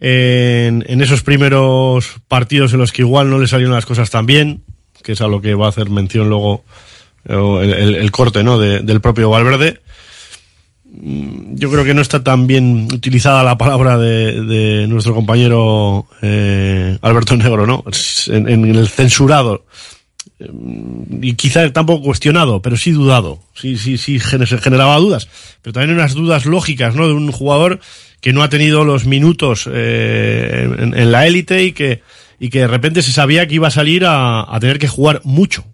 en, 0.00 0.84
esos 1.00 1.22
primeros 1.22 2.16
partidos 2.28 2.72
en 2.72 2.80
los 2.80 2.92
que 2.92 3.02
igual 3.02 3.30
no 3.30 3.38
le 3.38 3.46
salieron 3.46 3.74
las 3.74 3.86
cosas 3.86 4.10
tan 4.10 4.26
bien 4.26 4.62
que 5.02 5.12
es 5.12 5.20
a 5.20 5.28
lo 5.28 5.40
que 5.40 5.54
va 5.54 5.66
a 5.66 5.68
hacer 5.70 5.88
mención 5.90 6.28
luego 6.28 6.64
eh, 7.28 7.96
el, 8.00 8.10
corte 8.10 8.42
¿no? 8.44 8.58
de- 8.58 8.80
del 8.80 9.00
propio 9.00 9.30
Valverde 9.30 9.80
Mm, 10.98 11.56
yo 11.56 11.70
creo 11.70 11.84
que 11.84 11.94
no 11.94 12.00
está 12.00 12.22
tan 12.22 12.46
bien 12.46 12.88
utilizada 12.92 13.42
la 13.42 13.58
palabra 13.58 13.98
de, 13.98 14.40
de 14.44 14.86
nuestro 14.86 15.14
compañero 15.14 16.06
eh, 16.22 16.96
Alberto 17.02 17.36
Negro, 17.36 17.66
¿no? 17.66 17.84
En 18.28 18.64
el 18.76 18.88
censurado 18.88 19.66
y 20.38 21.34
quizá 21.34 21.72
tampoco 21.72 22.02
cuestionado, 22.04 22.60
pero 22.60 22.76
sí 22.76 22.90
dudado. 22.92 23.40
Sí, 23.54 23.76
sí, 23.78 23.96
sí, 23.98 24.18
se 24.20 24.58
generaba 24.58 24.96
dudas. 24.98 25.28
Pero 25.62 25.72
también 25.72 25.96
unas 25.96 26.14
dudas 26.14 26.44
lógicas, 26.46 26.94
¿no? 26.94 27.06
De 27.06 27.14
un 27.14 27.32
jugador 27.32 27.80
que 28.20 28.32
no 28.32 28.42
ha 28.42 28.48
tenido 28.48 28.84
los 28.84 29.06
minutos 29.06 29.68
eh, 29.72 30.68
en, 30.78 31.12
la 31.12 31.26
élite 31.26 31.64
y 31.64 31.72
que, 31.72 32.02
y 32.38 32.50
que 32.50 32.60
de 32.60 32.66
repente 32.66 33.02
se 33.02 33.12
sabía 33.12 33.46
que 33.46 33.54
iba 33.54 33.68
a 33.68 33.70
salir 33.70 34.04
a, 34.04 34.42
a 34.54 34.60
tener 34.60 34.78
que 34.78 34.88
jugar 34.88 35.20
mucho. 35.24 35.64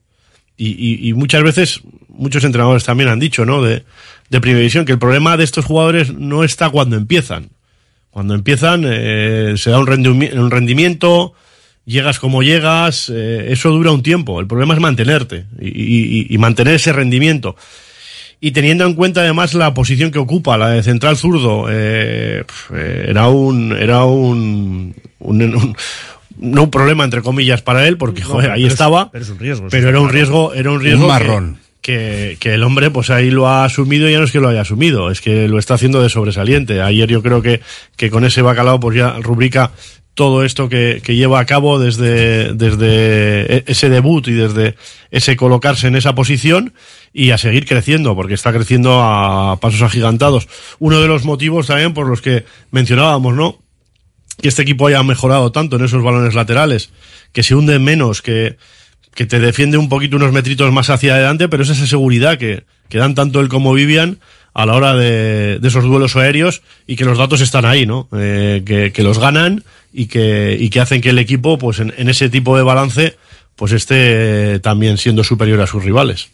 Y, 0.56 1.09
y- 1.09 1.12
muchas 1.14 1.43
veces, 1.43 1.80
muchos 2.09 2.44
entrenadores 2.44 2.84
también 2.84 3.09
han 3.09 3.18
dicho, 3.18 3.44
¿no? 3.44 3.62
De, 3.62 3.84
de 4.30 4.40
primera 4.40 4.60
división, 4.60 4.84
que 4.84 4.93
el 4.93 4.98
problema 4.98 5.36
de 5.36 5.44
estos 5.44 5.64
jugadores 5.64 6.14
no 6.14 6.44
está 6.44 6.70
cuando 6.70 6.97
empiezan. 6.97 7.51
Cuando 8.10 8.34
empiezan, 8.34 8.84
eh, 8.86 9.55
se 9.56 9.70
da 9.70 9.78
un, 9.80 9.86
rendimi- 9.86 10.32
un 10.39 10.51
rendimiento, 10.51 11.32
llegas 11.84 12.18
como 12.18 12.42
llegas, 12.42 13.10
eh, 13.14 13.46
eso 13.50 13.70
dura 13.70 13.90
un 13.92 14.02
tiempo. 14.02 14.40
El 14.40 14.46
problema 14.46 14.74
es 14.74 14.80
mantenerte 14.80 15.44
y, 15.60 15.68
y- 15.68 16.26
y 16.30 16.38
mantener 16.38 16.74
ese 16.74 16.92
rendimiento. 16.92 17.56
Y 18.40 18.50
teniendo 18.50 18.84
en 18.86 18.94
cuenta 18.94 19.20
además 19.20 19.54
la 19.54 19.72
posición 19.72 20.10
que 20.10 20.18
ocupa, 20.18 20.56
la 20.59 20.70
de 20.70 20.82
central 20.82 21.16
zurdo, 21.16 21.66
eh, 21.70 22.44
eh, 22.74 23.06
era 23.09 23.28
un, 23.28 23.72
era 23.72 24.04
un, 24.04 24.94
un, 25.20 25.42
un- 25.42 25.76
no 26.38 26.62
un 26.64 26.70
problema 26.70 27.04
entre 27.04 27.22
comillas 27.22 27.62
para 27.62 27.86
él, 27.86 27.98
porque 27.98 28.22
No, 28.22 28.28
joder, 28.28 28.50
ahí 28.50 28.62
pero 28.62 28.66
es- 28.66 28.72
estaba, 28.72 29.10
pero 29.12 29.22
es 29.24 29.30
un 29.30 29.38
riesgo, 29.38 29.68
pero 29.70 29.88
era 29.88 30.00
un 30.00 30.09
riesgo, 30.09 30.54
era 30.54 30.70
un 30.72 30.80
riesgo 30.80 31.02
Un 31.06 31.06
que- 31.06 31.12
marrón. 31.24 31.59
que, 31.82 32.36
que 32.40 32.54
el 32.54 32.62
hombre 32.64 32.90
pues 32.90 33.10
ahí 33.10 33.30
lo 33.30 33.46
ha 33.48 33.64
asumido 33.64 34.09
y 34.09 34.12
ya 34.12 34.18
no 34.18 34.24
es 34.24 34.32
que 34.32 34.40
lo 34.40 34.48
haya 34.48 34.62
asumido, 34.62 35.10
es 35.10 35.20
que 35.20 35.46
lo 35.46 35.59
está 35.60 35.74
haciendo 35.74 36.02
de 36.02 36.09
sobresaliente. 36.09 36.80
Ayer 36.82 37.09
yo 37.09 37.22
creo 37.22 37.42
que, 37.42 37.60
que 37.96 38.10
con 38.10 38.24
ese 38.24 38.42
bacalao 38.42 38.80
pues 38.80 38.96
ya 38.96 39.10
rubrica 39.20 39.70
todo 40.14 40.44
esto 40.44 40.68
que, 40.68 41.01
que 41.02 41.16
lleva 41.16 41.40
a 41.40 41.47
cabo 41.47 41.78
desde, 41.78 42.52
desde 42.55 43.56
e- 43.56 43.64
ese 43.66 43.89
debut 43.89 44.28
y 44.28 44.32
desde 44.32 44.76
ese 45.10 45.36
colocarse 45.36 45.86
en 45.86 45.97
esa 45.97 46.14
posición 46.14 46.74
y 47.12 47.30
a 47.30 47.39
seguir 47.39 47.66
creciendo, 47.66 48.14
porque 48.14 48.34
está 48.34 48.52
creciendo 48.52 49.01
a 49.02 49.59
pasos 49.60 49.82
agigantados. 49.82 50.48
Uno 50.78 51.01
de 51.01 51.09
los 51.09 51.24
motivos 51.24 51.66
también 51.66 51.94
por 51.94 52.06
los 52.06 52.20
que 52.20 52.44
mencionábamos, 52.70 53.34
¿no? 53.34 53.59
que 54.40 54.48
este 54.48 54.62
equipo 54.62 54.86
haya 54.86 55.02
mejorado 55.02 55.52
tanto 55.52 55.76
en 55.76 55.84
esos 55.84 56.02
balones 56.02 56.34
laterales, 56.34 56.90
que 57.32 57.43
se 57.43 57.55
hunde 57.55 57.78
menos, 57.78 58.22
que, 58.22 58.56
que 59.14 59.26
te 59.26 59.40
defiende 59.40 59.78
un 59.78 59.89
poquito 59.89 60.16
unos 60.16 60.32
metritos 60.32 60.72
más 60.72 60.90
hacia 60.90 61.14
adelante, 61.14 61.48
pero 61.48 61.62
es 61.62 61.68
esa 61.68 61.86
seguridad 61.86 62.39
que, 62.39 62.64
que 62.89 62.98
dan 62.98 63.14
tanto 63.14 63.40
él 63.40 63.48
como 63.48 63.72
Vivian 63.72 64.18
a 64.54 64.66
la 64.66 64.74
hora 64.74 64.94
de, 64.94 65.58
de 65.58 65.68
esos 65.68 65.84
duelos 65.84 66.16
aéreos 66.16 66.62
y 66.86 66.96
que 66.96 67.04
los 67.04 67.18
datos 67.18 67.40
están 67.40 67.64
ahí, 67.64 67.86
¿no? 67.86 68.08
Eh, 68.16 68.62
que, 68.64 68.92
que 68.92 69.02
los 69.02 69.18
ganan 69.18 69.64
y 69.92 70.06
que, 70.06 70.56
y 70.58 70.70
que 70.70 70.80
hacen 70.80 71.00
que 71.00 71.10
el 71.10 71.18
equipo, 71.18 71.58
pues 71.58 71.80
en, 71.80 71.92
en 71.96 72.08
ese 72.08 72.28
tipo 72.28 72.56
de 72.56 72.62
balance, 72.62 73.16
pues 73.56 73.72
esté 73.72 74.58
también 74.60 74.98
siendo 74.98 75.24
superior 75.24 75.60
a 75.60 75.66
sus 75.66 75.84
rivales. 75.84 76.28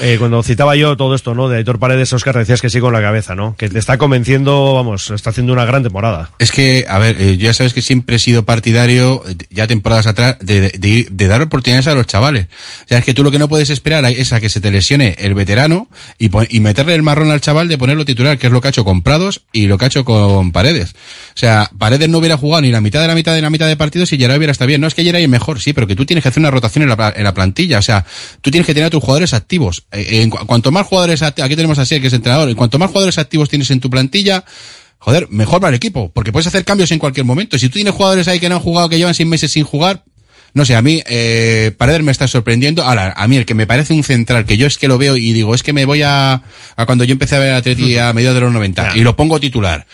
Eh, 0.00 0.16
cuando 0.18 0.42
citaba 0.42 0.76
yo 0.76 0.96
todo 0.96 1.14
esto, 1.14 1.34
¿no? 1.34 1.48
De 1.48 1.58
Aitor 1.58 1.78
Paredes, 1.78 2.12
Oscar, 2.12 2.36
decías 2.36 2.60
que 2.60 2.70
sí 2.70 2.80
con 2.80 2.92
la 2.92 3.00
cabeza, 3.00 3.34
¿no? 3.34 3.56
Que 3.56 3.68
le 3.68 3.78
está 3.78 3.98
convenciendo, 3.98 4.74
vamos, 4.74 5.10
está 5.10 5.30
haciendo 5.30 5.52
una 5.52 5.64
gran 5.64 5.82
temporada. 5.82 6.30
Es 6.38 6.52
que, 6.52 6.84
a 6.88 6.98
ver, 6.98 7.20
eh, 7.20 7.36
ya 7.36 7.54
sabes 7.54 7.72
que 7.72 7.82
siempre 7.82 8.16
he 8.16 8.18
sido 8.18 8.44
partidario, 8.44 9.22
eh, 9.26 9.36
ya 9.50 9.66
temporadas 9.66 10.06
atrás, 10.06 10.36
de, 10.40 10.70
de, 10.70 11.06
de 11.10 11.26
dar 11.26 11.42
oportunidades 11.42 11.86
a 11.86 11.94
los 11.94 12.06
chavales. 12.06 12.46
O 12.84 12.88
sea, 12.88 12.98
es 12.98 13.04
que 13.04 13.14
tú 13.14 13.22
lo 13.22 13.30
que 13.30 13.38
no 13.38 13.48
puedes 13.48 13.70
esperar 13.70 14.04
es 14.04 14.32
a 14.32 14.40
que 14.40 14.48
se 14.48 14.60
te 14.60 14.70
lesione 14.70 15.16
el 15.18 15.34
veterano 15.34 15.88
y, 16.18 16.28
meterle 16.60 16.94
el 16.94 17.02
marrón 17.02 17.30
al 17.30 17.40
chaval 17.40 17.68
de 17.68 17.78
ponerlo 17.78 18.04
titular, 18.04 18.38
que 18.38 18.48
es 18.48 18.52
lo 18.52 18.60
que 18.60 18.68
ha 18.68 18.70
hecho 18.70 18.84
con 18.84 19.02
Prados 19.02 19.42
y 19.52 19.66
lo 19.66 19.78
que 19.78 19.84
ha 19.84 19.88
hecho 19.88 20.04
con 20.04 20.52
Paredes. 20.52 20.94
O 21.34 21.38
sea, 21.38 21.70
Paredes 21.78 22.08
no 22.08 22.18
hubiera 22.18 22.36
jugado 22.36 22.62
ni 22.62 22.70
la 22.70 22.80
mitad 22.80 23.00
de 23.00 23.08
la 23.08 23.14
mitad 23.14 23.34
de 23.34 23.42
la 23.42 23.50
mitad 23.50 23.66
de 23.66 23.76
partidos 23.76 24.12
y 24.12 24.18
Geray 24.18 24.36
hubiera 24.36 24.52
estado 24.52 24.68
bien. 24.68 24.80
No 24.80 24.86
es 24.86 24.94
que 24.94 25.04
Geray 25.04 25.24
es 25.24 25.28
mejor, 25.28 25.60
sí, 25.60 25.72
pero 25.72 25.86
que 25.86 25.96
tú 25.96 26.04
tienes 26.04 26.22
que 26.22 26.28
hacer 26.28 26.40
una 26.40 26.50
rotación 26.50 26.82
en 26.82 26.88
la, 26.88 27.12
en 27.16 27.24
la 27.24 27.34
plantilla. 27.34 27.78
O 27.78 27.82
sea, 27.82 28.04
tú 28.40 28.50
tienes 28.50 28.66
que 28.66 28.74
tener 28.74 28.88
a 28.88 28.90
tus 28.90 29.02
jugadores 29.02 29.34
activos. 29.34 29.75
Eh, 29.92 30.22
en 30.22 30.30
cu- 30.30 30.44
cuanto 30.46 30.70
más 30.72 30.86
jugadores, 30.86 31.22
acti- 31.22 31.42
aquí 31.42 31.56
tenemos 31.56 31.78
a 31.78 31.84
Sier, 31.86 32.00
que 32.00 32.06
es 32.08 32.12
entrenador, 32.12 32.48
y 32.50 32.54
cuanto 32.54 32.78
más 32.78 32.88
jugadores 32.90 33.18
activos 33.18 33.48
tienes 33.48 33.70
en 33.70 33.80
tu 33.80 33.90
plantilla, 33.90 34.44
joder, 34.98 35.28
mejor 35.30 35.60
para 35.60 35.70
el 35.70 35.74
equipo, 35.76 36.10
porque 36.12 36.32
puedes 36.32 36.46
hacer 36.46 36.64
cambios 36.64 36.90
en 36.92 36.98
cualquier 36.98 37.26
momento. 37.26 37.58
Si 37.58 37.68
tú 37.68 37.74
tienes 37.74 37.94
jugadores 37.94 38.28
ahí 38.28 38.40
que 38.40 38.48
no 38.48 38.56
han 38.56 38.60
jugado, 38.62 38.88
que 38.88 38.98
llevan 38.98 39.14
seis 39.14 39.28
meses 39.28 39.52
sin 39.52 39.64
jugar, 39.64 40.04
no 40.54 40.64
sé, 40.64 40.74
a 40.74 40.80
mí, 40.80 41.02
eh, 41.06 41.72
Paredes 41.76 42.02
me 42.02 42.12
está 42.12 42.26
sorprendiendo. 42.26 42.82
Ahora, 42.82 43.12
a 43.14 43.28
mí 43.28 43.36
el 43.36 43.44
que 43.44 43.54
me 43.54 43.66
parece 43.66 43.92
un 43.92 44.02
central, 44.02 44.46
que 44.46 44.56
yo 44.56 44.66
es 44.66 44.78
que 44.78 44.88
lo 44.88 44.96
veo 44.96 45.16
y 45.16 45.32
digo, 45.34 45.54
es 45.54 45.62
que 45.62 45.74
me 45.74 45.84
voy 45.84 46.00
a, 46.02 46.42
a 46.76 46.86
cuando 46.86 47.04
yo 47.04 47.12
empecé 47.12 47.36
a 47.36 47.40
ver 47.40 47.52
a 47.52 47.58
Atleti 47.58 47.98
a 47.98 48.12
mediados 48.14 48.36
de 48.36 48.40
los 48.40 48.52
90 48.52 48.96
y 48.96 49.00
lo 49.00 49.16
pongo 49.16 49.38
titular. 49.38 49.86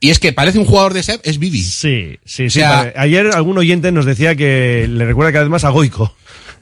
Y 0.00 0.08
es 0.10 0.18
que 0.18 0.32
parece 0.32 0.58
un 0.58 0.64
jugador 0.64 0.94
de 0.94 1.02
SEP, 1.02 1.20
es 1.24 1.38
Vivi. 1.38 1.62
Sí, 1.62 2.18
sí, 2.24 2.46
O 2.46 2.50
sí. 2.50 2.58
sea. 2.58 2.92
Ayer 2.96 3.26
algún 3.34 3.58
oyente 3.58 3.92
nos 3.92 4.06
decía 4.06 4.34
que 4.34 4.86
le 4.88 5.04
recuerda 5.04 5.30
cada 5.30 5.44
vez 5.44 5.50
más 5.50 5.64
a 5.64 5.68
Goico. 5.68 6.16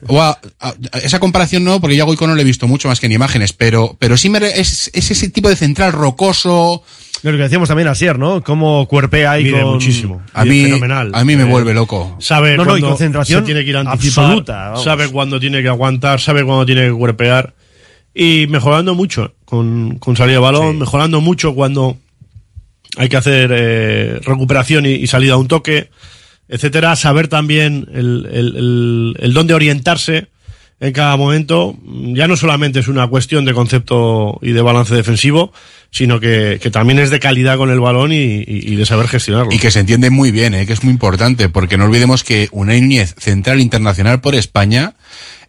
O 0.07 0.21
a- 0.21 0.39
a- 0.59 0.73
esa 1.03 1.19
comparación 1.19 1.63
no, 1.63 1.79
porque 1.81 1.95
yo 1.95 2.03
a 2.03 2.05
Goico 2.05 2.25
no 2.27 2.35
lo 2.35 2.41
he 2.41 2.45
visto 2.45 2.67
mucho 2.67 2.87
más 2.87 2.99
que 2.99 3.05
en 3.07 3.11
imágenes, 3.11 3.53
pero, 3.53 3.95
pero 3.99 4.15
sí 4.17 4.29
me 4.29 4.39
re- 4.39 4.59
es, 4.59 4.89
es 4.93 5.11
ese 5.11 5.29
tipo 5.29 5.49
de 5.49 5.55
central 5.55 5.91
rocoso. 5.91 6.83
Lo 7.21 7.31
que 7.31 7.37
decíamos 7.37 7.67
también 7.67 7.89
ayer, 7.89 8.17
¿no? 8.17 8.41
Cómo 8.43 8.87
cuerpea 8.87 9.31
ahí 9.31 9.43
Mide 9.43 9.61
con... 9.61 9.73
muchísimo. 9.73 10.21
A 10.33 10.45
mí, 10.45 10.63
fenomenal. 10.63 11.11
a 11.13 11.25
mí 11.25 11.35
me 11.35 11.43
Eh, 11.43 11.45
vuelve 11.45 11.73
loco. 11.73 12.15
Sabe 12.19 12.55
No, 12.55 12.63
no, 12.63 12.77
y 12.77 12.79
cuándo 12.79 12.89
concentración 12.89 13.41
se 13.41 13.45
tiene 13.45 13.63
que 13.65 13.71
ir 13.71 13.77
anticipar, 13.77 14.23
absoluta, 14.25 14.69
vamos. 14.69 14.83
sabe 14.85 15.09
cuándo 15.09 15.39
tiene 15.39 15.61
que 15.61 15.67
aguantar, 15.67 16.21
sabe 16.21 16.45
cuándo 16.45 16.65
tiene 16.65 16.85
que 16.87 16.93
cuerpear 16.93 17.53
y 18.13 18.47
mejorando 18.49 18.95
mucho 18.95 19.33
con, 19.43 19.97
con 19.99 20.15
salida 20.15 20.35
de 20.35 20.41
balón, 20.41 20.79
mejorando 20.79 21.19
mucho 21.19 21.53
cuando 21.53 21.97
hay 22.97 23.09
que 23.09 23.17
hacer 23.17 23.51
eh, 23.53 24.19
recuperación 24.23 24.85
y, 24.85 24.91
y 24.91 25.07
salida 25.07 25.33
a 25.33 25.37
un 25.37 25.47
toque, 25.49 25.89
etcétera. 26.49 26.95
Saber 26.95 27.27
también 27.29 27.87
el, 27.93 28.27
el, 28.31 28.55
el, 28.57 29.15
el 29.19 29.33
dónde 29.33 29.53
orientarse 29.53 30.27
en 30.81 30.93
cada 30.93 31.15
momento. 31.17 31.77
Ya 32.13 32.27
no 32.27 32.35
solamente 32.37 32.79
es 32.79 32.87
una 32.87 33.07
cuestión 33.07 33.45
de 33.45 33.53
concepto 33.53 34.39
y 34.41 34.51
de 34.53 34.61
balance 34.61 34.95
defensivo, 34.95 35.51
sino 35.91 36.19
que, 36.19 36.59
que 36.61 36.71
también 36.71 36.99
es 36.99 37.09
de 37.09 37.19
calidad 37.19 37.57
con 37.57 37.69
el 37.69 37.79
balón 37.79 38.13
y, 38.13 38.43
y- 38.47 38.75
de 38.75 38.85
saber 38.85 39.07
gestionarlo. 39.07 39.51
Y 39.51 39.59
que 39.59 39.71
se 39.71 39.79
entiende 39.81 40.09
muy 40.09 40.31
bien, 40.31 40.53
¿eh? 40.53 40.65
que 40.65 40.73
es 40.73 40.83
muy 40.83 40.93
importante, 40.93 41.49
porque 41.49 41.77
no 41.77 41.85
olvidemos 41.85 42.23
que 42.23 42.47
Unai 42.51 42.79
Núñez, 42.81 43.15
central 43.17 43.59
internacional 43.59 44.21
por 44.21 44.35
España, 44.35 44.93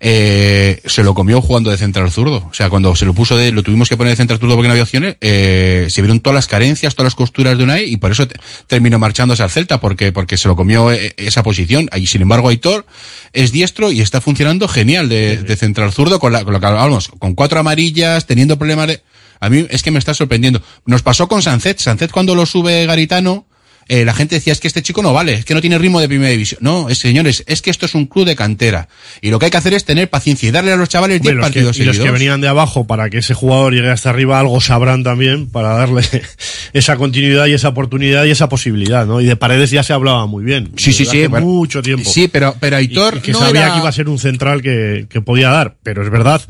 eh, 0.02 0.81
se 0.86 1.02
lo 1.05 1.14
comió 1.14 1.40
jugando 1.43 1.70
de 1.70 1.77
central 1.77 2.10
zurdo. 2.10 2.48
O 2.51 2.55
sea, 2.55 2.70
cuando 2.70 2.97
se 2.97 3.05
lo 3.05 3.12
puso 3.12 3.36
de, 3.36 3.52
lo 3.52 3.62
tuvimos 3.62 3.89
que 3.89 3.97
poner 3.97 4.12
de 4.12 4.16
central 4.16 4.39
zurdo 4.40 4.55
porque 4.56 4.68
no 4.68 4.72
había 4.72 4.82
opciones, 4.85 5.16
eh, 5.20 5.86
se 5.90 6.01
vieron 6.01 6.20
todas 6.20 6.35
las 6.35 6.47
carencias, 6.47 6.94
todas 6.94 7.06
las 7.06 7.14
costuras 7.14 7.56
de 7.59 7.64
Unai, 7.64 7.85
y 7.85 7.97
por 7.98 8.10
eso 8.10 8.27
te- 8.27 8.40
terminó 8.66 8.98
marchándose 8.98 9.43
al 9.43 9.51
Celta, 9.51 9.81
porque, 9.81 10.10
porque 10.12 10.36
se 10.39 10.48
lo 10.48 10.56
comió 10.56 10.90
eh, 10.90 11.14
esa 11.18 11.43
posición. 11.43 11.89
Y 11.94 12.06
sin 12.06 12.22
embargo, 12.22 12.48
Aitor 12.48 12.86
es 13.32 13.52
diestro 13.52 13.93
y 13.93 14.01
está 14.01 14.20
funcionando 14.20 14.66
genial 14.68 15.09
de, 15.09 15.36
de 15.36 15.56
central 15.56 15.93
zurdo 15.93 16.18
con, 16.18 16.32
la, 16.32 16.44
con 16.44 16.52
lo 16.55 16.60
que 16.60 16.66
hablábamos, 16.66 17.09
con 17.18 17.35
cuatro 17.35 17.60
amarillas, 17.60 18.27
teniendo 18.27 18.59
problemas 18.59 18.89
de, 18.89 19.02
a 19.39 19.51
mí 19.51 19.66
es 19.70 19.82
que 19.82 19.90
me 19.90 19.98
está 19.98 20.14
sorprendiendo. 20.14 20.62
Nos 20.86 21.02
pasó 21.02 21.28
con 21.28 21.43
Sancet. 21.43 21.78
Sancet 21.78 22.10
cuando 22.10 22.35
lo 22.35 22.47
sube 22.47 22.86
Garitano, 22.86 23.47
eh, 23.92 24.04
la 24.04 24.14
gente 24.14 24.36
decía, 24.36 24.52
es 24.52 24.60
que 24.60 24.68
este 24.68 24.82
chico 24.82 25.02
no 25.02 25.12
vale, 25.12 25.32
es 25.34 25.44
que 25.44 25.52
no 25.52 25.60
tiene 25.60 25.76
ritmo 25.76 26.00
de 26.00 26.06
primera 26.06 26.30
división. 26.30 26.60
No, 26.62 26.88
es, 26.88 26.98
señores, 26.98 27.42
es 27.48 27.60
que 27.60 27.70
esto 27.70 27.86
es 27.86 27.94
un 27.96 28.06
club 28.06 28.24
de 28.24 28.36
cantera. 28.36 28.88
Y 29.20 29.30
lo 29.30 29.38
que 29.40 29.46
hay 29.46 29.50
que 29.50 29.56
hacer 29.56 29.74
es 29.74 29.84
tener 29.84 30.08
paciencia 30.08 30.48
y 30.48 30.52
darle 30.52 30.72
a 30.72 30.76
los 30.76 30.88
chavales 30.88 31.20
10 31.20 31.32
Hombre, 31.32 31.34
los 31.42 31.46
que- 31.52 31.60
partidos 31.60 31.78
y 31.78 31.84
los 31.84 31.98
que 31.98 32.10
venían 32.12 32.40
de 32.40 32.46
abajo 32.48 32.86
para 32.86 33.10
que 33.10 33.18
ese 33.18 33.34
jugador 33.34 33.74
llegue 33.74 33.90
hasta 33.90 34.10
arriba 34.10 34.38
algo 34.38 34.60
sabrán 34.60 35.02
también 35.02 35.50
para 35.50 35.70
darle 35.74 36.02
esa 36.72 36.96
continuidad 36.96 37.46
y 37.46 37.54
esa 37.54 37.68
oportunidad 37.68 38.24
y 38.26 38.30
esa 38.30 38.48
posibilidad, 38.48 39.06
¿no? 39.06 39.20
Y 39.20 39.26
de 39.26 39.34
Paredes 39.36 39.70
ya 39.72 39.82
se 39.82 39.92
hablaba 39.92 40.26
muy 40.26 40.44
bien. 40.44 40.70
Sí, 40.76 40.92
sí, 40.92 41.04
sí, 41.04 41.08
hace 41.08 41.28
bueno. 41.28 41.46
mucho 41.46 41.82
tiempo. 41.82 42.08
Sí, 42.08 42.28
pero, 42.28 42.54
pero 42.60 42.76
Aitor 42.76 43.14
Y- 43.16 43.18
y 43.18 43.20
que 43.22 43.32
no 43.32 43.40
sabía 43.40 43.62
era- 43.64 43.72
que 43.72 43.78
iba 43.80 43.88
a 43.88 43.92
ser 43.92 44.08
un 44.08 44.18
central 44.20 44.62
que, 44.62 45.06
que 45.10 45.20
podía 45.20 45.50
dar, 45.50 45.76
pero 45.82 46.04
es 46.04 46.10
verdad 46.10 46.40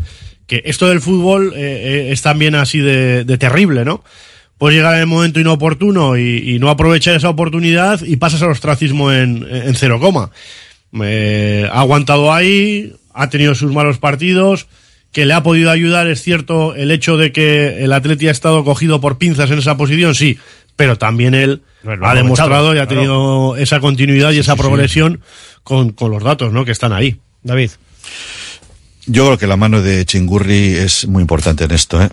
que 0.46 0.62
esto 0.66 0.88
del 0.88 1.00
fútbol 1.00 1.52
eh, 1.56 1.60
eh, 2.08 2.12
es 2.12 2.22
también 2.22 2.54
así 2.56 2.80
de, 2.80 3.24
de 3.24 3.38
terrible, 3.38 3.84
¿no? 3.84 4.02
Puedes 4.60 4.76
llegar 4.76 4.94
en 4.94 5.00
el 5.00 5.06
momento 5.06 5.40
inoportuno 5.40 6.16
y, 6.16 6.54
y 6.54 6.58
no 6.60 6.68
aprovechar 6.68 7.16
esa 7.16 7.30
oportunidad 7.30 8.02
y 8.02 8.16
pasas 8.16 8.42
al 8.42 8.50
ostracismo 8.50 9.10
en, 9.10 9.44
en 9.50 9.74
cero 9.74 9.98
coma. 9.98 10.30
Eh, 11.02 11.68
ha 11.72 11.80
aguantado 11.80 12.32
ahí, 12.32 12.94
ha 13.14 13.30
tenido 13.30 13.56
sus 13.56 13.72
malos 13.72 13.98
partidos, 13.98 14.66
que 15.10 15.24
le 15.24 15.34
ha 15.34 15.42
podido 15.42 15.70
ayudar, 15.70 16.06
es 16.08 16.22
cierto, 16.22 16.76
el 16.76 16.90
hecho 16.90 17.16
de 17.16 17.32
que 17.32 17.82
el 17.82 17.92
Atleti 17.92 18.28
ha 18.28 18.30
estado 18.30 18.62
cogido 18.62 19.00
por 19.00 19.18
pinzas 19.18 19.50
en 19.50 19.58
esa 19.58 19.76
posición, 19.76 20.14
sí, 20.14 20.38
pero 20.76 20.96
también 20.96 21.34
él 21.34 21.62
ha 22.02 22.14
demostrado 22.14 22.74
y 22.74 22.78
ha 22.78 22.86
claro. 22.86 22.88
tenido 22.88 23.56
esa 23.56 23.80
continuidad 23.80 24.30
y 24.32 24.38
esa 24.38 24.54
progresión 24.54 25.20
Con, 25.62 25.92
con 25.92 26.10
los 26.10 26.22
datos, 26.22 26.52
¿no? 26.52 26.64
Que 26.64 26.72
están 26.72 26.92
ahí. 26.92 27.16
David. 27.42 27.70
Yo 29.06 29.26
creo 29.26 29.38
que 29.38 29.46
la 29.46 29.56
mano 29.56 29.82
de 29.82 30.04
Chingurri 30.06 30.74
es 30.74 31.06
muy 31.06 31.20
importante 31.20 31.64
en 31.64 31.70
esto, 31.70 32.02
¿eh? 32.02 32.08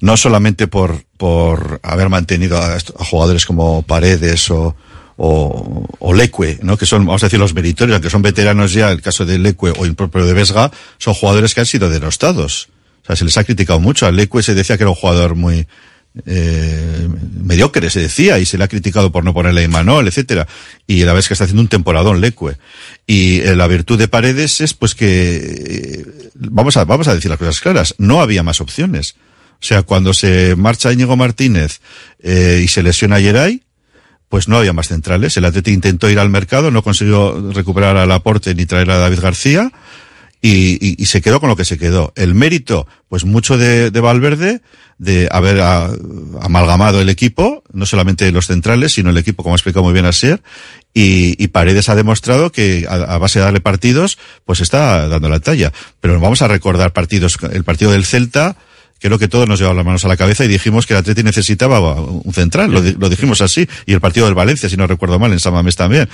No 0.00 0.16
solamente 0.16 0.66
por, 0.66 1.04
por 1.16 1.80
haber 1.82 2.08
mantenido 2.08 2.58
a, 2.58 2.74
a 2.74 3.04
jugadores 3.04 3.44
como 3.46 3.82
Paredes 3.82 4.50
o, 4.50 4.74
o, 5.16 5.86
o 5.98 6.14
Leque, 6.14 6.58
¿no? 6.62 6.78
Que 6.78 6.86
son, 6.86 7.04
vamos 7.04 7.22
a 7.22 7.26
decir, 7.26 7.38
los 7.38 7.52
meritorios, 7.52 7.94
aunque 7.94 8.08
son 8.08 8.22
veteranos 8.22 8.72
ya, 8.72 8.90
el 8.90 9.02
caso 9.02 9.26
de 9.26 9.38
Leque 9.38 9.72
o 9.76 9.84
el 9.84 9.94
propio 9.94 10.24
de 10.24 10.32
Vesga, 10.32 10.70
son 10.96 11.12
jugadores 11.12 11.54
que 11.54 11.60
han 11.60 11.66
sido 11.66 11.90
denostados. 11.90 12.70
O 13.02 13.06
sea, 13.06 13.16
se 13.16 13.24
les 13.24 13.36
ha 13.36 13.44
criticado 13.44 13.80
mucho. 13.80 14.06
A 14.06 14.12
Leque 14.12 14.42
se 14.42 14.54
decía 14.54 14.78
que 14.78 14.84
era 14.84 14.90
un 14.90 14.96
jugador 14.96 15.34
muy, 15.34 15.66
eh, 16.26 17.08
mediocre, 17.40 17.88
se 17.90 18.00
decía, 18.00 18.38
y 18.38 18.44
se 18.44 18.58
le 18.58 18.64
ha 18.64 18.68
criticado 18.68 19.12
por 19.12 19.24
no 19.24 19.32
ponerle 19.32 19.60
a 19.60 19.64
Imanol, 19.64 20.08
etcétera. 20.08 20.46
Y 20.86 21.04
la 21.04 21.12
vez 21.12 21.28
que 21.28 21.34
está 21.34 21.44
haciendo 21.44 21.62
un 21.62 21.68
temporadón 21.68 22.20
Leque. 22.20 22.56
Y 23.06 23.40
eh, 23.40 23.54
la 23.56 23.66
virtud 23.66 23.98
de 23.98 24.08
Paredes 24.08 24.60
es 24.60 24.74
pues 24.74 24.94
que, 24.94 25.36
eh, 25.36 26.30
vamos 26.34 26.76
a, 26.76 26.84
vamos 26.84 27.08
a 27.08 27.14
decir 27.14 27.30
las 27.30 27.38
cosas 27.38 27.60
claras, 27.60 27.94
no 27.98 28.20
había 28.20 28.42
más 28.42 28.60
opciones. 28.60 29.16
O 29.62 29.66
sea, 29.66 29.82
cuando 29.82 30.14
se 30.14 30.56
marcha 30.56 30.92
Íñigo 30.92 31.16
Martínez 31.16 31.80
eh, 32.22 32.62
y 32.64 32.68
se 32.68 32.82
lesiona 32.82 33.20
Yeray, 33.20 33.62
pues 34.28 34.48
no 34.48 34.56
había 34.58 34.72
más 34.72 34.88
centrales. 34.88 35.36
El 35.36 35.44
Atleti 35.44 35.72
intentó 35.72 36.08
ir 36.08 36.18
al 36.18 36.30
mercado, 36.30 36.70
no 36.70 36.82
consiguió 36.82 37.52
recuperar 37.52 37.96
al 37.96 38.10
aporte 38.12 38.54
ni 38.54 38.64
traer 38.64 38.90
a 38.90 38.98
David 38.98 39.20
García 39.20 39.70
y, 40.40 40.78
y- 40.80 40.94
y 40.98 41.06
se 41.06 41.20
quedó 41.20 41.40
con 41.40 41.48
lo 41.50 41.56
que 41.56 41.64
se 41.66 41.76
quedó. 41.78 42.12
El 42.16 42.34
mérito, 42.34 42.86
pues 43.08 43.24
mucho 43.24 43.58
de, 43.58 43.90
de 43.90 44.00
Valverde, 44.00 44.62
de 44.98 45.28
haber 45.30 45.60
amalgamado 46.40 47.00
el 47.00 47.08
equipo, 47.08 47.62
no 47.72 47.86
solamente 47.86 48.30
los 48.32 48.46
centrales, 48.46 48.92
sino 48.92 49.10
el 49.10 49.18
equipo, 49.18 49.42
como 49.42 49.54
ha 49.54 49.56
explicado 49.56 49.82
muy 49.82 49.92
bien 49.92 50.06
Asier, 50.06 50.42
y, 50.94 51.42
y 51.42 51.48
Paredes 51.48 51.88
ha 51.88 51.94
demostrado 51.94 52.52
que 52.52 52.86
a 52.88 53.18
base 53.18 53.38
de 53.38 53.44
darle 53.46 53.60
partidos, 53.60 54.18
pues 54.44 54.60
está 54.60 55.08
dando 55.08 55.28
la 55.28 55.40
talla. 55.40 55.72
Pero 56.00 56.18
vamos 56.20 56.42
a 56.42 56.48
recordar 56.48 56.92
partidos, 56.92 57.36
el 57.52 57.64
partido 57.64 57.90
del 57.92 58.04
Celta, 58.04 58.56
creo 59.00 59.18
que 59.18 59.26
todos 59.28 59.48
nos 59.48 59.58
llevamos 59.58 59.76
las 59.78 59.86
manos 59.86 60.04
a 60.04 60.08
la 60.08 60.16
cabeza 60.16 60.44
y 60.44 60.48
dijimos 60.48 60.86
que 60.86 60.92
el 60.94 61.00
Atleti 61.00 61.22
necesitaba 61.22 61.80
un 62.00 62.32
central, 62.32 62.70
lo, 62.70 62.80
di- 62.82 62.96
lo 62.98 63.08
dijimos 63.08 63.40
así, 63.40 63.66
y 63.86 63.92
el 63.94 64.00
partido 64.00 64.26
del 64.26 64.34
Valencia, 64.34 64.68
si 64.68 64.76
no 64.76 64.86
recuerdo 64.86 65.18
mal, 65.18 65.32
en 65.32 65.40
Samamés 65.40 65.74
también. 65.76 66.08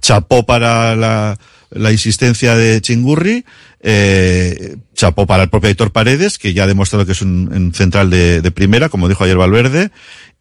Chapó 0.00 0.44
para 0.44 0.94
la, 0.96 1.38
la 1.70 1.92
insistencia 1.92 2.54
de 2.54 2.80
Chingurri, 2.80 3.44
eh, 3.80 4.76
chapó 4.94 5.26
para 5.26 5.44
el 5.44 5.48
propio 5.48 5.70
Héctor 5.70 5.92
Paredes, 5.92 6.38
que 6.38 6.52
ya 6.54 6.64
ha 6.64 6.66
demostrado 6.66 7.06
que 7.06 7.12
es 7.12 7.22
un, 7.22 7.50
un 7.52 7.74
central 7.74 8.10
de, 8.10 8.40
de 8.42 8.50
primera, 8.50 8.88
como 8.88 9.08
dijo 9.08 9.24
ayer 9.24 9.36
Valverde, 9.36 9.90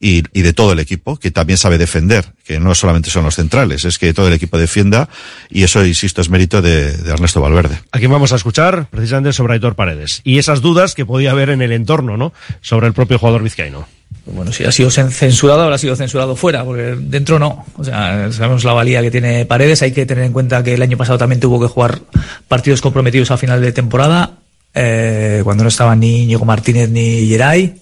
y, 0.02 0.24
y 0.34 0.42
de 0.42 0.52
todo 0.52 0.74
el 0.74 0.80
equipo, 0.80 1.18
que 1.18 1.30
también 1.32 1.58
sabe 1.58 1.78
defender, 1.78 2.26
que 2.44 2.60
no 2.60 2.74
solamente 2.76 3.10
son 3.12 3.24
los 3.24 3.36
centrales, 3.36 3.86
es 3.86 4.00
que 4.00 4.14
todo 4.14 4.28
el 4.28 4.34
equipo 4.34 4.58
defienda, 4.58 5.08
y 5.50 5.64
eso, 5.64 5.86
insisto, 5.86 6.20
es 6.22 6.30
mérito 6.30 6.62
de, 6.62 6.98
de 6.98 7.12
Ernesto 7.12 7.40
Valverde. 7.40 7.80
A 7.92 8.00
quien 8.00 8.12
vamos 8.12 8.34
a 8.34 8.36
escuchar 8.38 8.88
precisamente 8.90 9.32
sobre 9.32 9.54
Aitor 9.54 9.76
Paredes. 9.76 10.22
Y 10.24 10.40
esas 10.40 10.62
dudas 10.62 10.96
que 10.96 11.06
podía 11.06 11.32
haber 11.32 11.52
en 11.52 11.62
el 11.62 11.72
entorno, 11.72 12.18
¿no? 12.18 12.34
Sobre 12.62 12.88
el 12.88 12.94
propio 12.94 13.20
jugador 13.20 13.44
vizcaíno. 13.44 13.88
Bueno, 14.26 14.52
si 14.52 14.66
ha 14.66 14.72
sido 14.72 14.90
cen- 14.90 15.10
censurado, 15.10 15.62
habrá 15.62 15.78
sido 15.78 15.96
censurado 15.96 16.36
fuera, 16.36 16.64
porque 16.66 16.96
dentro 17.00 17.40
no. 17.40 17.66
O 17.78 17.84
sea, 17.84 18.32
sabemos 18.32 18.64
la 18.64 18.74
valía 18.74 19.02
que 19.02 19.10
tiene 19.12 19.46
Paredes. 19.46 19.82
Hay 19.84 19.94
que 19.94 20.06
tener 20.06 20.26
en 20.26 20.34
cuenta 20.34 20.64
que 20.64 20.74
el 20.74 20.82
año 20.82 20.98
pasado 20.98 21.18
también 21.18 21.40
tuvo 21.40 21.60
que 21.62 21.68
jugar 21.68 22.00
partidos 22.48 22.82
comprometidos 22.82 23.32
a 23.32 23.38
final 23.38 23.62
de 23.62 23.72
temporada, 23.72 24.34
eh, 24.74 25.42
cuando 25.44 25.64
no 25.64 25.70
estaban 25.70 26.00
ni 26.00 26.24
Íñigo 26.24 26.44
Martínez 26.46 26.90
ni 26.90 27.28
Geray. 27.28 27.76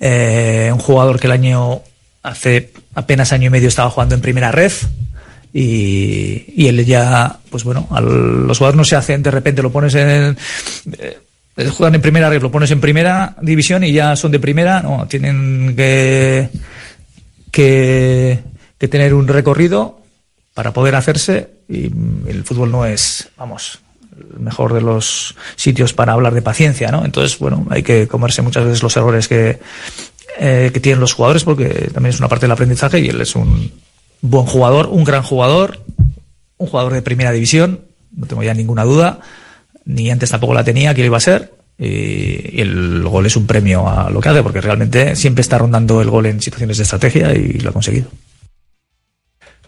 Eh, 0.00 0.70
un 0.72 0.78
jugador 0.80 1.20
que 1.20 1.26
el 1.26 1.32
año, 1.32 1.82
hace 2.22 2.72
apenas 2.94 3.32
año 3.32 3.46
y 3.46 3.50
medio 3.50 3.68
estaba 3.68 3.90
jugando 3.90 4.14
en 4.14 4.20
primera 4.20 4.50
red. 4.50 4.72
Y, 5.52 6.66
él 6.68 6.84
ya, 6.86 7.38
pues 7.50 7.64
bueno, 7.64 7.88
al- 7.90 8.46
los 8.46 8.58
jugadores 8.58 8.76
no 8.76 8.84
se 8.84 8.96
hacen, 8.96 9.22
de 9.22 9.30
repente 9.30 9.62
lo 9.62 9.70
pones 9.72 9.94
en, 9.96 10.36
eh, 10.98 11.18
juegan 11.76 11.96
en 11.96 12.00
primera 12.00 12.30
red, 12.30 12.40
lo 12.40 12.52
pones 12.52 12.70
en 12.70 12.80
primera 12.80 13.34
división 13.42 13.82
y 13.82 13.92
ya 13.92 14.14
son 14.14 14.30
de 14.30 14.38
primera, 14.38 14.80
no, 14.80 15.06
tienen 15.08 15.74
que, 15.76 16.48
que, 17.50 18.38
que 18.78 18.88
tener 18.88 19.12
un 19.12 19.26
recorrido 19.26 20.00
para 20.54 20.72
poder 20.72 20.94
hacerse 20.94 21.48
y 21.68 21.86
el 22.28 22.44
fútbol 22.44 22.70
no 22.70 22.86
es, 22.86 23.28
vamos, 23.36 23.80
mejor 24.38 24.74
de 24.74 24.80
los 24.80 25.34
sitios 25.56 25.92
para 25.92 26.12
hablar 26.12 26.34
de 26.34 26.42
paciencia, 26.42 26.90
¿no? 26.90 27.04
Entonces, 27.04 27.38
bueno, 27.38 27.66
hay 27.70 27.82
que 27.82 28.08
comerse 28.08 28.42
muchas 28.42 28.64
veces 28.64 28.82
los 28.82 28.96
errores 28.96 29.28
que, 29.28 29.58
eh, 30.38 30.70
que 30.72 30.80
tienen 30.80 31.00
los 31.00 31.12
jugadores 31.12 31.44
porque 31.44 31.90
también 31.92 32.14
es 32.14 32.18
una 32.18 32.28
parte 32.28 32.44
del 32.44 32.52
aprendizaje 32.52 33.00
y 33.00 33.08
él 33.08 33.20
es 33.20 33.34
un 33.34 33.70
buen 34.20 34.46
jugador, 34.46 34.88
un 34.88 35.04
gran 35.04 35.22
jugador, 35.22 35.80
un 36.56 36.66
jugador 36.66 36.92
de 36.92 37.02
primera 37.02 37.32
división, 37.32 37.80
no 38.16 38.26
tengo 38.26 38.42
ya 38.42 38.54
ninguna 38.54 38.84
duda, 38.84 39.20
ni 39.84 40.10
antes 40.10 40.30
tampoco 40.30 40.54
la 40.54 40.64
tenía 40.64 40.94
que 40.94 41.00
lo 41.00 41.06
iba 41.06 41.16
a 41.16 41.20
ser. 41.20 41.54
Y 41.78 42.60
el 42.60 43.02
gol 43.04 43.24
es 43.24 43.36
un 43.36 43.46
premio 43.46 43.88
a 43.88 44.10
lo 44.10 44.20
que 44.20 44.28
hace, 44.28 44.42
porque 44.42 44.60
realmente 44.60 45.16
siempre 45.16 45.40
está 45.40 45.56
rondando 45.56 46.02
el 46.02 46.10
gol 46.10 46.26
en 46.26 46.42
situaciones 46.42 46.76
de 46.76 46.82
estrategia 46.82 47.32
y 47.32 47.54
lo 47.54 47.70
ha 47.70 47.72
conseguido. 47.72 48.08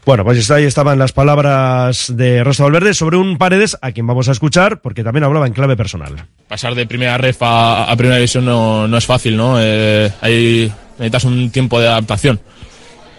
Bueno, 0.05 0.25
pues 0.25 0.51
ahí 0.51 0.65
estaban 0.65 0.99
las 0.99 1.13
palabras 1.13 2.13
de 2.17 2.37
Ernesto 2.39 2.65
Valverde 2.65 2.93
sobre 2.93 3.17
un 3.17 3.39
Paredes 3.39 3.77
a 3.81 3.93
quien 3.93 4.05
vamos 4.07 4.29
a 4.29 4.33
escuchar 4.33 4.81
porque 4.81 5.05
también 5.05 5.23
hablaba 5.23 5.47
en 5.47 5.53
clave 5.53 5.77
personal. 5.77 6.27
pasar 6.49 6.75
de 6.75 6.87
primera 6.87 7.17
ref 7.19 7.41
a, 7.43 7.85
a 7.85 7.97
primera 7.97 8.17
división 8.17 8.45
no, 8.45 8.89
no 8.89 8.97
es 8.99 9.07
fácil, 9.07 9.37
¿no? 9.37 9.57
Eh, 9.61 10.11
ahí 10.21 10.73
necesitas 10.99 11.25
un 11.25 11.51
tiempo 11.51 11.81
de 11.81 11.87
adaptación. 11.87 12.41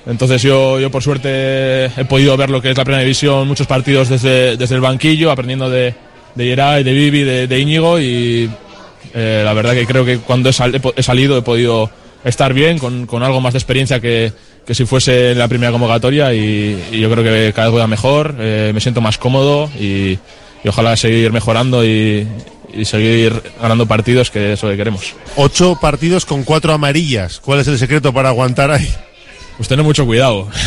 Entonces 0.05 0.41
yo, 0.41 0.77
yo 0.81 0.91
por 0.91 1.01
suerte 1.01 1.85
he 1.85 2.05
podido 2.05 2.35
ver 2.35 2.49
lo 2.49 2.61
que 2.61 2.72
es 2.72 2.77
la 2.77 2.84
primera 2.84 3.01
división, 3.03 3.47
muchos 3.47 3.65
partidos 3.68 4.10
desde, 4.10 4.57
desde 4.57 4.76
el 4.76 4.81
banquillo, 4.81 5.31
aprendiendo 5.31 5.69
de, 5.69 5.95
de 6.35 6.43
Geray, 6.45 6.84
de 6.84 6.91
Vivi, 6.93 7.23
de, 7.23 7.47
de 7.47 7.60
Íñigo 7.60 7.97
y 7.97 8.51
eh, 9.14 9.41
la 9.45 9.53
verdad 9.53 9.73
que 9.73 9.85
creo 9.85 10.03
que 10.03 10.18
cuando 10.18 10.49
he, 10.49 10.53
sal- 10.53 10.81
he 10.97 11.01
salido 11.03 11.38
he 11.38 11.41
podido 11.43 11.89
estar 12.26 12.53
bien, 12.53 12.77
con, 12.77 13.05
con 13.05 13.23
algo 13.23 13.39
más 13.39 13.53
de 13.53 13.60
experiencia 13.60 14.01
que, 14.01 14.34
que 14.65 14.73
si 14.76 14.85
fuese 14.85 15.31
en 15.31 15.40
la 15.40 15.48
primera 15.48 15.72
convocatoria 15.72 16.34
y, 16.34 16.81
y 16.91 16.99
yo 16.99 17.10
creo 17.11 17.23
que 17.23 17.52
cada 17.53 17.68
vez 17.68 17.73
voy 17.73 17.81
a 17.81 17.88
mejor, 17.88 18.35
eh, 18.40 18.72
me 18.73 18.80
siento 18.80 19.02
más 19.02 19.18
cómodo 19.18 19.69
y, 19.80 20.18
y 20.64 20.68
ojalá 20.68 20.95
seguir 20.95 21.31
mejorando 21.34 21.85
y, 21.85 22.27
y 22.73 22.85
seguir 22.85 23.41
ganando 23.61 23.85
partidos, 23.85 24.31
que 24.31 24.53
es 24.53 24.64
lo 24.64 24.69
que 24.69 24.77
queremos. 24.77 25.14
Ocho 25.35 25.77
partidos 25.80 26.26
con 26.26 26.44
cuatro 26.44 26.73
amarillas. 26.73 27.40
¿Cuál 27.40 27.60
es 27.60 27.68
el 27.68 27.77
secreto 27.77 28.14
para 28.14 28.30
aguantar 28.30 28.72
ahí? 28.72 28.88
Pues 29.57 29.68
tener 29.69 29.85
mucho 29.85 30.06
cuidado. 30.06 30.48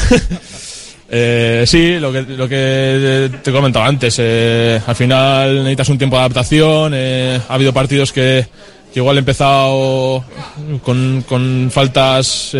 Eh, 1.09 1.62
sí, 1.68 2.01
lo 2.01 2.12
que, 2.12 2.23
lo 2.23 2.48
que 2.48 3.31
te 3.43 3.51
he 3.51 3.52
comentado 3.52 3.85
antes. 3.85 4.16
eh, 4.18 4.81
al 4.85 4.97
final 4.97 5.55
necesitas 5.59 5.89
un 5.90 5.98
tiempo 5.98 6.16
de 6.16 6.20
adaptación. 6.23 6.93
eh, 6.97 7.40
ha 7.48 7.55
habido 7.55 7.73
partidos 7.73 8.12
que, 8.12 8.44
que 8.93 8.98
igual 8.98 9.14
he 9.16 9.20
empezado 9.20 10.24
con, 10.82 11.23
con 11.28 11.70
faltas 11.73 12.51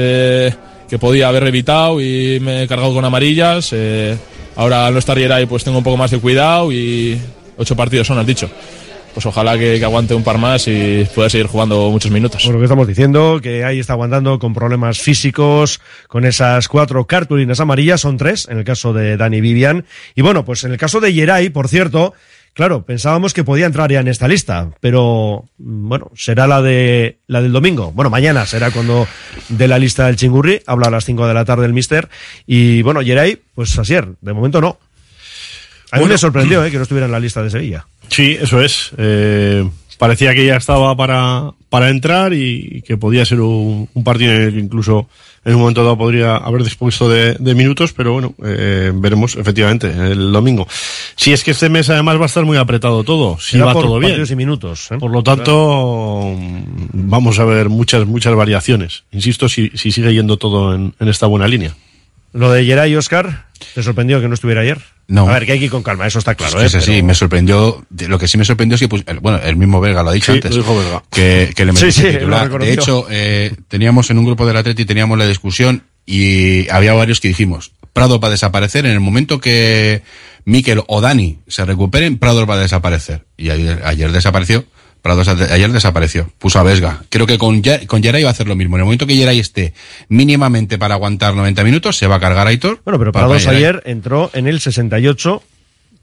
que 0.89 0.99
podía 0.99 1.29
haber 1.29 1.47
evitado 1.47 2.01
y 2.01 2.39
me 2.41 2.63
he 2.63 2.69
cargado 2.69 2.95
con 2.95 3.05
amarillas. 3.05 3.71
eh, 3.73 4.17
ahora 4.57 4.87
al 4.87 4.93
no 4.93 4.99
estar 4.99 5.19
Geray 5.19 5.47
pues 5.47 5.65
tengo 5.65 5.79
un 5.79 5.85
poco 5.85 5.97
más 5.97 6.11
de 6.11 6.19
cuidado 6.19 6.73
y 6.73 7.21
ocho 7.57 7.77
partidos 7.77 8.07
son, 8.07 8.19
has 8.19 8.27
dicho. 8.27 8.51
Pues 9.15 9.25
ojalá 9.25 9.57
que, 9.57 9.79
que 9.79 9.85
aguante 9.85 10.15
un 10.15 10.23
par 10.23 10.37
más 10.37 10.69
y 10.69 11.07
pueda 11.15 11.31
seguir 11.31 11.47
jugando 11.47 11.91
muchos 11.91 12.11
minutos. 12.11 12.45
Por 12.45 12.53
lo 12.53 12.59
que 12.59 12.67
estamos 12.67 12.87
diciendo, 12.87 13.41
que 13.43 13.65
ahí 13.65 13.79
está 13.79 13.95
aguantando 13.95 14.39
con 14.39 14.53
problemas 14.53 14.99
físicos, 14.99 15.81
con 16.07 16.27
esas 16.27 16.69
cuatro 16.69 17.07
cartulinas 17.07 17.59
amarillas, 17.59 18.03
son 18.03 18.19
tres, 18.19 18.47
en 18.51 18.59
el 18.59 18.65
caso 18.65 18.93
de 18.93 19.17
Dani 19.17 19.41
Vivian. 19.41 19.87
Y 20.15 20.21
bueno, 20.21 20.45
pues 20.45 20.65
en 20.65 20.73
el 20.73 20.77
caso 20.77 21.01
de 21.01 21.15
Yeray, 21.15 21.49
por 21.49 21.69
cierto, 21.69 22.13
claro, 22.57 22.85
pensábamos 22.87 23.35
que 23.35 23.45
podía 23.45 23.67
entrar 23.67 23.93
ya 23.93 24.01
en 24.01 24.09
esta 24.09 24.27
lista, 24.27 24.71
pero 24.81 25.45
mm, 25.59 25.89
bueno, 25.89 26.11
será 26.17 26.47
la 26.47 26.63
de 26.63 27.19
la 27.27 27.43
del 27.43 27.53
domingo. 27.53 27.93
Bueno, 27.93 28.09
mañana 28.11 28.47
será 28.47 28.71
cuando 28.71 29.07
de 29.51 29.69
la 29.69 29.79
lista 29.79 30.07
del 30.07 30.17
Chingurri, 30.17 30.63
habla 30.67 30.89
a 30.89 30.91
las 30.91 31.05
5 31.05 31.29
de 31.29 31.35
la 31.35 31.45
tarde 31.45 31.67
el 31.67 31.75
Mister. 31.75 32.09
Y 32.47 32.81
bueno, 32.83 33.03
Yeray, 33.03 33.39
pues 33.55 33.79
Asier, 33.79 34.09
de 34.21 34.33
momento 34.33 34.61
no. 34.63 34.79
A 35.93 35.97
mí 35.97 36.01
Bueno. 36.01 36.15
me 36.15 36.19
sorprendió 36.19 36.65
eh, 36.65 36.71
que 36.71 36.79
no 36.79 36.83
estuviera 36.85 37.07
en 37.07 37.13
la 37.13 37.21
lista 37.21 37.43
de 37.43 37.51
Sevilla. 37.51 37.87
Sí, 38.09 38.37
eso 38.41 38.63
es. 38.63 38.91
Eh, 38.97 39.69
parecía 39.99 40.35
que 40.35 40.47
ya 40.47 40.57
estaba 40.57 40.97
para, 40.97 41.53
para 41.69 41.91
entrar 41.91 42.33
y 42.33 42.83
que 42.87 42.97
podía 42.97 43.25
ser 43.27 43.41
un, 43.41 43.89
un 43.93 44.05
partido 44.05 44.33
en 44.33 44.43
el 44.43 44.53
que 44.55 44.61
incluso 44.61 45.09
en 45.47 45.55
un 45.55 45.61
momento 45.61 45.85
dado 45.85 45.97
podría 45.97 46.37
haber 46.37 46.65
dispuesto 46.65 47.09
de, 47.09 47.35
de 47.35 47.55
minutos, 47.55 47.93
pero 47.93 48.13
bueno, 48.13 48.35
eh, 48.45 48.91
veremos 48.93 49.37
efectivamente 49.37 49.87
el 49.89 50.33
domingo. 50.33 50.67
Si 51.15 51.33
es 51.33 51.45
que 51.45 51.53
este 51.53 51.69
mes 51.69 51.89
además 51.89 52.19
va 52.19 52.25
a 52.25 52.27
estar 52.27 52.45
muy 52.45 52.57
apretado 52.57 53.05
todo, 53.05 53.39
si 53.39 53.53
Será 53.53 53.67
va 53.67 53.73
por 53.73 53.85
todo 53.85 54.01
bien. 54.01 54.21
y 54.29 54.35
minutos. 54.35 54.91
¿eh? 54.91 54.99
Por 54.99 55.13
lo 55.13 55.23
tanto, 55.23 56.35
vamos 56.93 57.39
a 57.39 57.45
ver 57.45 57.69
muchas, 57.69 58.07
muchas 58.07 58.35
variaciones. 58.35 59.05
Insisto, 59.13 59.49
si, 59.49 59.71
si 59.75 59.93
sigue 59.93 60.13
yendo 60.13 60.37
todo 60.37 60.75
en, 60.75 60.95
en 60.99 61.09
esta 61.09 61.29
buena 61.29 61.47
línea. 61.47 61.77
Lo 62.33 62.51
de 62.53 62.65
Geray 62.65 62.95
Oscar, 62.97 63.47
¿te 63.75 63.83
sorprendió 63.83 64.21
que 64.21 64.29
no 64.29 64.35
estuviera 64.35 64.61
ayer? 64.61 64.79
No. 65.09 65.29
A 65.29 65.33
ver, 65.35 65.47
que 65.47 65.53
hay 65.53 65.59
que 65.59 65.67
ir 65.67 65.71
con 65.71 65.83
calma, 65.83 66.07
eso 66.07 66.19
está 66.19 66.35
claro. 66.35 66.61
Es 66.61 66.73
que 66.73 66.79
¿eh? 66.79 66.83
Pero- 66.87 67.05
me 67.07 67.15
sorprendió. 67.15 67.87
Lo 68.09 68.19
que 68.19 68.29
sí 68.29 68.37
me 68.37 68.45
sorprendió 68.45 68.75
es 68.75 68.81
que, 68.81 68.89
pues, 68.89 69.05
el- 69.07 69.21
bueno, 69.21 69.39
el 69.43 69.57
mismo 69.57 69.81
Verga 69.81 70.03
lo 70.03 70.11
ha 70.11 70.13
dicho 70.13 70.33
Sí, 70.33 70.39
antes. 70.39 70.51
lo 70.57 70.63
dijo. 70.63 71.03
Que, 71.11 71.53
que 71.55 71.65
le 71.65 71.73
Sí, 71.77 71.93
sí, 71.93 72.03
lo. 72.21 72.59
De 72.59 72.73
hecho, 72.73 73.07
eh, 73.11 73.55
teníamos 73.69 74.11
en 74.11 74.19
un 74.19 74.25
grupo 74.27 74.47
del 74.47 74.57
Atleti, 74.57 74.85
teníamos 74.85 75.17
la 75.17 75.27
discusión 75.27 75.85
y 76.05 76.69
había 76.71 76.93
varios 76.95 77.21
que 77.21 77.29
dijimos, 77.29 77.73
Prado 77.93 78.21
va 78.21 78.29
a 78.29 78.31
desaparecer 78.33 78.85
en 78.85 78.93
el 78.93 79.01
momento 79.01 79.41
que 79.41 80.03
Mikel 80.45 80.83
o 80.89 81.01
Dani 81.01 81.39
se 81.49 81.65
recuperen, 81.65 82.19
Prado 82.19 82.45
va 82.47 82.57
a 82.57 82.59
desaparecer. 82.59 83.25
Y 83.37 83.51
ayer, 83.51 83.81
ayer 83.85 84.13
desapareció. 84.13 84.65
Prado 85.07 85.23
ayer 85.53 85.71
desapareció, 85.71 86.29
puso 86.39 86.59
a 86.59 86.65
Vesga. 86.65 87.03
Creo 87.11 87.27
que 87.27 87.39
con, 87.39 87.63
con 87.87 88.03
Geray 88.03 88.25
va 88.25 88.31
a 88.31 88.33
hacer 88.33 88.49
lo 88.49 88.57
mismo. 88.57 88.77
En 88.77 88.81
el 88.81 88.85
momento 88.87 89.07
que 89.07 89.15
Geray 89.15 89.39
esté 89.39 89.73
mínimamente 90.09 90.79
para 90.79 90.95
aguantar 90.95 91.35
90 91.35 91.63
minutos, 91.63 91.97
se 91.97 92.09
va 92.09 92.17
a 92.17 92.21
cargar 92.21 92.47
a 92.47 92.51
Aitor. 92.51 92.81
Bueno, 92.85 92.99
pero 92.99 93.13
para 93.13 93.27
Prados 93.27 93.47
ayer 93.47 93.83
entró 93.87 94.31
en 94.35 94.49
el 94.49 94.61
68 94.61 95.43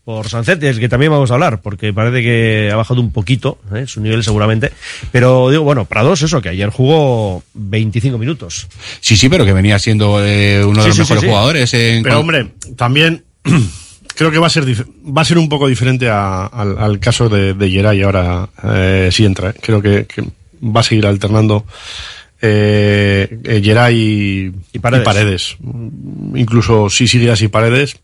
por 0.05 0.27
Sancet, 0.29 0.59
del 0.59 0.79
que 0.79 0.89
también 0.89 1.11
vamos 1.11 1.31
a 1.31 1.33
hablar, 1.33 1.61
porque 1.61 1.93
parece 1.93 2.21
que 2.21 2.69
ha 2.71 2.75
bajado 2.75 2.99
un 3.01 3.11
poquito 3.11 3.57
¿eh? 3.73 3.85
su 3.87 3.99
nivel 4.01 4.23
seguramente. 4.23 4.71
Pero 5.11 5.49
digo, 5.49 5.63
bueno, 5.63 5.85
Prados, 5.85 6.21
eso, 6.21 6.41
que 6.41 6.49
ayer 6.49 6.69
jugó 6.69 7.43
25 7.53 8.17
minutos. 8.17 8.67
Sí, 9.01 9.15
sí, 9.17 9.29
pero 9.29 9.45
que 9.45 9.53
venía 9.53 9.79
siendo 9.79 10.23
eh, 10.23 10.63
uno 10.65 10.83
de 10.83 10.91
Sí, 10.93 10.97
los 10.99 11.07
sí, 11.07 11.13
mejores 11.13 11.21
sí, 11.21 11.25
sí. 11.25 11.29
jugadores. 11.29 11.73
en 11.73 12.03
Pero 12.03 12.19
hombre, 12.19 12.47
también 12.77 13.23
creo 14.15 14.31
que 14.31 14.37
va 14.39 14.47
a 14.47 14.49
ser 14.49 14.65
va 14.65 15.21
a 15.21 15.25
ser 15.25 15.37
un 15.37 15.49
poco 15.49 15.67
diferente 15.67 16.09
a- 16.09 16.45
al, 16.45 16.77
al 16.77 16.99
caso 16.99 17.29
de, 17.29 17.53
de 17.53 17.69
Geray 17.69 18.01
ahora 18.01 18.49
eh, 18.63 19.09
si 19.11 19.25
entra. 19.25 19.49
¿eh? 19.51 19.53
Creo 19.61 19.81
que, 19.81 20.05
que 20.05 20.23
va 20.63 20.79
a 20.81 20.83
seguir 20.83 21.05
alternando 21.05 21.65
eh, 22.41 23.39
eh, 23.43 23.61
Geray 23.63 23.95
y, 23.97 24.51
y 24.73 24.79
Paredes. 25.03 25.57
Incluso 26.35 26.89
si 26.89 27.07
sigue 27.07 27.31
así 27.31 27.47
Paredes 27.47 27.97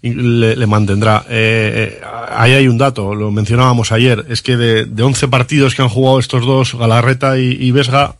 le 0.00 0.66
mantendrá. 0.68 1.24
Eh, 1.28 1.98
eh, 2.00 2.04
ahí 2.30 2.52
hay 2.52 2.68
un 2.68 2.78
dato, 2.78 3.14
lo 3.16 3.30
mencionábamos 3.32 3.90
ayer, 3.90 4.24
es 4.28 4.42
que 4.42 4.56
de, 4.56 4.84
de 4.84 5.02
11 5.02 5.26
partidos 5.26 5.74
que 5.74 5.82
han 5.82 5.88
jugado 5.88 6.20
estos 6.20 6.46
dos, 6.46 6.74
Galarreta 6.74 7.36
y, 7.38 7.56
y 7.60 7.72
Vesga, 7.72 8.14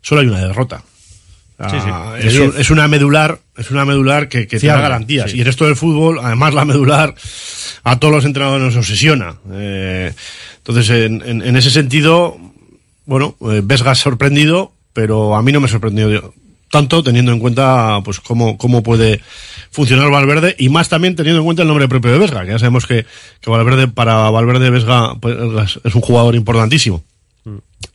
solo 0.00 0.22
hay 0.22 0.26
una 0.28 0.40
derrota. 0.40 0.82
Sí, 1.70 1.76
sí. 1.80 1.88
Ah, 1.90 2.14
es, 2.18 2.34
un- 2.38 2.54
es 2.60 2.70
una 2.70 2.86
medular, 2.86 3.40
es 3.56 3.70
una 3.72 3.84
medular 3.84 4.28
que, 4.28 4.46
que 4.46 4.58
te 4.60 4.66
da 4.68 4.74
garantías. 4.82 5.30
sí. 5.32 5.38
Y 5.38 5.40
en 5.40 5.48
esto 5.48 5.64
del 5.66 5.74
fútbol, 5.76 6.20
además 6.22 6.54
la 6.54 6.64
medular 6.64 7.14
a 7.84 7.98
todos 7.98 8.14
los 8.14 8.24
entrenadores 8.24 8.64
nos 8.64 8.76
obsesiona. 8.76 9.34
Eh, 9.52 10.12
entonces, 10.58 10.88
en, 10.90 11.22
en- 11.26 11.42
en 11.42 11.56
ese 11.56 11.70
sentido, 11.70 12.36
bueno, 13.06 13.34
eh, 13.50 13.60
Vesga 13.64 13.90
ha 13.90 13.94
sorprendido, 13.96 14.72
pero 14.92 15.34
a 15.34 15.42
mí 15.42 15.50
no 15.50 15.60
me 15.60 15.66
sorprendió 15.68 16.32
tanto 16.70 17.02
teniendo 17.02 17.32
en 17.32 17.38
cuenta 17.40 18.02
pues 18.04 18.20
cómo, 18.20 18.58
cómo 18.58 18.82
puede 18.82 19.22
funcionar 19.70 20.10
Valverde 20.10 20.54
y 20.58 20.68
más 20.68 20.90
también 20.90 21.16
teniendo 21.16 21.40
en 21.40 21.44
cuenta 21.46 21.62
el 21.62 21.68
nombre 21.68 21.88
propio 21.88 22.12
de 22.12 22.18
Vesga, 22.18 22.42
que 22.44 22.50
ya 22.50 22.58
sabemos 22.58 22.86
que, 22.86 23.06
que 23.40 23.50
Valverde, 23.50 23.88
para 23.88 24.28
Valverde 24.30 24.68
Vesga 24.70 25.14
pues, 25.18 25.34
es- 25.64 25.80
es 25.82 25.94
un 25.94 26.02
jugador 26.02 26.34
importantísimo. 26.34 27.02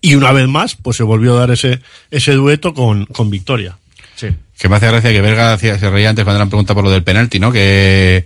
Y 0.01 0.15
una 0.15 0.31
vez 0.31 0.47
más, 0.47 0.75
pues 0.75 0.97
se 0.97 1.03
volvió 1.03 1.35
a 1.35 1.39
dar 1.41 1.51
ese, 1.51 1.79
ese 2.11 2.33
dueto 2.33 2.73
con, 2.73 3.05
con 3.05 3.29
Victoria. 3.29 3.77
Sí. 4.15 4.27
Que 4.57 4.69
me 4.69 4.75
hace 4.77 4.87
gracia 4.87 5.11
que 5.11 5.21
Verga 5.21 5.57
se 5.57 5.89
reía 5.89 6.09
antes 6.09 6.23
cuando 6.23 6.39
le 6.39 6.43
han 6.43 6.49
preguntado 6.49 6.75
por 6.75 6.83
lo 6.83 6.91
del 6.91 7.03
penalti, 7.03 7.39
¿no? 7.39 7.51
Que, 7.51 8.25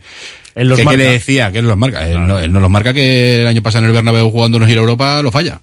Él 0.55 0.67
los 0.67 0.75
que, 0.77 0.81
que 0.81 0.85
marca. 0.85 0.97
le 1.03 1.11
decía 1.11 1.51
que 1.51 1.59
él 1.59 1.65
los 1.67 1.77
marca. 1.77 2.07
Él, 2.07 2.27
no, 2.27 2.39
él 2.39 2.51
no 2.51 2.59
los 2.59 2.69
marca 2.69 2.93
que 2.93 3.41
el 3.41 3.47
año 3.47 3.61
pasado 3.63 3.83
en 3.85 3.89
el 3.89 3.95
Bernabéu 3.95 4.29
jugando 4.29 4.57
en 4.57 4.67
Gira 4.67 4.81
Europa 4.81 5.21
lo 5.21 5.31
falla. 5.31 5.61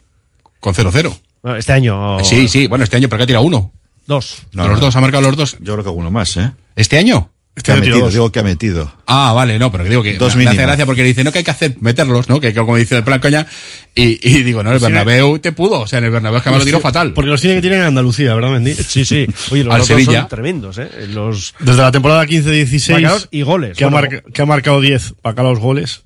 Con 0.60 0.74
0-0. 0.74 1.14
Bueno, 1.42 1.58
Este 1.58 1.72
año. 1.72 2.22
Sí, 2.24 2.48
sí, 2.48 2.66
bueno, 2.66 2.84
este 2.84 2.96
año, 2.96 3.08
pero 3.08 3.18
que 3.18 3.24
ha 3.24 3.26
tirado 3.26 3.44
uno. 3.44 3.70
Dos. 4.06 4.42
No, 4.52 4.66
los 4.68 4.80
dos, 4.80 4.96
ha 4.96 5.00
marcado 5.00 5.22
los 5.22 5.36
dos. 5.36 5.56
Yo 5.60 5.74
creo 5.74 5.84
que 5.84 5.90
uno 5.90 6.10
más, 6.10 6.36
¿eh? 6.36 6.50
¿Este 6.76 6.98
año? 6.98 7.30
Que 7.62 7.70
ha 7.70 7.76
metido, 7.76 8.10
digo 8.10 8.32
que 8.32 8.40
ha 8.40 8.43
metido. 8.43 8.93
Ah, 9.06 9.32
vale, 9.32 9.60
no, 9.60 9.70
pero 9.70 9.85
que 9.85 9.90
digo 9.90 10.02
que 10.02 10.14
Dos 10.18 10.35
me, 10.35 10.43
me 10.44 10.51
hace 10.51 10.62
gracia 10.62 10.86
porque 10.86 11.02
le 11.02 11.09
dice, 11.09 11.22
no, 11.22 11.31
que 11.31 11.39
hay 11.39 11.44
que 11.44 11.52
hacer, 11.52 11.76
meterlos, 11.81 12.28
¿no? 12.28 12.40
Que, 12.40 12.48
que 12.52 12.59
como 12.59 12.76
dice 12.76 12.97
el 12.97 13.05
plan 13.05 13.20
coña, 13.20 13.47
y, 13.94 14.18
y 14.28 14.43
digo, 14.43 14.64
no, 14.64 14.72
el 14.72 14.81
Sí, 14.81 14.85
Bernabéu 14.86 15.39
te 15.39 15.52
pudo, 15.52 15.81
o 15.82 15.86
sea, 15.86 16.01
en 16.01 16.06
el 16.06 16.10
Bernabéu 16.10 16.39
es 16.39 16.43
que 16.44 16.51
me 16.51 16.59
lo 16.59 16.64
tiró 16.64 16.81
fatal. 16.81 17.12
Porque 17.12 17.31
los 17.31 17.40
tiene 17.40 17.56
que 17.56 17.62
tirar 17.62 17.78
en 17.78 17.85
Andalucía, 17.86 18.35
¿verdad, 18.35 18.51
Mendy? 18.51 18.74
Sí, 18.89 19.05
sí. 19.05 19.26
Oye, 19.52 19.62
los 19.62 19.72
Al 19.72 19.82
otros 19.82 19.86
Sevilla. 20.01 20.20
son 20.22 20.28
tremendos, 20.28 20.78
¿eh? 20.78 20.89
Los 21.10 21.55
Desde 21.60 21.81
la 21.81 21.93
temporada 21.93 22.26
15-16. 22.26 22.93
Marcados 22.93 23.28
y 23.31 23.43
goles. 23.43 23.78
Que, 23.78 23.85
ha 23.85 23.89
Bueno, 23.89 24.09
marca- 24.10 24.24
que 24.32 24.43
ha 24.43 24.47
marcado 24.47 24.81
10 24.81 25.14
para 25.22 25.32
acá 25.35 25.43
los 25.44 25.60
goles. 25.60 26.02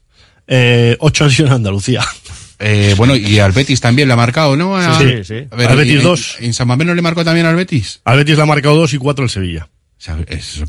Eh, 0.46 0.96
8 1.00 1.24
han 1.24 1.30
sido 1.30 1.46
en 1.48 1.54
Andalucía. 1.54 2.04
Eh, 2.60 2.94
bueno, 2.96 3.14
y 3.14 3.38
al 3.38 3.52
Betis 3.52 3.80
también 3.80 4.08
le 4.08 4.14
ha 4.14 4.16
marcado, 4.16 4.56
¿no? 4.56 4.76
A- 4.76 4.98
Sí, 4.98 5.22
sí. 5.22 5.46
A 5.48 5.54
ver, 5.54 5.68
Al 5.70 5.76
Betis 5.76 6.00
y- 6.00 6.02
dos. 6.02 6.36
¿En 6.40 6.52
San 6.52 6.66
Mamés 6.66 6.88
no 6.88 6.94
le 6.96 7.02
marcó 7.02 7.24
también 7.24 7.46
al 7.46 7.54
Betis? 7.54 8.00
Al 8.04 8.16
Betis 8.16 8.34
le 8.36 8.42
ha 8.42 8.46
marcado 8.46 8.74
2 8.74 8.94
y 8.94 8.98
4 8.98 9.22
el 9.26 9.30
Sevilla. 9.30 9.68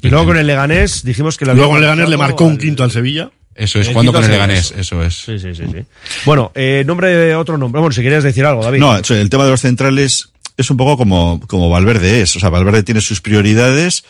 Y 0.02 0.10
luego 0.10 0.26
con 0.26 0.38
el 0.38 0.48
Leganés 0.48 1.04
dijimos 1.04 1.38
que 1.38 1.46
le 1.46 1.52
había 1.52 1.62
Luego 1.62 1.76
el 1.76 1.82
Leganés 1.82 2.10
le 2.10 2.18
marcó 2.18 2.46
un 2.46 2.58
quinto 2.58 2.84
al 2.84 2.92
Sevilla. 2.92 3.32
Eso 3.56 3.80
es, 3.80 3.90
quinto 3.90 4.14
con 4.14 4.24
el 4.24 4.32
Leganés, 4.32 4.74
eso 4.78 5.04
es. 5.04 5.16
Sí, 5.16 5.38
sí, 5.38 5.54
sí, 5.54 5.64
sí. 5.66 5.86
Bueno, 6.26 6.52
eh, 6.56 6.84
nombre, 6.86 7.36
otro 7.36 7.58
nombre. 7.58 7.82
Bueno, 7.82 7.94
si 7.94 8.02
querías 8.02 8.24
decir 8.24 8.46
algo, 8.46 8.64
David. 8.64 8.80
No, 8.80 8.98
el 8.98 9.30
tema 9.30 9.44
de 9.44 9.52
los 9.52 9.62
centrales 9.62 10.30
es 10.60 10.70
un 10.70 10.78
poco 10.78 10.98
como, 10.98 11.40
como 11.48 11.70
Valverde 11.70 12.22
es. 12.22 12.36
O 12.36 12.40
sea, 12.40 12.50
Valverde 12.50 12.84
tiene 12.84 13.02
sus 13.02 13.22
prioridades 13.22 14.04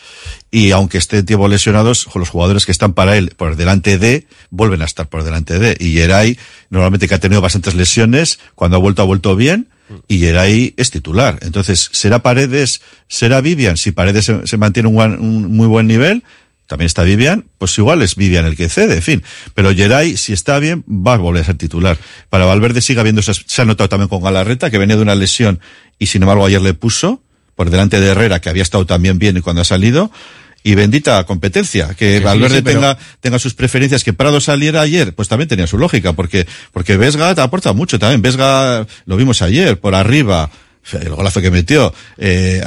y 0.50 0.72
aunque 0.72 0.98
esté 0.98 1.22
tiempo 1.22 1.48
lesionados, 1.48 2.08
los 2.14 2.28
jugadores 2.28 2.66
que 2.66 2.72
están 2.72 2.92
para 2.92 3.16
él 3.16 3.32
por 3.36 3.56
delante 3.56 3.98
de, 3.98 4.26
vuelven 4.50 4.82
a 4.82 4.84
estar 4.84 5.08
por 5.08 5.22
delante 5.22 5.58
de. 5.58 5.76
Y 5.78 5.92
Geray, 5.92 6.38
normalmente 6.70 7.06
que 7.06 7.14
ha 7.14 7.20
tenido 7.20 7.40
bastantes 7.40 7.74
lesiones, 7.74 8.40
cuando 8.54 8.76
ha 8.76 8.80
vuelto, 8.80 9.02
ha 9.02 9.04
vuelto 9.04 9.36
bien. 9.36 9.68
Y 10.08 10.18
Geray 10.18 10.74
es 10.76 10.90
titular. 10.90 11.38
Entonces, 11.42 11.88
¿será 11.92 12.22
Paredes, 12.22 12.80
será 13.08 13.40
Vivian? 13.40 13.76
Si 13.76 13.92
Paredes 13.92 14.24
se, 14.24 14.46
se 14.46 14.56
mantiene 14.56 14.88
un, 14.88 14.96
un 14.96 15.56
muy 15.56 15.66
buen 15.66 15.86
nivel, 15.86 16.22
también 16.70 16.86
está 16.86 17.02
Vivian, 17.02 17.46
pues 17.58 17.76
igual 17.78 18.00
es 18.00 18.14
Vivian 18.14 18.46
el 18.46 18.56
que 18.56 18.68
cede, 18.68 18.94
en 18.94 19.02
fin. 19.02 19.22
Pero 19.54 19.74
Geray, 19.74 20.16
si 20.16 20.32
está 20.32 20.60
bien, 20.60 20.84
va 20.88 21.14
a 21.14 21.16
volver 21.16 21.42
a 21.42 21.46
ser 21.46 21.56
titular. 21.56 21.98
Para 22.28 22.44
Valverde 22.44 22.80
sigue 22.80 23.00
habiendo 23.00 23.20
esas, 23.20 23.42
se 23.44 23.62
ha 23.62 23.64
notado 23.64 23.88
también 23.88 24.08
con 24.08 24.22
Galarreta, 24.22 24.70
que 24.70 24.78
venía 24.78 24.94
de 24.94 25.02
una 25.02 25.16
lesión 25.16 25.58
y 25.98 26.06
sin 26.06 26.22
embargo 26.22 26.46
ayer 26.46 26.60
le 26.62 26.72
puso, 26.72 27.22
por 27.56 27.70
delante 27.70 28.00
de 28.00 28.06
Herrera, 28.06 28.40
que 28.40 28.50
había 28.50 28.62
estado 28.62 28.86
también 28.86 29.18
bien 29.18 29.36
y 29.36 29.40
cuando 29.40 29.62
ha 29.62 29.64
salido. 29.64 30.12
Y 30.62 30.74
bendita 30.74 31.24
competencia. 31.24 31.94
Que 31.96 32.18
sí, 32.18 32.24
Valverde 32.24 32.56
sí, 32.56 32.62
pero- 32.62 32.80
tenga, 32.80 32.98
tenga 33.20 33.38
sus 33.38 33.54
preferencias. 33.54 34.04
Que 34.04 34.12
Prado 34.12 34.40
saliera 34.40 34.80
ayer, 34.82 35.14
pues 35.14 35.28
también 35.28 35.48
tenía 35.48 35.66
su 35.66 35.78
lógica, 35.78 36.12
porque, 36.12 36.46
porque 36.72 36.96
Vesga 36.96 37.34
te 37.34 37.40
aporta 37.40 37.72
mucho 37.72 37.98
también. 37.98 38.22
Vesga, 38.22 38.86
lo 39.06 39.16
vimos 39.16 39.42
ayer, 39.42 39.78
por 39.80 39.94
arriba. 39.94 40.50
El 40.92 41.10
golazo 41.10 41.42
que 41.42 41.50
metió, 41.50 41.92
eh, 42.16 42.62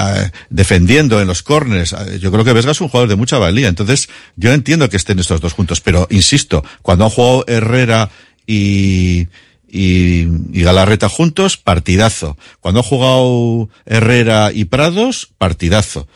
defendiendo 0.52 1.20
en 1.20 1.28
los 1.28 1.42
corners. 1.42 1.96
Yo 2.22 2.32
creo 2.32 2.44
que 2.44 2.54
Vesga 2.54 2.72
es 2.72 2.80
un 2.80 2.88
jugador 2.88 3.10
de 3.10 3.16
mucha 3.16 3.40
valía. 3.40 3.68
Entonces, 3.68 4.08
yo 4.36 4.54
entiendo 4.54 4.88
que 4.88 4.98
estén 4.98 5.18
estos 5.20 5.42
dos 5.42 5.54
juntos, 5.54 5.82
pero 5.82 6.08
insisto, 6.12 6.64
cuando 6.84 7.06
han 7.06 7.10
jugado 7.10 7.44
Herrera 7.48 8.12
y, 8.46 9.28
y, 9.68 10.28
y 10.54 10.62
Galarreta 10.62 11.10
juntos, 11.10 11.58
partidazo. 11.58 12.38
Cuando 12.60 12.82
ha 12.82 12.84
jugado 12.84 13.70
Herrera 13.86 14.52
y 14.54 14.66
Prados, 14.66 15.30
partidazo. 15.40 16.08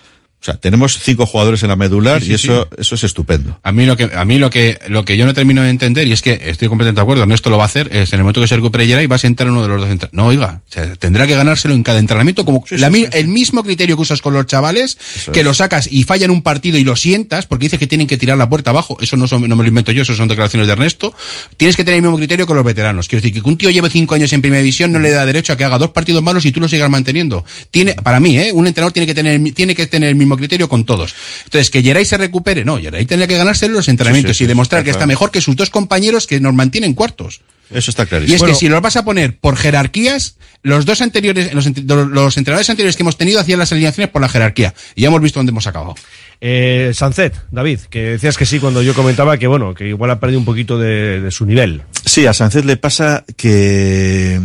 Sea, 0.47 0.55
tenemos 0.57 0.97
cinco 0.99 1.25
jugadores 1.25 1.61
en 1.63 1.69
la 1.69 1.75
medular 1.75 2.19
Sí, 2.21 2.27
sí, 2.27 2.31
y 2.31 2.35
eso, 2.35 2.67
sí. 2.71 2.75
eso 2.81 2.95
es 2.95 3.03
estupendo. 3.03 3.59
A 3.63 3.71
mí 3.73 3.85
lo 3.85 3.97
que 3.97 4.09
a 4.15 4.23
mí 4.25 4.37
lo 4.39 4.49
que 4.49 4.79
lo 4.87 5.03
que 5.03 5.17
yo 5.17 5.25
no 5.25 5.33
termino 5.33 5.61
de 5.61 5.69
entender 5.69 6.07
y 6.07 6.13
es 6.13 6.21
que 6.21 6.39
estoy 6.45 6.69
completamente 6.69 6.99
de 6.99 7.03
acuerdo, 7.03 7.23
Ernesto 7.23 7.49
lo 7.49 7.57
va 7.57 7.63
a 7.63 7.67
hacer, 7.67 7.89
es 7.95 8.13
en 8.13 8.19
el 8.19 8.23
momento 8.23 8.39
que 8.41 8.47
se 8.47 8.55
recupere 8.55 8.87
Geray 8.87 9.07
va 9.07 9.17
a 9.17 9.19
sentar 9.19 9.49
uno 9.49 9.61
de 9.61 9.67
los 9.67 9.81
dos 9.99 10.09
No, 10.13 10.27
oiga, 10.27 10.61
o 10.67 10.71
sea, 10.71 10.95
tendrá 10.95 11.27
que 11.27 11.35
ganárselo 11.35 11.73
en 11.73 11.83
cada 11.83 11.99
entrenamiento 11.99 12.45
como 12.45 12.63
la 12.71 12.87
el 13.11 13.27
mismo 13.27 13.63
criterio 13.63 13.95
que 13.97 14.01
usas 14.03 14.21
con 14.21 14.33
los 14.33 14.45
chavales, 14.45 14.97
que 15.33 15.39
es. 15.41 15.45
lo 15.45 15.53
sacas 15.53 15.89
y 15.91 16.03
falla 16.03 16.25
en 16.25 16.31
un 16.31 16.41
partido 16.41 16.77
y 16.77 16.83
lo 16.85 16.95
sientas 16.95 17.45
porque 17.45 17.65
dices 17.65 17.77
que 17.79 17.87
tienen 17.87 18.07
que 18.07 18.17
tirar 18.17 18.37
la 18.37 18.47
puerta 18.47 18.69
abajo, 18.69 18.97
eso 19.01 19.17
no, 19.17 19.27
son- 19.27 19.47
no 19.49 19.55
me 19.57 19.63
lo 19.63 19.67
invento 19.69 19.91
yo, 19.91 20.03
eso 20.03 20.15
son 20.15 20.29
declaraciones 20.29 20.67
de 20.67 20.73
Ernesto. 20.73 21.13
Tienes 21.57 21.75
que 21.75 21.83
tener 21.83 21.97
el 21.97 22.03
mismo 22.03 22.17
criterio 22.17 22.47
con 22.47 22.55
los 22.55 22.65
veteranos. 22.65 23.07
Quiero 23.09 23.21
decir 23.21 23.41
que 23.43 23.49
un 23.49 23.57
tío 23.57 23.69
lleve 23.69 23.89
cinco 23.89 24.15
años 24.15 24.31
en 24.31 24.41
primera 24.41 24.61
división 24.61 24.91
no 24.93 24.99
le 24.99 25.09
da 25.11 25.25
derecho 25.25 25.51
a 25.51 25.57
que 25.57 25.65
haga 25.65 25.77
dos 25.77 25.89
partidos 25.91 26.23
malos 26.23 26.45
y 26.45 26.51
tú 26.53 26.61
lo 26.61 26.67
sigas 26.69 26.89
manteniendo. 26.89 27.43
Tiene, 27.71 27.95
para 27.95 28.19
mí, 28.21 28.37
¿eh? 28.37 28.51
un 28.53 28.65
entrenador 28.67 28.93
tiene 28.93 29.05
que 29.07 29.13
tener 29.13 29.41
tiene 29.53 29.75
que 29.75 29.87
tener 29.87 30.09
el 30.09 30.15
mismo 30.15 30.36
criterio 30.37 30.69
con 30.69 30.85
todos. 30.85 31.13
Entonces, 31.45 31.69
que 31.69 31.81
Geray 31.83 32.05
se 32.05 32.17
recupere, 32.17 32.63
no, 32.63 32.77
Geray 32.77 33.05
tendría 33.05 33.27
que 33.27 33.37
ganárselo 33.37 33.71
en 33.73 33.77
los 33.77 33.87
entrenamientos 33.89 34.37
Sí, 34.37 34.39
sí, 34.39 34.43
y 34.45 34.47
demostrar 34.47 34.79
está 34.79 34.85
que 34.85 34.89
está 34.91 34.99
claro. 34.99 35.07
mejor 35.09 35.31
que 35.31 35.41
sus 35.41 35.55
dos 35.55 35.69
compañeros 35.69 36.27
que 36.27 36.39
nos 36.39 36.53
mantienen 36.53 36.93
cuartos. 36.93 37.41
Eso 37.69 37.91
está 37.91 38.03
Y 38.03 38.07
clarísimo. 38.07 38.35
es 38.35 38.39
Bueno, 38.41 38.53
que 38.53 38.59
si 38.59 38.69
los 38.69 38.81
vas 38.81 38.95
a 38.95 39.03
poner 39.03 39.37
por 39.39 39.57
jerarquías, 39.57 40.37
los 40.63 40.85
dos 40.85 41.01
anteriores, 41.01 41.53
los, 41.53 41.67
ent- 41.67 41.83
los 42.09 42.37
entrenadores 42.37 42.69
anteriores 42.69 42.95
que 42.95 43.03
hemos 43.03 43.17
tenido 43.17 43.41
hacían 43.41 43.59
las 43.59 43.71
alineaciones 43.73 44.09
por 44.09 44.21
la 44.21 44.29
jerarquía. 44.29 44.73
Y 44.95 45.01
ya 45.01 45.09
hemos 45.09 45.21
visto 45.21 45.39
dónde 45.39 45.49
hemos 45.51 45.67
acabado. 45.67 45.93
Eh, 46.39 46.91
Sancet, 46.93 47.33
David, 47.51 47.79
que 47.89 47.99
decías 48.11 48.37
que 48.37 48.45
sí 48.45 48.59
cuando 48.59 48.81
yo 48.83 48.93
comentaba 48.93 49.37
que 49.37 49.47
bueno, 49.47 49.73
que 49.73 49.87
igual 49.89 50.11
ha 50.11 50.19
perdido 50.19 50.39
un 50.39 50.45
poquito 50.45 50.77
de, 50.79 51.19
de 51.19 51.31
su 51.31 51.45
nivel. 51.45 51.81
Sí, 52.05 52.25
a 52.25 52.33
Sánchez 52.33 52.63
le 52.63 52.77
pasa 52.77 53.25
que 53.35 54.39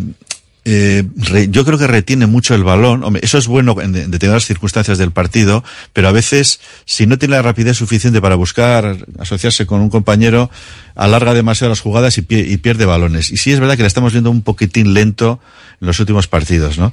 eh, 0.65 1.03
yo 1.51 1.65
creo 1.65 1.79
que 1.79 1.87
retiene 1.87 2.27
mucho 2.27 2.55
el 2.55 2.63
balón. 2.65 3.17
Eso 3.23 3.39
es 3.39 3.47
bueno 3.47 3.75
en, 3.81 3.97
en 3.97 4.11
determinadas 4.11 4.45
circunstancias 4.47 4.99
del 4.99 5.11
partido, 5.11 5.65
pero 5.93 6.09
a 6.09 6.13
veces, 6.13 6.61
si 6.85 7.07
no 7.07 7.19
tiene 7.19 7.35
la 7.37 7.43
rapidez 7.43 7.77
suficiente 7.77 8.21
para 8.21 8.37
buscar 8.37 8.97
asociarse 9.19 9.67
con 9.67 9.81
un 9.81 9.91
compañero, 9.91 10.51
alarga 10.95 11.35
demasiado 11.35 11.71
las 11.71 11.81
jugadas 11.81 12.17
y, 12.19 12.23
pie- 12.23 12.47
y 12.49 12.57
pierde 12.59 12.85
balones. 12.85 13.31
Y 13.31 13.37
sí 13.37 13.53
es 13.53 13.61
verdad 13.61 13.77
que 13.77 13.83
le 13.83 13.89
estamos 13.89 14.13
viendo 14.13 14.31
un 14.31 14.43
poquitín 14.43 14.95
lento 14.95 15.41
en 15.81 15.87
los 15.87 15.99
últimos 16.01 16.29
partidos, 16.29 16.79
¿no? 16.79 16.93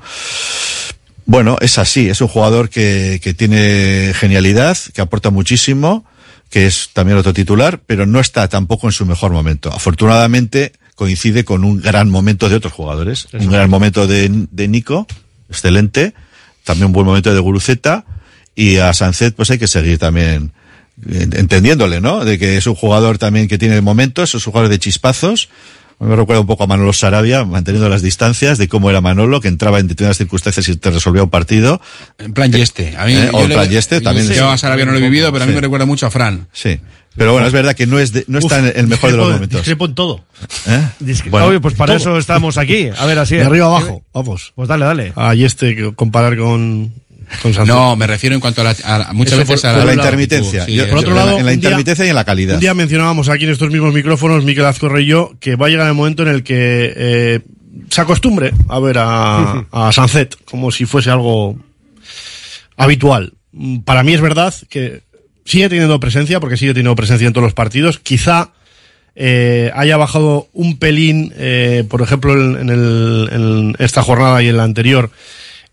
Bueno, 1.25 1.57
es 1.61 1.77
así, 1.77 2.09
es 2.09 2.21
un 2.21 2.27
jugador 2.27 2.69
que 2.69 3.35
tiene 3.37 4.13
genialidad, 4.15 4.75
que 4.93 5.01
aporta 5.01 5.29
muchísimo, 5.29 6.03
que 6.49 6.65
es 6.65 6.89
también 6.93 7.19
otro 7.19 7.33
titular, 7.33 7.79
pero 7.85 8.07
no 8.07 8.19
está 8.19 8.47
tampoco 8.47 8.87
en 8.87 8.93
su 8.93 9.05
mejor 9.05 9.31
momento. 9.31 9.71
Afortunadamente 9.71 10.71
coincide 10.99 11.45
con 11.45 11.63
un 11.63 11.79
gran 11.81 12.09
momento 12.09 12.49
de 12.49 12.55
otros 12.55 12.73
jugadores. 12.73 13.29
Un 13.31 13.47
gran 13.49 13.69
momento 13.69 14.05
de, 14.05 14.29
de 14.51 14.67
Nico, 14.67 15.07
excelente, 15.49 16.13
también 16.65 16.87
un 16.87 16.91
buen 16.91 17.05
momento 17.05 17.33
de 17.33 17.39
Guruceta, 17.39 18.03
y 18.53 18.77
a 18.77 18.93
Sancet 18.93 19.33
pues 19.33 19.49
hay 19.49 19.57
que 19.57 19.67
seguir 19.67 19.97
también 19.97 20.51
eh, 21.09 21.27
entendiéndole, 21.31 22.01
¿no? 22.01 22.25
De 22.25 22.37
que 22.37 22.57
es 22.57 22.67
un 22.67 22.75
jugador 22.75 23.17
también 23.17 23.47
que 23.47 23.57
tiene 23.57 23.79
momentos, 23.79 24.35
es 24.35 24.45
un 24.45 24.51
jugador 24.51 24.69
de 24.69 24.77
chispazos. 24.79 25.47
A 26.01 26.03
mí 26.03 26.09
Me 26.11 26.15
recuerda 26.17 26.41
un 26.41 26.47
poco 26.47 26.63
a 26.63 26.67
Manolo 26.67 26.91
Sarabia, 26.93 27.43
manteniendo 27.45 27.87
las 27.89 28.01
distancias 28.01 28.57
de 28.57 28.67
cómo 28.67 28.89
era 28.89 28.99
Manolo, 29.01 29.39
que 29.41 29.47
entraba 29.47 29.79
en 29.79 29.87
determinadas 29.87 30.17
circunstancias 30.17 30.67
y 30.69 30.75
te 30.75 30.91
resolvía 30.91 31.23
un 31.23 31.29
partido. 31.29 31.81
En 32.17 32.33
plan 32.33 32.51
Yeste. 32.51 32.95
A 32.97 33.05
mí, 33.05 33.13
Eh, 33.13 33.29
o 33.33 33.39
yo 33.39 33.43
en 33.43 33.49
le- 33.49 33.55
plan 33.55 33.69
Yeste 33.69 33.99
también. 34.01 34.27
Yo 34.27 34.33
es- 34.33 34.41
a 34.41 34.57
Sarabia 34.57 34.85
no 34.85 34.91
lo 34.93 34.97
he 34.97 35.01
vivido, 35.01 35.31
pero 35.31 35.43
a 35.43 35.47
mí 35.47 35.51
Sí. 35.51 35.55
me 35.55 35.61
recuerda 35.61 35.85
mucho 35.85 36.05
a 36.05 36.11
Fran. 36.11 36.47
Sí. 36.53 36.79
Pero 37.15 37.33
bueno, 37.33 37.47
es 37.47 37.53
verdad 37.53 37.75
que 37.75 37.85
no 37.85 37.99
es 37.99 38.13
de- 38.13 38.23
no 38.27 38.39
está 38.39 38.59
en 38.59 38.71
el 38.75 38.87
mejor 38.87 39.11
de 39.11 39.17
los 39.17 39.31
momentos. 39.33 39.59
Discrepo 39.59 39.85
en 39.85 39.95
todo. 39.95 40.23
¿Eh? 40.67 40.87
Bueno, 41.29 41.47
Oye, 41.47 41.59
pues 41.59 41.73
para 41.75 41.93
todo. 41.93 41.97
eso 41.97 42.17
estamos 42.17 42.57
aquí. 42.57 42.89
A 42.97 43.05
ver, 43.05 43.19
así 43.19 43.35
De 43.35 43.43
arriba 43.43 43.65
abajo, 43.65 44.03
vamos. 44.13 44.53
Pues 44.55 44.69
dale, 44.69 44.85
dale. 44.85 45.13
Ahí 45.15 45.43
este, 45.43 45.75
que 45.75 45.93
comparar 45.95 46.37
con. 46.37 46.93
No, 47.67 47.95
me 47.95 48.07
refiero 48.07 48.33
en 48.35 48.39
cuanto 48.41 48.61
a, 48.61 48.63
la, 48.63 48.75
a- 48.83 49.13
muchas 49.13 49.33
Eso 49.33 49.41
veces 49.41 49.61
por- 49.61 49.69
a 49.81 49.85
la 49.85 49.93
intermitencia. 49.93 50.65
sí, 50.65 50.73
Yo- 50.75 50.87
Por 50.89 50.99
otro 50.99 51.13
lado, 51.13 51.37
en 51.37 51.45
la 51.45 51.51
día- 51.51 51.55
intermitencia 51.55 52.05
y 52.05 52.09
en 52.09 52.15
la 52.15 52.23
calidad. 52.23 52.55
Un 52.55 52.61
día 52.61 52.73
mencionábamos 52.73 53.27
aquí 53.29 53.43
en 53.43 53.51
estos 53.51 53.69
mismos 53.69 53.93
micrófonos, 53.93 54.45
Miquel 54.45 54.65
Azcorre 54.65 55.01
y 55.03 55.07
yo, 55.07 55.33
que 55.39 55.55
va 55.55 55.67
a 55.67 55.69
llegar 55.69 55.87
el 55.87 55.93
momento 55.93 56.23
en 56.23 56.29
el 56.29 56.43
que 56.43 56.93
eh, 56.95 57.39
se 57.89 58.01
acostumbre 58.01 58.53
a 58.67 58.79
ver 58.79 58.97
a, 58.99 59.65
a 59.71 59.91
Sancet 59.91 60.37
como 60.45 60.71
si 60.71 60.85
fuese 60.85 61.09
algo 61.11 61.55
habitual. 62.77 63.33
Mm, 63.51 63.79
Para 63.79 64.03
mí 64.03 64.13
es 64.13 64.21
verdad 64.21 64.53
que 64.69 65.01
sigue 65.49 65.67
teniendo 65.69 65.99
presencia, 65.99 66.39
porque 66.39 66.57
sigue 66.57 66.73
teniendo 66.73 66.95
presencia 66.95 67.27
en 67.27 67.33
todos 67.33 67.43
los 67.45 67.53
partidos. 67.53 67.99
Quizá 67.99 68.51
eh, 69.15 69.71
haya 69.75 69.97
bajado 69.97 70.47
un 70.53 70.77
pelín, 70.77 71.33
eh, 71.35 71.83
por 71.89 72.01
ejemplo, 72.01 72.33
en, 72.33 72.69
el- 72.69 73.29
en 73.31 73.75
esta 73.79 74.01
jornada 74.03 74.41
y 74.43 74.47
en 74.47 74.57
la 74.57 74.63
anterior, 74.63 75.09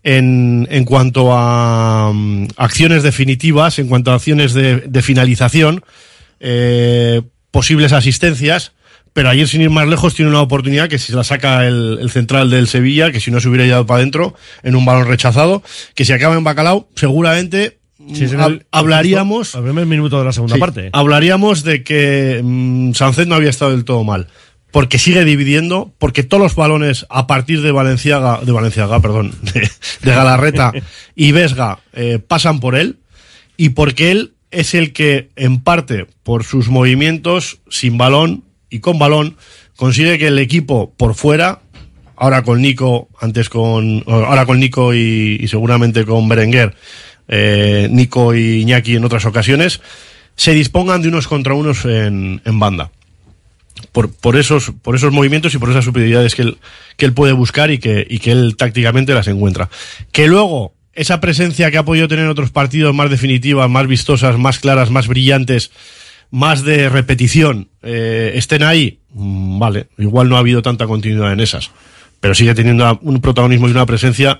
en, 0.03 0.67
en 0.71 0.83
cuanto 0.83 1.29
a 1.33 2.11
mm, 2.13 2.47
acciones 2.57 3.03
definitivas, 3.03 3.77
en 3.79 3.87
cuanto 3.87 4.11
a 4.11 4.15
acciones 4.15 4.53
de, 4.53 4.77
de 4.81 5.01
finalización, 5.01 5.83
eh, 6.39 7.21
posibles 7.51 7.93
asistencias, 7.93 8.73
pero 9.13 9.29
ayer 9.29 9.47
sin 9.47 9.61
ir 9.61 9.69
más 9.69 9.87
lejos 9.87 10.13
tiene 10.13 10.29
una 10.29 10.41
oportunidad 10.41 10.89
que 10.89 10.99
si 10.99 11.11
la 11.13 11.23
saca 11.23 11.65
el, 11.65 11.97
el 12.01 12.09
central 12.11 12.49
del 12.49 12.67
Sevilla, 12.67 13.11
que 13.11 13.19
si 13.19 13.31
no 13.31 13.39
se 13.39 13.47
hubiera 13.49 13.65
ido 13.65 13.85
para 13.85 13.99
adentro 13.99 14.35
en 14.63 14.75
un 14.75 14.85
balón 14.85 15.07
rechazado, 15.07 15.63
que 15.95 16.05
si 16.05 16.13
acaba 16.13 16.35
en 16.35 16.43
Bacalao, 16.43 16.87
seguramente 16.95 17.77
Sí, 18.13 18.23
el- 18.25 18.65
hablaríamos 18.71 19.55
Al 19.55 19.63
primer 19.63 19.85
minuto 19.85 20.19
de 20.19 20.25
la 20.25 20.31
segunda 20.31 20.55
Sí, 20.55 20.59
parte. 20.59 20.89
Hablaríamos 20.93 21.63
de 21.63 21.83
que 21.83 22.41
mm, 22.43 22.93
Sánchez 22.93 23.27
no 23.27 23.35
había 23.35 23.49
estado 23.49 23.71
del 23.71 23.85
todo 23.85 24.03
mal. 24.03 24.27
Porque 24.71 24.99
sigue 24.99 25.23
dividiendo, 25.23 25.93
porque 25.97 26.23
todos 26.23 26.43
los 26.43 26.55
balones 26.55 27.05
a 27.09 27.25
partir 27.25 27.61
de 27.61 27.71
Valenciaga, 27.71 28.41
de 28.43 28.51
Valenciaga, 28.51 28.99
perdón, 28.99 29.33
de, 29.53 29.61
de 30.01 30.11
Galarreta 30.11 30.71
y 31.15 31.31
Vesga 31.31 31.79
eh, 31.93 32.19
pasan 32.19 32.59
por 32.59 32.75
él, 32.75 32.99
y 33.55 33.69
porque 33.69 34.11
él 34.11 34.33
es 34.51 34.73
el 34.75 34.93
que, 34.93 35.29
en 35.35 35.61
parte, 35.61 36.05
por 36.23 36.43
sus 36.43 36.67
movimientos, 36.67 37.59
sin 37.69 37.97
balón 37.97 38.43
y 38.69 38.79
con 38.79 38.99
balón, 38.99 39.37
consigue 39.77 40.17
que 40.19 40.27
el 40.27 40.37
equipo 40.39 40.93
por 40.97 41.15
fuera, 41.15 41.61
ahora 42.17 42.43
con 42.43 42.61
Nico, 42.61 43.07
antes 43.21 43.49
con, 43.49 44.03
ahora 44.05 44.45
con 44.45 44.59
Nico 44.59 44.93
y, 44.93 45.37
y 45.39 45.47
seguramente 45.47 46.05
con 46.05 46.27
Berenguer, 46.27 46.75
eh, 47.27 47.87
Nico 47.91 48.33
y 48.33 48.61
Iñaki 48.61 48.95
en 48.95 49.05
otras 49.05 49.25
ocasiones, 49.25 49.81
se 50.35 50.53
dispongan 50.53 51.01
de 51.01 51.09
unos 51.09 51.27
contra 51.27 51.53
unos 51.53 51.85
en, 51.85 52.41
en 52.45 52.59
banda. 52.59 52.91
Por, 53.91 54.11
por, 54.11 54.37
esos, 54.37 54.71
por 54.81 54.95
esos 54.95 55.11
movimientos 55.11 55.53
y 55.53 55.57
por 55.57 55.69
esas 55.69 55.85
superioridades 55.85 56.35
que 56.35 56.41
él, 56.43 56.57
que 56.95 57.05
él 57.05 57.13
puede 57.13 57.33
buscar 57.33 57.69
y 57.71 57.77
que, 57.77 58.05
y 58.09 58.19
que 58.19 58.31
él 58.31 58.55
tácticamente 58.57 59.13
las 59.13 59.27
encuentra. 59.27 59.69
Que 60.11 60.27
luego, 60.27 60.73
esa 60.93 61.21
presencia 61.21 61.69
que 61.69 61.77
ha 61.77 61.85
podido 61.85 62.07
tener 62.07 62.25
en 62.25 62.31
otros 62.31 62.51
partidos 62.51 62.93
más 62.95 63.09
definitivas, 63.09 63.69
más 63.69 63.87
vistosas, 63.87 64.37
más 64.37 64.59
claras, 64.59 64.89
más 64.89 65.07
brillantes, 65.07 65.71
más 66.31 66.63
de 66.63 66.89
repetición, 66.89 67.69
eh, 67.83 68.33
estén 68.35 68.63
ahí, 68.63 68.99
mm, 69.13 69.59
vale, 69.59 69.87
igual 69.97 70.29
no 70.29 70.35
ha 70.35 70.39
habido 70.39 70.61
tanta 70.61 70.87
continuidad 70.87 71.31
en 71.31 71.39
esas, 71.39 71.71
pero 72.19 72.35
sigue 72.35 72.55
teniendo 72.55 72.99
un 73.01 73.21
protagonismo 73.21 73.67
y 73.67 73.71
una 73.71 73.85
presencia 73.85 74.39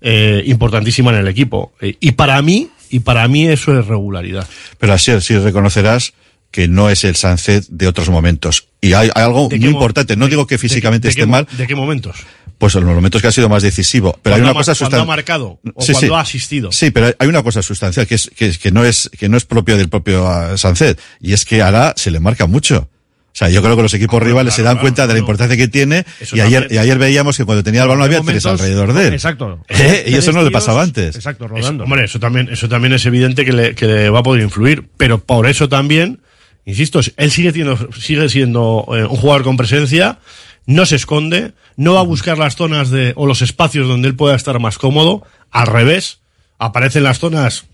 eh, 0.00 0.42
importantísima 0.46 1.10
en 1.12 1.18
el 1.18 1.28
equipo. 1.28 1.72
Eh, 1.80 1.96
y 2.00 2.12
para 2.12 2.40
mí, 2.42 2.68
y 2.90 3.00
para 3.00 3.26
mí 3.28 3.46
eso 3.46 3.78
es 3.78 3.86
regularidad. 3.86 4.46
Pero 4.78 4.92
así 4.94 5.12
sí 5.20 5.36
reconocerás 5.38 6.12
que 6.50 6.66
no 6.68 6.88
es 6.88 7.04
el 7.04 7.14
Sánchez 7.16 7.66
de 7.70 7.86
otros 7.88 8.08
momentos. 8.08 8.68
Y 8.80 8.94
hay, 8.94 9.10
hay 9.14 9.22
algo 9.22 9.48
¿De 9.48 9.58
muy 9.58 9.68
importante. 9.68 10.16
No 10.16 10.24
de- 10.26 10.30
digo 10.30 10.46
que 10.46 10.56
físicamente 10.56 11.08
de 11.08 11.10
esté 11.10 11.26
mal, 11.26 11.46
¿De 11.58 11.66
qué 11.66 11.74
momentos? 11.74 12.16
pues 12.56 12.74
en 12.74 12.84
los 12.86 12.94
momentos 12.94 13.20
que 13.22 13.28
ha 13.28 13.32
sido 13.32 13.48
más 13.48 13.62
decisivo. 13.62 14.18
Pero 14.22 14.34
hay 14.36 14.42
una 14.42 14.52
cosa 14.54 14.72
cuando 14.72 14.72
ha 14.72 14.74
sustancial. 14.74 15.06
marcado 15.06 15.60
o 15.74 15.84
cuando 15.84 16.16
ha 16.16 16.20
asistido. 16.22 16.72
Sí, 16.72 16.90
pero 16.90 17.14
hay- 17.18 17.28
una 17.28 17.42
cosa 17.42 17.62
sustancial 17.62 18.06
que 18.06 18.14
es, 18.14 18.30
que, 18.34 18.46
es- 18.46 18.58
que 18.58 18.70
no 18.72 18.84
es, 18.84 19.10
que 19.18 19.28
no 19.28 19.36
es 19.36 19.44
propio 19.44 19.76
del 19.76 19.88
propio 19.90 20.26
ah, 20.26 20.56
Sánchez. 20.56 20.96
Y 21.20 21.34
es 21.34 21.44
que 21.44 21.60
ahora 21.62 21.92
se 21.96 22.10
le 22.10 22.18
marca 22.18 22.46
mucho. 22.46 22.88
O 23.32 23.36
sea, 23.38 23.48
yo 23.50 23.62
creo 23.62 23.76
que 23.76 23.82
los 23.82 23.94
equipos 23.94 24.20
rivales 24.20 24.54
se 24.54 24.62
dan 24.64 24.78
cuenta 24.78 25.06
de 25.06 25.12
la 25.12 25.18
importancia 25.20 25.56
que 25.56 25.68
tiene. 25.68 26.04
Eso 26.18 26.36
Y 26.36 26.40
ayer, 26.40 26.66
y 26.70 26.78
ayer 26.78 26.98
veíamos 26.98 27.36
que 27.36 27.44
cuando 27.44 27.62
tenía 27.62 27.82
el 27.82 27.88
balón 27.88 28.02
había 28.02 28.16
tres 28.18 28.26
momentos- 28.26 28.60
alrededor 28.60 28.92
de 28.94 29.08
él. 29.08 29.14
Exacto. 29.14 29.60
¿Eh? 29.68 30.06
Y 30.08 30.14
eso 30.14 30.32
no 30.32 30.40
le 30.42 30.46
Tres 30.50 30.54
pasaba 30.54 30.82
antes. 30.82 31.14
Exacto, 31.14 31.44
Eso, 31.44 31.54
rodando. 31.54 31.84
hombre, 31.84 32.04
eso 32.04 32.18
también, 32.18 32.48
eso 32.50 32.68
también 32.68 32.94
es 32.94 33.06
evidente 33.06 33.44
que 33.44 33.52
le, 33.52 33.74
que 33.76 33.86
le 33.86 34.10
va 34.10 34.20
a 34.20 34.22
poder 34.24 34.42
influir. 34.42 34.88
Pero 34.96 35.18
por 35.18 35.46
eso 35.46 35.68
también, 35.68 36.20
insisto, 36.64 37.00
él 37.16 37.30
sigue, 37.30 37.52
siendo, 37.52 37.92
sigue 37.92 38.28
siendo 38.28 38.84
eh, 38.96 39.04
un 39.04 39.16
jugador 39.16 39.44
con 39.44 39.56
presencia, 39.56 40.18
no 40.66 40.84
se 40.84 40.96
esconde, 40.96 41.52
no 41.76 41.94
va 41.94 42.00
a 42.00 42.04
buscar 42.04 42.38
las 42.38 42.56
zonas 42.56 42.90
de, 42.90 43.12
o 43.14 43.26
los 43.26 43.40
espacios 43.42 43.86
donde 43.86 44.08
él 44.08 44.16
pueda 44.16 44.34
estar 44.34 44.58
más 44.58 44.78
cómodo, 44.78 45.22
al 45.52 45.68
revés, 45.68 46.18
aparece 46.58 46.98
en 46.98 47.04
las 47.04 47.20
zonas 47.20 47.66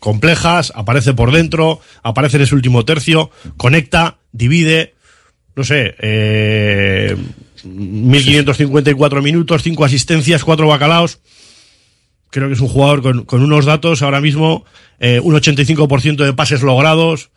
complejas, 0.00 0.72
aparece 0.74 1.14
por 1.14 1.32
dentro, 1.32 1.80
aparece 2.02 2.36
en 2.36 2.42
ese 2.42 2.54
último 2.54 2.84
tercio, 2.84 3.30
conecta, 3.56 4.16
divide, 4.32 4.93
no 5.56 5.64
sé, 5.64 5.94
eh, 6.00 7.16
1554 7.64 9.22
minutos, 9.22 9.62
5 9.62 9.84
asistencias, 9.84 10.44
4 10.44 10.66
bacalaos. 10.66 11.20
Creo 12.30 12.48
que 12.48 12.54
es 12.54 12.60
un 12.60 12.68
jugador 12.68 13.24
con, 13.26 13.42
unos 13.42 13.64
datos 13.64 14.02
ahora 14.02 14.20
mismo, 14.20 14.64
eh, 14.98 15.20
un 15.20 15.34
85% 15.34 16.24
de 16.24 16.32
pases 16.32 16.62
logrados. 16.62 17.30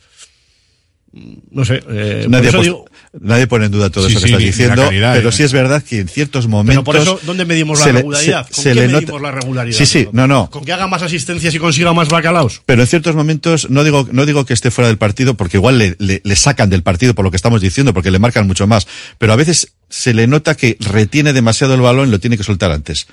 No 1.52 1.66
sé, 1.66 1.82
eh, 1.90 2.22
por 2.24 2.32
Nadie, 2.32 2.52
pos- 2.52 2.62
digo- 2.64 2.86
nadie 3.20 3.48
pone 3.48 3.66
en 3.66 3.72
duda 3.72 3.90
todo 3.90 4.06
Sí, 4.08 4.12
eso 4.14 4.22
que 4.22 4.28
sí, 4.28 4.34
estás 4.34 4.46
diciendo, 4.46 4.84
calidad, 4.84 5.16
pero 5.16 5.30
eh. 5.30 5.32
sí 5.32 5.44
es 5.44 5.52
verdad 5.54 5.82
que 5.84 6.00
en 6.00 6.08
ciertos 6.08 6.48
momentos. 6.48 6.76
Pero 6.76 6.84
por 6.84 6.96
eso, 6.98 7.20
¿dónde 7.26 7.46
medimos 7.46 7.80
la 7.80 7.86
se 7.86 7.92
regularidad? 7.94 8.48
se- 8.48 8.54
¿Con 8.54 8.64
se 8.64 8.70
qué 8.70 8.76
le 8.76 8.88
medimos 8.88 9.22
nota- 9.22 9.24
la 9.24 9.32
regularidad? 9.32 9.78
Sí, 9.78 9.86
sí, 9.86 10.08
no, 10.12 10.28
no. 10.28 10.50
¿Con 10.50 10.64
que 10.66 10.74
haga 10.74 10.88
más 10.88 11.02
asistencias 11.02 11.54
y 11.56 11.60
consiga 11.60 11.94
más 11.94 12.10
bacalaos? 12.10 12.62
Pero 12.66 12.82
en 12.82 12.88
ciertos 12.88 13.16
momentos, 13.16 13.70
no 13.70 13.84
digo, 13.84 14.08
no 14.12 14.26
digo 14.26 14.46
que 14.46 14.54
esté 14.54 14.70
fuera 14.72 14.88
del 14.88 14.98
partido, 14.98 15.36
porque 15.36 15.58
igual 15.58 15.78
le, 15.78 15.96
le- 16.00 16.22
le 16.24 16.36
sacan 16.36 16.70
del 16.70 16.84
partido 16.84 17.16
por 17.16 17.26
lo 17.26 17.32
que 17.32 17.38
estamos 17.38 17.62
diciendo, 17.62 17.94
porque 17.94 18.12
le 18.12 18.20
marcan 18.20 18.46
mucho 18.48 18.68
más. 18.68 18.88
Pero 19.18 19.34
a 19.34 19.36
veces 19.36 19.74
se 19.90 20.14
le 20.14 20.28
nota 20.28 20.56
que 20.56 20.78
retiene 20.80 21.34
demasiado 21.34 21.74
el 21.74 21.82
balón 21.82 22.10
y 22.10 22.12
lo 22.12 22.20
tiene 22.20 22.38
que 22.38 22.44
soltar 22.44 22.72
antes. 22.72 23.08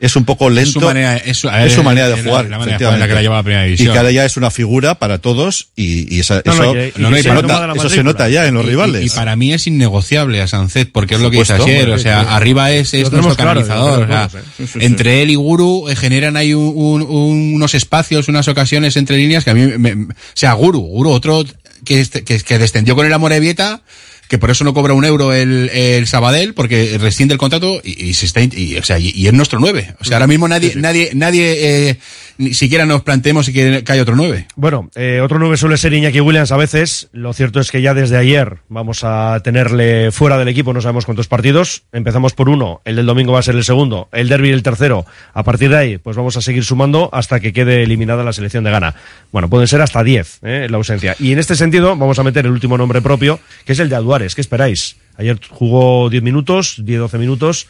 Es 0.00 0.16
un 0.16 0.24
poco 0.24 0.48
lento. 0.48 0.68
Es 0.68 0.72
su 0.72 0.80
manera- 0.80 1.16
es 1.18 1.36
su- 1.36 1.48
es 1.50 1.72
su 1.74 1.82
manera 1.82 2.08
de 2.08 2.14
es 2.14 2.24
la- 2.24 2.30
jugar. 2.30 2.44
la 2.46 2.58
manera 2.58 2.78
de 2.78 2.84
efectivamente. 2.84 2.84
jugar 2.84 2.94
en 2.94 3.00
la 3.00 3.06
que 3.06 3.14
la 3.14 3.20
lleva 3.22 3.38
a 3.38 3.42
primera 3.42 3.64
división. 3.64 3.88
Y 3.88 3.92
que 3.92 3.98
ahora 3.98 4.10
ya 4.10 4.24
es 4.24 4.36
una 4.38 4.50
figura 4.50 4.94
para 4.94 5.18
todos 5.18 5.68
y, 5.76 6.14
y 6.16 6.20
esa- 6.20 6.42
No, 6.46 6.54
no, 6.54 6.62
eso, 6.62 6.74
y 6.76 6.78
y 6.78 7.12
que 7.14 7.22
se 7.22 7.28
nota, 7.34 7.72
eso 7.76 7.88
se 7.90 8.02
nota 8.02 8.28
ya 8.30 8.46
en 8.46 8.54
los 8.54 8.64
rivales. 8.64 9.04
Y, 9.04 9.10
para 9.10 9.36
mí 9.36 9.52
es 9.52 9.66
innegociable 9.66 10.40
a 10.40 10.46
Sancet, 10.46 10.90
porque 10.90 11.16
es 11.16 11.20
lo 11.20 11.30
que 11.30 11.38
dice 11.38 11.52
ayer. 11.52 11.90
O 11.90 11.98
sea, 11.98 12.34
arriba 12.34 12.70
es, 12.72 12.94
es 12.94 13.12
nuestro 13.12 13.34
claro, 13.36 13.60
canalizador. 13.60 13.98
lo 14.00 14.04
o 14.04 14.08
sea, 14.08 14.28
tenemos. 14.28 14.50
Sí, 14.56 14.66
sí, 14.66 14.78
sí. 14.80 14.86
entre 14.86 15.22
él 15.22 15.30
y 15.30 15.34
Guru 15.34 15.88
eh, 15.90 15.96
generan 15.96 16.36
ahí 16.36 16.54
un- 16.54 16.72
un- 16.74 17.02
un- 17.02 17.54
unos 17.56 17.74
espacios, 17.74 18.28
unas 18.28 18.48
ocasiones 18.48 18.96
entre 18.96 19.18
líneas 19.18 19.44
que 19.44 19.50
a 19.50 19.54
mí, 19.54 19.66
me- 19.76 19.94
me- 19.96 20.04
o 20.12 20.16
sea, 20.34 20.54
Guru, 20.54 20.80
Guru, 20.80 21.10
otro 21.10 21.44
que, 21.84 22.00
este- 22.00 22.24
que, 22.24 22.38
que 22.40 22.58
descendió 22.58 22.94
con 22.96 23.06
el 23.06 23.12
Amorebieta, 23.12 23.82
que 24.30 24.38
por 24.38 24.48
eso 24.48 24.62
no 24.62 24.72
cobra 24.72 24.94
un 24.94 25.04
euro 25.04 25.32
el, 25.32 25.68
el 25.70 26.06
Sabadell, 26.06 26.54
porque 26.54 26.96
rescinde 26.98 27.34
el 27.34 27.38
contrato 27.38 27.80
y, 27.82 28.10
y 28.10 28.14
se 28.14 28.26
está, 28.26 28.40
y, 28.40 28.76
o 28.76 28.84
sea, 28.84 28.96
y, 28.96 29.10
y 29.12 29.26
es 29.26 29.32
nuestro 29.32 29.58
nueve. 29.58 29.92
O 30.00 30.04
sea, 30.04 30.18
ahora 30.18 30.28
mismo 30.28 30.46
nadie, 30.46 30.72
nadie, 30.76 31.10
nadie, 31.14 31.56
eh, 31.58 31.96
ni 32.40 32.54
siquiera 32.54 32.86
nos 32.86 33.02
planteemos 33.02 33.44
si 33.44 33.52
que, 33.52 33.84
hay 33.86 34.00
otro 34.00 34.16
nueve. 34.16 34.46
Bueno, 34.56 34.90
eh, 34.94 35.20
otro 35.22 35.38
9 35.38 35.58
suele 35.58 35.76
ser 35.76 35.92
Iñaki 35.92 36.20
Williams 36.20 36.50
a 36.52 36.56
veces. 36.56 37.10
Lo 37.12 37.34
cierto 37.34 37.60
es 37.60 37.70
que 37.70 37.82
ya 37.82 37.92
desde 37.92 38.16
ayer 38.16 38.56
vamos 38.70 39.04
a 39.04 39.40
tenerle 39.44 40.10
fuera 40.10 40.38
del 40.38 40.48
equipo, 40.48 40.72
no 40.72 40.80
sabemos 40.80 41.04
cuántos 41.04 41.28
partidos. 41.28 41.82
Empezamos 41.92 42.32
por 42.32 42.48
uno, 42.48 42.80
el 42.86 42.96
del 42.96 43.04
domingo 43.04 43.34
va 43.34 43.40
a 43.40 43.42
ser 43.42 43.56
el 43.56 43.64
segundo, 43.64 44.08
el 44.12 44.30
derby 44.30 44.48
el 44.50 44.62
tercero. 44.62 45.04
A 45.34 45.44
partir 45.44 45.68
de 45.68 45.76
ahí, 45.76 45.98
pues 45.98 46.16
vamos 46.16 46.38
a 46.38 46.40
seguir 46.40 46.64
sumando 46.64 47.10
hasta 47.12 47.40
que 47.40 47.52
quede 47.52 47.82
eliminada 47.82 48.24
la 48.24 48.32
selección 48.32 48.64
de 48.64 48.70
Ghana. 48.70 48.94
Bueno, 49.32 49.50
pueden 49.50 49.68
ser 49.68 49.82
hasta 49.82 50.02
10 50.02 50.38
eh, 50.42 50.66
la 50.70 50.78
ausencia. 50.78 51.16
Y 51.18 51.32
en 51.32 51.38
este 51.38 51.56
sentido, 51.56 51.94
vamos 51.94 52.18
a 52.18 52.22
meter 52.22 52.46
el 52.46 52.52
último 52.52 52.78
nombre 52.78 53.02
propio, 53.02 53.38
que 53.66 53.74
es 53.74 53.78
el 53.80 53.90
de 53.90 53.96
Aduares. 53.96 54.34
¿Qué 54.34 54.40
esperáis? 54.40 54.96
Ayer 55.18 55.38
jugó 55.50 56.08
10 56.08 56.22
minutos, 56.22 56.82
10-12 56.82 57.18
minutos. 57.18 57.66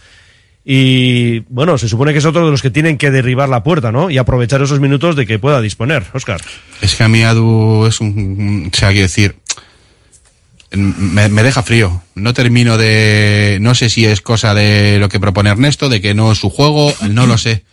Y 0.65 1.41
bueno, 1.49 1.78
se 1.78 1.89
supone 1.89 2.12
que 2.12 2.19
es 2.19 2.24
otro 2.24 2.45
de 2.45 2.51
los 2.51 2.62
que 2.62 2.70
tienen 2.70 2.99
que 2.99 3.11
derribar 3.11 3.49
la 3.49 3.62
puerta, 3.62 3.93
¿no? 3.93 4.11
Y 4.11 4.19
aprovechar 4.19 4.61
esos 4.62 4.81
minutos 4.81 5.16
de 5.16 5.27
que 5.27 5.39
pueda 5.39 5.61
disponer. 5.61 6.05
Oscar. 6.12 6.41
Es 6.82 6.95
que 6.95 7.03
a 7.03 7.09
mí 7.09 7.23
Adu 7.23 7.87
es 7.87 8.01
un, 8.01 8.70
o 8.73 8.77
sea, 8.77 8.91
quiero 8.91 9.03
decir, 9.03 9.37
me, 10.73 11.28
me 11.28 11.43
deja 11.43 11.62
frío. 11.62 12.03
No 12.15 12.35
termino 12.35 12.77
de, 12.77 13.59
no 13.61 13.74
sé 13.74 13.89
si 13.89 14.05
es 14.05 14.20
cosa 14.20 14.55
de 14.55 14.99
lo 14.99 15.09
que 15.09 15.19
propone 15.19 15.51
Ernesto, 15.51 15.89
de 15.89 16.01
que 16.01 16.15
no 16.15 16.32
es 16.32 16.39
su 16.39 16.51
juego, 16.51 16.93
no 17.09 17.27
lo 17.27 17.39
sé. 17.39 17.65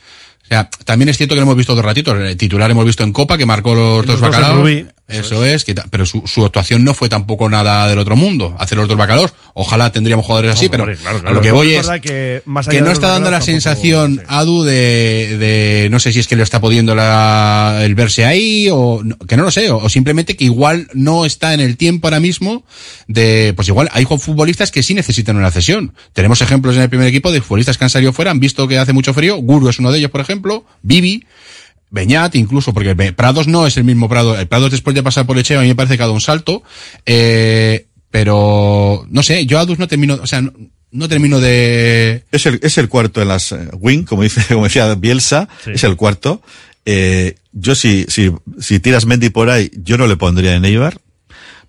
O 0.43 0.47
sea, 0.47 0.69
también 0.85 1.09
es 1.09 1.17
cierto 1.17 1.35
que 1.35 1.41
lo 1.41 1.43
hemos 1.43 1.57
visto 1.57 1.75
dos 1.75 1.83
ratitos. 1.83 2.17
El 2.17 2.37
titular 2.37 2.71
hemos 2.71 2.85
visto 2.85 3.03
en 3.03 3.11
Copa, 3.11 3.37
que 3.37 3.45
marcó 3.45 3.75
los 3.75 4.05
dos 4.05 4.21
bacalaos. 4.21 4.61
Rubí. 4.61 4.85
Eso 5.07 5.45
es, 5.45 5.63
que 5.63 5.73
pero 5.89 6.05
su, 6.05 6.23
su 6.25 6.43
actuación 6.45 6.83
no 6.83 6.93
fue 6.93 7.07
tampoco 7.07 7.49
nada 7.49 7.87
del 7.87 7.97
otro 7.97 8.17
mundo. 8.17 8.55
Hacer 8.59 8.77
los 8.77 8.89
dos 8.89 8.97
bacalaos. 8.97 9.33
Ojalá 9.53 9.91
tendríamos 9.91 10.25
jugadores 10.25 10.51
así, 10.51 10.67
pero 10.69 10.83
claro, 10.83 11.21
claro. 11.21 11.33
lo 11.35 11.41
que 11.41 11.51
voy 11.51 11.73
Es 11.75 11.89
que 12.01 12.41
más 12.45 12.67
allá 12.67 12.77
que 12.77 12.83
no 12.83 12.91
está 12.91 13.07
dando 13.07 13.31
la 13.31 13.37
bacalaos 13.39 13.45
tampoco- 13.45 13.51
sensación 13.51 14.23
Adu 14.27 14.63
de, 14.63 15.37
de 15.39 15.87
no 15.89 15.99
sé 15.99 16.11
si 16.11 16.19
es 16.19 16.27
que 16.27 16.35
le 16.35 16.43
está 16.43 16.59
pudiendo 16.59 16.93
la, 16.93 17.79
el 17.83 17.95
verse 17.95 18.25
ahí 18.25 18.67
o 18.71 19.01
que 19.27 19.37
no 19.37 19.43
lo 19.43 19.51
sé 19.51 19.71
o, 19.71 19.77
o 19.77 19.89
simplemente 19.89 20.35
que 20.35 20.43
igual 20.45 20.87
no 20.93 21.25
está 21.25 21.53
en 21.53 21.61
el 21.61 21.77
tiempo 21.77 22.07
ahora 22.07 22.19
mismo 22.19 22.63
de 23.07 23.53
pues 23.55 23.67
igual 23.69 23.89
hay 23.93 24.05
futbolistas 24.05 24.71
que 24.71 24.83
sí 24.83 24.93
necesitan 24.93 25.37
una 25.37 25.49
cesión 25.51 25.93
tenemos 26.13 26.41
ejemplos 26.41 26.75
en 26.75 26.81
el 26.83 26.89
primer 26.89 27.07
equipo 27.07 27.31
de 27.31 27.41
futbolistas 27.41 27.77
que 27.77 27.85
han 27.85 27.89
salido 27.89 28.13
fuera 28.13 28.29
han 28.31 28.39
visto 28.39 28.67
que 28.67 28.77
hace 28.77 28.93
mucho 28.93 29.13
frío 29.13 29.37
Guru 29.37 29.69
es 29.69 29.79
uno 29.79 29.91
de 29.91 29.99
ellos 29.99 30.11
por 30.11 30.21
ejemplo 30.21 30.65
Bibi 30.83 31.25
Beñat, 31.89 32.35
incluso, 32.35 32.73
porque 32.73 32.95
Prados 33.13 33.47
no 33.47 33.65
es 33.65 33.77
el 33.77 33.83
mismo 33.85 34.09
Prado. 34.09 34.37
El 34.37 34.47
Prados 34.47 34.71
después 34.71 34.93
de 34.95 35.03
pasar 35.03 35.25
por 35.25 35.37
Echea, 35.37 35.59
a 35.59 35.61
mí 35.61 35.67
me 35.69 35.75
parece 35.75 35.95
que 35.97 36.03
ha 36.03 36.05
dado 36.05 36.13
un 36.13 36.21
salto. 36.21 36.63
Eh, 37.05 37.87
pero, 38.11 39.05
no 39.09 39.23
sé, 39.23 39.45
yo 39.45 39.59
Adus 39.59 39.79
no 39.79 39.87
termino, 39.87 40.15
o 40.21 40.27
sea, 40.27 40.41
no, 40.41 40.51
no 40.91 41.07
termino 41.09 41.39
de... 41.39 42.23
Es 42.31 42.45
el, 42.45 42.59
es 42.63 42.77
el 42.77 42.89
cuarto 42.89 43.21
en 43.21 43.27
las 43.27 43.51
eh, 43.51 43.69
wing, 43.79 44.03
como 44.03 44.23
dice, 44.23 44.41
como 44.53 44.65
decía 44.65 44.93
Bielsa, 44.95 45.47
Sí. 45.63 45.71
es 45.75 45.83
el 45.83 45.95
cuarto. 45.95 46.41
Eh, 46.85 47.35
yo 47.51 47.75
si, 47.75 48.05
si, 48.07 48.31
si 48.59 48.79
tiras 48.79 49.05
Mendy 49.05 49.29
por 49.29 49.49
ahí, 49.49 49.69
yo 49.75 49.97
no 49.97 50.07
le 50.07 50.15
pondría 50.17 50.55
en 50.55 50.65
Eibar. 50.65 50.99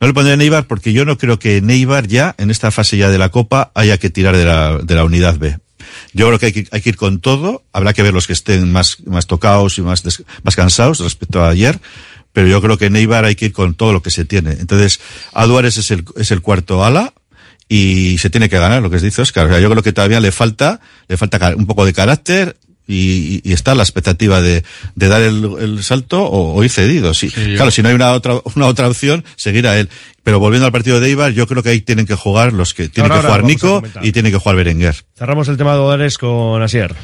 No 0.01 0.07
le 0.07 0.15
pondría 0.15 0.35
en 0.35 0.41
Eibar 0.43 0.67
porque 0.69 0.93
yo 0.93 1.05
no 1.05 1.19
creo 1.19 1.39
que 1.41 1.57
en 1.57 1.69
Eibar 1.71 2.07
ya, 2.07 2.35
en 2.39 2.51
esta 2.51 2.71
fase 2.71 2.97
ya 2.97 3.11
de 3.11 3.19
la 3.19 3.31
Copa, 3.31 3.73
haya 3.75 3.99
que 3.99 4.11
tirar 4.11 4.37
de 4.37 4.45
la, 4.45 4.79
de 4.79 4.95
la 4.95 5.05
unidad 5.05 5.37
B. 5.39 5.59
Yo 6.13 6.27
creo 6.27 6.39
que 6.39 6.47
hay, 6.47 6.53
que 6.53 6.69
hay 6.71 6.81
que 6.81 6.91
ir 6.91 6.97
con 6.97 7.21
todo. 7.21 7.65
Habrá 7.73 7.93
que 7.93 8.03
ver 8.03 8.15
los 8.15 8.27
que 8.27 8.33
estén 8.33 8.71
más, 8.73 8.99
más 9.07 9.27
tocados 9.27 9.79
y 9.79 9.83
más, 9.83 10.03
más 10.43 10.57
cansados 10.57 11.01
respecto 11.01 11.43
a 11.43 11.51
ayer. 11.51 11.81
Pero 12.33 12.47
yo 12.47 12.61
creo 12.61 12.79
que 12.79 12.87
en 12.87 12.97
Eibar 12.97 13.25
hay 13.25 13.35
que 13.35 13.47
ir 13.47 13.53
con 13.53 13.75
todo 13.75 13.93
lo 13.93 14.03
que 14.03 14.11
se 14.11 14.25
tiene. 14.25 14.53
Entonces, 14.53 15.01
Aduares 15.33 15.77
es 15.77 15.91
el, 15.91 16.05
es 16.17 16.31
el 16.31 16.41
cuarto 16.41 16.85
ala 16.85 17.13
y 17.69 18.19
se 18.19 18.31
tiene 18.31 18.49
que 18.49 18.59
ganar, 18.59 18.83
lo 18.83 18.91
que 18.91 18.99
dice 18.99 19.23
Oscar. 19.23 19.51
O 19.51 19.59
yo 19.59 19.71
creo 19.71 19.83
que 19.83 19.93
todavía 19.93 20.21
le 20.21 20.33
falta, 20.33 20.81
le 21.09 21.17
falta 21.17 21.55
un 21.57 21.67
poco 21.67 21.85
de 21.85 21.93
carácter 21.93 22.57
y, 22.89 23.41
y 23.49 23.53
está 23.53 23.75
la 23.77 23.85
expectativa 23.85 24.41
de, 24.41 24.65
de 24.97 25.09
dar 25.09 25.23
el, 25.23 25.45
el 25.61 25.83
salto 25.85 26.23
o, 26.25 26.55
o 26.55 26.65
ir 26.65 26.71
cedido. 26.71 27.15
Sí, 27.15 27.29
claro, 27.31 27.71
si 27.71 27.83
no 27.83 27.91
hay 27.91 27.95
una 27.95 28.13
otra, 28.13 28.41
una 28.57 28.67
otra 28.67 28.89
opción, 28.89 29.25
seguir 29.37 29.69
a 29.69 29.79
él. 29.79 29.89
Pero 30.25 30.41
volviendo 30.41 30.67
al 30.67 30.73
partido 30.73 30.99
de 30.99 31.09
Eibar, 31.09 31.33
yo 31.33 31.47
creo 31.47 31.63
que 31.63 31.69
ahí 31.71 31.81
tienen 31.81 32.07
que 32.07 32.15
jugar 32.15 32.53
los 32.53 32.75
que 32.75 32.89
tienen 32.89 33.13
Ahora, 33.13 33.23
que 33.23 33.27
ahora 33.29 33.43
jugar 33.43 33.51
Nico 33.51 33.83
y 34.03 34.13
tiene 34.13 34.31
que 34.31 34.39
jugar 34.39 34.57
Berenguer. 34.57 34.97
Cerramos 35.17 35.49
el 35.49 35.57
tema 35.57 35.75
de 35.75 35.79
Odares 35.79 36.19
con 36.19 36.61
Asier. 36.63 36.95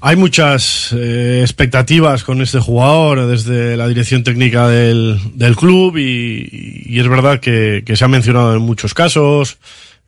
Hay 0.00 0.14
muchas 0.14 0.90
eh, 0.92 1.40
expectativas 1.40 2.22
con 2.22 2.42
este 2.42 2.60
jugador 2.60 3.26
desde 3.26 3.76
la 3.76 3.88
dirección 3.88 4.22
técnica 4.22 4.68
del, 4.68 5.18
del 5.34 5.56
club 5.56 5.96
y, 5.96 6.84
y 6.86 7.00
es 7.00 7.08
verdad 7.08 7.40
que, 7.40 7.82
que 7.84 7.96
se 7.96 8.04
ha 8.04 8.08
mencionado 8.08 8.54
en 8.54 8.60
muchos 8.62 8.92
casos. 8.92 9.56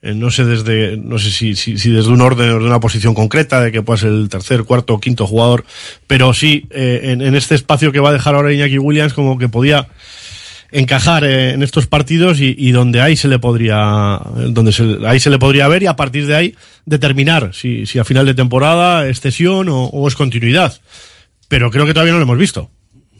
Eh, 0.00 0.14
no 0.14 0.30
sé 0.30 0.44
desde, 0.44 0.96
no 0.96 1.18
sé 1.18 1.30
si, 1.30 1.56
si, 1.56 1.78
si 1.78 1.90
desde 1.90 2.10
un 2.10 2.20
orden 2.20 2.50
o 2.50 2.58
de 2.60 2.66
una 2.66 2.80
posición 2.80 3.14
concreta 3.14 3.60
de 3.60 3.72
que 3.72 3.82
pueda 3.82 3.98
ser 3.98 4.10
el 4.10 4.28
tercer, 4.28 4.64
cuarto 4.64 4.94
o 4.94 5.00
quinto 5.00 5.26
jugador, 5.26 5.64
pero 6.06 6.32
sí 6.34 6.66
eh, 6.70 7.00
en, 7.04 7.22
en 7.22 7.34
este 7.34 7.54
espacio 7.54 7.90
que 7.92 8.00
va 8.00 8.10
a 8.10 8.12
dejar 8.12 8.34
ahora 8.34 8.52
Iñaki 8.52 8.78
Williams 8.78 9.12
como 9.12 9.38
que 9.38 9.48
podía 9.48 9.88
encajar 10.70 11.24
eh, 11.24 11.52
en 11.52 11.62
estos 11.62 11.86
partidos 11.86 12.40
y, 12.40 12.54
y 12.56 12.72
donde 12.72 13.00
ahí 13.00 13.16
se 13.16 13.28
le 13.28 13.38
podría 13.38 14.20
donde 14.50 14.72
se, 14.72 14.98
ahí 15.06 15.18
se 15.18 15.30
le 15.30 15.38
podría 15.38 15.66
ver 15.66 15.82
y 15.82 15.86
a 15.86 15.96
partir 15.96 16.26
de 16.26 16.36
ahí 16.36 16.54
determinar 16.84 17.54
si, 17.54 17.86
si 17.86 17.98
a 17.98 18.04
final 18.04 18.26
de 18.26 18.34
temporada 18.34 19.08
es 19.08 19.20
cesión 19.20 19.68
o, 19.68 19.84
o 19.84 20.06
es 20.06 20.14
continuidad. 20.14 20.78
Pero 21.48 21.70
creo 21.70 21.86
que 21.86 21.94
todavía 21.94 22.12
no 22.12 22.18
lo 22.18 22.24
hemos 22.24 22.38
visto 22.38 22.70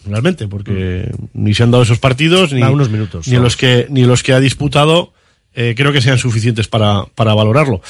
realmente 0.07 0.49
porque 0.49 1.11
ni 1.35 1.55
se 1.55 1.63
han 1.63 1.71
dado 1.71 1.83
esos 1.83 1.99
partidos 1.99 2.53
ni, 2.53 2.63
unos 2.63 2.91
minutos, 2.91 3.27
ni 3.29 3.37
los 3.37 3.57
que 3.57 3.87
ni 3.91 4.05
los 4.05 4.23
que 4.23 4.33
ha 4.33 4.41
disputado 4.41 5.13
eh, 5.61 5.75
creo 5.77 5.93
que 5.93 6.01
sean 6.01 6.19
suficientes 6.19 6.69
para, 6.69 7.05
para 7.15 7.35
valorarlo 7.35 7.81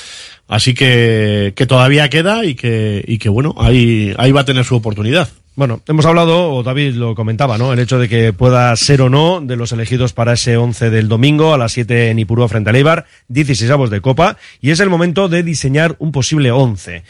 así 0.49 0.73
que, 0.74 1.53
que 1.55 1.66
todavía 1.66 2.09
queda 2.09 2.45
y 2.45 2.55
que, 2.55 3.05
y 3.07 3.19
que 3.19 3.28
bueno 3.28 3.55
ahí, 3.59 4.15
ahí 4.16 4.32
va 4.32 4.40
a 4.40 4.45
tener 4.45 4.65
su 4.65 4.74
oportunidad 4.77 5.28
Bueno, 5.55 5.81
hemos 5.89 6.07
hablado, 6.07 6.53
o 6.55 6.62
David 6.62 6.95
lo 6.95 7.15
comentaba, 7.16 7.59
¿no? 7.59 7.73
El 7.73 7.81
hecho 7.81 7.99
de 7.99 8.09
que 8.09 8.32
pueda 8.32 8.74
ser 8.77 9.03
o 9.03 9.09
no 9.11 9.40
de 9.43 9.57
los 9.57 9.73
elegidos 9.73 10.12
para 10.12 10.35
ese 10.35 10.57
11 10.57 10.89
del 10.90 11.09
domingo 11.09 11.53
a 11.53 11.59
las 11.59 11.73
7 11.73 12.11
en 12.11 12.19
Ipurúa 12.20 12.47
frente 12.49 12.70
al 12.70 12.77
Eibar, 12.77 13.07
16 13.27 13.69
avos 13.73 13.90
de 13.90 14.01
Copa, 14.01 14.36
y 14.62 14.70
es 14.70 14.78
el 14.78 14.89
momento 14.89 15.28
de 15.28 15.43
diseñar 15.43 15.97
un 15.99 16.12
posible 16.12 16.53
11. 16.53 17.03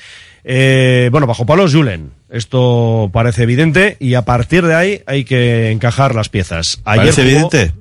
Eh, 0.45 1.09
bueno, 1.13 1.27
bajo 1.27 1.45
palos 1.45 1.75
Julen, 1.75 2.11
esto 2.31 3.11
parece 3.13 3.43
evidente, 3.43 3.99
y 4.01 4.15
a 4.15 4.23
partir 4.25 4.65
de 4.65 4.75
ahí 4.75 5.03
hay 5.07 5.25
que 5.25 5.71
encajar 5.71 6.15
las 6.15 6.31
piezas. 6.31 6.81
¿Parece 6.83 7.23
jugó- 7.23 7.51
evidente? 7.51 7.73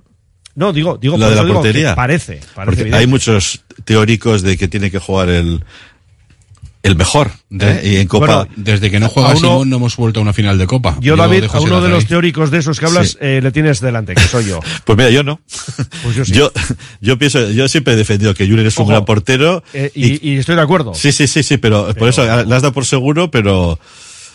No, 0.57 0.73
digo, 0.73 0.97
digo, 0.97 1.17
de 1.17 1.35
la 1.35 1.43
digo 1.43 1.53
portería. 1.55 1.93
parece, 1.95 2.41
parece 2.55 2.81
Porque 2.83 2.95
hay 2.95 3.07
muchos 3.07 3.61
teóricos 3.85 4.41
de 4.41 4.57
que 4.57 4.67
tiene 4.67 4.89
que 4.91 4.97
jugar 4.99 5.29
el, 5.29 5.63
el 6.83 6.95
mejor. 6.95 7.29
¿eh? 7.59 7.81
Y 7.83 7.95
en 7.97 8.07
Copa. 8.07 8.25
Bueno, 8.25 8.47
desde 8.55 8.89
que 8.89 8.99
no 8.99 9.07
juega 9.07 9.29
uno- 9.29 9.37
Simón 9.39 9.69
no 9.69 9.75
hemos 9.75 9.95
vuelto 9.97 10.19
a 10.19 10.23
una 10.23 10.33
final 10.33 10.57
de 10.57 10.65
Copa. 10.65 10.97
Yo, 10.99 11.15
David, 11.15 11.43
a 11.53 11.59
uno 11.59 11.79
de 11.81 11.89
los 11.89 12.07
teóricos 12.07 12.49
de 12.49 12.57
esos 12.57 12.79
que 12.79 12.87
hablas, 12.87 13.09
Sí. 13.11 13.17
eh, 13.21 13.39
le 13.43 13.51
tienes 13.51 13.81
delante, 13.81 14.15
que 14.15 14.21
soy 14.23 14.45
yo. 14.45 14.59
Pues 14.83 14.97
mira, 14.97 15.09
yo 15.11 15.21
no. 15.23 15.39
Pues 16.03 16.15
yo 16.15 16.25
sí. 16.25 16.31
Yo, 16.33 16.51
yo 17.01 17.17
pienso, 17.19 17.49
yo 17.51 17.67
siempre 17.67 17.93
he 17.93 17.97
defendido 17.97 18.33
que 18.33 18.47
Julen 18.47 18.65
es 18.65 18.77
un 18.77 18.87
gran 18.87 19.05
portero. 19.05 19.63
Eh, 19.73 19.91
y, 19.93 20.27
y 20.31 20.37
estoy 20.37 20.55
de 20.55 20.61
acuerdo. 20.61 20.93
Sí, 20.95 21.11
sí, 21.11 21.27
sí, 21.27 21.43
sí, 21.43 21.57
pero, 21.57 21.93
por 21.93 22.09
eso 22.09 22.23
le 22.23 22.31
has 22.31 22.47
dado 22.63 22.73
por 22.73 22.85
seguro, 22.85 23.29
pero 23.29 23.79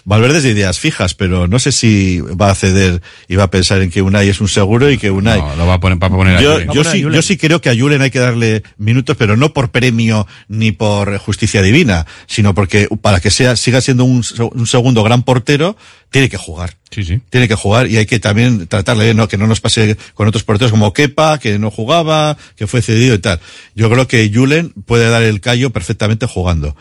Valverde 0.05 0.39
es 0.39 0.43
de 0.45 0.51
ideas 0.51 0.79
fijas, 0.79 1.15
pero 1.15 1.47
no 1.47 1.59
sé 1.59 1.73
si 1.73 2.21
va 2.21 2.51
a 2.51 2.55
ceder 2.55 3.03
y 3.29 3.37
va 3.37 3.45
a 3.45 3.51
pensar 3.51 3.83
en 3.83 3.91
que 3.91 4.03
Unai 4.03 4.29
es 4.29 4.41
un 4.41 4.49
seguro 4.49 4.91
y 4.91 4.99
que 4.99 5.11
Unai... 5.11 5.41
No, 5.41 5.57
lo 5.57 5.67
va 5.67 5.75
a 5.75 5.81
poner, 5.81 6.03
va 6.03 6.09
a 6.09 6.11
poner 6.11 6.37
a 6.37 6.41
yo, 6.41 6.53
Julen. 6.53 6.71
yo 6.73 6.85
sí, 6.85 7.01
yo 7.01 7.23
sí 7.23 7.37
creo 7.37 7.61
que 7.61 7.71
a 7.71 7.77
Julen 7.77 8.03
hay 8.03 8.11
que 8.11 8.19
darle 8.19 8.63
minutos, 8.79 9.17
pero 9.17 9.37
no 9.37 9.53
por 9.53 9.71
premio 9.71 10.27
ni 10.49 10.73
por 10.73 11.17
justicia 11.19 11.63
divina, 11.63 12.07
sino 12.27 12.55
porque 12.55 12.89
para 13.01 13.21
que 13.21 13.31
sea, 13.31 13.57
siga 13.57 13.81
siendo 13.81 14.05
un 14.05 14.23
segundo 14.67 15.03
gran 15.03 15.23
portero, 15.23 15.77
tiene 16.13 16.29
que 16.29 16.37
jugar. 16.37 16.77
Sí, 16.91 17.05
sí. 17.05 17.21
Tiene 17.31 17.49
que 17.49 17.55
jugar 17.55 17.89
y 17.89 17.97
hay 17.97 18.07
que 18.07 18.21
también 18.21 18.67
tratarle, 18.67 19.15
¿no? 19.15 19.27
que 19.27 19.39
no 19.39 19.47
nos 19.47 19.61
pase 19.61 19.97
con 20.15 20.29
otros 20.29 20.45
porteros 20.45 20.71
como 20.71 20.93
Kepa, 20.93 21.39
que 21.39 21.59
no 21.59 21.71
jugaba, 21.71 22.37
que 22.55 22.67
fue 22.67 22.83
cedido 22.83 23.15
y 23.15 23.19
tal. 23.19 23.41
Yo 23.75 23.91
creo 23.91 24.07
que 24.07 24.31
Julen 24.33 24.71
puede 24.85 25.09
dar 25.09 25.23
el 25.23 25.41
callo 25.41 25.71
perfectamente 25.71 26.27
jugando. 26.27 26.77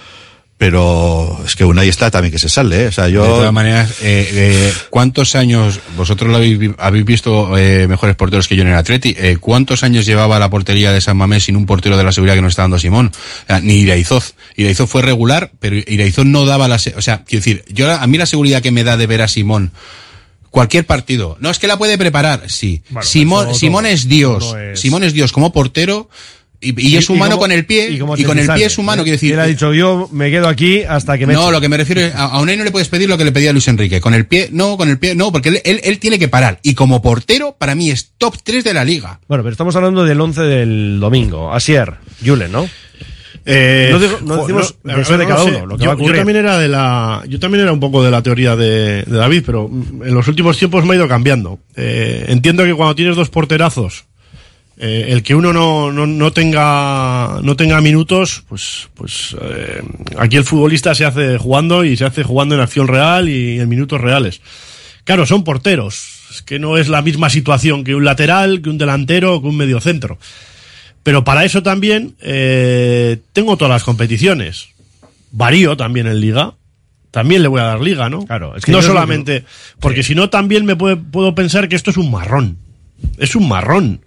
Pero 0.62 1.42
es 1.44 1.56
que 1.56 1.66
Unai 1.66 1.90
está 1.90 2.12
también 2.12 2.32
que 2.32 2.38
se 2.38 2.48
sale, 2.48 2.84
¿eh? 2.84 2.88
O 2.90 2.92
sea, 2.92 3.10
yo... 3.10 3.24
De 3.24 3.30
todas 3.30 3.52
maneras, 3.52 3.90
eh, 4.04 4.30
eh, 4.32 4.74
¿cuántos 4.92 5.34
años, 5.34 5.80
vosotros 5.98 6.30
lo 6.30 6.38
habéis, 6.38 6.70
habéis 6.78 7.04
visto 7.04 7.58
eh, 7.58 7.88
mejores 7.88 8.16
porteros 8.16 8.48
que 8.48 8.56
yo 8.56 8.62
en 8.62 8.68
el 8.68 8.76
Atleti? 8.76 9.16
Eh, 9.18 9.38
¿Cuántos 9.42 9.82
años 9.82 10.06
llevaba 10.06 10.38
la 10.38 10.52
portería 10.52 10.92
de 10.92 11.02
San 11.02 11.18
Mamés 11.18 11.46
sin 11.46 11.56
un 11.56 11.66
portero 11.66 11.98
de 11.98 12.04
la 12.04 12.12
seguridad 12.12 12.36
que 12.36 12.44
nos 12.44 12.52
está 12.52 12.62
dando 12.62 12.78
Simón? 12.78 13.08
O 13.12 13.48
sea, 13.48 13.60
ni 13.60 13.74
Iraizoz. 13.80 14.36
Iraizoz 14.56 14.88
fue 14.88 15.02
regular, 15.02 15.50
pero 15.60 15.78
Iraizoz 15.78 16.26
no 16.28 16.46
daba 16.46 16.68
la... 16.68 16.78
se- 16.78 16.94
O 16.96 17.02
sea, 17.02 17.24
quiero 17.26 17.40
decir, 17.44 17.66
yo 17.70 17.92
a 17.92 18.06
mí 18.06 18.20
la 18.20 18.28
seguridad 18.28 18.62
que 18.62 18.70
me 18.70 18.84
da 18.84 18.98
de 18.98 19.08
ver 19.08 19.24
a 19.24 19.28
Simón 19.28 19.72
cualquier 20.52 20.86
partido. 20.86 21.38
No 21.40 21.50
es 21.50 21.58
que 21.58 21.66
la 21.66 21.78
puede 21.80 21.98
preparar, 21.98 22.44
sí. 22.52 22.84
Bueno, 22.90 23.08
Simón, 23.08 23.56
Simón 23.56 23.88
es 23.88 24.08
Dios. 24.08 24.54
No 24.54 24.60
es- 24.60 24.80
Simón 24.80 25.04
es 25.04 25.14
Dios 25.14 25.32
como 25.32 25.52
portero 25.54 26.08
y, 26.62 26.90
y 26.90 26.96
es 26.98 27.10
humano 27.10 27.32
como- 27.32 27.42
con 27.42 27.52
el 27.52 27.66
pie 27.66 27.90
y, 27.90 27.98
como 28.00 28.16
con 28.16 28.38
el 28.40 28.48
pie 28.48 28.66
es 28.66 28.78
humano, 28.78 29.02
¿eh? 29.02 29.06
quiero 29.06 29.16
decir. 29.16 29.34
Él 29.34 29.40
ha 29.40 29.46
dicho, 29.48 29.74
yo 29.74 30.08
me 30.12 30.30
quedo 30.32 30.48
aquí 30.48 30.84
hasta 30.84 31.18
que 31.18 31.26
me 31.26 31.34
No, 31.34 31.42
echen". 31.42 31.52
lo 31.54 31.62
que 31.62 31.70
me 31.70 31.78
refiero 31.78 32.02
es, 32.02 32.14
a, 32.16 32.26
a 32.26 32.40
Unai 32.40 32.56
no 32.58 32.64
le 32.64 32.72
puedes 32.72 32.88
pedir 32.88 33.10
lo 33.10 33.18
que 33.18 33.26
le 33.26 33.32
pedía 33.32 33.50
a 33.50 33.54
Luis 33.54 33.68
Enrique. 33.68 34.00
Con 34.00 34.14
el 34.14 34.26
pie, 34.28 34.50
no, 34.52 34.78
con 34.78 34.88
el 34.90 35.00
pie, 35.00 35.16
no, 35.16 35.32
porque 35.32 35.50
él, 35.50 35.62
él, 35.66 35.82
él 35.84 36.00
tiene 36.00 36.20
que 36.20 36.28
parar. 36.28 36.60
Y 36.64 36.74
como 36.76 37.02
portero, 37.02 37.56
para 37.58 37.74
mí 37.76 37.90
es 37.90 38.12
top 38.18 38.36
3 38.44 38.64
de 38.64 38.74
la 38.74 38.84
liga. 38.86 39.20
Bueno, 39.28 39.44
pero 39.44 39.52
estamos 39.52 39.76
hablando 39.76 40.04
del 40.06 40.22
11 40.22 40.42
del 40.44 41.00
domingo. 41.00 41.52
Asier, 41.52 41.96
Julen, 42.26 42.52
¿no? 42.52 42.70
Eh, 43.44 43.90
No 43.92 43.98
digo- 44.00 44.20
no 44.22 44.38
decimos 44.38 44.76
no, 44.84 44.98
deseo 44.98 45.18
de 45.18 45.26
cada 45.26 45.44
uno, 45.44 45.66
lo 45.66 45.76
que 45.78 45.84
yo, 45.84 45.88
va 45.90 45.94
a 45.94 45.96
ocurrir. 45.96 46.14
yo 46.14 46.20
también 46.20 46.38
era 46.38 46.60
de 46.60 46.68
la, 46.68 47.24
yo 47.28 47.40
también 47.40 47.64
era 47.64 47.72
un 47.74 47.80
poco 47.80 48.04
de 48.04 48.12
la 48.12 48.22
teoría 48.22 48.56
de, 48.56 49.02
de 49.04 49.18
David, 49.18 49.42
pero 49.46 49.68
en 49.68 50.14
los 50.14 50.28
últimos 50.28 50.60
tiempos 50.60 50.86
me 50.86 50.94
ha 50.94 50.98
ido 50.98 51.08
cambiando. 51.08 51.58
Eh, 51.76 52.26
entiendo 52.28 52.64
que 52.66 52.74
cuando 52.76 52.94
tienes 52.94 53.16
dos 53.16 53.30
porterazos, 53.32 54.06
eh, 54.84 55.06
el 55.14 55.22
que 55.22 55.36
uno 55.36 55.54
no, 55.54 55.92
no, 55.92 56.08
no 56.08 56.34
tenga 56.34 57.40
no 57.44 57.56
tenga 57.56 57.80
minutos, 57.82 58.44
pues 58.50 58.90
pues 58.96 59.36
eh, 59.40 59.82
aquí 60.18 60.36
el 60.38 60.44
futbolista 60.44 60.96
se 60.96 61.06
hace 61.06 61.38
jugando 61.38 61.86
y 61.86 61.96
se 61.96 62.06
hace 62.06 62.24
jugando 62.24 62.56
en 62.56 62.62
acción 62.62 62.88
real 62.88 63.30
y 63.30 63.60
en 63.60 63.70
minutos 63.70 64.02
reales. 64.02 64.42
Claro, 65.04 65.26
son 65.26 65.44
porteros. 65.44 66.18
Es 66.32 66.42
que 66.42 66.60
no 66.60 66.78
es 66.78 66.88
la 66.88 67.02
misma 67.02 67.30
situación 67.30 67.84
que 67.84 67.94
un 67.96 68.06
lateral, 68.06 68.62
que 68.62 68.70
un 68.70 68.78
delantero 68.78 69.42
que 69.42 69.48
un 69.48 69.58
mediocentro. 69.58 70.18
Pero 71.04 71.24
para 71.24 71.44
eso 71.46 71.62
también 71.64 72.16
eh, 72.22 73.18
tengo 73.34 73.58
todas 73.58 73.72
las 73.72 73.84
competiciones. 73.84 74.70
Varío 75.32 75.76
también 75.78 76.08
en 76.08 76.20
liga. 76.22 76.54
También 77.12 77.42
le 77.42 77.50
voy 77.50 77.60
a 77.60 77.66
dar 77.66 77.82
liga, 77.82 78.10
¿no? 78.10 78.26
Claro, 78.26 78.56
es 78.56 78.64
que 78.64 78.72
no 78.72 78.82
solamente. 78.82 79.44
Porque 79.80 80.02
si 80.04 80.16
no, 80.16 80.30
también 80.30 80.66
me 80.66 80.76
puede- 80.78 80.96
puedo 80.96 81.36
pensar 81.36 81.68
que 81.68 81.76
esto 81.76 81.92
es 81.92 81.98
un 81.98 82.10
marrón. 82.10 82.58
Es 83.18 83.36
un 83.36 83.48
marrón. 83.50 84.02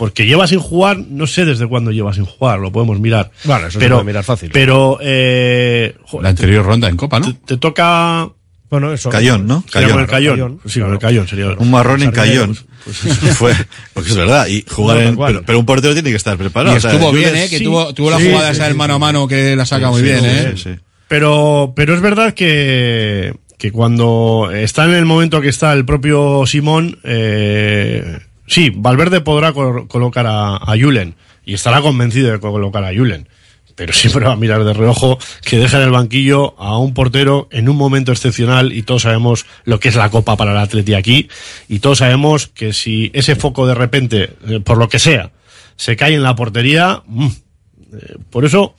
Porque 0.00 0.24
lleva 0.24 0.46
sin 0.46 0.60
jugar, 0.60 0.96
no 0.96 1.26
sé 1.26 1.44
desde 1.44 1.66
cuándo 1.66 1.90
lleva 1.90 2.14
sin 2.14 2.24
jugar, 2.24 2.58
lo 2.58 2.72
podemos 2.72 2.98
mirar. 2.98 3.32
Bueno, 3.44 3.66
eso 3.66 3.72
se 3.72 3.80
pero, 3.80 3.96
puede 3.96 4.06
mirar 4.06 4.24
fácil. 4.24 4.48
Pero, 4.50 4.98
eh, 5.02 5.94
La 6.22 6.30
anterior 6.30 6.64
ronda 6.64 6.88
en 6.88 6.96
Copa, 6.96 7.20
¿no? 7.20 7.26
te, 7.26 7.38
te 7.44 7.56
toca. 7.58 8.30
Bueno, 8.70 8.94
eso. 8.94 9.10
Cayón, 9.10 9.46
¿no? 9.46 9.62
Sería 9.70 9.90
con 9.90 10.00
el 10.00 10.06
Cayón. 10.06 10.36
Cayón. 10.36 10.60
Sí, 10.64 10.80
con 10.80 10.92
el 10.92 10.98
Cayón 10.98 11.28
sería. 11.28 11.48
Un 11.50 11.70
marrón 11.70 12.02
en 12.02 12.12
Cayón. 12.12 12.56
pues, 12.82 12.96
Fue, 13.36 13.52
porque 13.92 14.08
es 14.08 14.16
verdad, 14.16 14.46
y 14.46 14.64
jugar 14.66 14.96
No, 14.96 15.02
en, 15.02 15.16
pero, 15.18 15.42
pero 15.44 15.58
un 15.58 15.66
portero 15.66 15.92
tiene 15.92 16.08
que 16.08 16.16
estar 16.16 16.38
preparado. 16.38 16.74
Y 16.74 16.78
o 16.78 16.80
sea, 16.80 16.92
estuvo 16.92 17.12
bien, 17.12 17.36
¿eh? 17.36 17.50
Que 17.50 17.58
sí. 17.58 17.64
tuvo, 17.64 17.92
tuvo 17.92 18.08
la 18.08 18.16
jugada 18.16 18.46
sí, 18.46 18.52
esa 18.52 18.62
sí, 18.62 18.68
del 18.68 18.78
mano 18.78 18.94
a 18.94 18.98
mano 18.98 19.28
que 19.28 19.54
la 19.54 19.66
saca 19.66 19.88
Sí, 19.88 19.92
muy 19.92 20.00
sí, 20.00 20.06
bien, 20.06 20.20
sí, 20.20 20.26
¿eh? 20.26 20.54
sí. 20.56 20.70
Pero, 21.08 21.74
pero 21.76 21.94
es 21.94 22.00
verdad 22.00 22.32
que, 22.32 23.34
que 23.58 23.70
cuando 23.70 24.50
está 24.50 24.86
en 24.86 24.92
el 24.92 25.04
momento 25.04 25.42
que 25.42 25.50
está 25.50 25.74
el 25.74 25.84
propio 25.84 26.46
Simón, 26.46 26.98
eh, 27.04 28.20
sí, 28.50 28.70
Valverde 28.74 29.22
podrá 29.22 29.52
col- 29.54 29.88
colocar 29.88 30.26
a, 30.26 30.56
a 30.56 30.74
Julen 30.78 31.14
y 31.46 31.54
estará 31.54 31.80
convencido 31.80 32.30
de 32.32 32.38
colocar 32.40 32.84
a 32.84 32.92
Julen. 32.94 33.26
Pero 33.76 33.94
siempre 33.94 34.26
va 34.26 34.32
a 34.32 34.36
mirar 34.36 34.62
de 34.64 34.74
reojo 34.74 35.18
que 35.42 35.56
deja 35.56 35.78
en 35.78 35.84
el 35.84 35.90
banquillo 35.90 36.54
a 36.60 36.76
un 36.76 36.92
portero 36.92 37.48
en 37.50 37.66
un 37.70 37.76
momento 37.76 38.12
excepcional 38.12 38.72
y 38.74 38.82
todos 38.82 39.02
sabemos 39.02 39.46
lo 39.64 39.80
que 39.80 39.88
es 39.88 39.94
la 39.94 40.10
copa 40.10 40.36
para 40.36 40.50
el 40.52 40.58
Atleti 40.58 40.92
aquí 40.92 41.28
y 41.66 41.78
todos 41.78 41.98
sabemos 41.98 42.48
que 42.48 42.74
si 42.74 43.10
ese 43.14 43.36
foco 43.36 43.66
de 43.66 43.74
repente, 43.74 44.34
eh, 44.48 44.60
por 44.60 44.76
lo 44.76 44.90
que 44.90 44.98
sea, 44.98 45.30
se 45.76 45.96
cae 45.96 46.12
en 46.14 46.22
la 46.22 46.34
portería, 46.36 47.02
mm, 47.06 47.26
eh, 47.26 48.16
por 48.28 48.44
eso 48.44 48.74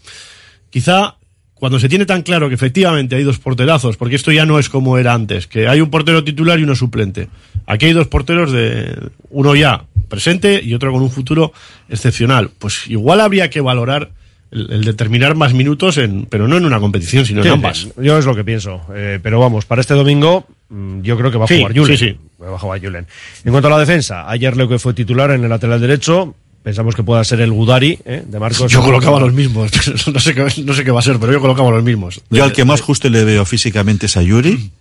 quizá 0.69 1.15
cuando 1.62 1.78
se 1.80 1.88
tiene 1.88 2.08
tan 2.08 2.24
claro 2.24 2.50
que 2.50 2.56
efectivamente 2.56 3.16
hay 3.16 3.22
dos 3.24 3.38
porterazos, 3.38 3.96
porque 3.96 4.16
esto 4.16 4.32
ya 4.32 4.48
no 4.48 4.58
es 4.58 4.68
como 4.68 4.98
era 4.98 5.14
antes, 5.14 5.46
que 5.46 5.68
hay 5.68 5.80
un 5.80 5.92
portero 5.92 6.24
titular 6.24 6.60
y 6.60 6.64
uno 6.64 6.74
suplente. 6.76 7.28
Aquí 7.68 7.86
hay 7.86 7.94
dos 7.94 8.08
porteros 8.08 8.52
de 8.52 8.98
uno 9.30 9.56
ya 9.56 9.84
presente 10.10 10.60
y 10.64 10.74
otro 10.74 10.92
con 10.92 11.04
un 11.04 11.12
futuro 11.12 11.54
excepcional. 11.88 12.50
Pues 12.58 12.88
igual 12.88 13.22
habría 13.22 13.52
que 13.52 13.62
valorar 13.62 14.10
el, 14.50 14.72
el 14.72 14.84
determinar 14.84 15.36
más 15.36 15.54
minutos, 15.54 16.00
en, 16.00 16.26
pero 16.26 16.48
no 16.48 16.58
en 16.58 16.66
una 16.66 16.80
competición, 16.80 17.28
sino 17.28 17.44
Sí, 17.44 17.50
en 17.50 17.54
ambas. 17.54 17.90
Yo 17.96 18.18
es 18.18 18.26
lo 18.26 18.36
que 18.36 18.44
pienso. 18.44 18.82
Eh, 18.96 19.20
pero 19.22 19.40
vamos, 19.40 19.66
para 19.66 19.82
este 19.82 19.94
domingo 19.94 20.48
mm, 20.70 21.02
yo 21.02 21.16
creo 21.16 21.30
que 21.32 21.38
va 21.38 21.46
a 21.46 21.48
Sí, 21.48 21.58
jugar 21.60 21.78
Julen. 21.78 21.98
sí, 21.98 22.08
sí. 22.10 22.18
Va 22.44 22.56
a 22.56 22.60
jugar 22.60 22.82
Julen. 22.84 23.06
En 23.46 23.52
cuanto 23.52 23.68
a 23.68 23.72
la 23.72 23.80
defensa, 23.80 24.28
ayer 24.28 24.58
Leo 24.58 24.68
que 24.68 24.80
fue 24.80 24.96
titular 24.96 25.30
en 25.30 25.44
el 25.44 25.50
lateral 25.52 25.80
derecho. 25.80 26.34
Pensamos 26.64 26.96
que 26.96 27.04
pueda 27.04 27.24
ser 27.24 27.42
el 27.42 27.52
Gudari 27.52 27.98
¿eh? 28.06 28.24
de 28.26 28.40
Marcos. 28.40 28.72
Yo 28.72 28.84
colocaba 28.84 29.20
los 29.20 29.34
mismos, 29.34 29.72
no 30.14 30.20
sé, 30.20 30.36
qué, 30.36 30.46
no 30.64 30.74
sé 30.74 30.84
qué 30.84 30.92
va 30.92 31.00
a 31.00 31.04
ser, 31.04 31.20
pero 31.20 31.34
yo 31.34 31.42
colocaba 31.42 31.72
los 31.72 31.84
mismos. 31.84 32.22
Yo 32.30 32.44
al 32.44 32.54
que 32.54 32.66
más 32.66 32.82
justo 32.82 33.10
le 33.10 33.24
veo 33.24 33.46
físicamente 33.46 34.06
es 34.06 34.18
a 34.18 34.22
Yuri. 34.22 34.72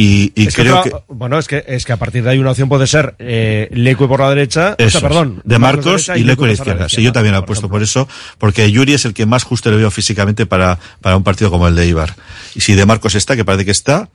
Y, 0.00 0.32
y 0.36 0.46
Es 0.46 0.54
que 0.54 0.62
creo 0.62 0.78
otra- 0.78 0.90
que. 0.92 1.04
Bueno, 1.08 1.40
es 1.40 1.48
que, 1.48 1.64
es 1.66 1.84
que 1.84 1.92
a 1.92 1.96
partir 1.96 2.22
de 2.22 2.30
ahí 2.30 2.38
una 2.38 2.52
opción 2.52 2.68
puede 2.68 2.86
ser 2.86 3.16
eh, 3.18 3.68
Leque 3.72 4.06
por 4.06 4.20
la 4.20 4.28
derecha. 4.28 4.76
o 4.78 4.90
sea, 4.90 5.00
perdón. 5.00 5.40
de 5.44 5.58
Marcos 5.58 6.08
y 6.14 6.22
Leco 6.22 6.44
a 6.44 6.46
la 6.46 6.52
izquierda. 6.52 6.88
Sí, 6.88 7.02
yo 7.02 7.12
también 7.12 7.32
lo 7.32 7.40
apuesto 7.40 7.68
por 7.68 7.82
eso, 7.82 8.06
porque 8.38 8.70
Yuri 8.70 8.94
es 8.94 9.04
el 9.06 9.12
que 9.12 9.26
más 9.26 9.42
justo 9.42 9.72
le 9.72 9.76
veo 9.76 9.90
físicamente 9.90 10.46
para, 10.46 10.78
para 11.00 11.16
un 11.16 11.24
partido 11.24 11.50
como 11.50 11.66
el 11.66 11.74
de 11.74 11.88
Ibar. 11.88 12.14
Y 12.54 12.60
si 12.60 12.74
de 12.74 12.86
Marcos 12.86 13.16
está, 13.16 13.34
que 13.34 13.44
parece 13.44 13.64
que 13.64 13.72
está, 13.72 14.08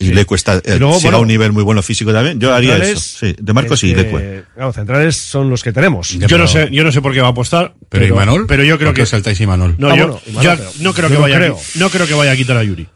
y 0.00 0.06
Sí. 0.06 0.12
Leco 0.14 0.34
está, 0.34 0.56
eh, 0.64 0.76
luego, 0.80 0.96
si 0.96 1.02
bueno, 1.04 1.18
a 1.18 1.20
un 1.20 1.28
nivel 1.28 1.52
muy 1.52 1.62
bueno 1.62 1.82
físico 1.82 2.12
también, 2.12 2.40
yo 2.40 2.52
haría 2.52 2.76
eso. 2.78 3.18
Sí, 3.20 3.36
de 3.38 3.52
Marcos 3.52 3.84
y 3.84 3.90
es 3.92 3.96
que, 3.96 4.02
Leco. 4.02 4.20
Claro, 4.56 4.72
centrales 4.72 5.16
son 5.16 5.48
los 5.50 5.62
que 5.62 5.72
tenemos. 5.72 6.08
Yo 6.18 6.36
no 6.36 6.48
sé, 6.48 6.68
yo 6.72 6.82
no 6.82 6.90
sé 6.90 7.00
por 7.00 7.12
qué 7.12 7.20
va 7.20 7.28
a 7.28 7.30
apostar. 7.30 7.74
Pero, 7.88 8.06
Imanol, 8.06 8.46
Pero 8.48 8.64
yo 8.64 8.76
creo 8.76 8.88
¿Por 8.88 8.96
qué 8.96 9.02
que 9.02 9.06
saltáis 9.06 9.40
Imanol? 9.40 9.76
No, 9.78 9.88
Ah, 9.90 9.96
yo, 9.96 10.06
bueno, 10.08 10.20
Imanol, 10.26 10.42
yo 10.42 10.56
pero 10.56 10.70
no 10.80 10.94
creo 10.94 11.08
yo 11.10 11.14
que 11.14 11.20
vaya 11.22 11.54
no 11.76 11.90
creo 11.90 12.06
que 12.08 12.14
vaya 12.14 12.32
a 12.32 12.36
quitar 12.36 12.56
a 12.56 12.64
Yuri. 12.64 12.88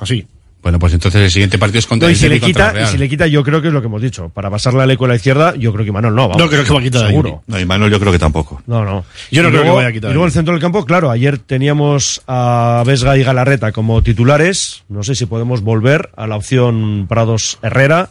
Así. 0.00 0.26
Bueno, 0.66 0.80
pues 0.80 0.94
entonces 0.94 1.22
el 1.22 1.30
siguiente 1.30 1.58
partido 1.58 1.78
es 1.78 1.86
contra 1.86 2.08
No, 2.08 2.10
y 2.10 2.14
el 2.14 2.18
si 2.18 2.28
le 2.28 2.40
contra 2.40 2.72
quita, 2.72 2.82
y 2.82 2.86
si 2.86 2.98
le 2.98 3.08
quita, 3.08 3.28
yo 3.28 3.44
creo 3.44 3.62
que 3.62 3.68
es 3.68 3.72
lo 3.72 3.80
que 3.80 3.86
hemos 3.86 4.02
dicho. 4.02 4.30
Para 4.30 4.50
pasarle 4.50 4.82
a 4.82 4.86
Leco 4.86 5.04
a 5.04 5.08
la 5.08 5.14
izquierda, 5.14 5.54
yo 5.54 5.72
creo 5.72 5.84
que 5.84 5.92
Manuel 5.92 6.16
no. 6.16 6.22
Vamos, 6.22 6.38
No 6.42 6.48
creo 6.48 6.64
que 6.64 6.72
va 6.72 6.80
a 6.80 6.82
quitar 6.82 7.04
a 7.04 7.06
Seguro. 7.06 7.44
No, 7.46 7.60
y 7.60 7.64
Manuel 7.64 7.92
yo 7.92 8.00
creo 8.00 8.10
que 8.10 8.18
tampoco. 8.18 8.60
No, 8.66 8.84
no. 8.84 9.04
Yo 9.30 9.44
no 9.44 9.48
Y 9.48 9.52
creo 9.52 9.62
que 9.62 9.70
vaya 9.70 9.86
a 9.86 9.92
quitar 9.92 10.10
Y 10.10 10.14
luego 10.14 10.26
el 10.26 10.32
centro 10.32 10.54
del 10.54 10.60
campo, 10.60 10.84
claro, 10.84 11.12
ayer 11.12 11.38
teníamos 11.38 12.20
a 12.26 12.82
Vesga 12.84 13.16
y 13.16 13.22
Galarreta 13.22 13.70
como 13.70 14.02
titulares. 14.02 14.82
No 14.88 15.04
sé 15.04 15.14
si 15.14 15.26
podemos 15.26 15.60
volver 15.60 16.10
a 16.16 16.26
la 16.26 16.34
opción 16.34 17.06
Prados 17.08 17.60
Herrera. 17.62 18.10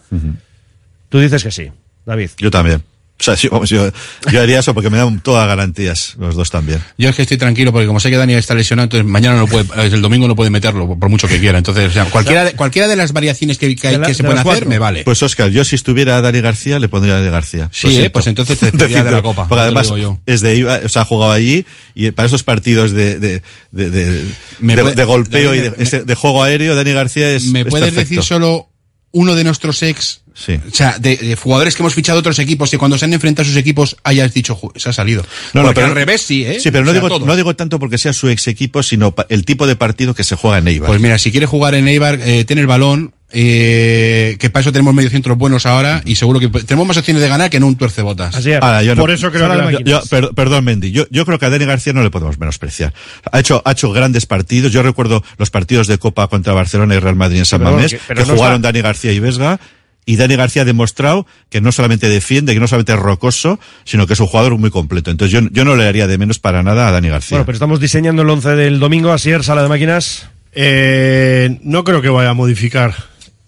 Tú 1.10 1.20
dices 1.20 1.44
que 1.44 1.52
sí, 1.52 1.72
David. 2.06 2.30
Yo 2.38 2.52
también. 2.52 2.84
O 3.18 3.24
sea, 3.24 3.36
vamos, 3.52 3.70
yo, 3.70 3.90
yo 4.32 4.42
haría 4.42 4.60
eso 4.60 4.74
porque 4.74 4.90
me 4.90 4.98
dan 4.98 5.22
todas 5.22 5.48
garantías, 5.48 6.16
los 6.20 6.36
dos 6.36 6.52
también. 6.52 6.82
Yo 6.98 7.10
es 7.10 7.16
que 7.16 7.22
estoy 7.22 7.38
tranquilo 7.38 7.72
porque 7.72 7.88
como 7.88 8.00
sé 8.00 8.10
que 8.10 8.18
Dani 8.18 8.34
está 8.34 8.54
lesionado, 8.56 8.84
entonces 8.86 9.06
mañana 9.10 9.38
no 9.38 9.48
puede, 9.48 9.66
el 9.86 10.02
domingo 10.02 10.28
no 10.28 10.36
puede 10.36 10.50
meterlo 10.50 10.98
por 11.00 11.10
mucho 11.10 11.28
que 11.28 11.40
quiera. 11.40 11.58
Entonces, 11.58 11.90
o 11.90 11.94
sea, 11.94 12.06
cualquiera 12.06 12.44
de, 12.44 12.54
cualquiera 12.54 12.88
de 12.90 12.96
las 12.98 13.14
variaciones 13.14 13.58
que, 13.58 13.74
que, 13.76 13.98
la- 13.98 14.08
se 14.08 14.16
de 14.16 14.24
pueden 14.24 14.34
hacer 14.40 14.44
cuatro. 14.44 14.70
me 14.70 14.80
vale. 14.80 15.04
Pues 15.06 15.24
Oscar, 15.24 15.50
yo 15.50 15.64
si 15.64 15.76
estuviera 15.76 16.20
Dani 16.22 16.42
García, 16.42 16.78
le 16.80 16.90
pondría 16.90 17.16
a 17.16 17.20
Dani 17.20 17.32
García. 17.32 17.70
Sí, 17.72 17.98
eh, 18.00 18.10
pues 18.10 18.28
entonces 18.28 18.60
te 18.60 18.70
de 18.70 19.12
la 19.12 19.22
Copa, 19.22 19.48
Porque 19.48 19.62
además 19.62 19.88
yo. 19.96 20.20
es 20.26 20.42
de 20.42 20.56
Iba- 20.58 20.82
o 20.86 20.90
sea, 20.90 21.04
ha 21.04 21.06
jugado 21.06 21.32
allí 21.32 21.66
y 21.94 22.12
para 22.12 22.26
esos 22.28 22.44
partidos 22.44 22.92
de, 22.92 23.18
de, 23.20 23.42
de, 23.72 23.90
de, 23.90 24.24
Me 24.60 24.76
de- 24.76 24.82
puede- 24.82 24.96
de 24.96 25.04
golpeo 25.06 25.56
y 25.56 25.60
de, 25.60 26.04
me- 26.06 26.16
juego 26.16 26.44
aéreo, 26.44 26.76
Dani 26.76 26.92
García 26.92 27.30
es. 27.32 27.46
¿Me 27.46 27.62
es 27.62 27.68
puedes 27.68 27.96
decir 27.96 28.22
solo 28.24 28.68
uno 29.16 29.34
de 29.34 29.44
nuestros 29.46 29.82
ex? 29.82 30.22
Sí. 30.34 30.60
O 30.70 30.76
sea, 30.76 31.00
de, 31.00 31.16
de 31.16 31.36
jugadores 31.38 31.76
que 31.76 31.82
hemos 31.82 31.94
fichado 31.94 32.20
otros 32.20 32.38
equipos 32.40 32.70
que 32.70 32.78
cuando 32.78 32.98
se 32.98 33.06
han 33.06 33.14
enfrentado 33.14 33.46
a 33.46 33.48
sus 33.50 33.56
equipos 33.58 33.96
hayas 34.04 34.34
dicho, 34.34 34.54
"Ju, 34.54 34.70
se 34.76 34.90
ha 34.90 34.94
salido. 34.94 35.26
No, 35.54 35.64
no, 35.64 35.74
pero- 35.74 35.88
al 35.88 35.96
revés 35.96 36.22
sí, 36.24 36.44
¿eh? 36.46 36.60
Sí, 36.60 36.72
pero 36.72 36.84
no 36.84 36.92
O 36.92 36.94
sea, 36.94 37.02
digo, 37.02 37.20
no 37.26 37.36
digo 37.38 37.56
tanto 37.56 37.80
porque 37.80 37.98
sea 37.98 38.12
su 38.12 38.28
ex 38.28 38.48
equipo, 38.50 38.84
sino 38.84 39.16
el 39.30 39.46
tipo 39.46 39.66
de 39.66 39.78
partido 39.78 40.14
que 40.14 40.26
se 40.26 40.36
juega 40.36 40.58
en 40.58 40.68
Eibar. 40.68 40.88
Pues 40.90 41.00
mira, 41.00 41.18
si 41.18 41.32
quiere 41.32 41.46
jugar 41.46 41.74
en 41.76 41.88
Eibar, 41.88 42.20
eh, 42.22 42.44
tiene 42.44 42.62
el 42.62 42.68
balón, 42.68 43.14
eh, 43.32 44.38
que 44.40 44.50
para 44.50 44.62
eso 44.62 44.72
tenemos 44.72 44.94
medio 44.94 45.10
centros 45.10 45.38
buenos 45.38 45.66
ahora 45.66 46.02
y 46.06 46.16
seguro 46.16 46.40
que 46.40 46.48
tenemos 46.48 46.88
más 46.88 46.98
opciones 46.98 47.22
de 47.22 47.28
ganar 47.30 47.50
que 47.50 47.58
en 47.58 47.64
un 47.64 47.76
tuercebotas. 47.76 48.36
Así 48.36 48.52
es. 48.52 48.62
Ahora, 48.62 48.84
yo 48.84 48.96
no- 48.96 49.02
Por 49.02 49.12
eso 49.12 49.32
creo 49.32 49.50
que 49.50 49.56
la 49.56 49.72
yo- 49.72 49.80
yo- 49.80 50.02
per- 50.10 50.30
perdón, 50.36 50.64
Mendy. 50.66 50.92
Yo, 50.92 51.06
yo 51.10 51.26
creo 51.26 51.40
que 51.40 51.46
a 51.46 51.50
Dani 51.50 51.66
García 51.66 51.94
no 51.94 52.04
le 52.04 52.10
podemos 52.12 52.40
menospreciar. 52.40 52.94
Ha 53.32 53.40
hecho, 53.40 53.62
ha 53.66 53.72
hecho 53.72 53.92
grandes 53.92 54.26
partidos. 54.26 54.72
Yo 54.72 54.84
recuerdo 54.84 55.24
los 55.38 55.50
partidos 55.50 55.88
de 55.88 55.98
Copa 55.98 56.28
contra 56.28 56.54
Barcelona 56.54 56.96
y 56.96 57.00
Real 57.00 57.16
Madrid 57.16 57.40
en 57.40 57.46
San 57.46 57.60
Pero, 57.60 57.72
Mamés, 57.72 57.92
que- 58.08 58.16
no 58.16 58.26
jugaron 58.26 58.58
está- 58.58 58.68
Dani 58.70 58.82
García 58.82 59.12
y 59.12 59.20
Vesga. 59.20 59.60
Y 60.08 60.18
Dani 60.18 60.36
García 60.36 60.62
ha 60.62 60.66
demostrado 60.66 61.26
que 61.50 61.62
no 61.62 61.72
solamente 61.72 62.08
defiende, 62.08 62.54
que 62.54 62.60
no 62.60 62.68
solamente 62.68 62.94
es 62.94 63.00
rocoso, 63.00 63.60
sino 63.86 64.06
que 64.06 64.14
es 64.14 64.20
un 64.20 64.28
jugador 64.28 64.56
muy 64.60 64.70
completo. 64.70 65.10
Entonces 65.10 65.34
yo, 65.34 65.48
yo 65.52 65.66
no 65.66 65.76
le 65.76 65.88
haría 65.88 66.06
de 66.06 66.20
menos 66.20 66.38
para 66.38 66.62
nada 66.62 66.88
a 66.88 66.92
Dani 66.92 67.10
García. 67.10 67.38
Bueno, 67.38 67.46
pero 67.48 67.56
estamos 67.56 67.80
diseñando 67.80 68.22
el 68.22 68.30
11 68.30 68.50
del 68.56 68.80
domingo. 68.80 69.12
Asier, 69.12 69.44
sala 69.44 69.64
de 69.64 69.70
máquinas. 69.70 70.30
Eh, 70.54 71.58
no 71.64 71.84
creo 71.84 72.04
que 72.04 72.10
vaya 72.10 72.30
a 72.30 72.34
modificar 72.36 72.94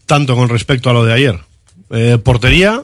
tanto 0.08 0.36
con 0.36 0.50
respecto 0.50 0.90
a 0.90 0.94
lo 0.94 1.06
de 1.06 1.14
ayer. 1.14 1.40
Eh, 1.92 2.18
portería, 2.24 2.84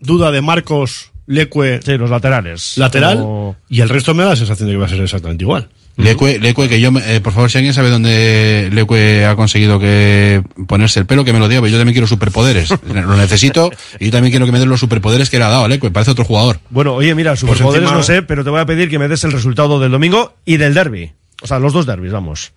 duda 0.00 0.30
de 0.30 0.40
Marcos, 0.40 1.10
Leque. 1.26 1.80
Sí, 1.84 1.98
los 1.98 2.08
laterales. 2.10 2.78
Lateral. 2.78 3.18
Como- 3.18 3.56
Y 3.68 3.80
el 3.82 3.88
resto 3.90 4.14
me 4.14 4.22
da 4.24 4.30
la 4.30 4.36
sensación 4.36 4.68
de 4.68 4.74
que 4.74 4.78
va 4.78 4.86
a 4.86 4.88
ser 4.88 5.00
exactamente 5.00 5.44
igual. 5.44 5.68
Lecue, 5.98 6.38
Lecue, 6.38 6.70
que 6.70 6.80
yo, 6.80 6.90
me- 6.90 7.02
eh, 7.16 7.20
por 7.20 7.34
favor, 7.34 7.50
si 7.50 7.58
alguien 7.58 7.74
sabe 7.74 7.90
dónde 7.90 8.70
Lecue 8.72 9.26
ha 9.26 9.36
conseguido 9.36 9.78
que 9.78 10.42
ponerse 10.66 10.98
el 10.98 11.04
pelo, 11.06 11.22
que 11.22 11.34
me 11.34 11.38
lo 11.38 11.48
diga, 11.48 11.60
porque 11.60 11.72
yo 11.72 11.76
también 11.78 11.92
quiero 11.92 12.06
superpoderes. 12.06 12.70
lo 12.86 13.16
necesito 13.16 13.70
y 14.00 14.06
yo 14.06 14.10
también 14.10 14.30
quiero 14.32 14.46
que 14.46 14.52
me 14.52 14.58
den 14.58 14.70
los 14.70 14.80
superpoderes 14.80 15.28
que 15.28 15.38
le 15.38 15.44
ha 15.44 15.48
dado 15.50 15.68
Lecue, 15.68 15.90
parece 15.90 16.12
otro 16.12 16.24
jugador. 16.24 16.60
Bueno, 16.70 16.94
oye, 16.94 17.14
mira, 17.14 17.32
Pues 17.32 17.40
superpoderes 17.40 17.82
encima- 17.82 17.98
no 17.98 18.02
sé, 18.02 18.22
pero 18.22 18.42
te 18.42 18.48
voy 18.48 18.60
a 18.60 18.66
pedir 18.66 18.88
que 18.88 18.98
me 18.98 19.06
des 19.06 19.22
el 19.24 19.32
resultado 19.32 19.78
del 19.80 19.92
domingo 19.92 20.34
y 20.46 20.56
del 20.56 20.72
derby. 20.72 21.12
O 21.42 21.46
sea, 21.46 21.58
los 21.58 21.74
dos 21.74 21.84
derbis, 21.84 22.10
vamos. 22.12 22.52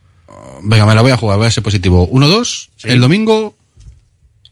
Venga, 0.63 0.85
me 0.85 0.95
la 0.95 1.01
voy 1.01 1.11
a 1.11 1.17
jugar, 1.17 1.37
voy 1.37 1.47
a 1.47 1.51
ser 1.51 1.61
positivo. 1.63 2.07
1-2 2.09 2.69
el 2.83 3.01
domingo 3.01 3.53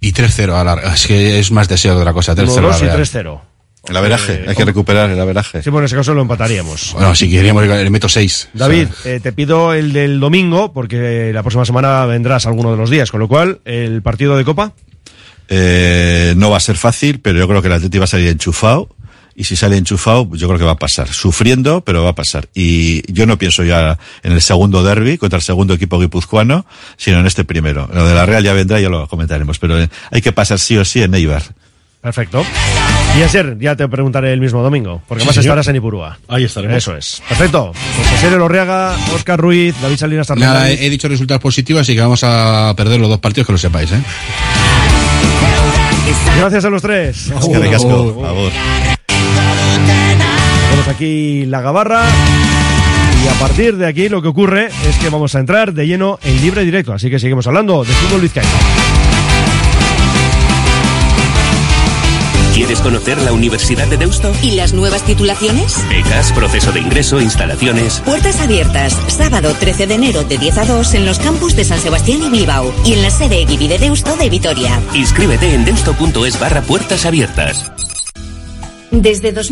y 0.04 0.12
3-0 0.12 0.54
a 0.54 0.64
la, 0.66 0.94
es 0.94 1.08
que 1.08 1.40
es 1.40 1.50
más 1.52 1.70
deseo 1.70 1.96
de 1.96 2.02
otra 2.02 2.12
cosa. 2.12 2.36
3-0 2.36 2.58
a 2.58 2.62
la 2.62 2.68
1-2 2.70 2.78
y 2.78 2.84
Real. 2.84 3.00
3-0. 3.00 3.42
El 3.88 3.98
averaje, 3.98 4.46
hay 4.48 4.56
que 4.56 4.66
recuperar 4.66 5.10
el 5.10 5.20
averaje. 5.20 5.62
Sí, 5.62 5.70
bueno, 5.70 5.84
en 5.84 5.86
ese 5.88 5.96
caso 5.96 6.14
lo 6.14 6.22
empataríamos. 6.22 6.94
Bueno, 6.94 7.16
si 7.16 7.30
queríamos 7.30 7.66
le 7.66 7.90
meto 7.90 8.08
6. 8.08 8.50
David, 8.54 8.88
eh, 9.04 9.20
te 9.22 9.34
pido 9.34 9.74
el 9.74 9.92
del 9.92 10.20
domingo, 10.20 10.72
porque 10.72 11.32
la 11.34 11.42
próxima 11.42 11.66
semana 11.66 12.06
vendrás 12.06 12.46
alguno 12.46 12.72
de 12.72 12.78
los 12.78 12.90
días, 12.90 13.12
con 13.12 13.20
lo 13.20 13.28
cual, 13.28 13.60
el 13.66 14.02
partido 14.02 14.38
de 14.38 14.46
Copa. 14.46 14.74
Eh, 15.50 16.34
no 16.38 16.50
va 16.50 16.58
a 16.58 16.62
ser 16.62 16.78
fácil, 16.78 17.20
pero 17.20 17.40
yo 17.40 17.48
creo 17.48 17.62
que 17.62 17.68
el 17.68 17.74
Atleti 17.74 17.98
va 17.98 18.06
a 18.06 18.08
salir 18.08 18.28
enchufado. 18.30 18.90
Y 19.36 19.46
si 19.46 19.56
sale 19.56 19.78
enchufado, 19.78 20.30
yo 20.34 20.48
creo 20.48 20.60
que 20.60 20.66
va 20.66 20.74
a 20.74 20.78
pasar. 20.80 21.08
Sufriendo, 21.08 21.82
pero 21.82 22.04
va 22.04 22.12
a 22.12 22.16
pasar. 22.16 22.48
Y 22.54 23.12
yo 23.12 23.26
no 23.26 23.38
pienso 23.38 23.64
ya 23.64 23.98
en 24.22 24.32
el 24.32 24.42
segundo 24.42 24.84
derby 24.84 25.18
contra 25.18 25.38
el 25.38 25.44
segundo 25.44 25.74
equipo 25.74 26.00
guipuzcoano, 26.00 26.66
sino 26.98 27.20
en 27.20 27.26
este 27.26 27.44
primero. 27.44 27.90
Lo 27.94 28.06
de 28.08 28.14
la 28.14 28.26
Real 28.26 28.44
ya 28.44 28.54
vendrá, 28.54 28.80
ya 28.80 28.90
lo 28.90 29.08
comentaremos. 29.08 29.58
Pero 29.60 29.82
eh, 29.82 29.90
hay 30.12 30.22
que 30.22 30.32
pasar 30.32 30.60
sí 30.60 30.78
o 30.78 30.86
sí 30.86 31.02
en 31.02 31.16
Eibar. 31.16 31.42
Perfecto. 32.02 32.44
Y 33.18 33.22
ayer 33.22 33.58
ya 33.60 33.76
te 33.78 33.88
preguntaré 33.88 34.34
el 34.34 34.42
mismo 34.42 34.62
domingo, 34.62 35.02
porque 35.08 35.22
Sí, 35.22 35.28
más 35.28 35.36
señor. 35.36 35.46
estarás 35.46 35.68
en 35.70 35.78
Ipurúa. 35.78 36.20
Ahí 36.28 36.44
estaremos. 36.44 36.76
Eso 36.78 36.96
es. 36.98 37.22
Perfecto. 37.30 37.72
Pues 37.96 38.10
José 38.10 38.30
Lorriaga, 38.36 38.96
Oscar 39.16 39.40
Ruiz, 39.40 39.74
David 39.82 39.96
Salinas 39.98 40.30
Nada, 40.36 40.70
he, 40.70 40.86
he 40.86 40.90
dicho 40.90 41.08
resultados 41.08 41.42
positivos, 41.42 41.82
así 41.84 41.96
que 41.96 42.02
vamos 42.02 42.22
a 42.26 42.74
perder 42.76 43.00
los 43.00 43.08
dos 43.10 43.20
partidos, 43.20 43.48
que 43.48 43.54
lo 43.54 43.58
sepáis, 43.58 43.90
¿eh? 43.94 44.04
Gracias 46.38 46.66
a 46.66 46.70
los 46.70 46.82
tres. 46.82 47.28
Es 47.30 47.48
que 47.48 47.60
ricasco, 47.60 48.14
por 48.14 48.26
favor. 48.26 48.52
Tenemos 50.84 50.96
aquí 50.96 51.46
la 51.46 51.62
gabarra. 51.62 52.04
Y 53.24 53.28
a 53.28 53.34
partir 53.40 53.78
de 53.78 53.88
aquí 53.88 54.10
lo 54.10 54.22
que 54.22 54.28
ocurre 54.28 54.68
es 54.68 54.98
que 54.98 55.10
vamos 55.10 55.34
a 55.36 55.40
entrar 55.40 55.74
de 55.74 55.88
lleno 55.88 56.20
en 56.24 56.42
libre 56.42 56.66
directo. 56.66 56.94
Así 56.94 57.10
que 57.10 57.20
seguimos 57.20 57.48
hablando 57.48 57.84
de 57.86 57.94
fútbol 57.94 58.22
vizcaíno. 58.22 58.52
¿Quieres 62.54 62.82
conocer 62.82 63.20
la 63.22 63.32
Universidad 63.32 63.88
de 63.88 63.98
Deusto? 63.98 64.32
¿Y 64.44 64.52
las 64.52 64.74
nuevas 64.74 65.04
titulaciones? 65.04 65.84
Becas, 65.90 66.32
proceso 66.34 66.72
de 66.72 66.82
ingreso, 66.82 67.20
instalaciones. 67.20 68.02
Puertas 68.06 68.42
abiertas, 68.42 69.00
sábado 69.08 69.56
13 69.60 69.88
de 69.88 69.94
enero 69.96 70.24
de 70.24 70.38
10 70.38 70.58
a 70.58 70.66
2 70.66 70.94
en 70.96 71.06
los 71.06 71.18
campus 71.18 71.56
de 71.56 71.64
San 71.64 71.80
Sebastián 71.80 72.22
y 72.24 72.30
Bilbao 72.30 72.74
y 72.86 72.94
en 72.94 73.02
la 73.02 73.10
sede 73.10 73.42
Eguibi 73.42 73.70
de 73.70 73.80
Deusto 73.80 74.16
de 74.18 74.30
Vitoria. 74.30 74.80
Inscríbete 74.94 75.54
en 75.54 75.66
deusto.es 75.66 76.40
barra 76.40 76.62
puertas 76.62 77.06
abiertas. 77.06 77.72
Desde 78.94 79.32
2000 79.32 79.42